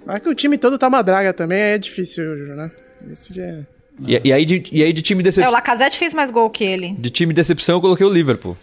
Mas 0.05 0.21
que 0.23 0.29
o 0.29 0.33
time 0.35 0.57
todo 0.57 0.77
tá 0.79 0.87
uma 0.87 1.01
draga 1.03 1.31
também, 1.33 1.59
é 1.59 1.77
difícil, 1.77 2.23
né? 2.55 2.71
Esse 3.11 3.33
já 3.35 3.43
é... 3.43 3.59
E, 4.07 4.21
e 4.23 4.33
aí 4.33 4.45
de, 4.45 4.63
e 4.71 4.83
aí 4.83 4.93
de 4.93 5.01
time 5.01 5.19
É, 5.19 5.23
o 5.23 5.25
decepção, 5.25 5.51
Lacazette 5.51 5.97
fez 5.97 6.13
mais 6.13 6.31
gol 6.31 6.49
que 6.49 6.63
ele. 6.63 6.95
de 6.97 7.09
time 7.09 7.33
decepção 7.33 7.75
eu 7.77 7.81
coloquei 7.81 8.05
o 8.05 8.09
Liverpool. 8.09 8.55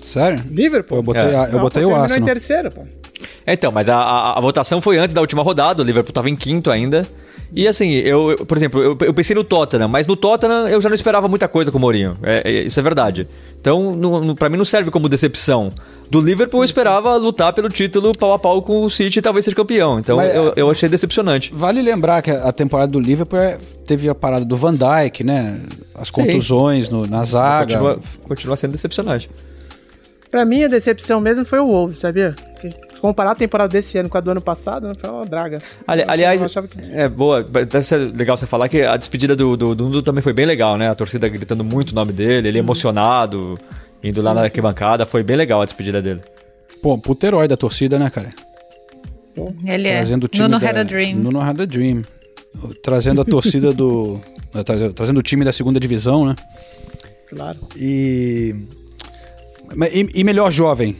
Sério? 0.00 0.42
Liverpool? 0.50 0.98
Eu 0.98 1.02
botei, 1.02 1.22
É. 1.22 1.36
a- 1.36 1.44
eu 1.46 1.52
Não, 1.54 1.60
botei 1.60 1.82
o 1.82 1.86
terminou 1.88 1.96
Arsenal. 1.96 2.22
em 2.22 2.24
terceiro, 2.32 2.70
pô. 2.70 2.86
É, 3.44 3.54
então, 3.54 3.72
mas 3.72 3.88
a, 3.88 3.96
a, 3.96 4.38
a 4.38 4.40
votação 4.40 4.80
foi 4.80 4.96
antes 4.98 5.12
da 5.14 5.20
última 5.20 5.42
rodada, 5.42 5.82
o 5.82 5.84
Liverpool 5.84 6.12
tava 6.12 6.30
em 6.30 6.36
quinto 6.36 6.70
ainda. 6.70 7.06
E 7.52 7.66
assim, 7.66 7.90
eu, 7.92 8.30
eu- 8.32 8.46
por 8.46 8.56
exemplo, 8.56 8.80
eu, 8.80 8.96
eu 9.00 9.12
pensei 9.14 9.34
no 9.34 9.42
Tottenham, 9.42 9.88
mas 9.88 10.06
no 10.06 10.14
Tottenham 10.14 10.68
eu 10.68 10.80
já 10.80 10.88
não 10.88 10.94
esperava 10.94 11.26
muita 11.26 11.48
coisa 11.48 11.72
com 11.72 11.78
o 11.78 11.80
Mourinho. 11.80 12.16
É, 12.22 12.42
é- 12.44 12.62
isso 12.64 12.78
é 12.78 12.82
verdade. 12.82 13.26
Então, 13.60 14.34
pra 14.36 14.48
mim 14.48 14.56
não 14.56 14.64
serve 14.64 14.90
como 14.90 15.08
decepção. 15.08 15.68
Do 16.10 16.20
Liverpool 16.20 16.60
eu 16.60 16.64
esperava 16.64 17.14
lutar 17.16 17.52
pelo 17.52 17.68
título 17.68 18.12
pau 18.16 18.32
a 18.32 18.38
pau 18.38 18.62
com 18.62 18.84
o 18.84 18.88
City 18.90 19.18
e 19.18 19.22
talvez 19.22 19.44
ser 19.44 19.54
campeão. 19.54 19.98
Então 19.98 20.16
Mas- 20.16 20.34
eu, 20.34 20.52
eu 20.56 20.70
achei 20.70 20.88
decepcionante. 20.88 21.52
Vale 21.54 21.82
lembrar 21.82 22.22
que 22.22 22.30
a 22.30 22.50
temporada 22.52 22.90
do 22.90 22.98
Liverpool 23.00 23.38
é- 23.38 23.58
teve 23.84 24.08
a 24.08 24.14
parada 24.14 24.44
do 24.44 24.56
Van 24.56 24.74
Dijk, 24.74 25.22
né? 25.24 25.60
As 25.94 26.10
contusões 26.10 26.88
no- 26.88 27.06
na 27.06 27.24
zaga. 27.24 27.74
Continua, 27.78 28.00
continua 28.26 28.56
sendo 28.56 28.72
decepcionante. 28.72 29.28
Pra 30.30 30.44
mim, 30.44 30.62
a 30.62 30.68
decepção 30.68 31.20
mesmo 31.20 31.44
foi 31.44 31.58
o 31.58 31.66
Wolves, 31.66 31.98
sabia? 31.98 32.34
Que 32.60 32.70
comparar 33.00 33.32
a 33.32 33.34
temporada 33.34 33.70
desse 33.72 33.96
ano 33.98 34.08
com 34.08 34.18
a 34.18 34.20
do 34.20 34.30
ano 34.30 34.40
passado, 34.40 34.92
foi 34.98 35.10
uma 35.10 35.24
draga. 35.26 35.58
Ali- 35.86 36.02
Eu 36.02 36.10
aliás, 36.10 36.42
que- 36.44 36.80
é 36.92 37.08
boa. 37.08 37.42
Deve 37.42 37.82
ser 37.82 37.96
legal 38.14 38.36
você 38.36 38.46
falar 38.46 38.68
que 38.68 38.82
a 38.82 38.96
despedida 38.96 39.34
do, 39.36 39.56
do, 39.56 39.74
do 39.74 39.84
Nuno 39.84 40.02
também 40.02 40.22
foi 40.22 40.32
bem 40.32 40.46
legal, 40.46 40.76
né? 40.76 40.88
A 40.88 40.94
torcida 40.94 41.28
gritando 41.28 41.62
muito 41.64 41.90
o 41.92 41.94
nome 41.94 42.12
dele, 42.12 42.48
ele 42.48 42.58
emocionado, 42.58 43.58
indo 44.02 44.20
lá 44.22 44.30
Sim, 44.30 44.34
na 44.34 44.40
sim. 44.42 44.46
arquibancada. 44.46 45.06
Foi 45.06 45.22
bem 45.22 45.36
legal 45.36 45.60
a 45.62 45.64
despedida 45.64 46.00
dele. 46.02 46.20
Pô, 46.82 46.96
puto 46.98 47.26
herói 47.26 47.48
da 47.48 47.56
torcida, 47.56 47.98
né, 47.98 48.08
cara? 48.10 48.30
Ele 49.64 49.88
é. 49.88 49.96
Trazendo 49.96 50.24
o 50.24 50.28
time 50.28 50.48
Nuno 50.48 50.58
da, 50.60 50.68
had 50.68 50.78
a 50.78 50.82
dream. 50.82 51.16
Nuno 51.16 51.40
had 51.40 51.60
a 51.60 51.64
dream. 51.64 52.02
Trazendo 52.82 53.20
a 53.20 53.24
torcida 53.24 53.72
do... 53.72 54.20
eh, 54.54 54.62
tra- 54.64 54.92
Trazendo 54.92 55.18
o 55.18 55.22
time 55.22 55.44
da 55.44 55.52
segunda 55.52 55.78
divisão, 55.78 56.26
né? 56.26 56.34
Claro. 57.28 57.58
E... 57.76 58.54
E, 59.92 60.08
e 60.14 60.24
melhor 60.24 60.50
jovem? 60.50 60.96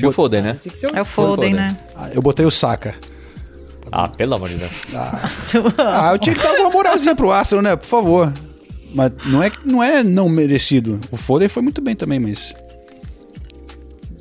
Eu 0.00 0.10
o 0.10 0.12
Foden, 0.12 0.42
né? 0.42 0.56
É 0.94 1.00
o 1.00 1.04
Foden, 1.04 1.54
né? 1.54 1.76
Ah, 1.96 2.10
Eu 2.14 2.22
botei 2.22 2.44
o 2.46 2.50
Saka. 2.50 2.94
Ah, 3.90 4.06
pelo 4.08 4.34
amor 4.36 4.48
de 4.48 4.56
Deus. 4.56 4.70
Ah, 4.94 6.10
eu 6.12 6.18
tinha 6.18 6.34
que 6.34 6.42
dar 6.42 6.52
uma 6.60 6.70
moralzinha 6.70 7.14
pro 7.16 7.30
Arsenal, 7.32 7.62
né? 7.62 7.76
Por 7.76 7.86
favor. 7.86 8.32
Mas 8.94 9.12
não 9.26 9.42
é, 9.42 9.50
não 9.64 9.82
é 9.82 10.02
não 10.02 10.28
merecido. 10.28 11.00
O 11.10 11.16
Foden 11.16 11.48
foi 11.48 11.62
muito 11.62 11.80
bem 11.80 11.94
também, 11.94 12.18
mas... 12.20 12.54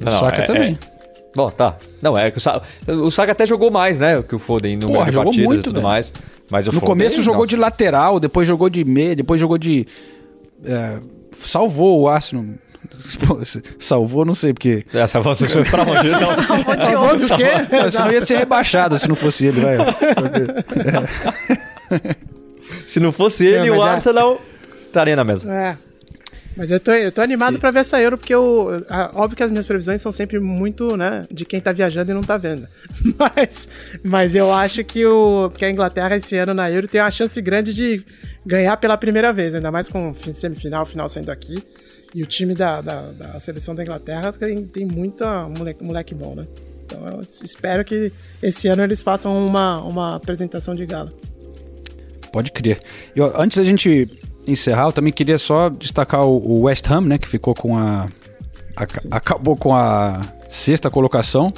O 0.01 0.05
Não, 0.05 0.11
Saka 0.20 0.41
é- 0.41 0.45
também. 0.45 0.80
é- 0.82 0.99
Bom, 1.36 1.49
tá. 1.51 1.78
Não, 2.01 2.17
é 2.17 2.32
que 2.32 2.38
o 2.38 2.41
Saka, 2.41 2.65
o 2.88 3.11
Saka 3.11 3.32
até 3.34 3.45
jogou 3.45 3.70
mais, 3.70 3.99
né? 3.99 4.22
Que 4.24 4.36
o 4.36 4.39
Foden 4.39 4.78
no 4.78 4.88
Porra, 4.88 5.11
jogou 5.11 5.26
partidas 5.26 5.45
muito, 5.47 5.59
e 5.59 5.63
tudo 5.63 5.76
velho. 5.76 5.88
mais. 5.88 6.11
Mas 6.49 6.67
o 6.67 6.72
no 6.72 6.80
Foden, 6.80 6.88
começo 6.88 7.22
jogou 7.22 7.41
nossa. 7.41 7.49
de 7.51 7.55
lateral, 7.55 8.20
depois 8.20 8.47
jogou 8.47 8.67
de 8.70 8.84
meia, 8.84 9.15
depois 9.15 9.39
jogou 9.39 9.57
de. 9.57 9.86
é, 10.65 10.99
salvou 11.38 12.01
o 12.01 12.07
Arsenal. 12.07 12.45
Salvou, 13.80 14.26
não 14.26 14.36
sei 14.36 14.54
porque. 14.54 14.86
É, 14.94 15.06
salvou 15.08 15.36
pra 15.36 15.84
onde? 15.84 16.10
Salvou 16.80 17.18
do 17.18 17.28
quê? 17.36 17.46
Não, 17.72 17.92
senão 17.92 18.12
ia 18.12 18.22
ser 18.26 18.38
rebaixado 18.38 18.98
se 18.98 19.08
não 19.08 19.16
fosse 19.16 19.46
ele, 19.46 19.62
vai. 19.62 19.78
Se 22.86 23.00
não 23.00 23.12
fosse 23.12 23.46
ele, 23.46 23.70
Não, 23.70 23.78
o 23.78 23.86
é- 23.86 23.90
Arsenal 23.90 24.42
estaria 24.86 25.16
na 25.16 25.24
mesa. 25.24 25.52
É. 25.52 25.78
Mas 26.58 26.72
eu 26.72 26.80
tô, 26.80 26.92
eu 26.92 27.12
tô 27.12 27.22
animado 27.22 27.58
pra 27.58 27.72
ver 27.72 27.80
essa 27.80 28.02
Euro, 28.02 28.18
porque 28.18 28.34
eu, 28.34 28.84
a- 28.90 29.12
óbvio 29.16 29.38
que 29.38 29.44
as 29.44 29.50
minhas 29.50 29.66
previsões 29.66 30.02
são 30.02 30.12
sempre 30.12 30.40
muito, 30.40 30.98
né, 30.98 31.24
de 31.32 31.46
quem 31.46 31.62
tá 31.62 31.72
viajando 31.72 32.12
e 32.12 32.14
não 32.14 32.22
tá 32.22 32.38
vendo. 32.38 32.68
Mas, 33.18 33.70
mas 34.04 34.36
eu 34.36 34.52
acho 34.52 34.84
que, 34.84 35.06
o, 35.06 35.50
que 35.52 35.64
a 35.64 35.70
Inglaterra 35.70 36.18
esse 36.18 36.36
ano 36.36 36.54
na 36.54 36.70
Euro 36.70 36.88
tem 36.88 37.00
uma 37.00 37.12
chance 37.12 37.42
grande 37.42 37.74
de 37.74 38.04
ganhar 38.46 38.76
pela 38.78 38.98
primeira 38.98 39.32
vez, 39.32 39.54
ainda 39.56 39.72
mais 39.72 39.88
com 39.88 40.14
fi- 40.14 40.34
semifinal, 40.34 40.86
final 40.86 41.08
saindo 41.08 41.32
aqui. 41.32 41.64
E 42.14 42.24
o 42.24 42.26
time 42.26 42.55
da, 42.55 42.82
da, 42.82 43.12
da 43.12 43.39
seleção 43.39 43.76
da 43.76 43.84
Inglaterra 43.84 44.32
tem, 44.34 44.66
tem 44.66 44.86
muita 44.86 45.47
moleque, 45.47 45.84
moleque 45.84 46.16
bom, 46.16 46.34
né? 46.36 46.47
Então 46.86 47.07
eu 47.07 47.22
espero 47.43 47.86
que 47.86 48.12
esse 48.41 48.68
ano 48.68 48.84
eles 48.84 49.01
façam 49.01 49.45
uma, 49.45 49.80
uma 49.84 50.16
apresentação 50.16 50.76
de 50.76 50.86
gala. 50.88 51.14
Pode 52.34 52.51
crer. 52.51 52.80
E, 53.16 53.22
ó, 53.22 53.32
antes 53.39 53.57
da 53.57 53.64
gente 53.64 54.10
encerrar, 54.47 54.86
eu 54.88 54.91
também 54.93 55.14
queria 55.14 55.38
só 55.38 55.70
destacar 55.70 56.26
o, 56.26 56.62
West 56.62 56.89
Ham, 56.89 57.01
né? 57.01 57.18
Que 57.18 57.28
ficou 57.28 57.53
com 57.53 57.78
a. 57.78 58.07
aca- 58.76 59.01
acabou 59.12 59.55
com 59.55 59.76
a 59.76 60.22
sexta 60.47 60.89
colocação. 60.89 61.53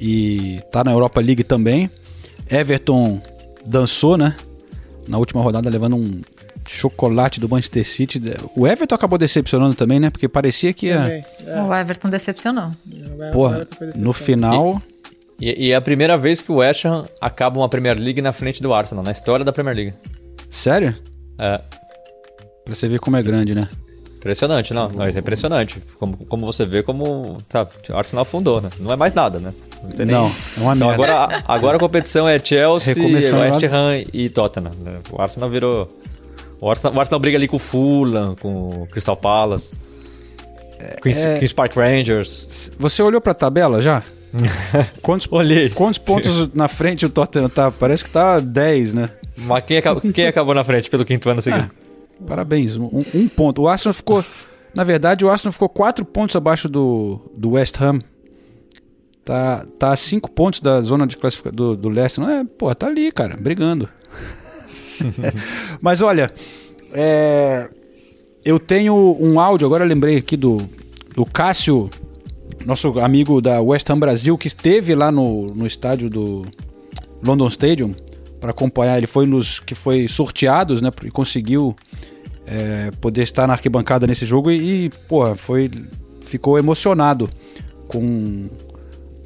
E 0.00 0.60
tá 0.70 0.84
na 0.84 0.92
Europa 0.92 1.20
League 1.20 1.42
também. 1.42 1.90
Everton 2.48 3.20
dançou, 3.66 4.16
né? 4.16 4.36
Na 5.08 5.18
última 5.18 5.42
rodada, 5.42 5.68
levando 5.68 5.96
um 5.96 6.20
chocolate 6.68 7.40
do 7.40 7.48
Manchester 7.48 7.86
City. 7.86 8.20
O 8.54 8.66
Everton 8.66 8.94
acabou 8.94 9.18
decepcionando 9.18 9.74
também, 9.74 9.98
né? 9.98 10.10
Porque 10.10 10.28
parecia 10.28 10.72
que 10.72 10.86
ia. 10.86 11.24
É. 11.46 11.62
O 11.62 11.74
Everton 11.74 12.08
decepcionou. 12.08 12.70
Porra, 13.32 13.66
no 13.94 14.12
final. 14.12 14.80
E, 15.40 15.68
e 15.68 15.72
é 15.72 15.76
a 15.76 15.80
primeira 15.80 16.18
vez 16.18 16.42
que 16.42 16.50
o 16.50 16.56
West 16.56 16.84
Ham 16.84 17.04
acaba 17.20 17.58
uma 17.60 17.68
Premier 17.68 17.98
League 17.98 18.20
na 18.20 18.32
frente 18.32 18.62
do 18.62 18.72
Arsenal, 18.74 19.04
na 19.04 19.12
história 19.12 19.44
da 19.44 19.52
Premier 19.52 19.76
League. 19.76 19.94
Sério? 20.50 20.94
É. 21.38 21.58
Pra 22.64 22.74
você 22.74 22.88
ver 22.88 22.98
como 22.98 23.16
é 23.16 23.22
grande, 23.22 23.54
né? 23.54 23.68
Impressionante, 24.16 24.74
não. 24.74 24.88
não 24.88 25.04
é 25.04 25.10
impressionante. 25.10 25.80
Como, 25.98 26.16
como 26.26 26.44
você 26.44 26.66
vê, 26.66 26.82
como 26.82 27.36
sabe, 27.48 27.70
o 27.88 27.96
Arsenal 27.96 28.24
fundou, 28.24 28.60
né? 28.60 28.68
Não 28.80 28.92
é 28.92 28.96
mais 28.96 29.14
nada, 29.14 29.38
né? 29.38 29.54
tem 29.96 30.06
Não, 30.06 30.26
é 30.26 30.60
uma 30.60 30.74
Então 30.74 30.88
merda. 30.88 31.04
agora, 31.04 31.44
agora 31.46 31.76
a 31.76 31.80
competição 31.80 32.28
é 32.28 32.36
Chelsea, 32.38 32.94
West. 33.38 33.62
Ham 33.64 34.02
e 34.12 34.28
Tottenham. 34.28 34.70
né? 34.80 34.98
O 35.12 35.22
Arsenal 35.22 35.48
virou... 35.48 35.88
O 36.60 36.70
Arsenal, 36.70 36.96
o 36.96 37.00
Arsenal 37.00 37.20
briga 37.20 37.36
ali 37.38 37.46
com 37.46 37.56
o 37.56 37.60
Fulham, 37.60 38.34
com 38.40 38.68
o 38.82 38.86
Crystal 38.88 39.16
Palace, 39.16 39.72
Queens, 41.02 41.24
é- 41.24 41.38
Queens 41.38 41.52
Park 41.52 41.76
Rangers. 41.76 42.72
Você 42.78 43.02
olhou 43.02 43.20
pra 43.20 43.34
tabela 43.34 43.80
já? 43.82 44.02
Quantos, 45.00 45.26
Olhei. 45.30 45.70
Quantos 45.70 45.98
pontos 45.98 46.52
na 46.54 46.68
frente 46.68 47.06
o 47.06 47.08
Tottenham 47.08 47.48
tá? 47.48 47.70
Parece 47.70 48.04
que 48.04 48.10
tá 48.10 48.40
10, 48.40 48.94
né? 48.94 49.10
Mas 49.36 49.64
quem 49.64 49.78
acabou, 49.78 50.12
quem 50.12 50.26
acabou 50.26 50.54
na 50.54 50.64
frente 50.64 50.90
pelo 50.90 51.04
quinto 51.04 51.30
ano 51.30 51.40
seguinte? 51.40 51.70
Parabéns, 52.26 52.76
um, 52.76 53.04
um 53.14 53.28
ponto. 53.28 53.62
O 53.62 53.68
Arsenal 53.68 53.94
ficou. 53.94 54.22
Na 54.74 54.84
verdade, 54.84 55.24
o 55.24 55.30
Arsenal 55.30 55.52
ficou 55.52 55.68
4 55.68 56.04
pontos 56.04 56.34
abaixo 56.36 56.68
do, 56.68 57.20
do 57.36 57.52
West 57.52 57.80
Ham. 57.80 58.00
Tá, 59.24 59.64
tá 59.78 59.92
a 59.92 59.96
5 59.96 60.30
pontos 60.30 60.60
da 60.60 60.80
zona 60.82 61.06
de 61.06 61.16
classificação 61.16 61.54
do, 61.54 61.76
do 61.76 61.88
Leicester. 61.88 62.24
Não 62.24 62.30
é, 62.30 62.44
pô, 62.44 62.74
tá 62.74 62.86
ali, 62.86 63.12
cara, 63.12 63.36
brigando. 63.38 63.88
Mas 65.80 66.02
olha, 66.02 66.32
é, 66.92 67.68
eu 68.44 68.58
tenho 68.58 69.16
um 69.20 69.40
áudio, 69.40 69.66
agora 69.66 69.84
lembrei 69.84 70.16
aqui 70.16 70.36
do, 70.36 70.68
do 71.14 71.24
Cássio, 71.24 71.90
nosso 72.64 72.98
amigo 73.00 73.40
da 73.40 73.60
West 73.60 73.88
Ham 73.90 73.98
Brasil, 73.98 74.36
que 74.36 74.46
esteve 74.46 74.94
lá 74.94 75.10
no, 75.10 75.46
no 75.46 75.66
estádio 75.66 76.08
do 76.08 76.46
London 77.22 77.48
Stadium 77.48 77.92
para 78.40 78.50
acompanhar. 78.50 78.98
Ele 78.98 79.06
foi 79.06 79.26
nos 79.26 79.60
que 79.60 79.74
foi 79.74 80.08
sorteados, 80.08 80.80
né? 80.80 80.90
E 81.04 81.10
conseguiu 81.10 81.74
é, 82.46 82.90
poder 83.00 83.22
estar 83.22 83.46
na 83.46 83.52
arquibancada 83.54 84.06
nesse 84.06 84.24
jogo 84.24 84.50
e, 84.50 84.86
e 84.86 84.90
pô, 85.08 85.34
foi, 85.34 85.70
ficou 86.24 86.58
emocionado 86.58 87.28
com, 87.86 88.48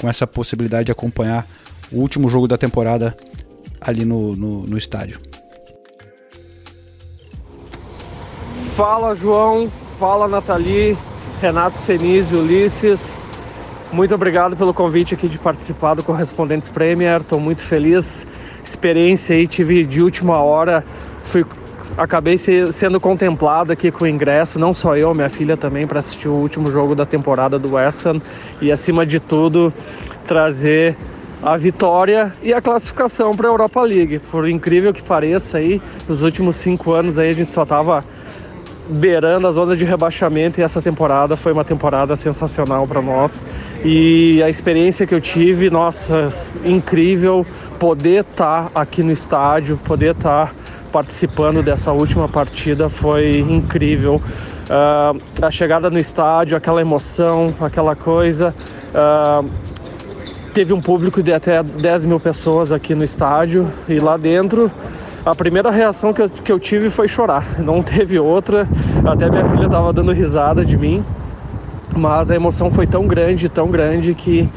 com 0.01 0.09
essa 0.09 0.27
possibilidade 0.27 0.87
de 0.87 0.93
acompanhar 0.93 1.49
o 1.91 1.99
último 1.99 2.29
jogo 2.29 2.49
da 2.49 2.57
temporada 2.57 3.17
ali 3.81 4.05
no, 4.05 4.35
no, 4.35 4.63
no 4.65 4.79
estádio. 4.79 5.21
Fala 8.77 9.15
João, 9.15 9.71
fala 9.99 10.27
Nathalie, 10.27 10.97
Renato 11.41 11.77
Senise, 11.79 12.35
Ulisses. 12.37 13.21
Muito 13.93 14.15
obrigado 14.15 14.57
pelo 14.57 14.73
convite 14.73 15.15
aqui 15.15 15.29
de 15.29 15.39
participar 15.39 15.95
do 15.95 16.03
Correspondentes 16.03 16.69
Premier. 16.71 17.21
Estou 17.21 17.39
muito 17.39 17.61
feliz. 17.63 18.27
Experiência 18.65 19.37
aí 19.37 19.47
tive 19.47 19.85
de 19.85 20.01
última 20.03 20.39
hora. 20.39 20.83
Fui, 21.25 21.45
acabei 21.99 22.39
se- 22.39 22.73
sendo 22.73 22.99
contemplado 22.99 23.71
aqui 23.71 23.91
com 23.91 24.05
o 24.05 24.09
ingresso, 24.09 24.59
não 24.59 24.73
só 24.73 24.97
eu, 24.97 25.13
minha 25.13 25.29
filha 25.29 25.57
também, 25.59 25.87
para 25.87 25.99
assistir 25.99 26.29
o 26.29 26.35
último 26.35 26.71
jogo 26.73 26.95
da 26.95 27.05
temporada 27.05 27.59
do 27.59 27.75
West 27.75 28.07
Ham. 28.07 28.23
E 28.63 28.73
acima 28.73 29.05
de 29.05 29.21
tudo, 29.21 29.73
trazer 30.27 30.97
a 31.43 31.59
vitória 31.59 32.33
e 32.43 32.55
a 32.55 32.63
classificação 32.63 33.37
para 33.37 33.49
a 33.49 33.51
Europa 33.51 33.83
League. 33.83 34.21
Por 34.31 34.49
incrível 34.49 34.95
que 34.95 35.03
pareça 35.03 35.59
aí, 35.59 35.83
nos 36.09 36.23
últimos 36.23 36.57
cinco 36.57 36.93
anos 36.93 37.19
aí 37.19 37.29
a 37.29 37.35
gente 37.35 37.51
só 37.51 37.65
estava 37.65 38.03
beirando 38.93 39.47
a 39.47 39.51
zona 39.51 39.75
de 39.75 39.85
rebaixamento 39.85 40.61
e 40.61 40.63
essa 40.63 40.83
temporada 40.83 41.37
foi 41.37 41.53
uma 41.53 41.65
temporada 41.65 42.15
sensacional 42.15 42.87
para 42.87 43.01
nós 43.01 43.47
e 43.85 44.43
a 44.43 44.49
experiência 44.49 45.07
que 45.07 45.15
eu 45.15 45.21
tive, 45.21 45.71
nossa, 45.71 46.29
incrível 46.65 47.47
poder 47.79 48.25
estar 48.25 48.71
aqui 48.75 49.03
no 49.03 49.11
estádio, 49.11 49.79
poder 49.79 50.15
estar 50.15 50.55
participando 50.93 51.63
dessa 51.63 51.91
última 51.91 52.29
partida 52.29 52.89
foi 52.89 53.39
incrível. 53.39 54.21
Ah, 54.71 55.15
a 55.41 55.51
chegada 55.51 55.91
no 55.91 55.99
estádio, 55.99 56.57
aquela 56.57 56.81
emoção, 56.81 57.55
aquela 57.61 57.97
coisa. 57.97 58.55
ah, 58.95 59.43
teve 60.53 60.75
um 60.75 60.81
público 60.81 61.23
de 61.23 61.33
até 61.33 61.63
10 61.63 62.05
mil 62.05 62.21
pessoas 62.21 62.73
aqui 62.73 62.95
no 62.95 63.03
estádio 63.03 63.67
e 63.89 63.99
lá 63.99 64.19
dentro 64.19 64.71
a 65.25 65.35
primeira 65.35 65.71
reação 65.71 66.13
que 66.13 66.23
eu, 66.23 66.29
que 66.29 66.53
eu 66.53 66.59
tive 66.59 66.91
foi 66.91 67.07
chorar, 67.07 67.45
não 67.63 67.83
teve 67.83 68.19
outra. 68.19 68.69
Até 69.05 69.31
minha 69.31 69.45
filha 69.45 69.67
estava 69.67 69.93
dando 69.93 70.13
risada 70.13 70.65
de 70.65 70.77
mim, 70.77 71.05
mas 71.97 72.31
a 72.31 72.35
emoção 72.35 72.71
foi 72.71 72.87
tão 72.87 73.07
grande, 73.07 73.49
tão 73.49 73.71
grande 73.71 74.15
que 74.15 74.49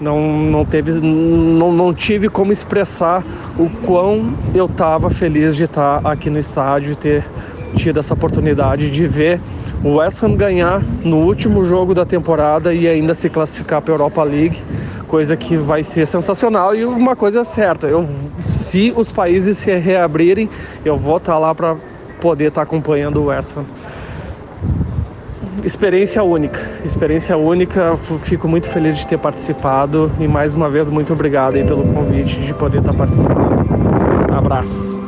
não, 0.00 0.20
não, 0.20 0.64
teve, 0.64 0.92
não, 1.00 1.72
não 1.72 1.94
tive 1.94 2.28
como 2.28 2.52
expressar 2.52 3.24
o 3.58 3.68
quão 3.84 4.34
eu 4.54 4.66
estava 4.66 5.10
feliz 5.10 5.56
de 5.56 5.64
estar 5.64 6.00
aqui 6.04 6.30
no 6.30 6.38
estádio 6.38 6.92
e 6.92 6.96
ter 6.96 7.24
tido 7.76 7.98
essa 7.98 8.14
oportunidade 8.14 8.90
de 8.90 9.06
ver 9.06 9.40
o 9.84 9.96
West 9.96 10.22
Ham 10.22 10.34
ganhar 10.34 10.82
no 11.04 11.18
último 11.18 11.62
jogo 11.62 11.94
da 11.94 12.04
temporada 12.04 12.72
e 12.72 12.88
ainda 12.88 13.14
se 13.14 13.28
classificar 13.28 13.82
para 13.82 13.92
a 13.92 13.94
Europa 13.94 14.22
League, 14.24 14.62
coisa 15.08 15.36
que 15.36 15.56
vai 15.56 15.82
ser 15.82 16.06
sensacional 16.06 16.74
e 16.74 16.84
uma 16.84 17.16
coisa 17.16 17.42
certa, 17.42 17.88
eu, 17.88 18.06
se 18.46 18.92
os 18.96 19.10
países 19.10 19.58
se 19.58 19.74
reabrirem, 19.76 20.48
eu 20.84 20.96
vou 20.96 21.16
estar 21.16 21.38
lá 21.38 21.54
para 21.54 21.76
poder 22.20 22.48
estar 22.48 22.62
acompanhando 22.62 23.20
o 23.20 23.26
West 23.26 23.56
Ham 23.56 23.64
experiência 25.64 26.22
única, 26.22 26.60
experiência 26.84 27.36
única. 27.36 27.96
Fico 28.22 28.48
muito 28.48 28.68
feliz 28.68 28.96
de 28.96 29.06
ter 29.06 29.18
participado 29.18 30.10
e 30.18 30.28
mais 30.28 30.54
uma 30.54 30.68
vez 30.68 30.90
muito 30.90 31.12
obrigado 31.12 31.54
pelo 31.54 31.82
convite 31.92 32.40
de 32.40 32.54
poder 32.54 32.78
estar 32.78 32.94
participando. 32.94 33.66
Abraços. 34.36 35.07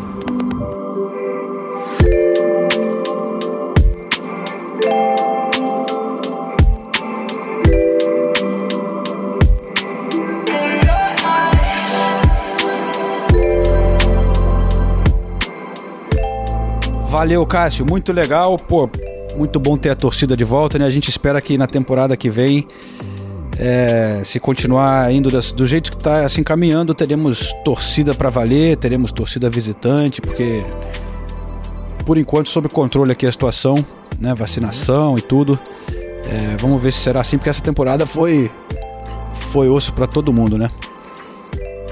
Valeu, 17.21 17.45
Cássio. 17.45 17.85
Muito 17.85 18.15
legal. 18.15 18.57
Pô, 18.57 18.89
muito 19.37 19.61
bom 19.61 19.77
ter 19.77 19.91
a 19.91 19.95
torcida 19.95 20.35
de 20.35 20.43
volta, 20.43 20.79
né? 20.79 20.87
A 20.87 20.91
gente 20.91 21.11
espera 21.11 21.39
que 21.43 21.59
na 21.59 21.67
temporada 21.67 22.17
que 22.17 22.31
vem, 22.31 22.67
é, 23.59 24.23
se 24.25 24.41
continuar 24.41 25.13
indo 25.13 25.31
das, 25.31 25.53
do 25.53 25.67
jeito 25.67 25.91
que 25.91 25.99
está 25.99 26.25
assim 26.25 26.43
caminhando, 26.43 26.95
teremos 26.95 27.53
torcida 27.63 28.15
para 28.15 28.31
valer, 28.31 28.79
teremos 28.79 29.13
torcida 29.13 29.51
visitante, 29.51 30.23
porque 30.23 30.65
por 32.07 32.17
enquanto 32.17 32.49
sob 32.49 32.71
controle 32.71 33.13
aqui 33.13 33.27
a 33.27 33.31
situação, 33.31 33.85
né? 34.19 34.35
Vacinação 34.35 35.19
e 35.19 35.21
tudo. 35.21 35.61
É, 36.25 36.57
vamos 36.59 36.83
ver 36.83 36.91
se 36.91 37.01
será 37.01 37.21
assim, 37.21 37.37
porque 37.37 37.51
essa 37.51 37.63
temporada 37.63 38.07
foi 38.07 38.51
foi 39.35 39.69
osso 39.69 39.93
para 39.93 40.07
todo 40.07 40.33
mundo, 40.33 40.57
né? 40.57 40.71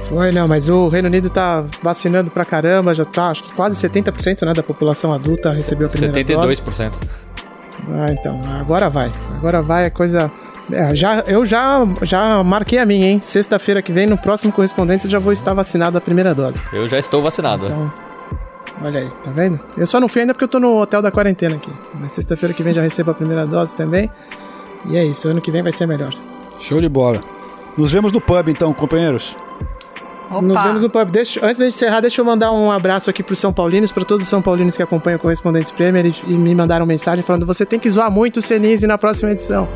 Foi, 0.08 0.32
não, 0.32 0.48
mas 0.48 0.68
o 0.70 0.88
Reino 0.88 1.06
Unido 1.06 1.28
tá 1.28 1.64
vacinando 1.82 2.30
pra 2.30 2.44
caramba, 2.44 2.94
já 2.94 3.04
tá, 3.04 3.28
acho 3.28 3.44
que 3.44 3.52
quase 3.52 3.76
70% 3.76 4.46
né, 4.46 4.54
da 4.54 4.62
população 4.62 5.12
adulta 5.12 5.50
recebeu 5.50 5.86
a 5.86 5.90
primeira 5.90 6.14
72%. 6.14 6.34
dose. 6.34 6.62
72%. 6.62 6.92
Ah, 7.90 8.06
então, 8.10 8.40
agora 8.58 8.88
vai. 8.88 9.12
Agora 9.36 9.62
vai, 9.62 9.84
é 9.84 9.90
coisa. 9.90 10.30
É, 10.72 10.94
já, 10.94 11.20
eu 11.26 11.44
já, 11.44 11.86
já 12.02 12.42
marquei 12.42 12.78
a 12.78 12.86
minha, 12.86 13.06
hein? 13.06 13.20
Sexta-feira 13.22 13.80
que 13.82 13.92
vem, 13.92 14.06
no 14.06 14.16
próximo 14.16 14.52
correspondente, 14.52 15.04
eu 15.04 15.10
já 15.10 15.18
vou 15.18 15.32
estar 15.32 15.54
vacinado 15.54 15.96
a 15.96 16.00
primeira 16.00 16.34
dose. 16.34 16.62
Eu 16.72 16.88
já 16.88 16.98
estou 16.98 17.22
vacinado. 17.22 17.66
Então, 17.66 17.92
olha 18.82 19.00
aí, 19.00 19.10
tá 19.24 19.30
vendo? 19.30 19.60
Eu 19.76 19.86
só 19.86 20.00
não 20.00 20.08
fui 20.08 20.22
ainda 20.22 20.34
porque 20.34 20.44
eu 20.44 20.48
tô 20.48 20.58
no 20.58 20.80
hotel 20.80 21.02
da 21.02 21.10
quarentena 21.10 21.56
aqui. 21.56 21.72
Mas 21.94 22.12
sexta-feira 22.12 22.54
que 22.54 22.62
vem 22.62 22.74
já 22.74 22.82
recebo 22.82 23.10
a 23.10 23.14
primeira 23.14 23.46
dose 23.46 23.76
também. 23.76 24.10
E 24.86 24.96
é 24.96 25.04
isso, 25.04 25.28
ano 25.28 25.40
que 25.40 25.50
vem 25.50 25.62
vai 25.62 25.72
ser 25.72 25.86
melhor. 25.86 26.12
Show 26.58 26.80
de 26.80 26.88
bola. 26.88 27.22
Nos 27.76 27.92
vemos 27.92 28.12
no 28.12 28.20
pub 28.20 28.48
então, 28.48 28.72
companheiros. 28.72 29.36
Opa. 30.30 30.42
Nos 30.42 30.62
vemos 30.62 30.82
no 30.82 30.90
pub. 30.90 31.10
Deixa, 31.10 31.44
antes 31.44 31.58
de 31.58 31.66
encerrar, 31.66 32.00
deixa 32.00 32.20
eu 32.20 32.24
mandar 32.24 32.52
um 32.52 32.70
abraço 32.70 33.08
aqui 33.08 33.22
pro 33.22 33.34
São 33.34 33.52
Paulinos, 33.52 33.90
para 33.90 34.04
todos 34.04 34.24
os 34.24 34.28
São 34.28 34.42
Paulinos 34.42 34.76
que 34.76 34.82
acompanham 34.82 35.16
o 35.16 35.20
Correspondentes 35.20 35.72
Premier 35.72 36.06
e, 36.06 36.14
e, 36.26 36.34
me 36.34 36.54
mandaram 36.54 36.84
mensagem 36.84 37.24
falando: 37.24 37.46
você 37.46 37.64
tem 37.64 37.78
que 37.78 37.90
zoar 37.90 38.10
muito 38.10 38.38
o 38.38 38.42
Senise 38.42 38.86
na 38.86 38.98
próxima 38.98 39.30
edição. 39.30 39.68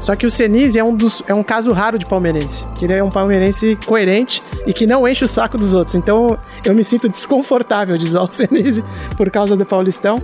Só 0.00 0.16
que 0.16 0.26
o 0.26 0.30
Senise 0.32 0.80
é 0.80 0.82
um, 0.82 0.96
dos, 0.96 1.22
é 1.28 1.34
um 1.34 1.44
caso 1.44 1.70
raro 1.70 1.96
de 1.96 2.04
palmeirense. 2.04 2.66
Que 2.74 2.86
ele 2.86 2.94
é 2.94 3.04
um 3.04 3.10
palmeirense 3.10 3.78
coerente 3.86 4.42
e 4.66 4.72
que 4.72 4.84
não 4.84 5.06
enche 5.06 5.24
o 5.24 5.28
saco 5.28 5.56
dos 5.56 5.72
outros. 5.72 5.94
Então 5.94 6.36
eu 6.64 6.74
me 6.74 6.82
sinto 6.82 7.08
desconfortável 7.08 7.96
de 7.96 8.08
zoar 8.08 8.24
o 8.24 8.28
Senise 8.28 8.82
por 9.16 9.30
causa 9.30 9.56
do 9.56 9.64
Paulistão. 9.64 10.20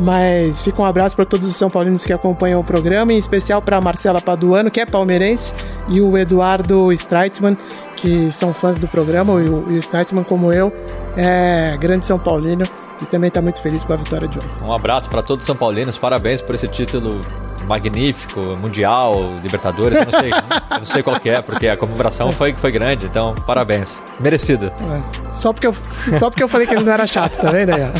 Mas 0.00 0.60
fica 0.60 0.80
um 0.80 0.84
abraço 0.84 1.16
para 1.16 1.24
todos 1.24 1.48
os 1.48 1.56
São 1.56 1.68
Paulinos 1.68 2.04
que 2.04 2.12
acompanham 2.12 2.60
o 2.60 2.64
programa, 2.64 3.12
em 3.12 3.16
especial 3.16 3.60
para 3.60 3.80
Marcela 3.80 4.20
Paduano, 4.20 4.70
que 4.70 4.80
é 4.80 4.86
palmeirense, 4.86 5.52
e 5.88 6.00
o 6.00 6.16
Eduardo 6.16 6.92
Streitzman, 6.92 7.56
que 7.98 8.30
são 8.30 8.54
fãs 8.54 8.78
do 8.78 8.86
programa, 8.86 9.32
e 9.40 9.48
o, 9.48 9.72
e 9.72 9.78
o 9.78 10.24
como 10.24 10.52
eu, 10.52 10.72
é 11.16 11.76
grande 11.76 12.06
São 12.06 12.18
Paulino 12.18 12.64
e 13.02 13.06
também 13.06 13.28
está 13.28 13.42
muito 13.42 13.60
feliz 13.60 13.84
com 13.84 13.92
a 13.92 13.96
vitória 13.96 14.28
de 14.28 14.38
ontem. 14.38 14.62
Um 14.62 14.72
abraço 14.72 15.10
para 15.10 15.20
todos 15.22 15.42
os 15.42 15.46
São 15.46 15.56
Paulinos, 15.56 15.98
parabéns 15.98 16.40
por 16.40 16.54
esse 16.54 16.68
título 16.68 17.20
magnífico, 17.66 18.40
mundial, 18.56 19.34
Libertadores, 19.42 19.98
eu 19.98 20.06
não 20.06 20.18
sei, 20.18 20.30
eu 20.70 20.78
não 20.78 20.84
sei 20.84 21.02
qual 21.02 21.16
é, 21.24 21.42
porque 21.42 21.68
a 21.68 21.76
comemoração 21.76 22.32
foi, 22.32 22.54
foi 22.54 22.70
grande, 22.70 23.06
então 23.06 23.34
parabéns, 23.46 24.04
merecido. 24.20 24.66
É, 24.66 25.32
só 25.32 25.52
porque 25.52 25.66
eu, 25.66 25.74
só 26.18 26.30
porque 26.30 26.42
eu 26.42 26.48
falei 26.48 26.66
que 26.66 26.74
ele 26.74 26.84
não 26.84 26.92
era 26.92 27.06
chato, 27.06 27.36
tá 27.36 27.50
vendo 27.50 27.72
aí? 27.74 27.82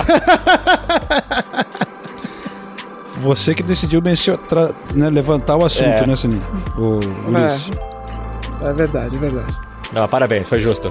Você 3.21 3.53
que 3.53 3.65
decidiu 3.65 4.01
né, 4.95 5.11
levantar 5.11 5.57
o 5.57 5.65
assunto, 5.65 6.05
é. 6.05 6.07
né, 6.07 6.15
Sininho? 6.15 6.43
O 6.77 7.01
Luiz. 7.29 7.69
É. 8.63 8.71
é 8.71 8.73
verdade, 8.73 9.17
é 9.17 9.19
verdade. 9.19 9.68
Não, 9.93 10.09
parabéns, 10.09 10.49
foi 10.49 10.61
justo. 10.61 10.89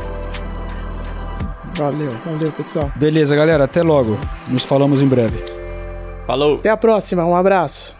Valeu, 1.76 2.10
valeu, 2.26 2.52
pessoal. 2.52 2.92
Beleza, 2.96 3.36
galera, 3.36 3.66
até 3.66 3.84
logo. 3.84 4.18
Nos 4.48 4.64
falamos 4.64 5.02
em 5.02 5.08
breve. 5.08 5.44
Falou. 6.26 6.56
Até 6.56 6.70
a 6.70 6.78
próxima, 6.78 7.26
um 7.26 7.36
abraço. 7.36 7.97